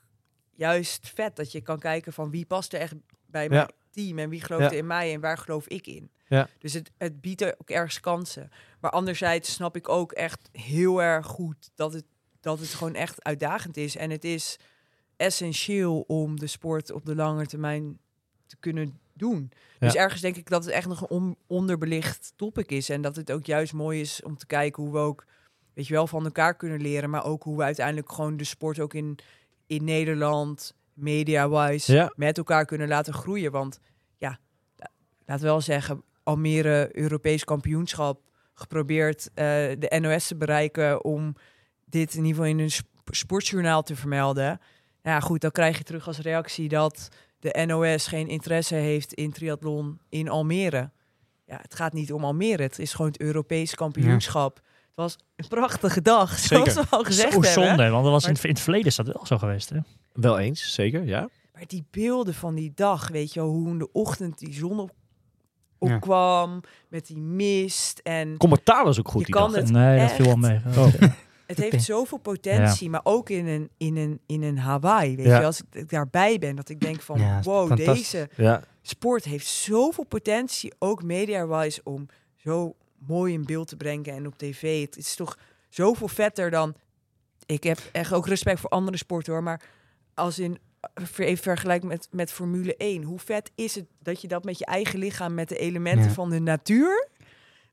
juist 0.59 1.09
vet 1.15 1.37
dat 1.37 1.53
je 1.53 1.61
kan 1.61 1.79
kijken 1.79 2.13
van 2.13 2.31
wie 2.31 2.47
past 2.47 2.73
er 2.73 2.81
echt 2.81 2.95
bij 3.27 3.49
mijn 3.49 3.71
team 3.91 4.19
en 4.19 4.29
wie 4.29 4.41
geloofde 4.41 4.71
Ja. 4.75 4.81
in 4.81 4.87
mij 4.87 5.15
en 5.15 5.21
waar 5.21 5.39
geloof 5.39 5.67
ik 5.69 5.87
in. 5.87 6.11
Ja. 6.29 6.49
Dus 6.59 6.73
het, 6.73 6.91
het 6.99 7.21
biedt 7.21 7.45
ook 7.45 7.71
ergens 7.71 8.01
kansen. 8.01 8.51
Maar 8.81 8.91
anderzijds 8.91 9.53
snap 9.53 9.77
ik 9.77 9.89
ook 9.89 10.13
echt 10.13 10.49
heel 10.53 11.03
erg 11.03 11.27
goed 11.27 11.71
dat 11.75 11.93
het, 11.93 12.05
dat 12.41 12.59
het 12.59 12.69
gewoon 12.69 12.95
echt 12.95 13.25
uitdagend 13.25 13.77
is. 13.77 13.97
En 13.97 14.11
het 14.11 14.25
is 14.25 14.59
essentieel 15.17 16.01
om 16.01 16.39
de 16.41 16.47
sport 16.47 16.91
op 16.93 17.05
de 17.05 17.15
lange 17.15 17.47
termijn 17.47 17.99
te 18.47 18.57
kunnen 18.57 18.99
doen. 19.13 19.51
Dus 19.79 19.95
ergens 19.95 20.21
denk 20.21 20.37
ik 20.37 20.49
dat 20.49 20.65
het 20.65 20.73
echt 20.75 20.89
nog 20.89 21.01
een 21.01 21.09
on- 21.09 21.37
onderbelicht 21.47 22.33
topic 22.37 22.71
is. 22.71 22.89
En 22.89 23.03
dat 23.03 23.17
het 23.17 23.33
ook 23.33 23.47
juist 23.47 23.73
mooi 23.73 24.01
is 24.01 24.23
om 24.23 24.37
te 24.37 24.47
kijken 24.47 24.83
hoe 24.83 24.93
we 24.93 24.99
ook, 24.99 25.25
weet 25.75 25.87
je 25.87 25.95
wel, 25.95 26.07
van 26.07 26.25
elkaar 26.25 26.57
kunnen 26.57 26.81
leren. 26.81 27.11
Maar 27.11 27.25
ook 27.25 27.43
hoe 27.43 27.57
we 27.57 27.63
uiteindelijk 27.63 28.13
gewoon 28.13 28.37
de 28.37 28.45
sport 28.45 28.79
ook 28.81 28.95
in, 28.95 29.19
in 29.69 29.85
Nederland, 29.85 30.75
media-wise, 30.93 31.93
Ja. 31.93 32.13
met 32.17 32.39
elkaar 32.39 32.65
kunnen 32.65 32.89
laten 32.89 33.15
groeien. 33.15 33.53
Want 33.53 33.81
ja, 34.17 34.39
la- 34.77 34.91
laten 35.27 35.45
we 35.45 35.51
wel 35.51 35.61
zeggen, 35.61 36.03
Almere 36.23 36.89
Europees 36.93 37.45
kampioenschap 37.45 38.21
geprobeerd 38.55 39.29
eh, 39.35 39.45
de 39.79 39.97
NOS 40.01 40.27
te 40.27 40.37
bereiken 40.37 41.05
om 41.05 41.35
dit 41.85 42.11
in 42.15 42.25
ieder 42.25 42.35
geval 42.35 42.51
in 42.51 42.59
een 42.59 42.71
sp- 42.71 42.87
sportjournaal 43.05 43.83
te 43.83 43.97
vermelden. 43.97 44.61
Ja, 45.03 45.21
goed, 45.21 45.41
dan 45.41 45.51
krijg 45.51 45.79
je 45.79 45.85
terug 45.85 46.07
als 46.07 46.19
reactie 46.19 46.69
dat 46.69 47.09
de 47.39 47.65
NOS 47.67 48.07
geen 48.07 48.29
interesse 48.29 48.75
heeft 48.75 49.13
in 49.13 49.33
triathlon 49.33 49.99
in 50.09 50.29
Almere. 50.29 50.91
Ja, 51.47 51.59
het 51.63 51.75
gaat 51.75 51.93
niet 51.93 52.13
om 52.13 52.25
Almere. 52.25 52.63
Het 52.63 52.79
is 52.79 52.93
gewoon 52.93 53.11
het 53.11 53.21
Europees 53.21 53.75
kampioenschap. 53.75 54.61
Was 54.99 55.17
een 55.37 55.49
prachtige 55.49 56.03
dag, 56.03 56.39
Zeker. 56.39 56.71
zoals 56.71 56.89
we 56.91 56.97
al 56.97 57.05
gezegd 57.05 57.33
Zo 57.33 57.41
hebben. 57.41 57.53
zonde, 57.67 57.89
want 57.91 58.03
dat 58.05 58.13
was 58.13 58.25
in, 58.27 58.33
Maar- 58.33 58.45
in 58.45 58.51
het 58.51 58.61
verleden 58.61 58.87
is 58.87 58.97
dat 58.97 59.07
wel 59.07 59.27
zo 59.27 59.39
geweest. 59.39 59.69
Hè? 59.71 59.79
Wel 60.13 60.39
eens, 60.39 60.73
zeker, 60.75 61.05
ja. 61.05 61.29
Maar 61.55 61.65
die 61.67 61.85
beelden 61.91 62.35
van 62.35 62.55
die 62.55 62.73
dag, 62.75 63.09
weet 63.09 63.33
je 63.33 63.41
wel, 63.41 63.49
hoe 63.49 63.69
in 63.69 63.79
de 63.79 63.93
ochtend 63.93 64.39
die 64.39 64.53
zon 64.55 64.79
op, 64.79 64.91
Ja. 65.79 65.95
opkwam 65.95 66.61
met 66.89 67.07
die 67.07 67.17
mist 67.19 68.01
en 68.03 68.37
Commentaar 68.37 68.85
was 68.85 68.99
ook 68.99 69.09
goed 69.09 69.21
Je 69.21 69.27
die 69.27 69.35
kan 69.35 69.53
dag. 69.53 69.61
het 69.61 69.71
nee, 69.71 69.99
dat 69.99 70.13
viel 70.13 70.25
wel 70.25 70.37
mee. 70.37 70.61
Oh. 70.77 70.87
het 71.47 71.59
heeft 71.59 71.85
zoveel 71.85 72.19
potentie, 72.19 72.91
maar 72.91 73.01
ook 73.05 73.31
in 73.31 73.47
een, 73.47 73.71
in 73.77 73.97
een, 73.97 74.21
in 74.27 74.43
een 74.43 74.59
Hawaii, 74.59 75.17
weet 75.17 75.27
Ja. 75.27 75.39
je, 75.39 75.45
als 75.47 75.63
ik 75.73 75.89
daarbij 75.91 76.39
ben, 76.39 76.57
dat 76.57 76.69
ik 76.69 76.81
denk 76.81 77.01
van, 77.01 77.19
Ja, 77.21 77.41
wow, 77.43 77.77
deze 77.77 78.29
Ja, 78.37 78.63
sport 78.83 79.25
heeft 79.25 79.47
zoveel 79.47 80.05
potentie, 80.05 80.73
ook 80.79 81.03
media-wise, 81.03 81.81
om 81.85 82.07
zo 82.37 82.75
mooi 83.07 83.33
in 83.33 83.45
beeld 83.45 83.69
te 83.69 83.77
brengen 83.77 84.15
en 84.15 84.27
op 84.27 84.39
tv. 84.39 84.81
Het 84.81 84.97
is 84.97 85.15
toch 85.15 85.39
zoveel 85.69 86.09
vetter 86.09 86.51
dan... 86.51 86.75
Ik 87.47 87.63
heb 87.65 87.79
echt 87.93 88.13
ook 88.13 88.27
respect 88.27 88.61
voor 88.61 88.71
andere 88.71 88.97
sporten 88.97 89.33
hoor, 89.33 89.43
maar 89.43 89.61
als 90.15 90.39
in 90.39 90.59
even 91.17 91.43
vergelijk 91.43 91.83
met, 91.83 92.09
met 92.11 92.33
Formule 92.33 92.77
1. 92.77 93.03
Hoe 93.03 93.19
vet 93.19 93.51
is 93.55 93.75
het 93.75 93.85
dat 94.03 94.21
je 94.21 94.29
dat 94.29 94.45
met 94.45 94.59
je 94.59 94.65
eigen 94.67 94.99
lichaam, 94.99 95.35
met 95.35 95.49
de 95.49 95.59
elementen 95.59 96.05
Ja. 96.07 96.11
van 96.13 96.31
de 96.31 96.39
natuur, 96.41 97.09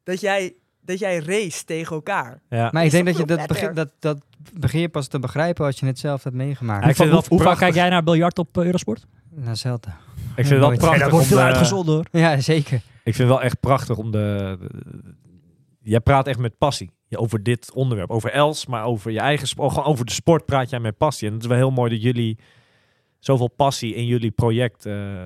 dat 0.04 0.20
jij, 0.22 0.54
dat 0.82 1.00
jij 1.00 1.20
race 1.20 1.64
tegen 1.66 1.96
elkaar. 1.96 2.42
ja. 2.50 2.70
Maar 2.72 2.86
ik 2.86 2.92
denk 2.92 3.06
dat 3.06 3.18
je 3.18 3.26
dat, 3.26 3.48
begin, 3.48 3.74
dat, 3.74 3.92
dat 4.00 4.18
begin 4.54 4.80
je 4.80 4.90
pas 4.90 5.08
te 5.08 5.20
begrijpen 5.20 5.66
als 5.66 5.80
je 5.80 5.86
het 5.86 6.00
zelf 6.00 6.24
hebt 6.24 6.36
meegemaakt. 6.36 6.84
Ja, 6.84 6.90
ik 6.90 6.96
vind 6.96 7.10
hoe 7.10 7.20
wel 7.20 7.28
hoe 7.30 7.42
vaak 7.48 7.58
kijk 7.58 7.74
jij 7.74 7.90
naar 7.90 8.04
biljart 8.04 8.40
op 8.40 8.58
eh, 8.58 8.66
Eurosport? 8.66 9.06
Nou, 9.30 9.56
zelden. 9.56 9.96
Ik 10.36 10.46
vind 10.46 10.60
Nooit. 10.60 10.78
prachtig. 10.80 11.02
dat 11.02 11.12
wordt 11.12 11.26
veel 11.28 11.38
de- 11.38 11.44
uitgezonden 11.44 11.96
hoor. 11.96 12.06
Ja, 12.12 12.40
zeker. 12.40 12.82
Ik 13.06 13.16
vind 13.16 13.18
het 13.18 13.38
wel 13.38 13.42
echt 13.42 13.60
prachtig 13.60 13.98
om 13.98 14.12
de, 14.12 14.58
Jij 15.82 16.00
praat 16.00 16.28
echt 16.28 16.40
met 16.40 16.58
passie 16.58 16.92
over 17.10 17.44
dit 17.44 17.74
onderwerp. 17.74 18.10
Over 18.10 18.32
Els, 18.32 18.66
maar 18.66 18.84
over 18.86 19.12
je 19.12 19.20
eigen 19.20 19.48
sport. 19.48 19.72
Gewoon 19.72 19.86
over 19.88 20.06
de 20.06 20.12
sport 20.12 20.46
praat 20.46 20.70
jij 20.70 20.80
met 20.80 20.98
passie. 20.98 21.28
En 21.28 21.34
het 21.34 21.42
is 21.44 21.48
wel 21.50 21.58
heel 21.58 21.72
mooi 21.72 21.90
dat 21.92 22.02
jullie 22.02 22.38
zoveel 23.20 23.48
passie 23.48 23.94
in 23.96 24.06
jullie 24.06 24.32
project 24.32 24.86
eh, 24.86 25.26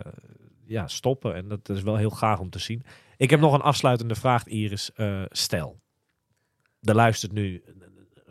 ja, 0.66 0.88
stoppen. 0.88 1.36
En 1.36 1.48
dat 1.48 1.70
is 1.70 1.82
wel 1.82 1.96
heel 1.96 2.10
gaaf 2.10 2.40
om 2.40 2.50
te 2.50 2.60
zien. 2.60 2.84
Ik 3.18 3.30
heb 3.30 3.40
nog 3.40 3.54
een 3.54 3.62
afsluitende 3.62 4.16
vraag, 4.16 4.46
Iris. 4.48 4.94
Eh, 4.94 5.22
stel, 5.30 5.80
er 6.82 6.96
luistert 6.96 7.32
nu 7.32 7.64
een- 7.66 7.84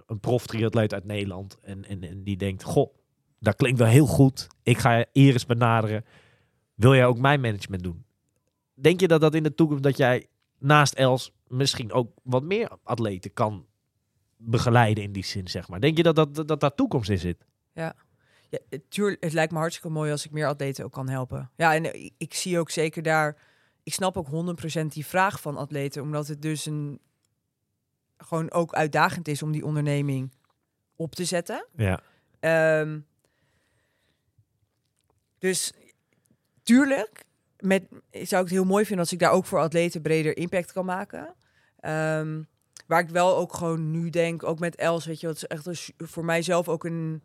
een 0.07 0.20
prof 0.20 0.46
triatleet 0.46 0.94
uit 0.94 1.05
Nederland. 1.05 1.59
En, 1.62 1.84
en, 1.84 2.03
en 2.03 2.22
die 2.22 2.36
denkt, 2.36 2.62
goh, 2.62 2.94
dat 3.40 3.57
klinkt 3.57 3.78
wel 3.78 3.88
heel 3.88 4.07
goed. 4.07 4.46
Ik 4.62 4.78
ga 4.78 5.05
Iris 5.12 5.46
benaderen. 5.46 6.05
Wil 6.74 6.94
jij 6.94 7.07
ook 7.07 7.18
mijn 7.18 7.40
management 7.40 7.82
doen? 7.82 8.05
Denk 8.81 9.01
je 9.01 9.09
dat 9.09 9.20
dat 9.20 9.35
in 9.35 9.43
de 9.43 9.55
toekomst 9.55 9.83
dat 9.83 9.97
jij 9.97 10.26
naast 10.59 10.95
Els 10.95 11.33
misschien 11.47 11.93
ook 11.93 12.11
wat 12.22 12.43
meer 12.43 12.79
atleten 12.83 13.33
kan 13.33 13.66
begeleiden 14.37 15.05
in 15.05 15.12
die 15.12 15.24
zin, 15.24 15.49
zeg 15.49 15.68
maar? 15.68 15.81
Denk 15.81 15.97
je 15.97 16.03
dat 16.03 16.16
dat, 16.16 16.35
dat, 16.35 16.49
dat 16.49 16.61
daar 16.61 16.74
toekomst 16.74 17.11
in 17.11 17.18
zit? 17.18 17.45
Ja, 17.72 17.95
het, 18.51 18.83
tuurlijk, 18.89 19.24
het 19.24 19.33
lijkt 19.33 19.53
me 19.53 19.59
hartstikke 19.59 19.91
mooi 19.91 20.11
als 20.11 20.24
ik 20.24 20.31
meer 20.31 20.47
atleten 20.47 20.85
ook 20.85 20.93
kan 20.93 21.09
helpen. 21.09 21.51
Ja, 21.57 21.74
en 21.74 21.93
eh, 21.93 22.05
ik, 22.05 22.12
ik 22.18 22.35
zie 22.35 22.59
ook 22.59 22.70
zeker 22.70 23.03
daar... 23.03 23.37
Ik 23.83 23.93
snap 23.95 24.16
ook 24.16 24.29
100% 24.83 24.87
die 24.87 25.07
vraag 25.07 25.41
van 25.41 25.57
atleten, 25.57 26.03
omdat 26.03 26.26
het 26.29 26.43
dus 26.43 26.66
een... 26.66 27.01
Gewoon 28.16 28.51
ook 28.51 28.74
uitdagend 28.74 29.29
is 29.29 29.43
om 29.43 29.53
die 29.53 29.64
onderneming 29.64 30.33
op 30.97 31.14
te 31.14 31.24
zetten. 31.24 31.66
Ja. 31.76 32.01
Ehm, 32.41 33.01
dus 35.39 35.72
tuurlijk, 36.62 37.24
met, 37.59 37.86
zou 38.11 38.42
ik 38.42 38.48
het 38.48 38.56
heel 38.59 38.64
mooi 38.64 38.84
vinden 38.84 39.04
als 39.04 39.12
ik 39.12 39.18
daar 39.18 39.32
ook 39.32 39.44
voor 39.44 39.59
atleten 39.59 40.02
breder 40.02 40.36
impact 40.36 40.72
kan 40.72 40.84
maken. 40.84 41.34
Ehm, 41.80 42.42
waar 42.86 43.00
ik 43.00 43.09
wel 43.09 43.36
ook 43.36 43.54
gewoon 43.54 43.90
nu 43.90 44.11
denk, 44.11 44.42
ook 44.42 44.59
met 44.59 44.76
Els, 44.76 45.06
weet 45.06 45.20
je, 45.20 45.26
dat 45.26 45.36
is 45.36 45.44
echt 45.44 45.66
een 45.66 46.06
voor 46.06 46.24
mijzelf 46.24 46.68
ook 46.68 46.84
een 46.84 47.22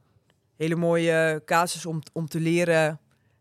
hele 0.56 0.76
mooie 0.76 1.42
casus 1.46 1.86
om, 1.86 2.02
om 2.14 2.28
te 2.28 2.40
leren, 2.40 3.00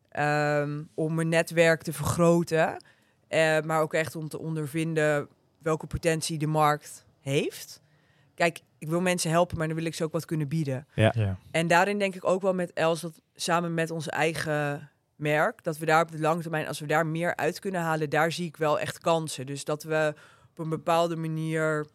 ehm, 0.08 0.82
om 0.94 1.14
mijn 1.14 1.28
netwerk 1.28 1.82
te 1.82 1.92
vergroten. 1.92 2.84
Eh, 3.28 3.60
maar 3.60 3.80
ook 3.80 3.94
echt 3.94 4.16
om 4.16 4.28
te 4.28 4.38
ondervinden 4.38 5.28
welke 5.58 5.86
potentie 5.86 6.38
de 6.38 6.46
markt 6.46 7.06
heeft. 7.20 7.82
Kijk, 8.34 8.60
ik 8.78 8.88
wil 8.88 9.00
mensen 9.00 9.30
helpen, 9.30 9.58
maar 9.58 9.66
dan 9.66 9.76
wil 9.76 9.84
ik 9.84 9.94
ze 9.94 10.04
ook 10.04 10.12
wat 10.12 10.24
kunnen 10.24 10.48
bieden. 10.48 10.86
Ja. 10.94 11.38
En 11.50 11.66
daarin 11.66 11.98
denk 11.98 12.14
ik 12.14 12.24
ook 12.24 12.42
wel 12.42 12.54
met 12.54 12.72
Els 12.72 13.00
dat 13.00 13.20
samen 13.34 13.74
met 13.74 13.90
ons 13.90 14.08
eigen 14.08 14.90
merk, 15.16 15.64
dat 15.64 15.78
we 15.78 15.86
daar 15.86 16.02
op 16.02 16.10
de 16.10 16.18
lange 16.18 16.42
termijn, 16.42 16.66
als 16.66 16.80
we 16.80 16.86
daar 16.86 17.06
meer 17.06 17.36
uit 17.36 17.58
kunnen 17.58 17.80
halen, 17.80 18.10
daar 18.10 18.32
zie 18.32 18.46
ik 18.46 18.56
wel 18.56 18.80
echt 18.80 18.98
kansen. 18.98 19.46
Dus 19.46 19.64
dat 19.64 19.82
we 19.82 20.14
op 20.50 20.58
een 20.58 20.68
bepaalde 20.68 21.16
manier 21.16 21.86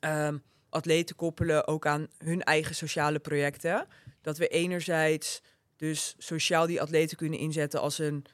ehm, 0.00 0.38
atleten 0.68 1.16
koppelen 1.16 1.66
ook 1.66 1.86
aan 1.86 2.06
hun 2.18 2.42
eigen 2.42 2.74
sociale 2.74 3.18
projecten. 3.18 3.86
Dat 4.20 4.38
we 4.38 4.48
enerzijds 4.48 5.42
dus 5.76 6.14
sociaal 6.18 6.66
die 6.66 6.80
atleten 6.80 7.16
kunnen 7.16 7.38
inzetten 7.38 7.80
als 7.80 7.98
een 7.98 8.24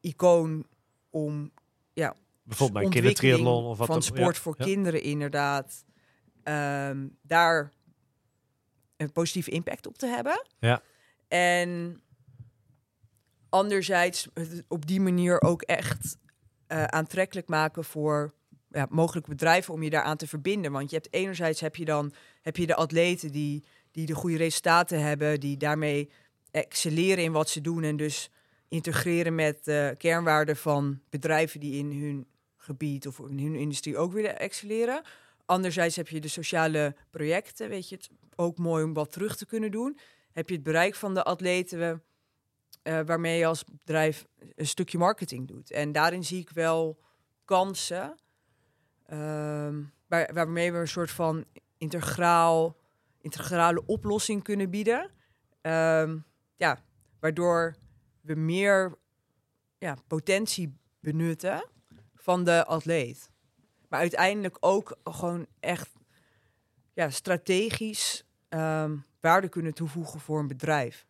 icoon 0.00 0.66
om 1.10 1.52
Bijvoorbeeld 2.48 2.82
bij 2.82 2.92
kindertriathlon 2.92 3.64
of 3.64 3.78
wat 3.78 3.86
van 3.86 4.02
sport 4.02 4.36
ja. 4.36 4.42
voor 4.42 4.54
Ja. 4.58 4.64
kinderen 4.64 5.02
inderdaad 5.02 5.84
ehm, 6.42 7.06
daar 7.22 7.72
een 8.96 9.12
positieve 9.12 9.50
impact 9.50 9.86
op 9.86 9.98
te 9.98 10.06
hebben. 10.06 10.46
Ja. 10.58 10.82
En 11.28 12.00
anderzijds 13.48 14.28
het 14.34 14.64
op 14.68 14.86
die 14.86 15.00
manier 15.00 15.42
ook 15.42 15.62
echt 15.62 16.16
eh, 16.66 16.84
aantrekkelijk 16.84 17.48
maken 17.48 17.84
voor 17.84 18.34
ja, 18.70 18.86
mogelijke 18.90 19.30
bedrijven 19.30 19.74
om 19.74 19.82
je 19.82 19.90
daaraan 19.90 20.16
te 20.16 20.26
verbinden. 20.26 20.72
Want 20.72 20.90
je 20.90 20.96
hebt 20.96 21.12
enerzijds 21.12 21.60
heb 21.60 21.76
je 21.76 21.84
dan 21.84 22.12
heb 22.42 22.56
je 22.56 22.66
de 22.66 22.74
atleten 22.74 23.32
die, 23.32 23.64
die 23.90 24.06
de 24.06 24.14
goede 24.14 24.36
resultaten 24.36 25.00
hebben, 25.00 25.40
die 25.40 25.56
daarmee 25.56 26.10
excelleren 26.50 27.24
in 27.24 27.32
wat 27.32 27.48
ze 27.48 27.60
doen 27.60 27.82
en 27.82 27.96
dus 27.96 28.30
integreren 28.68 29.34
met 29.34 29.64
de 29.64 29.94
kernwaarden 29.98 30.56
van 30.56 31.00
bedrijven 31.10 31.60
die 31.60 31.78
in 31.78 31.92
hun 32.02 32.26
gebied 32.56 33.06
of 33.06 33.18
in 33.18 33.38
hun 33.38 33.54
industrie 33.54 33.96
ook 33.96 34.12
willen 34.12 34.38
excelleren. 34.38 35.02
Anderzijds 35.44 35.96
heb 35.96 36.08
je 36.08 36.20
de 36.20 36.28
sociale 36.28 36.94
projecten, 37.10 37.68
weet 37.68 37.88
je, 37.88 37.94
het 37.94 38.10
ook 38.36 38.58
mooi 38.58 38.84
om 38.84 38.94
wat 38.94 39.12
terug 39.12 39.36
te 39.36 39.46
kunnen 39.46 39.70
doen. 39.70 39.98
Heb 40.32 40.48
je 40.48 40.54
het 40.54 40.64
bereik 40.64 40.94
van 40.94 41.14
de 41.14 41.24
atleten 41.24 42.02
eh, 42.82 43.00
waarmee 43.06 43.38
je 43.38 43.46
als 43.46 43.64
bedrijf 43.64 44.26
een 44.54 44.66
stukje 44.66 44.98
marketing 44.98 45.48
doet. 45.48 45.70
En 45.70 45.92
daarin 45.92 46.24
zie 46.24 46.40
ik 46.40 46.50
wel 46.50 47.00
kansen 47.44 48.14
ehm, 49.06 49.82
waar, 50.06 50.34
waarmee 50.34 50.72
we 50.72 50.78
een 50.78 50.88
soort 50.88 51.10
van 51.10 51.44
integraal, 51.78 52.76
integrale 53.20 53.86
oplossing 53.86 54.42
kunnen 54.42 54.70
bieden. 54.70 55.10
Ehm, 55.60 56.18
ja, 56.56 56.84
waardoor 57.20 57.76
we 58.20 58.34
meer 58.34 58.98
ja, 59.78 59.96
potentie 60.06 60.78
benutten 61.00 61.68
van 62.14 62.44
de 62.44 62.64
atleet. 62.64 63.30
Maar 63.88 64.00
uiteindelijk 64.00 64.56
ook 64.60 64.98
gewoon 65.04 65.46
echt 65.60 65.92
ja, 66.92 67.10
strategisch 67.10 68.24
ehm, 68.48 68.96
waarde 69.20 69.48
kunnen 69.48 69.74
toevoegen 69.74 70.20
voor 70.20 70.38
een 70.38 70.48
bedrijf. 70.48 71.06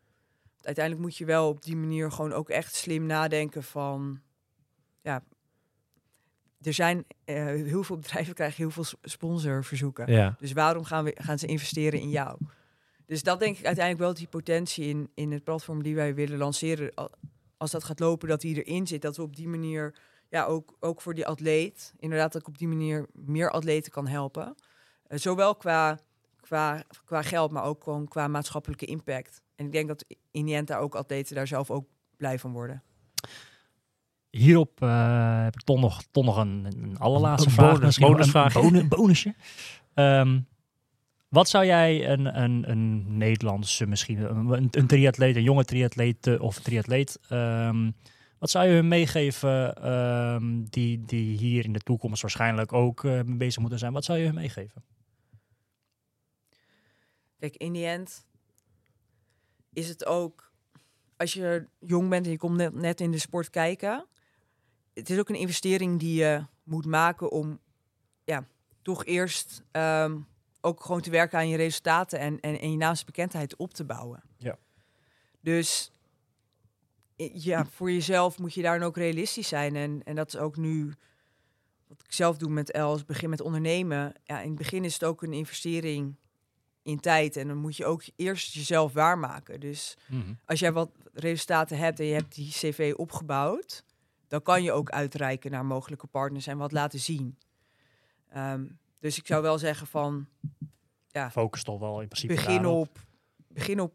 Uiteindelijk 0.63 1.05
moet 1.05 1.17
je 1.17 1.25
wel 1.25 1.49
op 1.49 1.63
die 1.63 1.77
manier 1.77 2.13
gewoon 2.13 2.33
ook 2.33 2.49
echt 2.49 2.75
slim 2.75 3.07
nadenken 3.07 3.63
van... 3.63 4.21
Ja, 5.03 5.25
er 6.61 6.73
zijn 6.73 7.05
eh, 7.25 7.45
heel 7.45 7.83
veel 7.83 7.97
bedrijven 7.97 8.35
krijgen 8.41 8.57
heel 8.57 8.71
veel 8.71 8.85
sponsorverzoeken. 9.03 10.13
Ja. 10.13 10.37
Dus 10.39 10.53
waarom 10.53 10.85
gaan, 10.85 11.05
we, 11.05 11.17
gaan 11.21 11.39
ze 11.39 11.47
investeren 11.47 12.01
in 12.01 12.11
jou? 12.11 12.39
Dus 13.07 13.23
dat 13.23 13.39
denk 13.39 13.59
ik 13.59 13.65
uiteindelijk 13.65 14.05
wel 14.05 14.15
die 14.15 14.29
potentie 14.29 14.85
in, 14.85 15.11
in 15.15 15.33
het 15.33 15.45
platform 15.45 15.83
die 15.83 15.95
wij 15.95 16.15
willen 16.15 16.39
lanceren. 16.39 16.95
al- 16.95 17.11
als 17.57 17.71
dat 17.71 17.85
gaat 17.85 18.01
lopen, 18.01 18.29
dat 18.29 18.43
hij 18.43 18.53
erin 18.53 18.87
zit. 18.87 19.03
Dat 19.03 19.17
we 19.17 19.23
op 19.23 19.37
die 19.37 19.49
manier, 19.49 19.95
ja, 20.29 20.45
ook, 20.45 20.77
ook 20.81 21.01
voor 21.01 21.15
die 21.15 21.27
atleet, 21.27 21.93
inderdaad, 21.99 22.33
dat 22.33 22.41
ik 22.41 22.49
op 22.49 22.59
die 22.59 22.69
manier 22.69 23.07
meer 23.13 23.51
atleten 23.51 23.93
kan 23.93 24.07
helpen. 24.07 24.55
Eh, 25.07 25.19
zowel 25.19 25.57
qua, 25.57 25.99
qua, 26.41 26.83
qua 27.05 27.23
geld, 27.23 27.51
maar 27.51 27.65
ook 27.65 27.83
gewoon 27.83 28.09
qua 28.09 28.29
maatschappelijke 28.29 28.87
impact. 28.87 29.43
En 29.59 29.67
ik 29.67 29.73
denk 29.73 29.89
dat 29.89 30.05
in 30.31 30.45
die 30.45 30.55
end 30.55 30.67
daar 30.69 30.81
ook 30.81 30.95
atleten 30.95 31.35
daar 31.35 31.47
zelf 31.47 31.71
ook 31.71 31.87
blij 32.17 32.39
van 32.39 32.53
worden. 32.53 32.83
Hierop 34.31 34.83
eh, 34.83 35.43
heb 35.45 35.55
ik 35.55 35.63
toch 35.63 35.81
nog, 35.81 36.03
toch 36.11 36.25
nog 36.25 36.37
een, 36.37 36.65
een 36.65 36.99
allerlaatste 36.99 37.49
Een 37.49 37.55
vraag. 37.55 37.67
bonus- 37.67 37.85
misschien 37.85 38.07
bonusvraag. 38.13 38.55
Een 38.55 38.63
bonu- 38.63 38.89
bonusje. 38.89 39.35
Ehm, 39.95 40.41
wat 41.29 41.49
zou 41.49 41.65
jij 41.65 42.09
een, 42.11 42.43
een, 42.43 42.71
een 42.71 43.17
Nederlandse, 43.17 43.87
misschien 43.87 44.19
een, 44.19 44.69
een 44.71 44.87
triatleet, 44.87 45.37
een 45.37 45.43
jonge 45.43 45.65
triatleet 45.65 46.27
eh, 46.27 46.41
of 46.41 46.59
triatleet, 46.59 47.19
ehm, 47.29 47.91
wat 48.39 48.51
zou 48.51 48.67
je 48.67 48.75
hun 48.75 48.89
meegeven 48.89 49.75
ehm, 49.83 50.63
die, 50.65 51.05
die 51.05 51.37
hier 51.39 51.65
in 51.65 51.73
de 51.73 51.81
toekomst 51.81 52.23
waarschijnlijk 52.23 52.73
ook 52.73 53.05
eh, 53.05 53.11
mee 53.23 53.37
bezig 53.37 53.61
moeten 53.61 53.79
zijn? 53.79 53.93
Wat 53.93 54.05
zou 54.05 54.19
je 54.19 54.25
hun 54.25 54.35
meegeven? 54.35 54.83
Kijk, 57.39 57.57
in 57.57 57.73
die 57.73 57.87
end 57.87 58.27
is 59.73 59.89
het 59.89 60.07
ook, 60.07 60.53
als 61.17 61.33
je 61.33 61.67
jong 61.79 62.09
bent 62.09 62.25
en 62.25 62.33
je 62.33 62.39
komt 62.39 62.57
net, 62.57 62.75
net 62.75 63.01
in 63.01 63.11
de 63.11 63.19
sport 63.19 63.51
kijken, 63.51 64.07
het 64.95 65.11
is 65.11 65.19
ook 65.19 65.29
een 65.29 65.35
investering 65.35 65.99
die 65.99 66.15
je 66.15 66.45
moet 66.63 66.87
maken 66.87 67.31
om, 67.31 67.61
ja, 68.25 68.47
toch 68.83 69.05
eerst 69.05 69.63
ehm, 69.71 70.19
ook 70.61 70.85
gewoon 70.85 71.01
te 71.01 71.11
werken 71.11 71.39
aan 71.39 71.49
je 71.49 71.57
resultaten 71.57 72.19
en, 72.19 72.41
en, 72.41 72.59
en 72.59 72.71
je 72.71 72.77
naamsbekendheid 72.77 73.57
op 73.57 73.75
te 73.75 73.85
bouwen. 73.85 74.23
Ja. 74.37 74.59
Dus 75.41 75.93
ja, 77.17 77.67
voor 77.67 77.91
jezelf 77.91 78.39
moet 78.39 78.55
je 78.55 78.63
daar 78.63 78.79
dan 78.79 78.89
ook 78.89 78.97
realistisch 78.97 79.49
zijn. 79.49 79.77
En, 79.77 80.03
en 80.05 80.15
dat 80.15 80.29
is 80.29 80.37
ook 80.37 80.57
nu 80.57 80.95
wat 81.87 82.03
ik 82.05 82.13
zelf 82.13 82.37
doe 82.37 82.51
met 82.51 82.71
Els, 82.71 83.05
begin 83.05 83.31
met 83.31 83.41
ondernemen. 83.41 84.15
Ja, 84.25 84.41
in 84.41 84.49
het 84.49 84.59
begin 84.59 84.85
is 84.85 84.93
het 84.93 85.05
ook 85.05 85.23
een 85.23 85.33
investering 85.33 86.17
in 86.83 87.01
tijd. 87.01 87.37
En 87.37 87.49
dan 87.49 87.57
moet 87.57 87.77
je 87.77 87.85
ook 87.85 88.03
eerst 88.17 88.55
jezelf 88.55 88.93
waarmaken. 88.93 89.61
Dus 89.61 89.97
als 90.45 90.61
jij 90.61 90.73
wat 90.73 90.91
resultaten 91.13 91.79
hebt 91.79 92.01
en 92.01 92.07
je 92.07 92.15
hebt 92.15 92.35
die 92.35 92.51
cv 92.51 92.95
opgebouwd, 92.97 93.85
dan 94.29 94.43
kan 94.43 94.63
je 94.63 94.73
ook 94.73 94.91
uitreiken 94.91 95.51
naar 95.51 95.65
mogelijke 95.65 96.07
partners 96.07 96.47
en 96.47 96.59
wat 96.59 96.73
laten 96.73 96.99
zien. 97.01 97.39
Ehm, 98.29 98.67
dus 99.01 99.19
ik 99.19 99.27
zou 99.27 99.43
wel 99.43 99.59
zeggen 99.59 99.87
van 99.87 100.27
Focus 101.31 101.63
toch 101.63 101.79
wel 101.81 102.01
in 102.01 102.09
principe 102.09 102.35
begin 102.35 102.63
daarop. 102.63 102.81
op, 102.89 102.99
begin 103.49 103.81
op, 103.81 103.95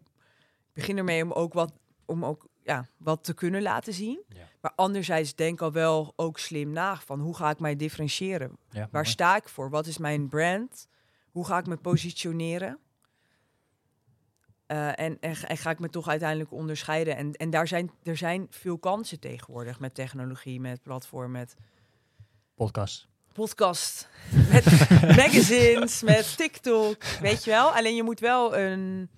begin 0.73 0.97
ermee 0.97 1.23
om 1.23 1.31
ook 1.31 1.53
wat, 1.53 1.73
om 2.05 2.25
ook 2.25 2.47
ja, 2.63 2.87
wat 2.97 3.23
te 3.23 3.33
kunnen 3.33 3.61
laten 3.61 3.93
zien. 3.93 4.23
Ja. 4.27 4.47
Maar 4.61 4.71
anderzijds 4.75 5.35
denk 5.35 5.61
al 5.61 5.71
wel 5.71 6.13
ook 6.15 6.39
slim 6.39 6.69
na 6.71 6.95
van 6.95 7.19
hoe 7.19 7.35
ga 7.35 7.49
ik 7.49 7.59
mij 7.59 7.75
differentiëren? 7.75 8.57
Ja, 8.69 8.79
Waar 8.79 8.89
mooi. 8.91 9.05
sta 9.05 9.35
ik 9.35 9.49
voor? 9.49 9.69
Wat 9.69 9.87
is 9.87 9.97
mijn 9.97 10.27
brand? 10.29 10.87
Hoe 11.33 11.45
ga 11.45 11.57
ik 11.57 11.65
me 11.65 11.77
positioneren? 11.77 12.79
Eh, 14.65 14.99
en, 14.99 15.17
en, 15.19 15.35
ga- 15.35 15.47
en 15.47 15.57
ga 15.57 15.69
ik 15.69 15.79
me 15.79 15.89
toch 15.89 16.07
uiteindelijk 16.07 16.51
onderscheiden? 16.51 17.15
En, 17.15 17.33
en 17.33 17.49
daar 17.49 17.67
zijn, 17.67 17.91
er 18.03 18.17
zijn 18.17 18.47
veel 18.49 18.77
kansen 18.77 19.19
tegenwoordig 19.19 19.79
met 19.79 19.93
technologie, 19.95 20.59
met 20.59 20.81
platform, 20.81 21.31
met 21.31 21.55
podcast. 22.55 23.07
podcast, 23.33 24.09
met 24.51 24.65
magazines, 25.15 26.01
met 26.01 26.37
TikTok, 26.37 27.03
weet 27.03 27.43
je 27.43 27.49
wel. 27.51 27.71
Alleen 27.75 27.95
je 27.95 28.03
moet 28.03 28.19
wel 28.19 28.57
een, 28.57 29.09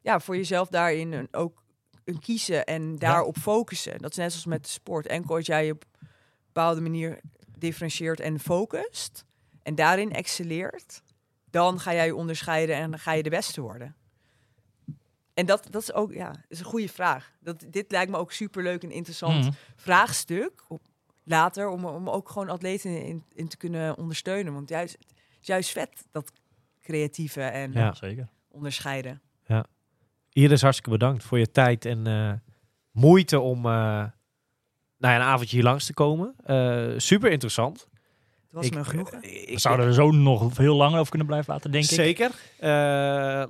ja, 0.00 0.20
voor 0.20 0.36
jezelf 0.36 0.68
daarin 0.68 1.12
een, 1.12 1.28
ook 1.30 1.62
een 2.04 2.18
kiezen 2.20 2.64
en 2.66 2.96
daarop 2.96 3.36
focussen. 3.36 3.98
Dat 3.98 4.10
is 4.10 4.16
net 4.16 4.30
zoals 4.30 4.46
met 4.46 4.62
de 4.64 4.70
sport. 4.70 5.06
Enkel 5.06 5.34
als 5.36 5.46
jij 5.46 5.66
je 5.66 5.72
op 5.72 5.84
een 6.00 6.08
bepaalde 6.46 6.80
manier 6.80 7.20
differentieert 7.58 8.20
en 8.20 8.38
focust 8.40 9.24
en 9.62 9.74
daarin 9.74 10.12
excelleert, 10.12 11.02
dan 11.50 11.80
ga 11.80 11.92
jij 11.94 12.06
je 12.06 12.14
onderscheiden 12.14 12.76
en 12.76 12.90
dan 12.90 12.98
ga 13.00 13.12
je 13.12 13.22
de 13.22 13.30
beste 13.30 13.60
worden. 13.60 13.94
En 15.34 15.46
dat, 15.46 15.66
dat 15.70 15.82
is 15.82 15.92
ook 15.92 16.12
ja, 16.12 16.44
is 16.48 16.58
een 16.58 16.64
goede 16.64 16.88
vraag. 16.88 17.32
Dat, 17.40 17.64
dit 17.70 17.90
lijkt 17.90 18.10
me 18.10 18.16
ook 18.16 18.32
superleuk 18.32 18.82
en 18.82 18.90
interessant 18.90 19.44
Mhm. 19.44 19.52
vraagstuk 19.76 20.64
op, 20.68 20.80
later 21.24 21.68
om, 21.68 21.84
om 21.84 22.08
ook 22.08 22.28
gewoon 22.28 22.48
atleten 22.48 23.04
in, 23.04 23.24
in 23.32 23.48
te 23.48 23.56
kunnen 23.56 23.96
ondersteunen. 23.98 24.52
Want 24.52 24.68
juist, 24.68 24.96
juist 25.40 25.70
vet 25.70 26.06
dat 26.10 26.32
creatieve 26.82 27.42
en 27.42 27.72
Ja. 27.72 27.94
Zeker. 27.94 28.28
onderscheiden. 28.48 29.20
Iris, 30.32 30.60
hartstikke 30.62 30.90
bedankt 30.90 31.24
voor 31.24 31.38
je 31.38 31.50
tijd 31.50 31.84
en 31.84 32.06
eh, 32.06 32.32
moeite 32.90 33.40
om 33.40 33.56
eh, 33.56 33.62
nou 33.62 34.10
ja, 34.98 35.14
een 35.16 35.20
avondje 35.20 35.56
hier 35.56 35.64
langs 35.64 35.86
te 35.86 35.94
komen. 35.94 36.34
Eh, 36.44 36.92
super 36.96 37.30
interessant. 37.30 37.88
Het 38.50 38.58
was 38.58 38.66
Ik- 38.66 38.72
me 38.72 38.78
een 38.78 38.84
genoegen. 38.84 39.22
eh, 39.22 39.30
We 39.30 39.44
ik- 39.44 39.58
zouden 39.58 39.86
er 39.86 39.94
zo 39.94 40.10
nog 40.10 40.52
veel 40.52 40.76
langer 40.76 40.96
over 40.98 41.08
kunnen 41.08 41.26
blijven 41.28 41.52
laten, 41.52 41.70
denk 41.70 41.84
ik. 41.84 41.90
Zeker. 41.90 42.30
Eh, 42.58 42.68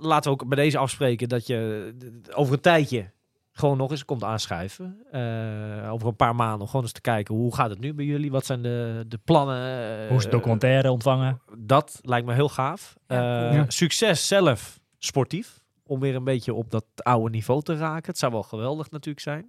laten 0.01 0.23
we 0.23 0.31
ook 0.31 0.49
bij 0.49 0.57
deze 0.63 0.79
afspreken 0.79 1.29
dat 1.29 1.47
je 1.47 1.93
over 2.35 2.53
een 2.55 2.61
tijdje 2.61 3.11
gewoon 3.53 3.77
nog 3.77 3.91
eens 3.91 4.05
komt 4.05 4.25
aanschuiven. 4.25 5.03
Eh, 5.11 5.93
over 5.93 6.09
een 6.09 6.17
paar 6.17 6.35
maanden 6.35 6.67
gewoon 6.67 6.83
eens 6.83 6.93
te 6.93 7.01
kijken 7.01 7.35
hoe 7.35 7.55
gaat 7.55 7.71
het 7.71 7.79
nu 7.81 7.95
bij 7.95 8.05
jullie? 8.05 8.31
Wat 8.31 8.47
zijn 8.47 8.63
de, 8.63 9.05
de 9.09 9.19
plannen? 9.25 10.09
Hoe 10.09 10.17
is 10.17 10.23
het 10.23 10.33
documentaire 10.33 10.91
ontvangen? 10.91 11.41
dat 11.59 11.99
lijkt 12.03 12.27
me 12.27 12.35
heel 12.35 12.49
gaaf. 12.49 12.95
Ja, 13.07 13.43
Eh, 13.43 13.49
cool. 13.49 13.61
Ja. 13.63 13.65
Succes 13.71 14.27
zelf 14.27 14.81
sportief. 14.99 15.59
Om 15.87 16.01
weer 16.01 16.15
een 16.15 16.25
beetje 16.25 16.55
op 16.55 16.71
dat 16.71 16.85
oude 16.95 17.31
niveau 17.31 17.63
te 17.63 17.77
raken. 17.77 18.07
Het 18.11 18.19
zou 18.19 18.33
wel 18.33 18.43
geweldig 18.43 18.91
natuurlijk 18.91 19.21
zijn. 19.21 19.49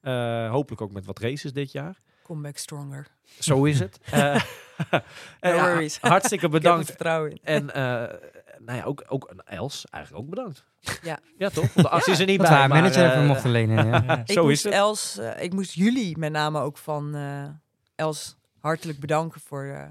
Eh, 0.00 0.50
hopelijk 0.50 0.82
ook 0.82 0.92
met 0.92 1.06
wat 1.06 1.18
races 1.18 1.52
dit 1.52 1.72
jaar. 1.72 2.00
Come 2.30 2.42
back 2.42 2.56
stronger. 2.58 3.06
Zo 3.38 3.64
is 3.64 3.78
het. 3.78 3.98
Eh, 4.10 4.34
eh, 4.34 4.40
No 5.40 5.50
ja, 5.54 5.70
worries. 5.70 5.98
hartstikke 6.00 6.46
Ik 6.46 6.52
heb 6.52 6.62
er 6.62 6.68
bedankt. 6.70 6.86
vertrouwen 6.86 7.30
in. 7.30 7.38
En 7.42 7.74
eh, 7.74 7.82
nou 8.58 8.78
ja, 8.78 8.84
ook, 8.84 9.04
ook 9.08 9.34
Els, 9.44 9.86
eigenlijk 9.90 10.24
ook 10.24 10.30
bedankt. 10.30 10.64
Ja. 11.02 11.18
Ja, 11.38 11.48
toch? 11.48 11.72
Want 11.74 11.86
de 11.86 11.88
arts 11.88 12.08
is 12.08 12.18
er 12.18 12.26
niet 12.26 12.38
bij. 12.40 12.50
haar 12.50 12.68
maar, 12.68 12.82
manager 12.82 13.10
even 13.10 13.26
mochten 13.26 13.50
lenen. 13.50 13.86
Ja. 13.86 14.02
Ja. 14.06 14.18
Ik 14.26 14.32
Zo 14.32 14.42
moest 14.42 14.56
is 14.56 14.62
het. 14.64 14.72
Els, 14.72 15.18
ik 15.40 15.52
moest 15.52 15.72
jullie 15.72 16.18
met 16.18 16.32
name 16.32 16.60
ook 16.60 16.78
van 16.78 17.14
eh, 17.14 17.44
Els 17.94 18.36
hartelijk 18.58 19.00
bedanken 19.00 19.40
voor 19.40 19.64
eh, 19.64 19.82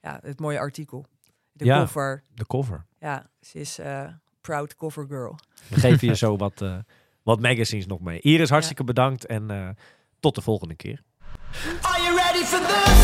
ja, 0.00 0.18
het 0.22 0.40
mooie 0.40 0.58
artikel. 0.58 1.06
De 1.52 1.64
Ja. 1.64 1.78
cover. 1.80 2.22
De 2.34 2.46
cover. 2.46 2.84
Ja, 2.98 3.26
ze 3.40 3.58
is 3.58 3.78
eh, 3.78 4.08
proud 4.40 4.74
cover 4.76 5.06
girl. 5.08 5.38
We 5.68 5.80
geven 5.80 6.08
je 6.08 6.16
zo 6.16 6.36
wat, 6.36 6.62
eh, 6.62 6.76
wat 7.22 7.40
magazines 7.40 7.86
nog 7.86 8.00
mee. 8.00 8.20
Iris, 8.20 8.50
hartstikke 8.50 8.84
bedankt 8.84 9.26
en 9.26 9.50
eh, 9.50 9.68
tot 10.20 10.34
de 10.34 10.40
volgende 10.40 10.74
keer. 10.74 11.02
Are 11.84 11.98
you 12.00 12.16
ready 12.16 12.44
for 12.44 12.58
this? 12.58 13.00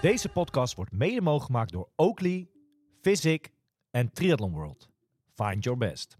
Deze 0.00 0.28
podcast 0.28 0.74
wordt 0.74 0.92
mede 0.92 1.20
mogelijk 1.20 1.44
gemaakt 1.44 1.72
door 1.72 1.88
Oakley, 1.96 2.48
Physic 3.00 3.50
en 3.90 4.12
Triathlon 4.12 4.52
World. 4.52 4.88
Find 5.36 5.64
your 5.66 5.76
best. 5.76 6.16